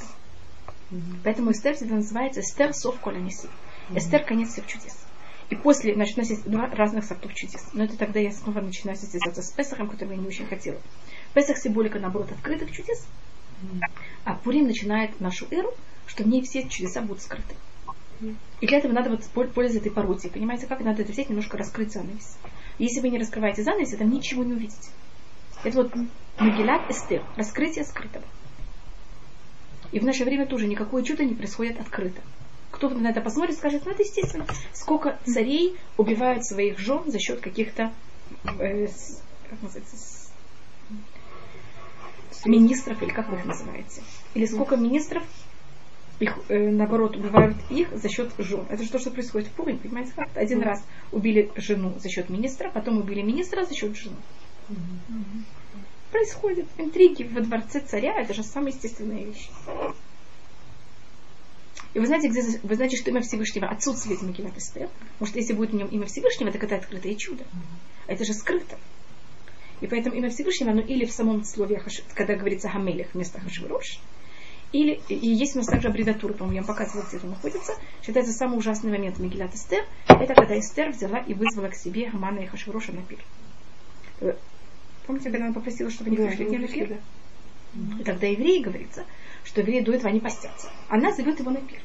Мгм. 0.90 1.20
Поэтому 1.24 1.52
Эстер 1.52 1.76
всегда 1.76 1.96
называется 1.96 2.42
Эстер 2.42 2.74
Сов 2.74 3.00
Коляниси. 3.00 3.48
Эстер 3.94 4.24
конец 4.24 4.50
всех 4.50 4.68
чудес. 4.68 4.98
И 5.50 5.56
после, 5.56 5.94
значит, 5.94 6.18
у 6.18 6.22
нас 6.22 6.30
есть 6.30 6.50
два 6.50 6.68
разных 6.70 7.06
сортов 7.06 7.34
чудес. 7.34 7.70
Но 7.74 7.84
это 7.84 7.98
тогда 7.98 8.20
я 8.20 8.32
снова 8.32 8.62
начинаю 8.62 8.98
состязаться 8.98 9.44
с 9.44 9.52
Песахом, 9.52 9.90
который 9.90 10.16
я 10.16 10.22
не 10.22 10.28
очень 10.28 10.48
хотела. 10.48 10.80
Песах 11.34 11.58
символика, 11.58 12.00
наоборот, 12.00 12.32
открытых 12.32 12.72
чудес, 12.72 13.06
а 14.24 14.36
Пурим 14.36 14.66
начинает 14.66 15.20
нашу 15.20 15.46
эру, 15.52 15.74
что 16.08 16.24
в 16.24 16.28
ней 16.28 16.42
все 16.44 16.68
чудеса 16.68 17.02
будут 17.02 17.22
скрыты. 17.22 17.56
И 18.62 18.68
для 18.68 18.78
этого 18.80 18.94
надо 18.94 19.10
вот 19.10 19.24
пол- 19.26 19.48
пользоваться 19.48 19.88
этой 19.88 19.94
пародией. 19.94 20.32
Понимаете, 20.32 20.68
как 20.68 20.80
надо 20.80 21.02
это 21.04 21.12
взять, 21.12 21.30
немножко 21.30 21.58
раскрыть 21.58 21.92
занавес. 21.92 22.38
Если 22.80 23.02
вы 23.02 23.10
не 23.10 23.20
раскрываете 23.20 23.64
занавес, 23.64 23.96
там 23.96 24.10
ничего 24.10 24.44
не 24.44 24.54
увидите. 24.54 24.90
Это 25.64 25.84
вот 25.84 25.94
Магилат 26.40 26.90
Эстер, 26.90 27.24
раскрытие 27.36 27.86
скрытого. 27.86 28.26
И 29.92 30.00
в 30.00 30.06
наше 30.06 30.26
время 30.26 30.46
тоже 30.46 30.68
никакое 30.68 31.04
чудо 31.04 31.24
не 31.24 31.36
происходит 31.36 31.80
открыто. 31.80 32.22
Кто 32.76 32.90
на 32.90 33.08
это 33.08 33.22
посмотрит, 33.22 33.56
скажет, 33.56 33.84
ну 33.86 33.92
это 33.92 34.04
естественно. 34.04 34.46
Сколько 34.74 35.18
царей 35.26 35.78
убивают 35.96 36.46
своих 36.46 36.78
жен 36.78 37.04
за 37.10 37.20
счет 37.20 37.40
каких-то 37.40 37.94
э, 38.60 38.88
как 39.50 39.62
называется, 39.62 39.96
министров, 42.44 43.02
или 43.02 43.12
как 43.12 43.30
вы 43.30 43.38
их 43.38 43.46
называете? 43.46 44.02
Или 44.34 44.46
сколько 44.46 44.76
министров 44.76 45.24
их, 46.20 46.38
э, 46.50 46.70
наоборот, 46.70 47.16
убивают 47.16 47.56
их 47.70 47.96
за 47.96 48.10
счет 48.10 48.34
жен. 48.38 48.66
Это 48.68 48.84
же 48.84 48.92
то, 48.92 49.00
что 49.00 49.10
происходит 49.10 49.48
в 49.48 49.52
Пурим, 49.52 49.78
понимаете, 49.78 50.12
факт. 50.12 50.38
Один 50.38 50.62
раз 50.62 50.84
убили 51.14 51.54
жену 51.56 51.94
за 51.98 52.10
счет 52.10 52.30
министра, 52.30 52.70
потом 52.70 52.98
убили 52.98 53.22
министра 53.22 53.64
за 53.64 53.74
счет 53.74 53.96
жены. 53.96 54.18
Происходят 56.12 56.68
интриги 56.78 57.24
во 57.24 57.40
дворце 57.40 57.80
царя, 57.80 58.20
это 58.20 58.34
же 58.34 58.44
самая 58.44 58.74
естественная 58.74 59.24
вещь. 59.24 59.50
И 61.96 62.00
вы 62.00 62.08
знаете, 62.08 62.28
где, 62.28 62.42
вы 62.62 62.76
знаете, 62.76 62.98
что 62.98 63.10
имя 63.10 63.22
Всевышнего 63.22 63.70
отсутствует 63.70 64.20
в 64.20 64.28
Мегилат 64.28 64.58
Эстер? 64.58 64.90
Потому 65.14 65.30
что 65.30 65.40
если 65.40 65.54
будет 65.54 65.72
в 65.72 65.76
нем 65.76 65.88
имя 65.88 66.06
Всевышнего, 66.06 66.52
так 66.52 66.62
это 66.62 66.76
открытое 66.76 67.16
чудо. 67.16 67.46
Это 68.06 68.26
же 68.26 68.34
скрыто. 68.34 68.78
И 69.80 69.88
поэтому 69.88 70.14
имя 70.16 70.30
Всевышнего, 70.30 70.72
оно 70.72 70.82
или 70.82 71.06
в 71.06 71.12
самом 71.12 71.46
слове, 71.46 71.82
когда 72.14 72.36
говорится 72.36 72.68
Хамелех 72.68 73.14
вместо 73.14 73.40
Хашвирош, 73.40 74.02
или 74.74 75.00
и 75.08 75.30
есть 75.30 75.56
у 75.56 75.60
нас 75.60 75.68
также 75.68 75.88
аббревиатура, 75.88 76.34
по-моему, 76.34 76.56
я 76.56 76.62
вам 76.64 76.76
показывала, 76.76 77.08
где 77.08 77.16
это 77.16 77.28
находится. 77.28 77.74
Считается 78.06 78.34
самый 78.34 78.58
ужасный 78.58 78.92
момент 78.92 79.18
Мегилат 79.20 79.56
Эстер. 79.56 79.86
Это 80.10 80.34
когда 80.34 80.60
Эстер 80.60 80.90
взяла 80.90 81.20
и 81.20 81.34
вызвала 81.34 81.70
к 81.70 81.76
себе 81.76 82.10
Хамана 82.10 82.40
и 82.40 82.46
Хашвироша 82.46 82.92
на 82.92 83.04
пир. 83.04 83.20
Э, 84.20 84.36
Помните, 85.08 85.30
когда 85.30 85.46
она 85.46 85.54
попросила, 85.54 85.90
чтобы 85.90 86.10
они 86.10 86.18
Да, 86.18 86.28
пришли 86.28 86.46
к 86.46 86.50
ней 86.50 86.58
на 86.58 86.68
пир? 86.68 86.98
И 88.00 88.04
тогда 88.04 88.28
евреи 88.28 88.62
говорится, 88.62 89.06
что 89.46 89.62
евреи 89.62 89.82
до 89.82 89.94
этого 89.94 90.10
они 90.10 90.20
постятся. 90.20 90.70
Она 90.90 91.14
зовет 91.14 91.40
его 91.40 91.52
на 91.52 91.62
пир. 91.62 91.80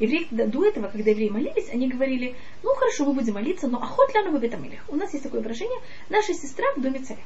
Евреи 0.00 0.28
до 0.30 0.64
этого, 0.64 0.88
когда 0.88 1.10
евреи 1.10 1.30
молились, 1.30 1.70
они 1.70 1.88
говорили, 1.88 2.36
ну 2.62 2.74
хорошо, 2.74 3.06
мы 3.06 3.14
будем 3.14 3.34
молиться, 3.34 3.68
но 3.68 3.82
охот 3.82 4.12
ляну 4.14 4.36
в 4.36 4.40
Бетамелях. 4.40 4.80
У 4.88 4.96
нас 4.96 5.12
есть 5.12 5.24
такое 5.24 5.40
выражение, 5.40 5.80
наша 6.08 6.34
сестра 6.34 6.66
в 6.76 6.80
доме 6.80 7.00
царя. 7.00 7.22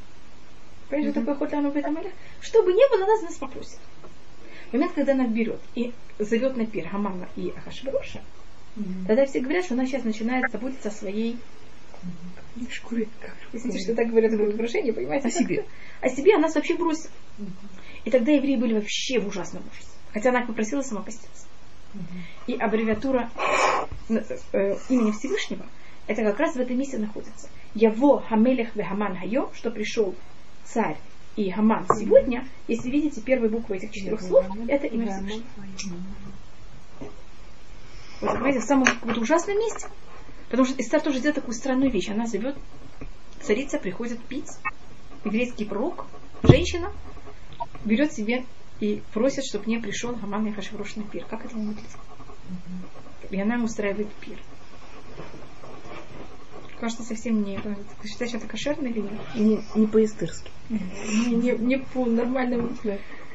Понимаешь, 0.88 1.10
что 1.10 1.20
такое 1.20 1.34
охот 1.34 1.52
ляну 1.52 1.70
в 1.70 1.74
Бетамелях? 1.74 2.12
Что 2.40 2.62
бы 2.62 2.72
ни 2.72 2.96
было, 2.96 3.06
нас 3.06 3.22
нас 3.22 3.34
попросит. 3.34 3.78
В 4.68 4.72
момент, 4.74 4.92
когда 4.94 5.12
она 5.12 5.26
берет 5.26 5.60
и 5.74 5.92
зовет 6.18 6.56
на 6.56 6.64
пир 6.64 6.88
Хамана 6.88 7.28
и 7.36 7.50
Ахашвироша, 7.50 8.22
тогда 9.06 9.26
все 9.26 9.40
говорят, 9.40 9.64
что 9.64 9.74
она 9.74 9.84
сейчас 9.84 10.04
начинает 10.04 10.50
заботиться 10.50 10.88
о 10.88 10.92
своей 10.92 11.36
Шкуре. 12.70 13.08
Извините, 13.52 13.84
что 13.84 13.94
так 13.94 14.08
говорят 14.08 14.30
такое 14.30 14.50
выражение, 14.50 14.92
понимаете? 14.92 15.28
О 15.28 15.30
себе. 15.30 15.64
О 16.00 16.08
себе 16.08 16.34
она 16.34 16.42
нас 16.42 16.54
вообще 16.54 16.74
бросит. 16.74 17.10
И 18.04 18.10
тогда 18.10 18.32
евреи 18.32 18.56
были 18.56 18.74
вообще 18.74 19.20
в 19.20 19.28
ужасном 19.28 19.62
ужасе. 19.70 19.88
Хотя 20.12 20.30
она 20.30 20.44
попросила 20.44 20.82
сама 20.82 21.02
поститься. 21.02 21.46
И 22.46 22.54
аббревиатура 22.54 23.30
э, 24.08 24.22
э, 24.52 24.76
имени 24.88 25.12
Всевышнего, 25.12 25.64
это 26.06 26.22
как 26.22 26.40
раз 26.40 26.54
в 26.54 26.60
этом 26.60 26.78
месте 26.78 26.98
находится. 26.98 27.48
Яво 27.74 28.22
Хамелех 28.22 28.74
Вехаман 28.74 29.16
Хайо, 29.16 29.50
что 29.54 29.70
пришел 29.70 30.14
царь 30.64 30.96
и 31.36 31.50
Хаман 31.50 31.86
сегодня, 31.98 32.46
если 32.68 32.90
видите 32.90 33.20
первые 33.20 33.50
буквы 33.50 33.76
этих 33.76 33.90
четырех 33.92 34.20
слов, 34.20 34.44
это 34.68 34.86
имя 34.86 35.12
Всевышнего. 35.12 35.44
Вот, 38.20 38.32
понимаете, 38.32 38.60
в 38.60 38.64
самом 38.64 38.86
вот 39.02 39.18
ужасном 39.18 39.58
месте. 39.58 39.88
Потому 40.48 40.66
что 40.66 40.80
Эстер 40.80 41.00
тоже 41.00 41.18
делает 41.18 41.36
такую 41.36 41.54
странную 41.54 41.90
вещь. 41.90 42.08
Она 42.10 42.26
зовет, 42.26 42.56
царица 43.40 43.78
приходит 43.78 44.22
пить, 44.22 44.50
еврейский 45.24 45.64
пророк, 45.64 46.06
женщина, 46.42 46.92
берет 47.84 48.12
себе 48.12 48.44
и 48.80 49.02
просит, 49.12 49.44
чтобы 49.44 49.64
к 49.64 49.66
ней 49.66 49.80
пришел 49.80 50.14
Хаман 50.16 50.46
и 50.46 50.52
Хашврош 50.52 50.96
на 50.96 51.04
пир. 51.04 51.24
Как 51.24 51.44
это 51.44 51.56
выглядит? 51.56 51.90
И 53.30 53.40
она 53.40 53.54
ему 53.54 53.64
устраивает 53.64 54.12
пир. 54.14 54.38
Кажется, 56.80 57.04
совсем 57.04 57.44
не... 57.44 57.58
Ты 57.58 58.08
считаешь, 58.08 58.34
это 58.34 58.48
кошерно 58.48 58.88
или 58.88 59.00
нет? 59.00 59.12
Не, 59.36 59.64
не 59.76 59.86
по-эстырски. 59.86 60.50
Не, 60.68 61.36
не, 61.36 61.52
не 61.52 61.78
по 61.78 62.04
нормальному... 62.04 62.70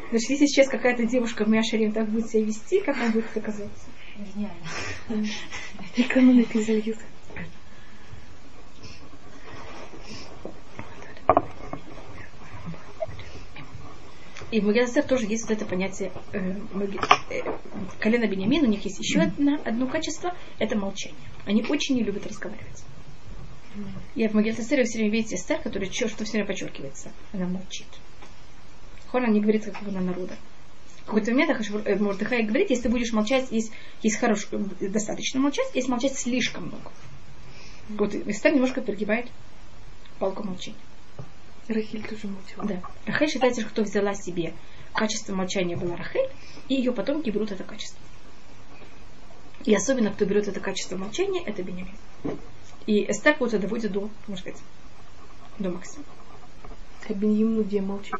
Значит, 0.09 0.29
если 0.29 0.45
сейчас 0.45 0.69
какая-то 0.69 1.05
девушка 1.05 1.45
в 1.45 1.49
Мяшарим 1.49 1.91
так 1.91 2.09
будет 2.09 2.29
себя 2.29 2.43
вести, 2.43 2.81
как 2.81 2.97
вам 2.97 3.11
будет 3.11 3.25
это 3.31 3.41
казаться? 3.41 3.85
Гениально. 4.17 5.27
Экономика 5.95 6.61
зальют. 6.61 6.97
И 14.49 14.61
в 14.61 14.65
Магиасер 14.65 15.03
тоже 15.03 15.25
есть 15.25 15.43
вот 15.43 15.51
это 15.51 15.65
понятие 15.65 16.11
э, 16.31 16.39
маги- 16.73 16.99
э, 17.29 17.41
колена 17.99 18.27
Бениамин. 18.27 18.63
У 18.63 18.67
них 18.67 18.83
есть 18.85 18.99
еще 18.99 19.19
одно, 19.19 19.59
одно 19.65 19.87
качество– 19.87 20.33
это 20.59 20.77
молчание. 20.77 21.19
Они 21.45 21.63
очень 21.67 21.95
не 21.95 22.03
любят 22.03 22.25
разговаривать. 22.25 22.83
Я 24.15 24.29
в 24.29 24.33
Магиасере 24.33 24.85
все 24.85 24.99
время 24.99 25.11
видите 25.11 25.35
Эстер, 25.35 25.59
которая 25.59 25.89
чё, 25.89 26.07
что 26.07 26.23
все 26.23 26.33
время 26.33 26.47
подчеркивается. 26.47 27.11
Она 27.33 27.45
молчит. 27.45 27.87
Хора 29.07 29.27
не 29.27 29.41
говорит 29.41 29.65
какого 29.65 29.91
на 29.91 30.01
народа. 30.01 30.35
В 31.01 31.05
какой-то 31.05 31.31
момент 31.31 31.61
э, 31.85 31.95
Мордыхай 31.95 32.43
говорит, 32.43 32.69
если 32.69 32.83
ты 32.83 32.89
будешь 32.89 33.13
молчать, 33.13 33.51
есть, 33.51 33.71
есть 34.01 34.17
хорош, 34.17 34.47
э, 34.51 34.57
достаточно 34.87 35.39
молчать, 35.41 35.67
если 35.73 35.91
молчать 35.91 36.17
слишком 36.17 36.67
много. 36.67 36.91
Вот 37.89 38.13
Эстер 38.15 38.53
немножко 38.53 38.81
перегибает 38.81 39.27
палку 40.19 40.43
молчания. 40.43 40.77
Рахиль 41.67 42.03
тоже 42.07 42.27
молчала. 42.27 42.67
Да. 42.67 42.81
Рахель 43.05 43.29
считается, 43.29 43.61
что 43.61 43.69
кто 43.69 43.83
взяла 43.83 44.13
себе 44.13 44.53
качество 44.93 45.35
молчания 45.35 45.75
была 45.75 45.95
Рахель, 45.95 46.29
и 46.69 46.75
ее 46.75 46.91
потомки 46.91 47.29
берут 47.29 47.51
это 47.51 47.63
качество. 47.63 47.99
И 49.65 49.75
особенно, 49.75 50.11
кто 50.11 50.25
берет 50.25 50.47
это 50.47 50.59
качество 50.59 50.95
молчания, 50.95 51.43
это 51.43 51.61
Бенямин. 51.63 51.95
И 52.85 53.09
Эстер 53.11 53.35
вот 53.39 53.49
это 53.49 53.59
доводит 53.63 53.91
до, 53.91 54.09
можно 54.27 54.41
сказать, 54.41 54.61
до 55.59 55.69
максимума. 55.69 56.07
А 57.09 57.13
Беньямин 57.13 57.63
где 57.63 57.81
молчит? 57.81 58.15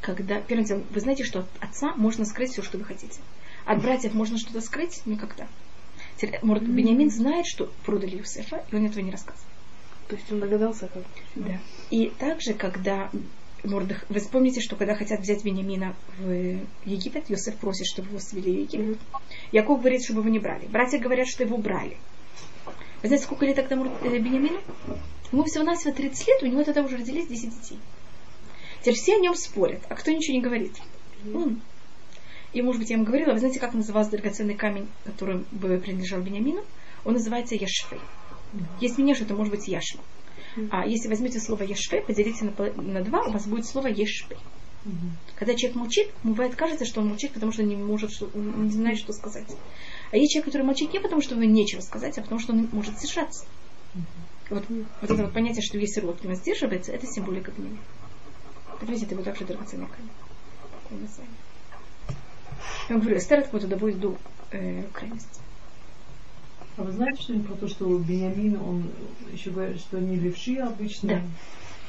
Когда, 0.00 0.40
первым 0.40 0.64
делом, 0.64 0.84
вы 0.90 1.00
знаете, 1.00 1.24
что 1.24 1.40
от 1.40 1.48
отца 1.60 1.94
можно 1.96 2.24
скрыть 2.24 2.52
все, 2.52 2.62
что 2.62 2.78
вы 2.78 2.84
хотите. 2.84 3.20
От 3.64 3.82
братьев 3.82 4.14
можно 4.14 4.38
что-то 4.38 4.60
скрыть? 4.60 5.02
Никогда. 5.06 5.48
Теперь, 6.16 6.38
Может, 6.42 6.68
Бенямин 6.68 7.10
знает, 7.10 7.46
что 7.46 7.72
продали 7.84 8.16
Юсефа, 8.16 8.64
и 8.70 8.76
он 8.76 8.86
этого 8.86 9.00
не 9.00 9.10
рассказывает. 9.10 9.55
То 10.08 10.16
есть 10.16 10.30
он 10.30 10.40
догадался, 10.40 10.88
как. 10.88 11.02
Да. 11.34 11.58
И 11.90 12.10
также, 12.18 12.54
когда 12.54 13.10
Мордых... 13.64 14.04
Вы 14.08 14.20
вспомните, 14.20 14.60
что 14.60 14.76
когда 14.76 14.94
хотят 14.94 15.20
взять 15.20 15.44
Вениамина 15.44 15.96
в 16.18 16.60
Египет, 16.84 17.28
Йосеф 17.28 17.56
просит, 17.56 17.86
чтобы 17.86 18.10
его 18.10 18.18
свели 18.18 18.52
в 18.52 18.60
Египет. 18.60 18.98
Яков 19.52 19.80
говорит, 19.80 20.04
чтобы 20.04 20.20
его 20.20 20.30
не 20.30 20.38
брали. 20.38 20.66
Братья 20.66 20.98
говорят, 20.98 21.26
что 21.26 21.42
его 21.42 21.56
брали. 21.56 21.96
Вы 23.02 23.08
знаете, 23.08 23.24
сколько 23.24 23.44
лет 23.44 23.56
тогда 23.56 23.76
Мур- 23.76 23.92
э, 24.02 24.18
Бениамину? 24.18 24.60
Ему 25.32 25.44
всего-навсего 25.44 25.92
30 25.92 26.28
лет, 26.28 26.42
у 26.42 26.46
него 26.46 26.64
тогда 26.64 26.82
уже 26.82 26.96
родились 26.96 27.26
10 27.26 27.50
детей. 27.60 27.78
Теперь 28.80 28.94
все 28.94 29.16
о 29.16 29.18
нем 29.18 29.34
спорят, 29.34 29.82
а 29.88 29.96
кто 29.96 30.12
ничего 30.12 30.36
не 30.36 30.42
говорит? 30.42 30.72
Он. 31.34 31.60
И, 32.52 32.62
может 32.62 32.80
быть, 32.80 32.90
я 32.90 32.96
вам 32.96 33.04
говорила, 33.04 33.32
вы 33.32 33.40
знаете, 33.40 33.58
как 33.58 33.74
назывался 33.74 34.12
драгоценный 34.12 34.54
камень, 34.54 34.88
который 35.04 35.44
бы 35.50 35.78
принадлежал 35.78 36.20
Бениамину? 36.20 36.64
Он 37.04 37.14
называется 37.14 37.54
Яшфей. 37.54 38.00
Мнение, 38.80 39.14
что 39.14 39.24
это 39.24 39.34
может 39.34 39.52
быть 39.52 39.68
Яшма. 39.68 40.02
А 40.70 40.86
если 40.86 41.08
возьмете 41.08 41.38
слово 41.38 41.64
Ешпе, 41.64 42.00
поделите 42.00 42.44
на, 42.44 42.82
на 42.82 43.02
два, 43.02 43.22
у 43.26 43.30
вас 43.30 43.46
будет 43.46 43.66
слово 43.66 43.88
Ешпе. 43.88 44.36
Когда 45.34 45.54
человек 45.54 45.76
молчит, 45.76 46.08
ему 46.22 46.34
бывает 46.34 46.54
кажется, 46.54 46.84
что 46.84 47.00
он 47.00 47.08
молчит, 47.08 47.32
потому 47.32 47.52
что 47.52 47.62
не 47.64 47.76
может, 47.76 48.12
что, 48.12 48.30
не 48.34 48.70
знает, 48.70 48.98
что 48.98 49.12
сказать. 49.12 49.48
А 50.12 50.16
есть 50.16 50.32
человек, 50.32 50.46
который 50.46 50.62
молчит 50.62 50.92
не 50.92 51.00
потому, 51.00 51.20
что 51.20 51.34
ему 51.34 51.44
нечего 51.44 51.80
сказать, 51.80 52.16
а 52.18 52.22
потому, 52.22 52.40
что 52.40 52.52
он 52.52 52.68
может 52.72 52.96
сдержаться. 52.96 53.44
Вот, 54.48 54.64
вот 54.68 55.10
это 55.10 55.24
вот 55.24 55.32
понятие, 55.32 55.62
что 55.62 55.76
весь 55.76 55.98
род 55.98 56.20
у 56.24 56.28
нас 56.28 56.38
сдерживается, 56.38 56.92
это 56.92 57.06
символика 57.06 57.50
гнева. 57.50 57.76
Понимаете, 58.78 59.06
это 59.06 59.22
также 59.22 59.44
драгоценный 59.44 59.88
камень. 59.88 60.10
Такое 60.82 61.00
название. 61.00 61.34
Я 62.88 62.94
вам 62.94 63.00
говорю, 63.00 63.18
Эстер 63.18 63.42
туда 63.48 63.76
будет 63.76 63.98
до 63.98 64.16
э, 64.52 64.84
крайности. 64.92 65.40
А 66.76 66.82
вы 66.82 66.92
знаете 66.92 67.22
что-нибудь 67.22 67.46
про 67.46 67.54
то, 67.56 67.68
что 67.68 67.98
Бениамин, 67.98 68.60
он 68.60 68.84
еще 69.32 69.50
говорит, 69.50 69.78
что 69.78 69.96
они 69.96 70.16
левши 70.16 70.56
обычно? 70.56 71.08
Да. 71.08 71.22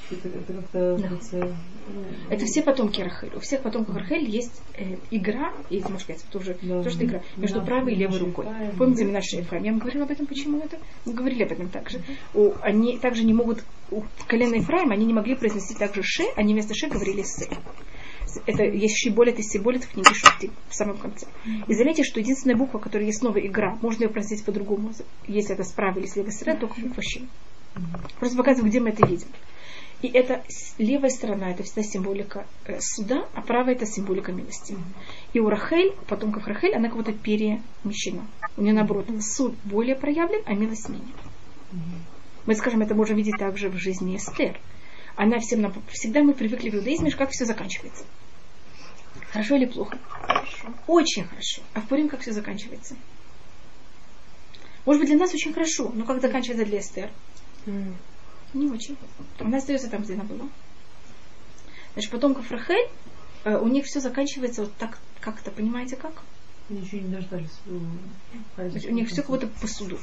Это, 0.09 0.29
это 0.29 0.53
как-то... 0.53 0.97
Да. 0.97 1.07
кажется, 1.09 1.37
ну, 1.93 2.03
Это 2.29 2.45
все 2.45 2.61
потомки 2.63 3.01
Рахель. 3.01 3.35
У 3.35 3.41
всех 3.41 3.61
потомков 3.61 3.97
Рахель 3.97 4.29
есть 4.29 4.61
э, 4.77 4.95
игра, 5.11 5.51
есть, 5.69 5.83
можно 5.89 5.99
сказать, 5.99 6.23
тоже, 6.31 6.57
Да. 6.61 6.81
тоже 6.81 7.03
игра 7.03 7.21
между 7.35 7.59
Да, 7.59 7.65
правой 7.65 7.91
и 7.91 7.95
левой 7.95 8.19
рукой. 8.19 8.45
Ефраим. 8.45 8.77
Помните 8.77 9.03
Минаше 9.03 9.35
Ефраим? 9.37 9.63
Я 9.65 9.71
вам 9.71 9.79
говорила 9.79 10.05
об 10.05 10.11
этом, 10.11 10.25
почему 10.25 10.59
это? 10.59 10.77
Мы 11.05 11.13
говорили 11.13 11.43
об 11.43 11.51
этом 11.51 11.67
также. 11.67 12.01
У, 12.33 12.53
они 12.61 12.97
также 12.97 13.25
не 13.25 13.33
могут, 13.33 13.65
у 13.91 14.03
колена 14.27 14.55
Ефраима 14.55 14.93
они 14.93 15.05
не 15.05 15.13
могли 15.13 15.35
произносить 15.35 15.77
также 15.77 16.01
Ше, 16.03 16.23
они 16.37 16.53
вместо 16.53 16.73
Ше 16.73 16.87
говорили 16.87 17.23
Се. 17.23 17.49
Это 18.45 18.63
есть 18.63 18.97
шиболет 18.97 19.39
и 19.39 19.43
сиболет 19.43 19.83
в 19.83 19.91
книге 19.91 20.13
Шуфти 20.13 20.51
в 20.69 20.75
самом 20.75 20.97
конце. 20.97 21.27
И 21.67 21.73
заметьте, 21.73 22.03
что 22.03 22.19
единственная 22.19 22.55
буква, 22.55 22.79
которая 22.79 23.07
есть 23.07 23.19
снова 23.19 23.39
игра, 23.39 23.77
можно 23.81 24.03
ее 24.03 24.09
произносить 24.09 24.45
по-другому, 24.45 24.91
если 25.27 25.53
это 25.53 25.63
справа 25.63 25.99
или 25.99 26.07
с 26.07 26.15
левой 26.15 26.31
стороны, 26.31 26.59
только 26.59 26.79
буква. 26.81 27.01
Просто 28.19 28.37
показываю, 28.37 28.69
где 28.69 28.79
мы 28.79 28.89
это 28.89 29.05
видим. 29.05 29.27
И 30.01 30.07
это 30.09 30.43
левая 30.77 31.09
сторона, 31.09 31.49
это 31.51 31.63
всегда 31.63 31.81
символика 31.81 32.45
э, 32.65 32.79
суда, 32.79 33.27
а 33.33 33.41
правая 33.41 33.73
это 33.73 33.87
символика 33.87 34.31
милости. 34.31 34.77
И 35.33 35.39
у 35.39 35.49
Рахель, 35.49 35.91
потомков 36.07 36.45
Рахель, 36.45 36.75
она 36.75 36.89
как 36.89 36.97
будто 36.97 37.13
перемещена. 37.13 38.27
У 38.57 38.61
нее, 38.61 38.73
наоборот, 38.73 39.07
суд 39.21 39.55
более 39.63 39.95
проявлен, 39.95 40.41
а 40.45 40.53
милость 40.53 40.89
менее. 40.89 41.13
Мы 42.45 42.55
скажем, 42.55 42.81
это 42.81 42.93
можем 42.93 43.17
видеть 43.17 43.37
также 43.39 43.69
в 43.69 43.77
жизни 43.77 44.17
Эстер. 44.17 44.59
Она 45.17 45.39
всем, 45.39 45.65
нап- 45.65 45.81
всегда 45.91 46.21
мы 46.21 46.33
привыкли 46.35 46.69
в 46.69 46.75
иудаизме, 46.75 47.09
как 47.11 47.31
все 47.31 47.43
заканчивается. 47.43 48.05
Хорошо 49.31 49.55
или 49.55 49.65
плохо? 49.65 49.97
Хорошо. 50.21 50.73
Очень 50.85 51.25
хорошо. 51.25 51.61
А 51.73 51.81
в 51.81 51.87
Пурим 51.87 52.07
как 52.07 52.21
все 52.21 52.31
заканчивается? 52.31 52.95
Может 54.85 55.01
быть, 55.01 55.09
для 55.09 55.17
нас 55.17 55.33
очень 55.33 55.53
хорошо, 55.53 55.91
но 55.93 56.05
как 56.05 56.21
заканчивается 56.21 56.65
для 56.65 56.79
Эстер? 56.79 57.09
Не 58.53 58.69
очень. 58.71 58.95
Она 59.39 59.57
остается 59.57 59.89
там, 59.89 60.03
где 60.03 60.13
она 60.13 60.23
была. 60.23 60.47
Значит, 61.93 62.11
потомков 62.11 62.49
Рахель, 62.51 62.87
э, 63.43 63.57
у 63.57 63.67
них 63.67 63.85
все 63.85 63.99
заканчивается 63.99 64.61
вот 64.61 64.75
так, 64.77 64.99
как-то, 65.19 65.49
понимаете 65.49 65.95
как? 65.95 66.13
Они 66.69 66.79
еще 66.81 67.01
не 67.01 67.09
дождались. 67.13 67.57
у 68.85 68.91
них 68.91 69.09
все 69.09 69.21
как 69.23 69.31
будто 69.31 69.47
по 69.47 69.67
суду. 69.67 69.97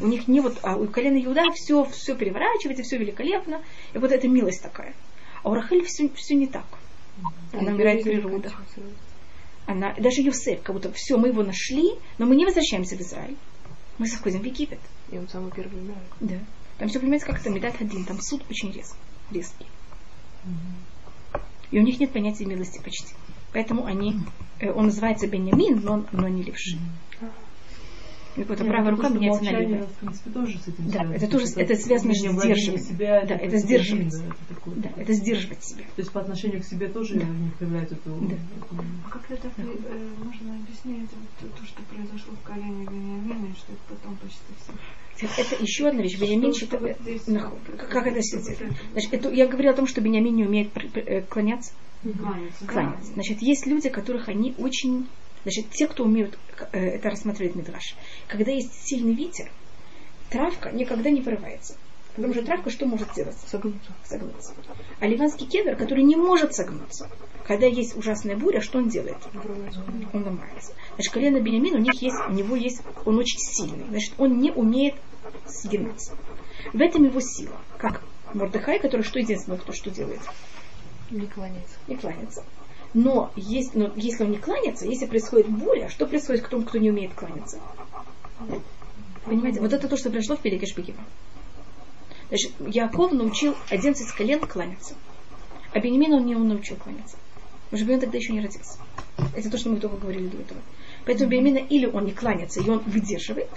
У 0.00 0.06
них 0.06 0.26
не 0.28 0.40
вот, 0.40 0.58
а 0.62 0.76
у 0.76 0.86
колена 0.86 1.22
Иуда 1.24 1.42
все, 1.54 1.84
все 1.84 2.14
переворачивается, 2.14 2.82
все 2.82 2.98
великолепно. 2.98 3.62
И 3.94 3.98
вот 3.98 4.10
это 4.12 4.26
милость 4.28 4.62
такая. 4.62 4.94
А 5.42 5.50
у 5.50 5.54
Рахель 5.54 5.84
все, 5.84 6.08
все 6.14 6.34
не 6.34 6.46
так. 6.46 6.66
Она 7.52 7.72
умирает 7.72 8.02
при 8.02 8.18
родах. 8.20 8.60
Она, 9.66 9.94
даже 9.94 10.20
Юсеф, 10.22 10.62
как 10.62 10.74
будто 10.74 10.92
все, 10.92 11.16
мы 11.16 11.28
его 11.28 11.42
нашли, 11.42 11.94
но 12.18 12.26
мы 12.26 12.36
не 12.36 12.44
возвращаемся 12.44 12.96
в 12.96 13.00
Израиль. 13.00 13.36
Мы 13.98 14.06
заходим 14.06 14.40
в 14.40 14.44
Египет. 14.44 14.78
И 15.10 15.18
он 15.18 15.28
самый 15.28 15.50
первый 15.52 15.80
умирает. 15.80 16.06
Да. 16.20 16.38
Там 16.78 16.88
все, 16.88 17.00
понимаете, 17.00 17.24
как 17.26 17.40
это 17.40 17.50
медат 17.50 17.74
один, 17.80 18.04
там 18.04 18.20
суд 18.20 18.42
очень 18.50 18.70
резкий. 18.72 18.98
резкий. 19.30 19.66
И 21.70 21.78
у 21.78 21.82
них 21.82 21.98
нет 21.98 22.12
понятия 22.12 22.44
милости 22.44 22.80
почти. 22.82 23.14
Поэтому 23.52 23.86
они, 23.86 24.16
э, 24.60 24.70
он 24.70 24.86
называется 24.86 25.26
Бенямин, 25.26 25.80
но, 25.82 25.92
он- 25.94 26.06
но 26.12 26.28
не 26.28 26.42
левший. 26.42 26.74
И 26.74 27.05
вот 28.36 28.58
Нет, 28.60 28.68
правая 28.68 28.90
рука 28.90 29.08
меняется 29.08 29.44
на 29.44 29.50
левую. 29.58 29.86
в 29.86 29.92
принципе, 30.00 30.30
тоже 30.30 30.58
с 30.58 30.68
этим 30.68 30.84
Да, 30.86 30.90
связано. 30.92 31.14
это 31.14 31.26
тоже- 31.28 31.46
То 31.54 31.60
это 31.60 31.74
связано 31.76 32.14
с 32.14 32.18
сдерживанием. 32.18 32.78
себя, 32.84 33.24
Да, 33.26 33.34
это 33.36 33.56
сдерживать. 33.58 34.10
да, 34.10 34.24
это 34.26 34.54
такое. 34.54 34.74
Да, 34.76 34.90
это 34.96 35.12
сдерживать 35.12 35.64
себя. 35.64 35.82
То 35.84 36.02
есть 36.02 36.12
по 36.12 36.20
отношению 36.20 36.60
к 36.60 36.64
себе 36.64 36.88
тоже 36.88 37.14
Да. 37.14 37.24
не 37.26 37.50
проявляют 37.50 37.92
эту... 37.92 38.10
Да. 38.20 38.34
эту- 38.34 38.84
А 39.06 39.10
как 39.10 39.30
это 39.30 39.48
э, 39.56 39.62
можно 40.22 40.54
объяснить 40.56 41.08
вот 41.40 41.52
то, 41.58 41.64
что 41.66 41.82
произошло 41.82 42.34
в 42.34 42.46
колене 42.46 42.84
Вениамина, 42.84 43.54
что 43.56 43.72
это 43.72 43.80
потом 43.88 44.16
почти 44.16 44.38
все? 44.60 44.72
Это 45.38 45.62
еще 45.62 45.88
одна 45.88 46.02
вещь. 46.02 46.18
Бенямин 46.20 46.52
Что- 46.52 46.60
считает... 46.66 46.98
это- 47.06 47.52
Как 47.88 48.06
это 48.06 48.18
это? 48.18 48.66
Значит, 48.92 49.14
это, 49.14 49.30
я 49.30 49.46
говорила 49.46 49.72
о 49.72 49.76
том, 49.76 49.86
что 49.86 50.00
Бенямин 50.02 50.36
не 50.36 50.44
умеет 50.44 50.68
э, 50.94 51.22
клоняться. 51.22 51.72
Кланяться, 52.02 52.64
да. 52.66 52.66
кланяться. 52.72 53.12
Значит, 53.14 53.40
есть 53.42 53.66
люди, 53.66 53.88
которых 53.88 54.28
они 54.28 54.54
очень... 54.58 55.06
Значит, 55.46 55.70
те, 55.70 55.86
кто 55.86 56.02
умеют 56.02 56.36
э, 56.72 56.96
это 56.96 57.08
рассматривать 57.08 57.54
Мидраш. 57.54 57.94
Когда 58.26 58.50
есть 58.50 58.84
сильный 58.84 59.14
ветер, 59.14 59.48
травка 60.28 60.72
никогда 60.72 61.08
не 61.08 61.20
вырывается. 61.20 61.76
Потому 62.16 62.34
что 62.34 62.44
травка 62.44 62.68
что 62.68 62.84
может 62.86 63.12
сделать? 63.12 63.36
Согнуться. 63.46 63.94
Согнуться. 64.02 64.54
А 64.98 65.06
ливанский 65.06 65.46
кедр, 65.46 65.76
который 65.76 66.02
не 66.02 66.16
может 66.16 66.52
согнуться, 66.52 67.08
когда 67.46 67.66
есть 67.66 67.96
ужасная 67.96 68.36
буря, 68.36 68.60
что 68.60 68.78
он 68.78 68.88
делает? 68.88 69.18
Он 70.12 70.24
ломается. 70.24 70.72
Значит, 70.94 71.12
колено 71.12 71.40
Бенямин, 71.40 71.76
у 71.76 71.78
них 71.78 71.94
есть, 72.02 72.16
у 72.28 72.32
него 72.32 72.56
есть, 72.56 72.82
он 73.04 73.16
очень 73.16 73.38
сильный. 73.38 73.86
Значит, 73.88 74.14
он 74.18 74.40
не 74.40 74.50
умеет 74.50 74.96
сгинаться. 75.46 76.16
В 76.72 76.80
этом 76.80 77.04
его 77.04 77.20
сила. 77.20 77.56
Как 77.78 78.02
Мордыхай, 78.34 78.80
который 78.80 79.02
что 79.02 79.20
единственное, 79.20 79.58
кто 79.58 79.72
что 79.72 79.90
делает? 79.90 80.22
Не 81.12 81.28
кланяется. 81.28 81.76
Не 81.86 81.94
кланяется. 81.94 82.42
Но, 82.94 83.30
есть, 83.36 83.74
но 83.74 83.92
если 83.96 84.24
он 84.24 84.30
не 84.30 84.38
кланяется, 84.38 84.86
если 84.86 85.06
происходит 85.06 85.48
буря, 85.48 85.88
что 85.88 86.06
происходит 86.06 86.42
к 86.42 86.48
тому, 86.48 86.64
кто 86.64 86.78
не 86.78 86.90
умеет 86.90 87.14
кланяться? 87.14 87.58
Понимаете, 89.24 89.60
вот 89.60 89.72
это 89.72 89.88
то, 89.88 89.96
что 89.96 90.10
произошло 90.10 90.36
в 90.36 90.40
Пелеге 90.40 90.66
Шпигева. 90.66 91.00
Значит, 92.28 92.52
Яков 92.60 93.12
научил 93.12 93.54
11 93.70 94.12
колен 94.12 94.40
кланяться. 94.40 94.94
А 95.72 95.80
Бенемина 95.80 96.16
он 96.16 96.26
не 96.26 96.34
научил 96.34 96.76
кланяться. 96.76 97.16
Потому 97.66 97.78
что 97.78 97.86
Бенемин 97.86 98.00
тогда 98.00 98.18
еще 98.18 98.32
не 98.32 98.40
родился. 98.40 98.78
Это 99.34 99.50
то, 99.50 99.58
что 99.58 99.70
мы 99.70 99.78
только 99.78 99.96
говорили 99.96 100.28
до 100.28 100.38
этого. 100.38 100.60
Поэтому 101.04 101.30
Бенемина 101.30 101.58
или 101.58 101.86
он 101.86 102.04
не 102.04 102.12
кланяется, 102.12 102.60
и 102.60 102.68
он 102.68 102.78
выдерживает. 102.80 103.50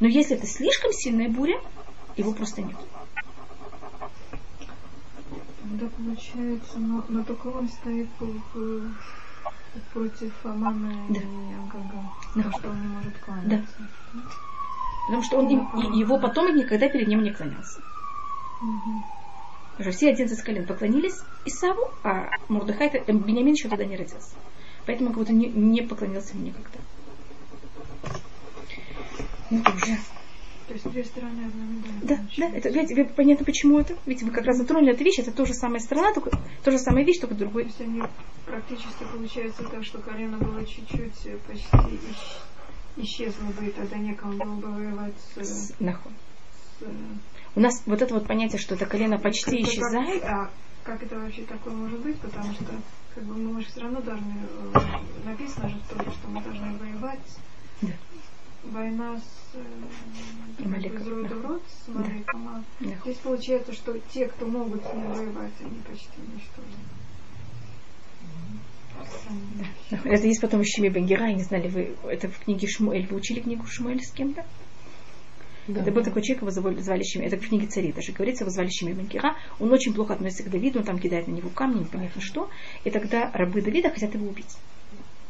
Но 0.00 0.06
если 0.06 0.36
это 0.36 0.46
слишком 0.46 0.92
сильная 0.92 1.28
буря, 1.28 1.60
его 2.16 2.32
просто 2.32 2.62
нет. 2.62 2.76
Да, 5.72 5.86
получается, 5.96 6.78
но, 6.78 7.04
но 7.08 7.24
только 7.24 7.46
он 7.46 7.68
стоит 7.68 8.08
против 9.92 10.32
Амана 10.44 10.92
Да. 11.08 11.20
и 11.20 11.54
Агага. 11.54 12.02
Да. 12.34 12.42
То, 12.42 12.58
что 12.58 12.68
он 12.70 12.80
не 12.82 12.88
может 12.88 13.18
кланяться. 13.18 13.74
Потому 15.06 15.22
что 15.22 15.38
он 15.38 15.48
и 15.48 15.98
его 15.98 16.18
потомок 16.18 16.54
никогда 16.54 16.88
перед 16.88 17.08
ним 17.08 17.22
не 17.22 17.32
клонялся. 17.32 17.80
Потому 19.72 19.90
что 19.90 19.92
все 19.92 20.10
11 20.10 20.42
колен 20.44 20.66
поклонились 20.66 21.22
Исаву, 21.46 21.90
а 22.04 22.28
Мордыхай, 22.48 22.88
э, 22.88 23.12
Бениамин 23.12 23.54
еще 23.54 23.68
тогда 23.68 23.86
не 23.86 23.96
родился. 23.96 24.34
Поэтому 24.84 25.08
как 25.10 25.18
будто 25.18 25.32
не, 25.32 25.48
не 25.48 25.80
поклонился 25.80 26.34
ему 26.34 26.46
никогда. 26.46 26.78
Ну, 29.50 29.60
уже. 29.60 29.98
То 30.72 30.76
есть 30.78 30.90
две 30.90 31.04
стороны 31.04 31.44
одной 31.44 31.66
медали. 31.66 31.92
Да, 32.00 32.08
да, 32.08 32.16
получается. 32.16 32.56
это, 32.56 32.68
видите, 32.70 32.94
вы- 32.94 33.04
понятно, 33.14 33.44
почему 33.44 33.78
это. 33.78 33.94
Ведь 34.06 34.22
вы 34.22 34.30
как 34.30 34.46
раз 34.46 34.56
затронули 34.56 34.94
эту 34.94 35.04
вещь, 35.04 35.18
это 35.18 35.30
тоже 35.30 35.52
самая 35.52 35.80
сторона, 35.80 36.14
только 36.14 36.30
то 36.64 36.70
же 36.70 36.78
самая 36.78 37.04
вещь, 37.04 37.18
только 37.18 37.34
То 37.34 37.40
другой. 37.40 37.64
есть 37.64 37.78
они 37.82 38.00
практически 38.46 39.04
получается 39.12 39.64
так, 39.64 39.84
что 39.84 39.98
колено 39.98 40.38
было 40.38 40.64
чуть-чуть 40.64 41.26
э, 41.26 41.36
почти 41.46 41.76
исч- 41.76 42.38
исчезло 42.96 43.44
бы, 43.60 43.66
и 43.66 43.70
тогда 43.70 43.98
некому 43.98 44.32
было 44.38 44.54
бы 44.54 44.68
воевать 44.72 45.12
с... 45.42 45.72
э, 45.72 45.74
нахуй. 45.84 46.12
с, 46.80 46.82
э, 46.84 46.90
У 47.54 47.60
нас 47.60 47.82
вот 47.84 48.00
это 48.00 48.14
вот 48.14 48.26
понятие, 48.26 48.58
что 48.58 48.74
это 48.74 48.86
колено 48.86 49.18
почти 49.18 49.58
как- 49.58 49.60
как- 49.60 49.68
исчезает. 49.74 50.24
а 50.24 50.50
как 50.84 51.02
это 51.02 51.18
вообще 51.18 51.42
такое 51.42 51.74
может 51.74 52.00
быть? 52.00 52.18
Потому 52.18 52.50
что 52.54 52.64
как 53.14 53.24
бы 53.24 53.34
мы 53.34 53.60
же 53.60 53.66
все 53.66 53.80
равно 53.82 54.00
должны, 54.00 54.34
написано 55.26 55.68
же 55.68 55.76
в 55.80 55.88
Торе, 55.94 56.10
что 56.10 56.28
мы 56.28 56.40
должны 56.42 56.78
воевать. 56.78 57.38
Да. 57.82 57.88
Война 58.64 59.18
с 59.18 59.41
э, 59.54 60.64
Амалеком, 60.64 61.02
из 61.02 61.08
рода 61.08 61.34
в 61.34 61.42
да. 61.42 61.48
род, 61.48 61.62
с 61.68 61.88
Амалеком. 61.88 62.48
А 62.48 62.64
Да. 62.80 62.96
Здесь 63.04 63.18
получается, 63.18 63.72
что 63.72 63.98
те, 64.12 64.26
кто 64.28 64.46
могут 64.46 64.82
с 64.84 64.92
ним 64.92 65.12
воевать, 65.12 65.52
они 65.60 65.78
почти 65.88 66.10
уничтожены. 66.18 66.76
Это 70.04 70.26
есть 70.26 70.40
потом 70.40 70.62
Шиме 70.64 70.90
Бенгера, 70.90 71.26
я 71.26 71.34
не 71.34 71.42
знали, 71.42 71.68
вы 71.68 71.96
это 72.04 72.28
в 72.28 72.38
книге 72.40 72.68
Шмуэль, 72.68 73.06
вы 73.08 73.16
учили 73.16 73.40
книгу 73.40 73.66
Шмуэль 73.66 74.02
с 74.02 74.12
кем-то? 74.12 74.44
Это 75.68 75.92
был 75.92 76.02
такой 76.02 76.22
человек, 76.22 76.42
его 76.42 76.50
звали, 76.50 76.80
звали 76.80 77.04
Шимей, 77.04 77.28
это 77.28 77.36
в 77.36 77.48
книге 77.48 77.68
царей 77.68 77.92
даже 77.92 78.12
говорится, 78.12 78.42
его 78.42 78.50
звали 78.50 78.68
Шимей 78.68 78.94
Бенгера, 78.94 79.36
он 79.60 79.72
очень 79.72 79.94
плохо 79.94 80.14
относится 80.14 80.42
к 80.42 80.50
Давиду, 80.50 80.80
он 80.80 80.84
там 80.84 80.98
кидает 80.98 81.28
на 81.28 81.32
него 81.32 81.50
камни, 81.50 81.80
непонятно 81.80 82.20
что, 82.20 82.50
и 82.82 82.90
тогда 82.90 83.30
рабы 83.32 83.62
Давида 83.62 83.90
хотят 83.90 84.14
его 84.14 84.26
убить. 84.26 84.56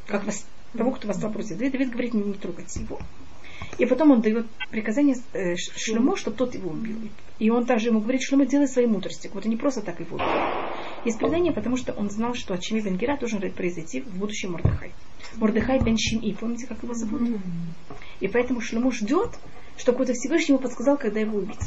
Как 0.06 0.24
вас, 0.24 0.46
того, 0.72 0.92
кто 0.92 1.08
восстал 1.08 1.30
против 1.30 1.58
Давида, 1.58 1.72
Давид 1.72 1.90
говорит, 1.90 2.14
не, 2.14 2.22
не 2.22 2.34
трогайте 2.34 2.80
его. 2.80 2.98
И 3.78 3.86
потом 3.86 4.10
он 4.10 4.20
дает 4.20 4.46
приказание 4.70 5.16
э, 5.32 5.56
Ш- 5.56 5.72
Шлемо, 5.76 6.16
что 6.16 6.30
тот 6.30 6.54
его 6.54 6.70
убил. 6.70 6.96
И 7.38 7.50
он 7.50 7.66
также 7.66 7.88
ему 7.88 8.00
говорит, 8.00 8.22
Шлемо, 8.22 8.46
делай 8.46 8.68
своей 8.68 8.88
мудрости. 8.88 9.30
Вот 9.32 9.44
не 9.44 9.56
просто 9.56 9.82
так 9.82 10.00
его 10.00 10.16
убил. 10.16 10.26
Есть 11.04 11.18
предание, 11.18 11.52
потому 11.52 11.76
что 11.76 11.92
он 11.92 12.10
знал, 12.10 12.34
что 12.34 12.54
от 12.54 12.62
Шими 12.62 12.80
Бенгера 12.80 13.16
должен 13.16 13.40
произойти 13.52 14.00
в 14.02 14.16
будущем 14.16 14.52
Мордыхай. 14.52 14.92
Мордыхай 15.36 15.80
бен 15.80 15.96
Шим'i, 15.96 16.36
помните, 16.38 16.66
как 16.66 16.82
его 16.82 16.94
зовут? 16.94 17.22
И 18.20 18.28
поэтому 18.28 18.60
Шлему 18.60 18.92
ждет, 18.92 19.30
что 19.76 19.92
какой-то 19.92 20.12
Всевышний 20.12 20.54
ему 20.54 20.62
подсказал, 20.62 20.96
когда 20.96 21.18
его 21.18 21.38
убить. 21.38 21.58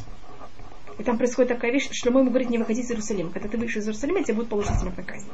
И 0.98 1.04
там 1.04 1.18
происходит 1.18 1.50
такая 1.52 1.74
вещь, 1.74 1.90
что 1.92 2.10
ему 2.10 2.24
говорит, 2.24 2.50
не 2.50 2.58
выходи 2.58 2.80
из 2.80 2.90
Иерусалима. 2.90 3.32
Когда 3.32 3.50
ты 3.50 3.58
выйдешь 3.58 3.76
из 3.76 3.84
Иерусалима, 3.86 4.24
тебе 4.24 4.36
будет 4.36 4.48
положена 4.48 4.78
смертная 4.80 5.04
казнь. 5.04 5.28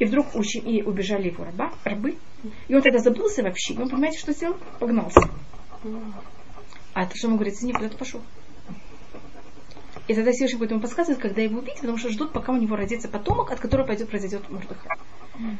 И 0.00 0.04
вдруг 0.04 0.34
у 0.34 0.40
Шим'i 0.40 0.82
убежали 0.82 1.28
его 1.28 1.44
раба, 1.44 1.72
рабы. 1.84 2.16
И 2.66 2.74
он 2.74 2.82
тогда 2.82 2.98
забылся 2.98 3.44
вообще. 3.44 3.74
И 3.74 3.78
он, 3.78 3.88
понимаете, 3.88 4.18
что 4.18 4.32
сделал? 4.32 4.56
Погнался. 4.80 5.20
А 6.94 7.06
то, 7.06 7.16
что 7.16 7.28
ему 7.28 7.36
говорит, 7.36 7.60
не 7.62 7.72
куда-то 7.72 7.96
пошел. 7.96 8.20
И 10.08 10.14
тогда 10.14 10.32
Всевышний 10.32 10.58
будет 10.58 10.70
ему 10.72 10.80
подсказывать, 10.80 11.20
когда 11.20 11.40
его 11.40 11.58
убить, 11.58 11.76
потому 11.76 11.96
что 11.96 12.10
ждут, 12.10 12.32
пока 12.32 12.52
у 12.52 12.56
него 12.56 12.76
родится 12.76 13.08
потомок, 13.08 13.52
от 13.52 13.60
которого 13.60 13.86
пойдет, 13.86 14.08
произойдет 14.08 14.48
Мордыхай. 14.50 14.96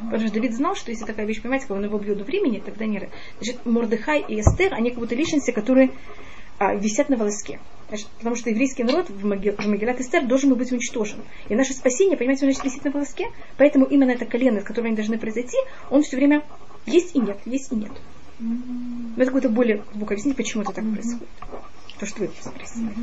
Потому 0.04 0.26
что 0.26 0.34
Давид 0.34 0.54
знал, 0.54 0.74
что 0.74 0.90
если 0.90 1.04
такая 1.04 1.24
вещь, 1.24 1.40
понимаете, 1.40 1.66
когда 1.66 1.78
он 1.78 1.84
его 1.84 1.98
бьет 1.98 2.18
до 2.18 2.24
времени, 2.24 2.62
тогда 2.64 2.84
не... 2.84 3.08
Значит, 3.38 3.64
Мордыхай 3.64 4.24
и 4.26 4.40
Эстер, 4.40 4.74
они 4.74 4.90
как 4.90 4.98
будто 4.98 5.14
личности, 5.14 5.52
которые 5.52 5.92
а, 6.58 6.74
висят 6.74 7.08
на 7.08 7.16
волоске. 7.16 7.60
Значит, 7.88 8.08
потому 8.18 8.36
что 8.36 8.50
еврейский 8.50 8.84
народ 8.84 9.08
в, 9.08 9.24
Маги- 9.24 9.56
в 9.56 9.66
Магеллат 9.66 10.00
Эстер 10.00 10.26
должен 10.26 10.50
был 10.50 10.56
быть 10.56 10.70
уничтожен. 10.70 11.20
И 11.48 11.54
наше 11.54 11.72
спасение, 11.72 12.18
понимаете, 12.18 12.44
он 12.44 12.52
значит, 12.52 12.64
висит 12.64 12.84
на 12.84 12.90
волоске. 12.90 13.28
Поэтому 13.56 13.86
именно 13.86 14.10
это 14.10 14.26
колено, 14.26 14.60
с 14.60 14.64
которым 14.64 14.88
они 14.88 14.96
должны 14.96 15.16
произойти, 15.16 15.56
он 15.90 16.02
все 16.02 16.16
время 16.16 16.44
есть 16.86 17.16
и 17.16 17.20
нет, 17.20 17.38
есть 17.46 17.72
и 17.72 17.76
нет. 17.76 17.92
Но 18.40 19.14
это 19.16 19.26
какое-то 19.26 19.50
более 19.50 19.84
глубокое 19.92 20.16
объяснение, 20.16 20.36
почему 20.36 20.62
это 20.62 20.72
так 20.72 20.90
происходит. 20.90 21.28
То, 21.98 22.06
что 22.06 22.20
вы 22.20 22.30
спросили. 22.40 22.94